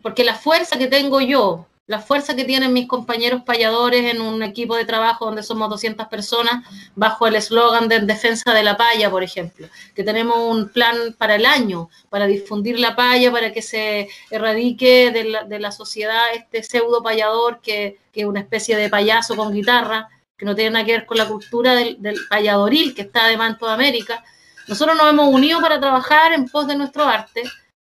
Porque 0.03 0.25
la 0.25 0.35
fuerza 0.35 0.79
que 0.79 0.89
tengo 0.89 1.21
yo, 1.21 1.67
la 1.87 2.01
fuerza 2.01 2.35
que 2.35 2.45
tienen 2.45 2.73
mis 2.73 2.89
compañeros 2.89 3.43
payadores 3.45 4.13
en 4.13 4.21
un 4.21 4.43
equipo 4.43 4.77
de 4.77 4.85
trabajo 4.85 5.27
donde 5.27 5.45
somos 5.45 5.71
200 5.71 6.09
personas, 6.09 6.65
bajo 6.97 7.27
el 7.27 7.37
eslogan 7.37 7.89
de 7.89 8.01
defensa 8.01 8.53
de 8.53 8.65
la 8.65 8.77
paya, 8.77 9.11
por 9.11 9.23
ejemplo, 9.23 9.69
que 9.95 10.03
tenemos 10.03 10.37
un 10.39 10.69
plan 10.69 11.15
para 11.17 11.37
el 11.37 11.47
año, 11.47 11.89
para 12.11 12.27
difundir 12.27 12.81
la 12.81 12.97
paya, 12.97 13.31
para 13.31 13.53
que 13.53 13.63
se 13.63 14.09
erradique 14.31 15.13
de 15.13 15.59
la, 15.61 15.73
sociedad 15.73 16.25
este 16.35 16.63
pseudo 16.63 17.03
payador 17.03 17.61
que, 17.61 17.99
es 18.13 18.25
una 18.25 18.41
especie 18.41 18.77
de 18.77 18.89
payaso 18.89 19.37
con 19.37 19.53
guitarra, 19.53 20.09
que 20.37 20.47
no 20.47 20.55
tiene 20.55 20.71
nada 20.71 20.85
que 20.85 20.93
ver 20.93 21.07
con 21.07 21.19
la 21.19 21.29
cultura 21.29 21.75
del, 21.75 22.01
del 22.03 22.19
payadoril 22.29 22.95
que 22.95 23.03
está 23.03 23.27
además 23.27 23.53
en 23.53 23.59
toda 23.59 23.75
América 23.75 24.25
nosotros 24.69 24.97
nos 24.97 25.09
hemos 25.09 25.29
unido 25.33 25.61
para 25.61 25.81
trabajar 25.81 26.33
en 26.33 26.49
pos 26.49 26.67
de 26.67 26.77
nuestro 26.77 27.05
arte 27.05 27.43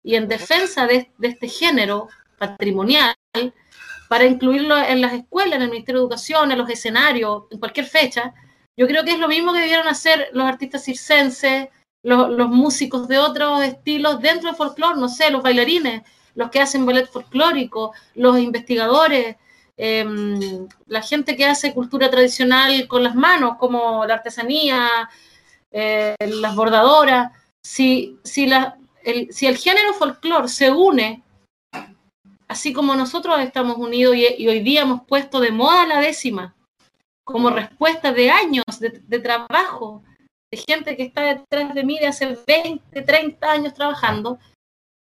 y 0.02 0.16
en 0.16 0.28
defensa 0.28 0.86
de, 0.86 1.10
este 1.22 1.48
género 1.48 2.08
patrimonial 2.38 3.14
para 4.08 4.26
incluirlo 4.26 4.76
en 4.76 5.00
las 5.00 5.14
escuelas, 5.14 5.56
en 5.56 5.62
el 5.62 5.70
Ministerio 5.70 6.00
de 6.00 6.04
Educación, 6.04 6.52
en 6.52 6.58
los 6.58 6.68
escenarios, 6.68 7.44
en 7.50 7.58
cualquier 7.58 7.86
fecha. 7.86 8.34
Yo 8.76 8.86
creo 8.86 9.04
que 9.04 9.12
es 9.12 9.18
lo 9.18 9.28
mismo 9.28 9.52
que 9.52 9.60
debieron 9.60 9.88
hacer 9.88 10.28
los 10.32 10.46
artistas 10.46 10.84
circenses, 10.84 11.68
los, 12.02 12.48
músicos 12.48 13.08
de 13.08 13.18
otros 13.18 13.62
estilos 13.62 14.20
dentro 14.20 14.48
del 14.48 14.56
folclore, 14.56 15.00
no 15.00 15.08
sé, 15.08 15.30
los 15.30 15.42
bailarines, 15.42 16.02
los 16.34 16.50
que 16.50 16.60
hacen 16.60 16.84
ballet 16.84 17.06
folclórico, 17.06 17.92
los 18.14 18.38
investigadores, 18.38 19.36
em, 19.76 20.68
la 20.86 21.00
gente 21.00 21.34
que 21.34 21.46
hace 21.46 21.72
cultura 21.72 22.10
tradicional 22.10 22.86
con 22.88 23.02
las 23.02 23.14
manos, 23.14 23.56
como 23.58 24.04
la 24.04 24.14
artesanía, 24.14 25.08
eh, 25.76 26.14
las 26.20 26.54
bordadoras, 26.54 27.32
si, 27.60 28.16
si, 28.22 28.46
la, 28.46 28.78
el, 29.02 29.32
si 29.32 29.48
el 29.48 29.56
género 29.56 29.92
folclore 29.92 30.46
se 30.46 30.70
une, 30.70 31.24
así 32.46 32.72
como 32.72 32.94
nosotros 32.94 33.40
estamos 33.40 33.76
unidos 33.78 34.14
y, 34.14 34.46
hoy 34.46 34.60
día 34.60 34.82
hemos 34.82 35.02
puesto 35.02 35.40
de 35.40 35.50
moda 35.50 35.84
la 35.84 35.98
décima, 35.98 36.54
como 37.24 37.50
respuesta 37.50 38.12
de 38.12 38.30
años 38.30 38.64
de, 38.78 39.18
trabajo, 39.18 40.04
de 40.52 40.62
gente 40.64 40.96
que 40.96 41.02
está 41.02 41.22
detrás 41.22 41.74
de 41.74 41.82
mí 41.82 41.98
de 41.98 42.06
hace 42.06 42.38
20, 42.46 43.02
30 43.02 43.50
años 43.50 43.74
trabajando, 43.74 44.38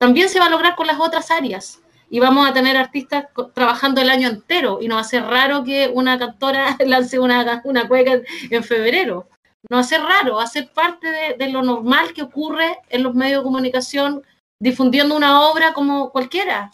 también 0.00 0.30
se 0.30 0.38
va 0.38 0.46
a 0.46 0.50
lograr 0.50 0.74
con 0.74 0.86
las 0.86 0.98
otras 0.98 1.30
áreas. 1.30 1.82
Y 2.08 2.18
vamos 2.18 2.48
a 2.48 2.54
tener 2.54 2.78
artistas 2.78 3.26
trabajando 3.54 4.00
el 4.00 4.10
año 4.10 4.28
entero. 4.28 4.78
Y 4.82 4.88
no 4.88 4.96
va 4.96 5.00
a 5.00 5.04
ser 5.04 5.24
raro 5.24 5.64
que 5.64 5.90
una 5.92 6.18
cantora 6.18 6.76
lance 6.86 7.18
una, 7.18 7.62
una 7.64 7.88
cueca 7.88 8.20
en 8.50 8.64
febrero 8.64 9.28
no 9.70 9.78
hace 9.78 9.98
raro, 9.98 10.40
hace 10.40 10.64
parte 10.64 11.36
de, 11.38 11.48
lo 11.48 11.62
normal 11.62 12.12
que 12.12 12.22
ocurre 12.22 12.78
en 12.88 13.02
los 13.02 13.14
medios 13.14 13.40
de 13.40 13.44
comunicación 13.44 14.22
difundiendo 14.58 15.16
una 15.16 15.42
obra 15.48 15.72
como 15.72 16.10
cualquiera. 16.10 16.70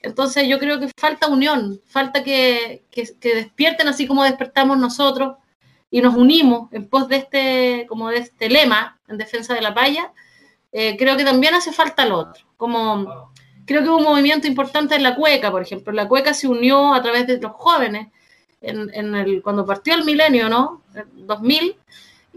Entonces 0.00 0.46
yo 0.48 0.58
creo 0.58 0.78
que 0.78 0.90
falta 0.96 1.28
unión, 1.28 1.80
falta 1.86 2.22
que, 2.22 2.84
despierten 3.20 3.88
así 3.88 4.06
como 4.06 4.24
despertamos 4.24 4.78
nosotros 4.78 5.36
y 5.90 6.00
nos 6.00 6.14
unimos 6.14 6.72
en 6.72 6.88
pos 6.88 7.08
de 7.08 7.16
este, 7.16 7.86
como 7.88 8.10
de 8.10 8.18
este 8.18 8.48
lema 8.48 8.98
en 9.08 9.18
defensa 9.18 9.54
de 9.54 9.62
la 9.62 9.74
paya. 9.74 10.12
Eh, 10.70 10.96
creo 10.98 11.16
que 11.16 11.24
también 11.24 11.54
hace 11.54 11.72
falta 11.72 12.04
lo 12.04 12.18
otro. 12.18 12.44
Como 12.56 13.32
creo 13.64 13.82
que 13.82 13.88
hubo 13.88 13.98
un 13.98 14.04
movimiento 14.04 14.46
importante 14.46 14.94
en 14.94 15.02
la 15.02 15.14
cueca, 15.14 15.50
por 15.50 15.62
ejemplo. 15.62 15.92
La 15.92 16.08
cueca 16.08 16.34
se 16.34 16.48
unió 16.48 16.94
a 16.94 17.02
través 17.02 17.26
de 17.26 17.40
los 17.40 17.52
jóvenes 17.52 18.08
cuando 19.42 19.64
partió 19.64 19.94
el 19.94 20.04
milenio, 20.04 20.48
¿no? 20.48 20.82
2000 21.14 21.76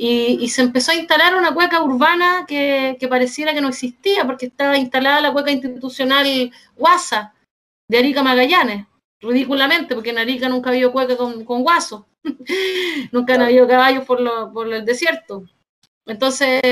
y, 0.03 0.49
se 0.49 0.64
empezó 0.64 0.91
a 0.91 0.95
instalar 0.95 1.36
una 1.36 1.53
cueca 1.53 1.84
urbana 1.84 2.45
que, 2.48 2.98
pareciera 3.07 3.53
que 3.53 3.61
no 3.61 3.69
existía, 3.69 4.26
porque 4.26 4.48
estaba 4.48 4.76
instalada 4.76 5.22
la 5.22 5.32
cueca 5.32 5.52
institucional 5.52 6.52
Guasa 6.76 7.36
de 7.88 7.99
Arica 7.99 8.23
Magallanes, 8.23 8.88
ridículamente, 9.22 9.94
porque 9.94 10.10
en 10.10 10.18
Arica 10.18 10.49
nunca 10.49 10.69
ha 10.69 10.73
habido 10.73 10.91
cueca 10.91 11.15
con, 11.15 11.45
con 11.45 11.61
guaso, 11.61 12.07
nunca 13.11 13.36
han 13.36 13.44
habido 13.44 13.68
caballos 13.68 14.03
por, 14.03 14.19
lo, 14.19 14.52
por 14.52 14.73
el 14.73 14.84
desierto. 14.86 15.44
Entonces, 16.07 16.64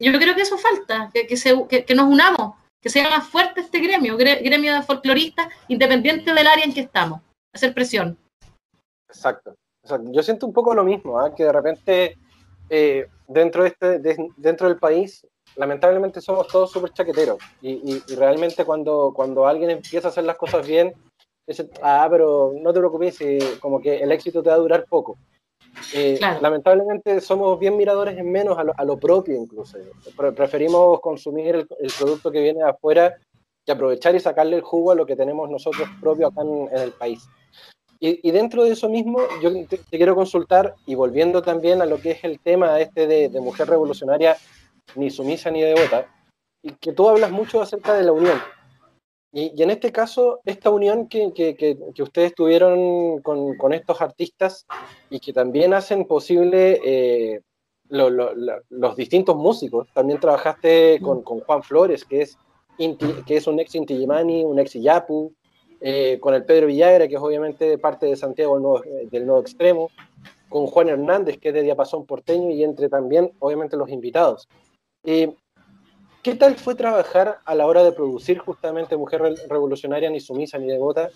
yo 0.00 0.18
creo 0.18 0.34
que 0.34 0.42
eso 0.42 0.58
falta, 0.58 1.12
que, 1.14 1.28
que, 1.28 1.36
se, 1.36 1.54
que, 1.68 1.94
nos 1.94 2.06
unamos, 2.06 2.56
que 2.82 2.90
sea 2.90 3.10
más 3.10 3.28
fuerte 3.28 3.60
este 3.60 3.78
gremio, 3.78 4.16
gremio 4.16 4.74
de 4.74 4.82
folcloristas, 4.82 5.46
independiente 5.68 6.34
del 6.34 6.48
área 6.48 6.64
en 6.64 6.74
que 6.74 6.80
estamos, 6.80 7.20
hacer 7.54 7.72
presión. 7.72 8.18
Exacto. 9.08 9.54
yo 10.10 10.22
siento 10.24 10.48
un 10.48 10.52
poco 10.52 10.74
lo 10.74 10.82
mismo, 10.82 11.20
¿ah? 11.20 11.32
que 11.32 11.44
de 11.44 11.52
repente 11.52 12.18
eh, 12.70 13.06
dentro, 13.28 13.62
de 13.62 13.68
este, 13.68 14.00
dentro 14.36 14.68
del 14.68 14.78
país, 14.78 15.26
lamentablemente 15.56 16.20
somos 16.20 16.48
todos 16.48 16.70
súper 16.70 16.92
chaqueteros. 16.92 17.38
Y, 17.62 17.98
realmente 18.14 18.64
cuando, 18.64 19.12
cuando 19.14 19.46
alguien 19.46 19.70
empieza 19.70 20.08
a 20.08 20.10
hacer 20.10 20.24
las 20.24 20.36
cosas 20.36 20.66
bien, 20.66 20.92
ah, 21.82 22.06
pero 22.10 22.52
no 22.60 22.72
te 22.72 22.80
preocupes, 22.80 23.18
como 23.60 23.80
que 23.80 23.98
el 23.98 24.12
éxito 24.12 24.42
te 24.42 24.50
va 24.50 24.56
a 24.56 24.58
durar 24.58 24.86
poco. 24.88 25.16
Eh, 25.92 26.18
lamentablemente 26.40 27.20
somos 27.20 27.58
bien 27.58 27.76
miradores 27.76 28.16
en 28.16 28.30
menos 28.30 28.56
a 28.58 28.84
lo, 28.84 28.96
propio 28.98 29.36
incluso. 29.36 29.78
preferimos 30.36 31.00
consumir 31.00 31.56
el, 31.56 31.92
producto 31.98 32.30
que 32.30 32.40
viene 32.40 32.60
de 32.60 32.70
afuera 32.70 33.14
y 33.66 33.70
aprovechar 33.70 34.14
y 34.14 34.20
sacarle 34.20 34.56
el 34.56 34.62
jugo 34.62 34.92
a 34.92 34.94
lo 34.94 35.06
que 35.06 35.16
tenemos 35.16 35.50
nosotros 35.50 35.88
propios 36.00 36.30
acá 36.30 36.42
en, 36.42 36.68
el 36.78 36.92
país. 36.92 37.28
Y, 38.06 38.30
dentro 38.32 38.64
de 38.64 38.72
eso 38.72 38.90
mismo, 38.90 39.20
yo 39.42 39.50
te, 39.66 39.78
quiero 39.78 40.14
consultar, 40.14 40.74
y 40.84 40.94
volviendo 40.94 41.40
también 41.40 41.80
a 41.80 41.86
lo 41.86 41.98
que 41.98 42.10
es 42.10 42.22
el 42.22 42.38
tema 42.38 42.78
este 42.78 43.06
de, 43.06 43.30
de 43.30 43.40
mujer 43.40 43.66
revolucionaria, 43.66 44.36
ni 44.94 45.08
sumisa 45.08 45.50
ni 45.50 45.62
devota, 45.62 46.06
y 46.60 46.72
que 46.72 46.92
tú 46.92 47.08
hablas 47.08 47.30
mucho 47.30 47.62
acerca 47.62 47.94
de 47.94 48.04
la 48.04 48.12
unión. 48.12 48.38
Y, 49.32 49.62
en 49.62 49.70
este 49.70 49.90
caso, 49.90 50.40
esta 50.44 50.68
unión 50.68 51.08
que, 51.08 51.32
que, 51.32 52.02
ustedes 52.02 52.34
tuvieron 52.34 53.22
con, 53.22 53.56
con, 53.56 53.72
estos 53.72 54.02
artistas 54.02 54.66
y 55.08 55.18
que 55.18 55.32
también 55.32 55.72
hacen 55.72 56.04
posible 56.04 56.80
eh, 56.84 57.40
los 57.88 58.96
distintos 58.96 59.34
músicos. 59.34 59.88
También 59.94 60.20
trabajaste 60.20 61.00
con, 61.00 61.22
con 61.22 61.40
Juan 61.40 61.62
Flores, 61.62 62.04
que 62.04 62.20
es, 62.20 62.36
que 62.78 63.36
es 63.36 63.46
un 63.46 63.60
ex 63.60 63.74
Inti 63.74 63.96
Yimani, 63.96 64.44
un 64.44 64.58
ex 64.58 64.76
Iyapu, 64.76 65.32
eh, 65.80 66.18
con 66.20 66.34
el 66.34 66.44
Pedro 66.44 66.66
Villagra, 66.66 67.08
que 67.08 67.14
es 67.14 67.20
obviamente 67.20 67.78
parte 67.78 68.06
de 68.06 68.16
Santiago 68.16 68.54
del 68.54 68.62
Nuevo, 68.62 68.82
del 69.10 69.26
nuevo 69.26 69.40
Extremo, 69.40 69.90
con 70.48 70.66
Juan 70.66 70.88
Hernández, 70.88 71.38
que 71.38 71.48
es 71.48 71.54
de 71.54 71.62
Diapasón 71.62 72.06
Porteño, 72.06 72.50
y 72.50 72.62
entre 72.62 72.88
también, 72.88 73.32
obviamente, 73.40 73.76
los 73.76 73.90
invitados. 73.90 74.48
Eh, 75.02 75.34
¿Qué 76.22 76.34
tal 76.36 76.56
fue 76.56 76.74
trabajar 76.74 77.40
a 77.44 77.54
la 77.54 77.66
hora 77.66 77.82
de 77.84 77.92
producir 77.92 78.38
justamente 78.38 78.96
Mujer 78.96 79.34
Revolucionaria, 79.48 80.08
ni 80.08 80.20
sumisa 80.20 80.56
ni 80.56 80.66
devota, 80.66 81.10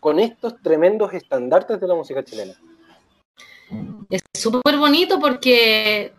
con 0.00 0.18
estos 0.18 0.62
tremendos 0.62 1.12
estandartes 1.12 1.80
de 1.80 1.86
la 1.86 1.94
música 1.94 2.24
chilena? 2.24 2.54
Es 4.08 4.22
súper 4.32 4.78
bonito 4.78 5.18
porque, 5.18 6.14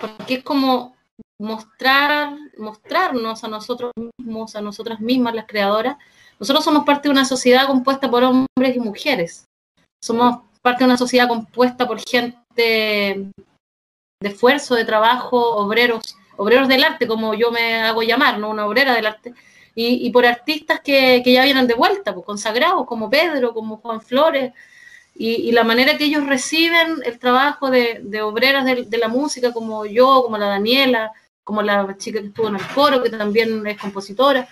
porque 0.00 0.34
es 0.34 0.44
como 0.44 0.94
mostrar, 1.38 2.36
mostrarnos 2.58 3.42
a 3.42 3.48
nosotros 3.48 3.90
mismos, 4.18 4.54
a 4.54 4.60
nosotras 4.60 5.00
mismas, 5.00 5.34
las 5.34 5.46
creadoras. 5.46 5.96
Nosotros 6.42 6.64
somos 6.64 6.84
parte 6.84 7.06
de 7.06 7.12
una 7.12 7.24
sociedad 7.24 7.68
compuesta 7.68 8.10
por 8.10 8.24
hombres 8.24 8.74
y 8.74 8.80
mujeres. 8.80 9.44
Somos 10.02 10.40
parte 10.60 10.80
de 10.80 10.86
una 10.86 10.98
sociedad 10.98 11.28
compuesta 11.28 11.86
por 11.86 12.00
gente 12.00 13.30
de 14.20 14.28
esfuerzo, 14.28 14.74
de 14.74 14.84
trabajo, 14.84 15.38
obreros 15.54 16.16
obreros 16.36 16.66
del 16.66 16.82
arte, 16.82 17.06
como 17.06 17.34
yo 17.34 17.52
me 17.52 17.82
hago 17.82 18.02
llamar, 18.02 18.40
¿no? 18.40 18.50
Una 18.50 18.66
obrera 18.66 18.92
del 18.92 19.06
arte. 19.06 19.34
Y, 19.76 20.10
por 20.10 20.26
artistas 20.26 20.80
que, 20.80 21.22
ya 21.24 21.44
vienen 21.44 21.68
de 21.68 21.74
vuelta, 21.74 22.12
pues, 22.12 22.26
consagrados, 22.26 22.86
como 22.86 23.08
Pedro, 23.08 23.54
como 23.54 23.76
Juan 23.76 24.00
Flores, 24.00 24.52
y, 25.14 25.52
la 25.52 25.62
manera 25.62 25.96
que 25.96 26.06
ellos 26.06 26.26
reciben 26.26 26.96
el 27.04 27.20
trabajo 27.20 27.70
de, 27.70 28.20
obreras 28.20 28.64
de, 28.64 28.98
la 28.98 29.06
música, 29.06 29.52
como 29.52 29.86
yo, 29.86 30.24
como 30.24 30.38
la 30.38 30.46
Daniela, 30.46 31.12
como 31.44 31.62
la 31.62 31.96
chica 31.98 32.20
que 32.20 32.26
estuvo 32.26 32.48
en 32.48 32.56
el 32.56 32.66
coro, 32.74 33.00
que 33.00 33.10
también 33.10 33.64
es 33.64 33.78
compositora, 33.78 34.48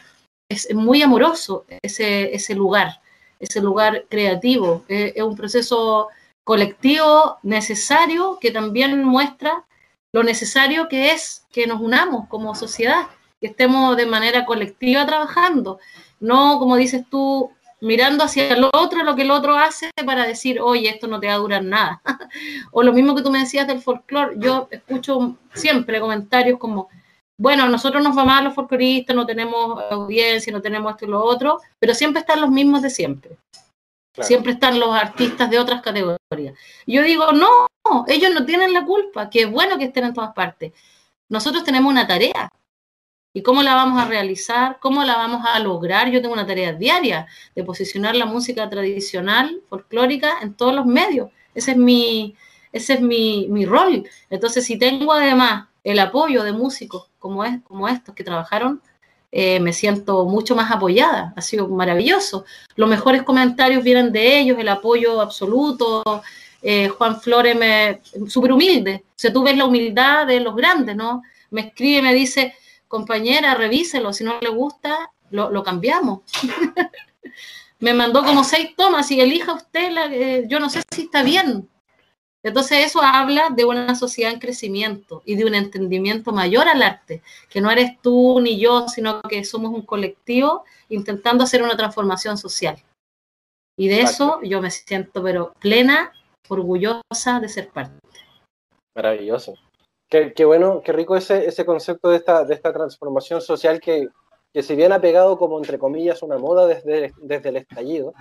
es, 0.51 0.75
muy 0.75 1.01
amoroso 1.01 1.65
ese, 1.81 2.35
ese 2.35 2.55
lugar, 2.55 3.01
ese 3.39 3.63
lugar 3.63 4.05
creativo. 4.11 4.85
es 4.89 5.23
un 5.23 5.37
proceso 5.37 6.09
colectivo 6.45 7.39
necesario 7.43 8.39
que 8.41 8.51
también 8.51 9.03
muestra 9.05 9.65
lo 10.13 10.23
necesario 10.23 10.89
que 10.89 11.13
es 11.13 11.47
que 11.53 11.67
nos 11.67 11.81
unamos 11.81 12.29
como 12.29 12.55
sociedad, 12.55 13.07
que 13.41 13.47
estemos 13.47 13.97
de 13.97 14.07
manera 14.07 14.45
colectiva 14.45 15.07
trabajando, 15.07 15.79
no 16.19 16.59
como 16.59 16.77
dices 16.77 17.05
tú, 17.09 17.51
mirando 17.81 18.25
hacia 18.25 18.53
el 18.53 18.65
otro 18.73 19.05
lo 19.05 19.17
que 19.17 19.23
el 19.23 19.31
otro 19.31 19.57
hace 19.57 19.91
para 20.05 20.27
decir, 20.27 20.61
oye, 20.61 20.89
esto 20.89 21.07
no 21.07 21.21
te 21.21 21.29
va 21.29 21.35
a 21.35 21.39
durar 21.39 21.65
nada. 21.65 22.03
o 22.73 22.83
lo 22.83 22.93
mismo 22.93 23.15
que 23.15 23.23
tú 23.23 23.31
me 23.31 23.39
decías 23.39 23.67
del 23.67 23.81
folclore, 23.81 24.35
yo 24.39 24.69
escucho 24.71 25.37
siempre 25.55 26.01
comentarios 26.01 26.59
como, 26.59 26.89
bueno, 27.41 27.65
a 27.65 27.69
nosotros 27.71 28.05
nos 28.05 28.15
va 28.17 28.27
mal 28.27 28.45
los 28.45 28.55
folcloristas, 28.55 29.17
no 29.17 29.25
tenemos 29.25 29.83
audiencia, 29.91 30.53
no 30.53 30.61
tenemos 30.61 30.93
esto 30.93 31.07
y 31.07 31.09
lo 31.09 31.25
otro, 31.25 31.59
pero 31.79 31.95
siempre 31.95 32.21
están 32.21 32.39
los 32.39 32.51
mismos 32.51 32.83
de 32.83 32.91
siempre. 32.91 33.39
Siempre 34.21 34.53
están 34.53 34.79
los 34.79 34.95
artistas 34.95 35.49
de 35.49 35.59
otras 35.59 35.81
categorías. 35.81 36.55
Yo 36.87 37.03
digo, 37.03 37.33
no, 37.33 37.49
ellos 38.09 38.31
no 38.35 38.45
tienen 38.45 38.75
la 38.75 38.85
culpa, 38.85 39.31
que 39.31 39.45
es 39.45 39.51
bueno 39.51 39.79
que 39.79 39.85
estén 39.85 40.05
en 40.05 40.13
todas 40.13 40.35
partes. 40.35 40.75
Nosotros 41.31 41.65
tenemos 41.65 41.91
una 41.91 42.07
tarea. 42.07 42.51
¿Y 43.33 43.43
cómo 43.43 43.63
la 43.63 43.75
vamos 43.75 43.99
a 44.03 44.05
realizar? 44.05 44.79
¿Cómo 44.79 45.03
la 45.03 45.17
vamos 45.17 45.43
a 45.47 45.59
lograr? 45.61 46.11
Yo 46.11 46.21
tengo 46.21 46.35
una 46.35 46.47
tarea 46.47 46.75
diaria 46.75 47.27
de 47.55 47.65
posicionar 47.65 48.17
la 48.17 48.27
música 48.27 48.69
tradicional, 48.69 49.63
folclórica, 49.71 50.41
en 50.43 50.53
todos 50.53 50.75
los 50.75 50.85
medios. 50.85 51.31
Ese 51.55 51.71
es 51.71 51.79
mi, 51.79 52.37
ese 52.71 52.95
es 52.95 53.01
mi, 53.01 53.47
mi 53.49 53.65
rol. 53.65 54.07
Entonces, 54.29 54.67
si 54.67 54.79
tengo 54.79 55.15
además 55.15 55.70
el 55.85 55.99
apoyo 55.99 56.43
de 56.43 56.53
músicos 56.53 57.09
como, 57.19 57.45
es, 57.45 57.61
como 57.63 57.89
estos 57.89 58.15
que 58.15 58.25
trabajaron 58.25 58.81
eh, 59.33 59.61
me 59.61 59.73
siento 59.73 60.25
mucho 60.25 60.57
más 60.57 60.71
apoyada. 60.71 61.33
Ha 61.37 61.41
sido 61.41 61.69
maravilloso. 61.69 62.45
Los 62.75 62.89
mejores 62.89 63.23
comentarios 63.23 63.85
vienen 63.85 64.13
de 64.13 64.41
ellos, 64.41 64.59
el 64.59 64.69
apoyo 64.69 65.21
absoluto. 65.21 66.03
Eh, 66.63 66.89
Juan 66.89 67.21
Flores 67.21 67.57
me 67.57 68.01
súper 68.29 68.53
humilde. 68.53 69.05
O 69.29 69.33
tú 69.33 69.43
ves 69.43 69.57
la 69.57 69.67
humildad 69.67 70.27
de 70.27 70.41
los 70.41 70.57
grandes, 70.57 70.97
¿no? 70.97 71.23
Me 71.51 71.63
escribe, 71.63 72.03
me 72.03 72.15
dice, 72.15 72.55
compañera, 72.89 73.55
revíselo, 73.55 74.13
si 74.13 74.25
no 74.25 74.39
le 74.41 74.49
gusta, 74.49 75.11
lo, 75.31 75.63
cambiamos. 75.63 76.21
me 77.79 77.95
mandó 77.95 78.25
como 78.25 78.45
seis 78.45 78.75
tomas 78.77 79.11
y 79.11 79.21
elija 79.21 79.53
usted, 79.53 79.93
la, 79.93 80.07
eh, 80.07 80.45
yo 80.49 80.59
no 80.59 80.69
sé 80.69 80.83
si 80.93 81.03
está 81.03 81.23
bien, 81.23 81.69
entonces 82.43 82.87
eso 82.87 83.01
habla 83.03 83.51
de 83.51 83.65
una 83.65 83.95
sociedad 83.95 84.33
en 84.33 84.41
crecimiento 84.41 85.23
y 85.27 85.37
de 85.37 85.45
un 85.45 85.55
entendimiento 85.55 86.33
mayor 86.33 86.69
al 86.69 86.83
arte, 86.83 87.23
que 87.49 87.61
no 87.61 87.71
eres 87.71 88.01
tú 88.01 88.41
ni 88.41 88.59
yo, 88.59 88.89
sino 88.89 89.21
que 89.23 89.45
somos 89.45 89.73
un 89.73 89.83
colectivo 89.83 90.65
intentando 90.89 91.45
hacer 91.45 91.63
una 91.63 91.77
transformación 91.77 92.39
social. 92.39 92.77
Y 93.77 93.89
de 93.89 94.03
eso 94.03 94.41
yo 94.43 94.61
me 94.61 94.71
siento 94.71 95.23
pero 95.23 95.53
plena, 95.61 96.13
orgullosa 96.49 97.41
de 97.41 97.49
ser 97.49 97.71
parte. 97.71 97.99
Maravilloso. 98.95 99.55
Qué, 100.09 100.45
bueno, 100.45 100.83
qué 100.85 100.93
rico 100.93 101.17
ese, 101.17 101.47
ese 101.47 101.65
concepto 101.65 102.09
de 102.09 102.17
esta, 102.17 102.45
de 102.45 102.55
esta 102.55 102.73
transformación 102.73 103.41
social 103.41 103.81
que, 103.81 104.09
que 104.53 104.63
si 104.63 104.75
bien 104.75 104.93
ha 104.93 105.01
pegado 105.01 105.39
como 105.39 105.59
entre 105.59 105.79
comillas 105.79 106.23
una 106.23 106.37
moda 106.37 106.67
desde, 106.67 107.15
desde 107.19 107.49
el 107.51 107.57
estallido, 107.59 108.13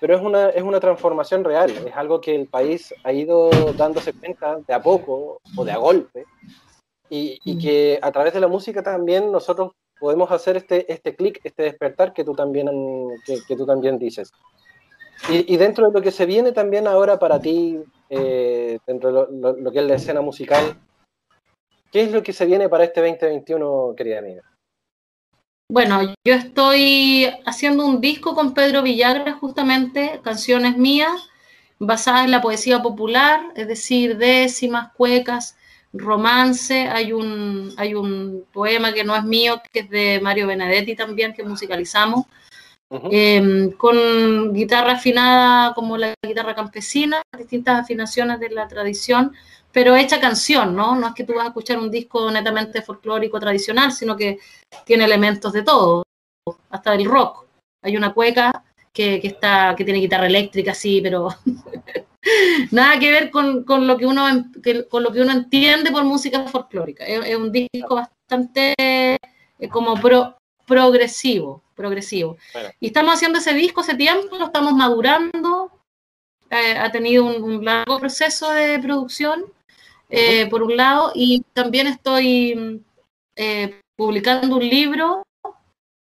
pero 0.00 0.16
es 0.16 0.22
una, 0.22 0.48
es 0.50 0.62
una 0.62 0.80
transformación 0.80 1.44
real, 1.44 1.70
es 1.70 1.94
algo 1.94 2.20
que 2.20 2.34
el 2.34 2.46
país 2.46 2.94
ha 3.04 3.12
ido 3.12 3.50
dándose 3.76 4.12
cuenta 4.12 4.58
de 4.66 4.74
a 4.74 4.82
poco 4.82 5.40
o 5.56 5.64
de 5.64 5.72
a 5.72 5.76
golpe, 5.76 6.24
y, 7.10 7.38
y 7.44 7.58
que 7.58 7.98
a 8.00 8.10
través 8.10 8.32
de 8.32 8.40
la 8.40 8.48
música 8.48 8.82
también 8.82 9.30
nosotros 9.30 9.72
podemos 10.00 10.30
hacer 10.32 10.56
este, 10.56 10.90
este 10.90 11.14
clic, 11.14 11.40
este 11.44 11.64
despertar 11.64 12.12
que 12.12 12.24
tú 12.24 12.34
también, 12.34 12.68
que, 13.26 13.38
que 13.46 13.56
tú 13.56 13.66
también 13.66 13.98
dices. 13.98 14.32
Y, 15.28 15.52
y, 15.52 15.56
dentro 15.58 15.86
de 15.86 15.92
lo 15.92 16.00
que 16.00 16.10
se 16.10 16.24
viene 16.24 16.52
también 16.52 16.86
ahora 16.86 17.18
para 17.18 17.38
ti, 17.38 17.78
eh, 18.08 18.78
dentro 18.86 19.08
de 19.10 19.14
lo, 19.38 19.52
lo, 19.52 19.70
que 19.70 19.80
es 19.80 19.84
la 19.84 19.96
escena 19.96 20.22
musical, 20.22 20.80
¿qué 21.92 22.02
es 22.04 22.10
lo 22.10 22.22
que 22.22 22.32
se 22.32 22.46
viene 22.46 22.70
para 22.70 22.84
este 22.84 23.02
2021, 23.02 23.94
querida 23.94 24.18
amiga? 24.20 24.42
Bueno, 25.70 26.00
yo 26.24 26.34
estoy 26.34 27.30
haciendo 27.46 27.86
un 27.86 28.00
disco 28.00 28.34
con 28.34 28.54
Pedro 28.54 28.82
Villagra, 28.82 29.34
justamente, 29.34 30.20
canciones 30.24 30.76
mías, 30.76 31.12
basadas 31.78 32.24
en 32.24 32.32
la 32.32 32.40
poesía 32.42 32.82
popular, 32.82 33.40
es 33.54 33.68
decir, 33.68 34.16
décimas, 34.18 34.90
cuecas, 34.94 35.56
romance. 35.92 36.88
Hay 36.88 37.12
un, 37.12 37.72
hay 37.76 37.94
un 37.94 38.44
poema 38.52 38.92
que 38.92 39.04
no 39.04 39.14
es 39.14 39.22
mío, 39.22 39.62
que 39.72 39.80
es 39.80 39.90
de 39.90 40.18
Mario 40.20 40.48
Benedetti 40.48 40.96
también, 40.96 41.34
que 41.34 41.44
musicalizamos, 41.44 42.26
em, 43.12 43.70
con 43.70 44.52
guitarra 44.52 44.94
afinada 44.94 45.72
como 45.74 45.96
la 45.96 46.14
guitarra 46.20 46.56
campesina, 46.56 47.22
distintas 47.38 47.78
afinaciones 47.80 48.40
de 48.40 48.50
la 48.50 48.66
tradición, 48.66 49.36
pero 49.72 49.96
hecha 49.96 50.20
canción, 50.20 50.74
¿no? 50.74 50.96
No 50.96 51.08
es 51.08 51.14
que 51.14 51.24
tú 51.24 51.34
vas 51.34 51.44
a 51.44 51.48
escuchar 51.48 51.78
un 51.78 51.90
disco 51.90 52.30
netamente 52.30 52.82
folclórico 52.82 53.38
tradicional, 53.38 53.92
sino 53.92 54.16
que 54.16 54.38
tiene 54.84 55.04
elementos 55.04 55.52
de 55.52 55.62
todo, 55.62 56.02
hasta 56.70 56.92
del 56.92 57.04
rock. 57.04 57.46
Hay 57.82 57.96
una 57.96 58.12
cueca 58.12 58.64
que, 58.92 59.20
está, 59.22 59.74
que 59.76 59.84
tiene 59.84 60.00
guitarra 60.00 60.26
eléctrica, 60.26 60.74
sí, 60.74 61.00
pero 61.02 61.28
nada 62.70 62.98
que 62.98 63.10
ver 63.10 63.30
con, 63.30 63.64
lo 63.86 63.96
que 63.96 64.06
uno, 64.06 64.26
con 64.88 65.02
lo 65.02 65.12
que 65.12 65.20
uno 65.22 65.32
entiende 65.32 65.90
por 65.90 66.04
música 66.04 66.46
folclórica. 66.46 67.04
Es, 67.04 67.36
un 67.36 67.52
disco 67.52 67.94
bastante 67.94 68.74
eh, 68.78 69.18
como 69.70 69.94
progresivo, 70.66 71.62
progresivo. 71.74 72.36
Y 72.80 72.88
estamos 72.88 73.14
haciendo 73.14 73.38
ese 73.38 73.54
disco 73.54 73.80
hace 73.80 73.94
tiempo, 73.94 74.36
lo 74.36 74.46
estamos 74.46 74.72
madurando, 74.72 75.70
eh, 76.50 76.76
ha 76.76 76.90
tenido 76.90 77.24
un, 77.24 77.64
largo 77.64 78.00
proceso 78.00 78.50
de 78.50 78.78
producción 78.80 79.44
eh, 80.10 80.48
por 80.48 80.62
un 80.62 80.76
lado, 80.76 81.12
y 81.14 81.42
también 81.52 81.86
estoy 81.86 82.82
eh, 83.36 83.80
publicando 83.96 84.56
un 84.56 84.68
libro 84.68 85.22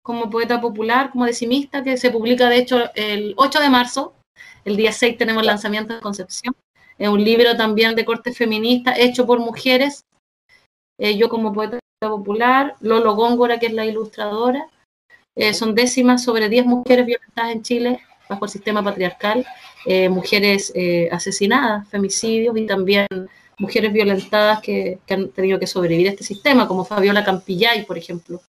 como 0.04 0.30
poeta 0.30 0.60
popular, 0.60 1.12
como 1.12 1.26
decimista, 1.26 1.84
que 1.84 1.96
se 1.98 2.10
publica 2.10 2.50
de 2.50 2.58
hecho 2.58 2.90
el 2.96 3.34
8 3.38 3.60
de 3.60 3.70
marzo. 3.70 4.14
El 4.66 4.76
día 4.76 4.92
6 4.92 5.18
tenemos 5.18 5.42
el 5.44 5.48
lanzamiento 5.48 5.94
de 5.94 6.02
Concepción. 6.02 6.56
Es 6.98 7.08
un 7.08 7.24
libro 7.24 7.56
también 7.56 7.96
de 7.96 8.04
corte 8.04 8.34
feminista, 8.34 8.94
hecho 8.98 9.26
por 9.26 9.40
mujeres. 9.40 10.04
Eh, 11.00 11.18
yo 11.18 11.30
como 11.30 11.54
poeta 11.54 11.80
popular, 12.02 12.76
Lolo 12.82 13.16
Góngora, 13.16 13.58
que 13.58 13.68
es 13.68 13.74
la 13.74 13.86
ilustradora. 13.86 14.68
Eh, 15.36 15.54
son 15.54 15.76
décimas 15.76 16.24
sobre 16.24 16.50
10 16.50 16.66
mujeres 16.66 17.06
violentadas 17.06 17.52
en 17.52 17.62
Chile 17.62 18.00
bajo 18.28 18.46
el 18.46 18.52
sistema 18.52 18.84
patriarcal, 18.84 19.46
eh, 19.86 20.10
mujeres 20.10 20.74
asesinadas, 21.12 21.88
femicidios 21.90 22.56
y 22.58 22.66
también 22.66 23.08
mujeres 23.60 23.92
violentadas 23.94 24.62
que, 24.62 25.00
han 25.10 25.30
tenido 25.30 25.60
que 25.60 25.68
sobrevivir 25.68 26.08
a 26.08 26.12
este 26.12 26.24
sistema, 26.24 26.68
como 26.68 26.86
Fabiola 26.86 27.24
Campillay, 27.24 27.86
por 27.86 27.98
ejemplo, 27.98 28.42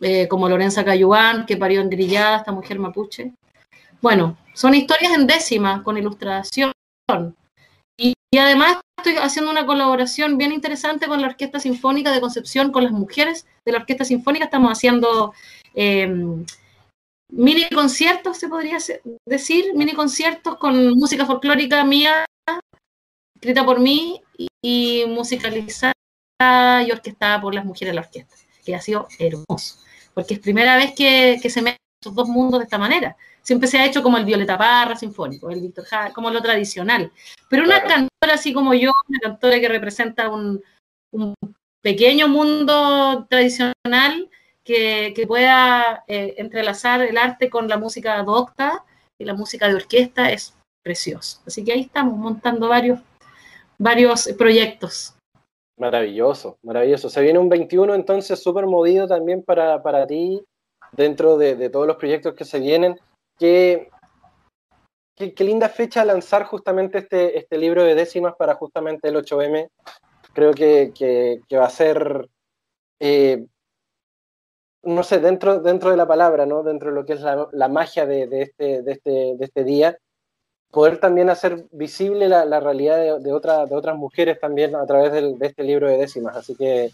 eh, 0.00 0.28
como 0.28 0.48
Lorenza 0.48 0.84
Cayuán, 0.84 1.46
que 1.46 1.56
parió 1.56 1.80
en 1.80 1.90
Grillada, 1.90 2.36
esta 2.36 2.52
mujer 2.52 2.78
mapuche. 2.78 3.32
Bueno, 4.00 4.36
son 4.54 4.74
historias 4.74 5.12
en 5.14 5.26
décima, 5.26 5.82
con 5.82 5.96
ilustración. 5.96 6.72
Y, 7.96 8.14
además 8.38 8.78
estoy 8.98 9.16
haciendo 9.16 9.50
una 9.50 9.64
colaboración 9.64 10.36
bien 10.36 10.52
interesante 10.52 11.06
con 11.06 11.20
la 11.20 11.28
Orquesta 11.28 11.58
Sinfónica 11.58 12.12
de 12.12 12.20
Concepción, 12.20 12.70
con 12.70 12.84
las 12.84 12.92
mujeres 12.92 13.46
de 13.64 13.72
la 13.72 13.78
Orquesta 13.78 14.04
Sinfónica. 14.04 14.44
Estamos 14.44 14.70
haciendo 14.70 15.32
em, 15.74 16.44
mini 17.32 17.68
conciertos, 17.70 18.36
se 18.36 18.48
podría 18.48 18.78
decir, 19.26 19.72
mini 19.74 19.92
conciertos 19.92 20.58
con 20.58 20.98
música 20.98 21.24
folclórica 21.24 21.82
mía 21.84 22.26
escrita 23.38 23.64
por 23.64 23.78
mí 23.78 24.20
y, 24.60 25.04
musicalizada 25.06 25.92
y 26.84 26.90
orquestada 26.90 27.40
por 27.40 27.54
las 27.54 27.64
mujeres 27.64 27.92
de 27.92 27.94
la 27.94 28.00
orquesta, 28.00 28.34
que 28.64 28.74
ha 28.74 28.80
sido 28.80 29.06
hermoso, 29.18 29.78
porque 30.12 30.34
es 30.34 30.40
primera 30.40 30.76
vez 30.76 30.92
que, 30.92 31.38
se 31.48 31.62
meten 31.62 31.78
estos 32.00 32.14
dos 32.14 32.28
mundos 32.28 32.58
de 32.58 32.64
esta 32.64 32.78
manera. 32.78 33.16
Siempre 33.42 33.68
se 33.68 33.78
ha 33.78 33.86
hecho 33.86 34.02
como 34.02 34.18
el 34.18 34.24
Violeta 34.24 34.58
Parra 34.58 34.96
sinfónico, 34.96 35.50
el 35.50 35.60
Víctor 35.60 35.84
Jara, 35.84 36.12
como 36.12 36.30
lo 36.30 36.42
tradicional. 36.42 37.12
Pero 37.48 37.64
una 37.64 37.80
cantora 37.80 38.34
así 38.34 38.52
como 38.52 38.74
yo, 38.74 38.92
una 39.08 39.20
cantora 39.20 39.58
que 39.60 39.68
representa 39.68 40.28
un, 40.28 40.60
pequeño 41.80 42.28
mundo 42.28 43.26
tradicional 43.30 44.28
que, 44.64 45.24
pueda 45.28 46.04
eh, 46.08 46.34
entrelazar 46.38 47.02
el 47.02 47.16
arte 47.16 47.48
con 47.48 47.68
la 47.68 47.78
música 47.78 48.20
docta 48.24 48.84
y 49.16 49.24
la 49.24 49.34
música 49.34 49.68
de 49.68 49.76
orquesta 49.76 50.30
es 50.32 50.54
precioso. 50.84 51.40
Así 51.46 51.64
que 51.64 51.72
ahí 51.72 51.80
estamos 51.82 52.18
montando 52.18 52.68
varios 52.68 53.00
varios 53.78 54.28
proyectos. 54.36 55.14
Maravilloso, 55.78 56.58
maravilloso. 56.62 57.08
Se 57.08 57.22
viene 57.22 57.38
un 57.38 57.48
21 57.48 57.94
entonces 57.94 58.42
súper 58.42 58.66
movido 58.66 59.06
también 59.06 59.42
para, 59.42 59.80
para 59.82 60.06
ti 60.06 60.42
dentro 60.92 61.38
de, 61.38 61.70
todos 61.70 61.86
los 61.86 61.96
proyectos 61.96 62.34
que 62.34 62.44
se 62.44 62.58
vienen. 62.58 62.98
Qué, 63.38 63.90
qué, 65.14 65.44
linda 65.44 65.68
fecha 65.68 66.04
lanzar 66.04 66.44
justamente 66.44 66.98
este, 66.98 67.38
este 67.38 67.58
libro 67.58 67.84
de 67.84 67.94
décimas 67.94 68.34
para 68.36 68.54
justamente 68.54 69.08
el 69.08 69.16
8M. 69.16 69.68
Creo 70.32 70.52
que, 70.52 70.92
que, 71.48 71.56
va 71.56 71.66
a 71.66 71.70
ser, 71.70 72.28
eh, 73.00 73.46
no 74.82 75.02
sé, 75.04 75.20
dentro, 75.20 75.60
dentro 75.60 75.90
de 75.90 75.96
la 75.96 76.08
palabra, 76.08 76.44
¿no? 76.44 76.64
dentro 76.64 76.90
de 76.90 76.96
lo 76.96 77.04
que 77.04 77.12
es 77.12 77.20
la, 77.20 77.48
la 77.52 77.68
magia 77.68 78.04
de, 78.04 78.26
de, 78.26 78.42
este, 78.42 78.82
de, 78.82 78.92
este, 78.92 79.10
de 79.36 79.44
este 79.44 79.62
día, 79.62 79.96
poder 80.70 80.98
también 80.98 81.30
hacer 81.30 81.64
visible 81.72 82.28
la, 82.28 82.60
realidad 82.60 82.96
de, 82.96 83.18
de, 83.20 83.30
de, 83.30 83.32
otras 83.32 83.96
mujeres 83.96 84.38
también 84.38 84.76
a 84.76 84.86
través 84.86 85.12
de 85.12 85.46
este 85.46 85.62
libro 85.64 85.88
de 85.88 85.96
décimas. 85.96 86.36
Así 86.36 86.54
que 86.54 86.90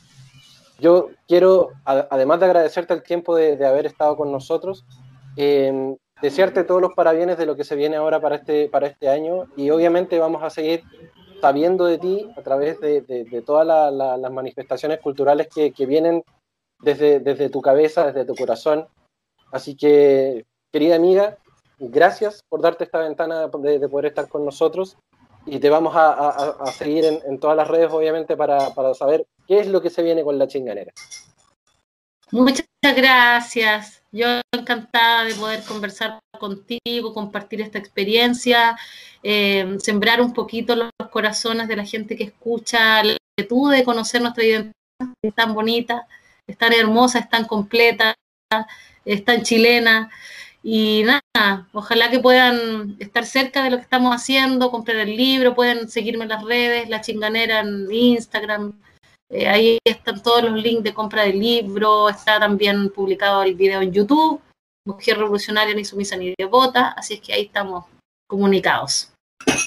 yo 0.78 1.10
quiero, 1.28 1.70
además 1.84 2.40
de 2.40 2.46
agradecerte 2.46 2.94
el 2.94 3.02
tiempo 3.02 3.36
de, 3.36 3.64
haber 3.64 3.86
estado 3.86 4.16
con 4.16 4.32
nosotros, 4.32 4.84
eh, 5.36 5.96
desearte 6.20 6.64
todos 6.64 6.80
los 6.80 6.94
parabienes 6.94 7.38
de 7.38 7.46
lo 7.46 7.56
que 7.56 7.64
se 7.64 7.76
viene 7.76 7.96
ahora 7.96 8.20
para 8.20 8.36
este, 8.36 8.68
para 8.68 8.86
este 8.86 9.09
año 9.09 9.46
y 9.56 9.70
obviamente 9.70 10.18
vamos 10.18 10.42
a 10.42 10.51
seguir 10.51 10.82
sabiendo 11.40 11.84
de 11.84 11.98
ti 11.98 12.30
a 12.36 12.42
través 12.42 12.80
de, 12.80 13.42
todas 13.44 13.66
las 13.92 14.32
manifestaciones 14.32 15.01
culturales 15.01 15.48
que, 15.55 15.72
que 15.72 15.86
vienen 15.86 16.24
desde, 16.80 17.20
desde 17.20 17.51
tu 17.51 17.60
cabeza, 17.60 18.06
desde 18.06 18.24
tu 18.24 18.34
corazón. 18.34 18.86
Así 19.52 19.76
que, 19.76 20.44
querida 20.72 20.96
amiga, 20.96 21.38
gracias 21.78 22.42
por 22.48 22.60
darte 22.60 22.84
esta 22.84 22.98
ventana 22.98 23.48
de, 23.48 23.88
poder 23.88 24.06
estar 24.06 24.28
con 24.28 24.44
nosotros 24.44 24.96
y 25.46 25.59
te 25.59 25.68
vamos 25.68 25.94
a, 25.96 26.56
seguir 26.72 27.05
en, 27.05 27.38
todas 27.38 27.56
las 27.56 27.68
redes, 27.68 27.90
obviamente, 27.92 28.36
para, 28.36 28.70
saber 28.94 29.26
qué 29.46 29.60
es 29.60 29.66
lo 29.66 29.82
que 29.82 29.90
se 29.90 30.02
viene 30.02 30.24
con 30.24 30.38
la 30.38 30.48
chinganera. 30.48 30.92
Muchas 32.30 32.66
gracias. 32.82 34.02
Yo 34.10 34.40
encantada 34.52 35.24
de 35.24 35.34
poder 35.34 35.62
conversar 35.64 36.18
contigo, 36.38 37.12
compartir 37.12 37.60
esta 37.60 37.78
experiencia, 37.78 38.76
eh, 39.22 39.76
sembrar 39.80 40.20
un 40.20 40.32
poquito 40.32 40.74
los 40.74 40.90
corazones 41.10 41.68
de 41.68 41.76
la 41.76 41.84
gente 41.84 42.16
que 42.16 42.24
escucha, 42.24 43.02
la 43.02 43.16
inquietud 43.36 43.70
de 43.72 43.84
conocer 43.84 44.22
nuestra 44.22 44.44
identidad, 44.44 44.74
es 45.22 45.34
tan 45.34 45.55
bonita, 45.55 46.06
es 46.46 46.56
tan 46.56 46.72
hermosa, 46.72 47.18
es 47.18 47.28
tan 47.28 47.44
completa, 47.44 48.14
es 49.05 49.24
tan 49.24 49.42
chilena. 49.42 50.10
Y 50.66 51.05
nada, 51.05 51.69
ojalá 51.74 52.11
que 52.11 52.20
puedan 52.20 52.97
estar 52.99 53.27
cerca 53.27 53.62
de 53.62 53.69
lo 53.69 53.77
que 53.77 53.82
estamos 53.82 54.16
haciendo, 54.16 54.70
comprar 54.70 54.97
el 54.97 55.15
libro, 55.15 55.55
pueden 55.55 55.91
seguirme 55.91 56.23
en 56.23 56.31
las 56.31 56.43
redes, 56.43 56.89
La 56.89 57.03
Chinganera 57.03 57.61
en 57.61 57.86
Instagram. 57.93 58.73
Eh, 59.28 59.47
ahí 59.47 59.78
están 59.85 60.23
todos 60.23 60.43
los 60.43 60.55
links 60.55 60.82
de 60.82 60.95
compra 60.95 61.24
del 61.24 61.39
libro, 61.39 62.09
está 62.09 62.41
también 62.41 62.89
publicado 62.89 63.43
el 63.43 63.55
video 63.57 63.82
en 63.82 63.93
YouTube, 63.93 64.41
Mujer 64.86 65.19
Revolucionaria 65.19 65.74
ni 65.74 65.85
sumisa 65.85 66.16
ni 66.16 66.32
devota, 66.39 66.95
así 66.97 67.15
es 67.15 67.20
que 67.20 67.35
ahí 67.35 67.43
estamos 67.43 67.85
comunicados. 68.27 69.12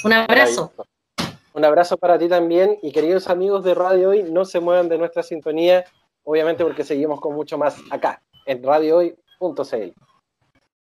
Un 0.03 0.13
abrazo. 0.13 0.73
Un 1.53 1.63
abrazo 1.63 1.97
para 1.97 2.17
ti 2.17 2.27
también 2.27 2.79
y 2.81 2.91
queridos 2.91 3.27
amigos 3.27 3.63
de 3.63 3.75
Radio 3.75 4.09
Hoy, 4.09 4.23
no 4.23 4.45
se 4.45 4.59
muevan 4.59 4.89
de 4.89 4.97
nuestra 4.97 5.21
sintonía, 5.21 5.85
obviamente 6.23 6.63
porque 6.63 6.83
seguimos 6.83 7.21
con 7.21 7.35
mucho 7.35 7.55
más 7.59 7.77
acá, 7.91 8.19
en 8.47 8.63
radiohoy.cl. 8.63 10.06